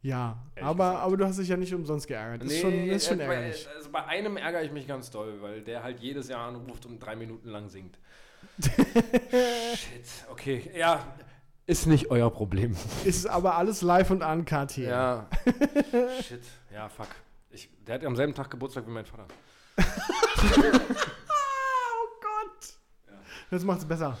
Ja, 0.00 0.36
Ehrlich 0.54 0.68
aber, 0.68 0.84
gesagt. 0.90 1.04
aber 1.06 1.16
du 1.16 1.26
hast 1.26 1.38
dich 1.40 1.48
ja 1.48 1.56
nicht 1.56 1.74
umsonst 1.74 2.06
geärgert. 2.06 2.42
Das 2.44 2.52
ist 2.52 2.60
schon, 2.60 2.72
ist 2.72 3.08
schon 3.08 3.18
äh, 3.20 3.26
bei- 3.26 3.34
ärgerlich. 3.34 3.68
Also 3.76 3.90
bei 3.90 4.04
einem 4.04 4.36
ärgere 4.36 4.62
ich 4.62 4.70
mich 4.70 4.86
ganz 4.86 5.10
doll, 5.10 5.40
weil 5.42 5.62
der 5.62 5.82
halt 5.82 5.98
jedes 6.00 6.28
Jahr 6.28 6.46
anruft 6.48 6.86
und 6.86 7.00
drei 7.00 7.16
Minuten 7.16 7.48
lang 7.48 7.68
singt. 7.68 7.98
Shit, 8.62 10.06
okay. 10.30 10.70
Ja, 10.76 11.04
ist 11.66 11.86
nicht 11.86 12.10
euer 12.10 12.30
Problem. 12.30 12.76
Ist 13.04 13.26
aber 13.26 13.56
alles 13.56 13.82
live 13.82 14.10
und 14.10 14.22
uncut 14.22 14.70
hier. 14.70 14.88
Ja. 14.88 15.26
Shit. 16.22 16.42
Ja, 16.72 16.88
fuck. 16.88 17.08
Ich, 17.58 17.68
der 17.84 17.96
hat 17.96 18.04
am 18.04 18.14
selben 18.14 18.34
Tag 18.34 18.50
Geburtstag 18.50 18.86
wie 18.86 18.92
mein 18.92 19.04
Vater. 19.04 19.26
Oh 20.40 22.06
Gott. 22.20 22.78
Das 23.50 23.64
macht's 23.64 23.84
besser. 23.84 24.16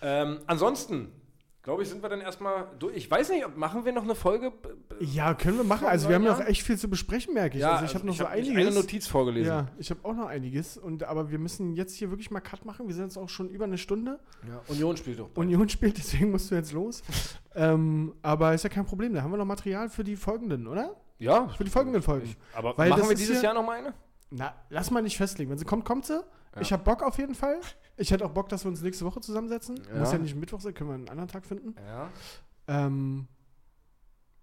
Ähm, 0.00 0.38
ansonsten, 0.46 1.12
glaube 1.62 1.82
ich, 1.82 1.90
sind 1.90 2.02
wir 2.02 2.08
dann 2.08 2.22
erstmal 2.22 2.68
durch. 2.78 2.96
Ich 2.96 3.10
weiß 3.10 3.28
nicht, 3.28 3.54
machen 3.58 3.84
wir 3.84 3.92
noch 3.92 4.04
eine 4.04 4.14
Folge? 4.14 4.52
Ja, 5.00 5.34
können 5.34 5.58
wir 5.58 5.64
machen. 5.64 5.86
Also 5.86 6.08
wir 6.08 6.14
haben 6.14 6.24
noch 6.24 6.40
echt 6.40 6.62
viel 6.62 6.78
zu 6.78 6.88
besprechen, 6.88 7.34
merke 7.34 7.58
ich. 7.58 7.66
also 7.66 7.84
ich 7.84 7.94
habe 7.94 8.06
noch 8.06 8.14
so 8.14 8.24
hab 8.24 8.30
einiges. 8.32 8.56
eine 8.56 8.70
Notiz 8.74 9.06
vorgelesen. 9.06 9.48
ja, 9.52 9.66
ich 9.78 9.90
habe 9.90 10.00
auch 10.04 10.14
noch 10.14 10.28
einiges. 10.28 10.78
Und, 10.78 11.02
aber 11.04 11.30
wir 11.30 11.38
müssen 11.38 11.74
jetzt 11.76 11.94
hier 11.94 12.08
wirklich 12.08 12.30
mal 12.30 12.40
Cut 12.40 12.64
machen. 12.64 12.88
Wir 12.88 12.94
sind 12.94 13.04
jetzt 13.04 13.18
auch 13.18 13.28
schon 13.28 13.50
über 13.50 13.64
eine 13.66 13.76
Stunde. 13.76 14.18
Ja, 14.48 14.62
Union 14.68 14.96
spielt 14.96 15.18
doch. 15.18 15.28
bald. 15.28 15.46
Union 15.46 15.68
spielt, 15.68 15.98
deswegen 15.98 16.30
musst 16.30 16.50
du 16.50 16.54
jetzt 16.54 16.72
los. 16.72 17.02
ähm, 17.54 18.14
aber 18.22 18.54
ist 18.54 18.64
ja 18.64 18.70
kein 18.70 18.86
Problem. 18.86 19.12
Da 19.12 19.20
haben 19.20 19.30
wir 19.30 19.36
noch 19.36 19.44
Material 19.44 19.90
für 19.90 20.04
die 20.04 20.16
folgenden, 20.16 20.66
oder? 20.66 20.96
Ja. 21.20 21.48
Für 21.48 21.64
die 21.64 21.70
folgenden 21.70 22.02
Folgen. 22.02 22.26
Ich, 22.26 22.36
aber 22.54 22.76
Weil 22.76 22.90
machen 22.90 23.08
wir 23.08 23.14
dieses 23.16 23.36
hier- 23.36 23.44
Jahr 23.44 23.54
noch 23.54 23.64
mal 23.64 23.78
eine? 23.78 23.94
Na, 24.30 24.54
lass 24.70 24.90
mal 24.90 25.02
nicht 25.02 25.16
festlegen. 25.16 25.50
Wenn 25.50 25.58
sie 25.58 25.64
kommt, 25.64 25.84
kommt 25.84 26.06
sie. 26.06 26.14
Ja. 26.54 26.60
Ich 26.60 26.72
habe 26.72 26.82
Bock 26.82 27.02
auf 27.02 27.18
jeden 27.18 27.34
Fall. 27.34 27.60
Ich 27.96 28.10
hätte 28.10 28.24
auch 28.24 28.30
Bock, 28.30 28.48
dass 28.48 28.64
wir 28.64 28.70
uns 28.70 28.80
nächste 28.82 29.04
Woche 29.04 29.20
zusammensetzen. 29.20 29.80
Ja. 29.92 29.98
Muss 30.00 30.12
ja 30.12 30.18
nicht 30.18 30.34
Mittwoch 30.34 30.60
sein, 30.60 30.74
können 30.74 30.90
wir 30.90 30.94
einen 30.94 31.08
anderen 31.08 31.28
Tag 31.28 31.44
finden. 31.46 31.74
Ja. 31.86 32.08
Ähm, 32.68 33.28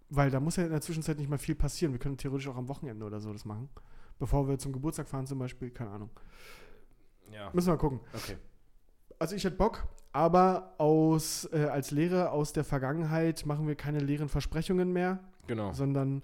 weil 0.10 0.30
da 0.30 0.40
muss 0.40 0.56
ja 0.56 0.64
in 0.64 0.72
der 0.72 0.82
Zwischenzeit 0.82 1.18
nicht 1.18 1.30
mal 1.30 1.38
viel 1.38 1.56
passieren. 1.56 1.92
Wir 1.94 2.00
können 2.00 2.18
theoretisch 2.18 2.48
auch 2.48 2.56
am 2.56 2.68
Wochenende 2.70 3.06
oder 3.06 3.20
so 3.20 3.32
das 3.34 3.44
machen. 3.46 3.70
Bevor 4.20 4.48
wir 4.48 4.58
zum 4.58 4.72
Geburtstag 4.72 5.08
fahren 5.08 5.28
zum 5.28 5.40
Beispiel, 5.40 5.70
keine 5.70 5.92
Ahnung. 5.92 6.10
Ja. 7.32 7.50
Müssen 7.54 7.68
wir 7.68 7.74
mal 7.74 7.80
gucken. 7.80 8.00
Okay. 8.14 8.38
Also 9.20 9.36
ich 9.36 9.44
hätte 9.44 9.58
Bock, 9.58 9.86
aber 10.14 10.76
aus, 10.78 11.48
äh, 11.52 11.66
als 11.66 11.92
Lehre 11.92 12.32
aus 12.32 12.54
der 12.54 12.64
Vergangenheit 12.64 13.46
machen 13.46 13.68
wir 13.68 13.76
keine 13.76 14.00
leeren 14.00 14.30
Versprechungen 14.30 14.94
mehr, 14.94 15.20
Genau. 15.48 15.74
sondern 15.74 16.24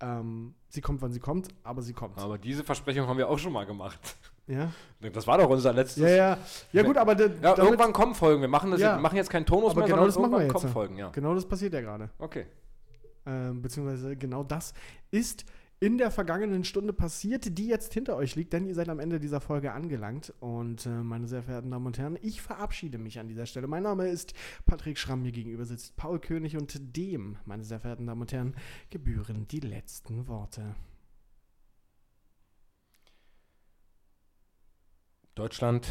ähm, 0.00 0.54
sie 0.68 0.80
kommt, 0.80 1.02
wann 1.02 1.12
sie 1.12 1.20
kommt, 1.20 1.48
aber 1.62 1.82
sie 1.82 1.92
kommt. 1.92 2.18
Aber 2.18 2.38
diese 2.38 2.64
Versprechung 2.64 3.06
haben 3.06 3.18
wir 3.18 3.28
auch 3.28 3.38
schon 3.38 3.52
mal 3.52 3.66
gemacht. 3.66 3.98
Ja, 4.46 4.72
Das 5.12 5.26
war 5.26 5.36
doch 5.36 5.50
unser 5.50 5.74
letztes. 5.74 6.02
ja, 6.02 6.08
ja. 6.08 6.38
Ja 6.72 6.82
gut, 6.82 6.96
aber 6.96 7.14
Ja, 7.42 7.58
irgendwann 7.58 7.92
kommen 7.92 8.14
Folgen. 8.14 8.40
Wir 8.40 8.48
machen, 8.48 8.70
das 8.70 8.80
Ja. 8.80 8.88
jetzt, 8.88 8.96
wir 8.98 9.02
machen 9.02 9.16
jetzt 9.16 9.28
keinen 9.28 9.44
Tonus 9.44 9.72
Aber 9.72 9.80
mehr, 9.80 9.88
genau 9.88 10.08
sondern 10.08 10.08
das 10.08 10.16
machen 10.18 10.32
wir 10.32 10.42
jetzt. 10.46 10.52
kommen 10.54 10.72
Folgen, 10.72 10.96
ja. 10.96 11.10
genau 11.10 11.34
das 11.34 11.46
passiert 11.46 11.74
ja 11.74 11.80
gerade. 11.82 12.08
Okay. 12.18 12.46
ähm, 13.26 13.60
beziehungsweise 13.60 14.16
genau 14.16 14.42
das 14.42 14.72
ist 15.10 15.44
in 15.80 15.96
der 15.96 16.10
vergangenen 16.10 16.64
Stunde 16.64 16.92
passiert, 16.92 17.56
die 17.56 17.68
jetzt 17.68 17.94
hinter 17.94 18.16
euch 18.16 18.34
liegt, 18.34 18.52
denn 18.52 18.66
ihr 18.66 18.74
seid 18.74 18.88
am 18.88 18.98
Ende 18.98 19.20
dieser 19.20 19.40
Folge 19.40 19.72
angelangt. 19.72 20.34
Und 20.40 20.86
äh, 20.86 20.88
meine 20.88 21.28
sehr 21.28 21.42
verehrten 21.42 21.70
Damen 21.70 21.86
und 21.86 21.98
Herren, 21.98 22.18
ich 22.20 22.42
verabschiede 22.42 22.98
mich 22.98 23.20
an 23.20 23.28
dieser 23.28 23.46
Stelle. 23.46 23.68
Mein 23.68 23.84
Name 23.84 24.08
ist 24.08 24.34
Patrick 24.66 24.98
Schramm, 24.98 25.22
mir 25.22 25.32
gegenüber 25.32 25.64
sitzt 25.64 25.96
Paul 25.96 26.18
König 26.18 26.56
und 26.56 26.96
dem, 26.96 27.36
meine 27.44 27.64
sehr 27.64 27.80
verehrten 27.80 28.06
Damen 28.06 28.22
und 28.22 28.32
Herren, 28.32 28.56
gebühren 28.90 29.46
die 29.48 29.60
letzten 29.60 30.26
Worte. 30.26 30.74
Deutschland. 35.36 35.86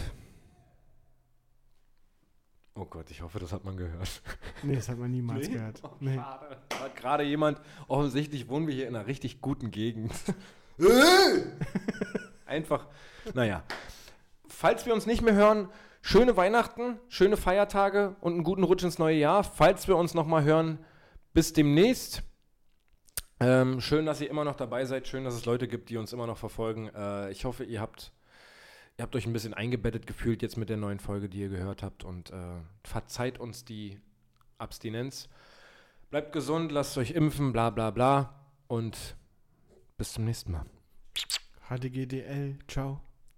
Oh 2.80 2.86
Gott, 2.86 3.10
ich 3.10 3.22
hoffe, 3.22 3.40
das 3.40 3.52
hat 3.52 3.64
man 3.66 3.76
gehört. 3.76 4.22
Nee, 4.64 4.76
das 4.76 4.90
hat 4.90 4.98
man 4.98 5.12
niemals 5.12 5.50
gehört. 5.50 5.82
Oh, 5.84 5.90
Nee. 6.00 6.16
Schade. 6.16 6.58
Da 6.70 6.80
hat 6.80 6.96
gerade 6.96 7.24
jemand, 7.24 7.60
offensichtlich 7.88 8.50
wohnen 8.50 8.68
wir 8.68 8.74
hier 8.74 8.88
in 8.88 8.96
einer 8.96 9.08
richtig 9.08 9.42
guten 9.42 9.72
Gegend. 9.72 10.12
Einfach, 12.46 12.88
naja. 13.34 13.64
Falls 14.48 14.86
wir 14.86 14.94
uns 14.94 15.06
nicht 15.06 15.22
mehr 15.22 15.34
hören, 15.34 15.70
schöne 16.02 16.38
Weihnachten, 16.38 17.00
schöne 17.10 17.38
Feiertage 17.38 18.16
und 18.22 18.34
einen 18.34 18.44
guten 18.44 18.64
Rutsch 18.64 18.84
ins 18.84 18.98
neue 19.00 19.18
Jahr. 19.18 19.44
Falls 19.44 19.88
wir 19.88 19.98
uns 19.98 20.14
nochmal 20.14 20.44
hören, 20.44 20.80
bis 21.34 21.54
demnächst. 21.54 22.24
Ähm, 23.40 23.82
schön, 23.82 24.06
dass 24.06 24.22
ihr 24.22 24.30
immer 24.30 24.44
noch 24.44 24.56
dabei 24.56 24.86
seid. 24.86 25.08
Schön, 25.08 25.24
dass 25.24 25.36
es 25.36 25.46
Leute 25.46 25.68
gibt, 25.68 25.90
die 25.90 25.98
uns 25.98 26.14
immer 26.14 26.26
noch 26.26 26.38
verfolgen. 26.38 26.90
Äh, 26.96 27.32
ich 27.32 27.46
hoffe, 27.46 27.64
ihr 27.64 27.82
habt, 27.82 28.12
ihr 28.98 29.04
habt 29.04 29.16
euch 29.16 29.26
ein 29.26 29.34
bisschen 29.34 29.54
eingebettet 29.54 30.08
gefühlt 30.08 30.42
jetzt 30.42 30.58
mit 30.58 30.70
der 30.70 30.78
neuen 30.78 31.00
Folge, 31.00 31.30
die 31.30 31.40
ihr 31.40 31.50
gehört 31.50 31.84
habt. 31.84 32.04
Und 32.04 32.32
äh, 32.32 32.62
verzeiht 32.84 33.40
uns 33.40 33.64
die 33.64 34.00
Abstinenz. 34.58 35.30
Bleibt 36.10 36.34
gesund, 36.34 36.72
lasst 36.72 36.98
euch 36.98 37.12
impfen, 37.12 37.54
bla 37.54 37.70
bla 37.70 37.92
bla. 37.92 38.34
Und 38.68 39.16
bis 39.98 40.14
zum 40.14 40.26
nächsten 40.26 40.52
Mal. 40.52 40.66
HDGDL, 41.70 42.58
ciao. 42.68 43.07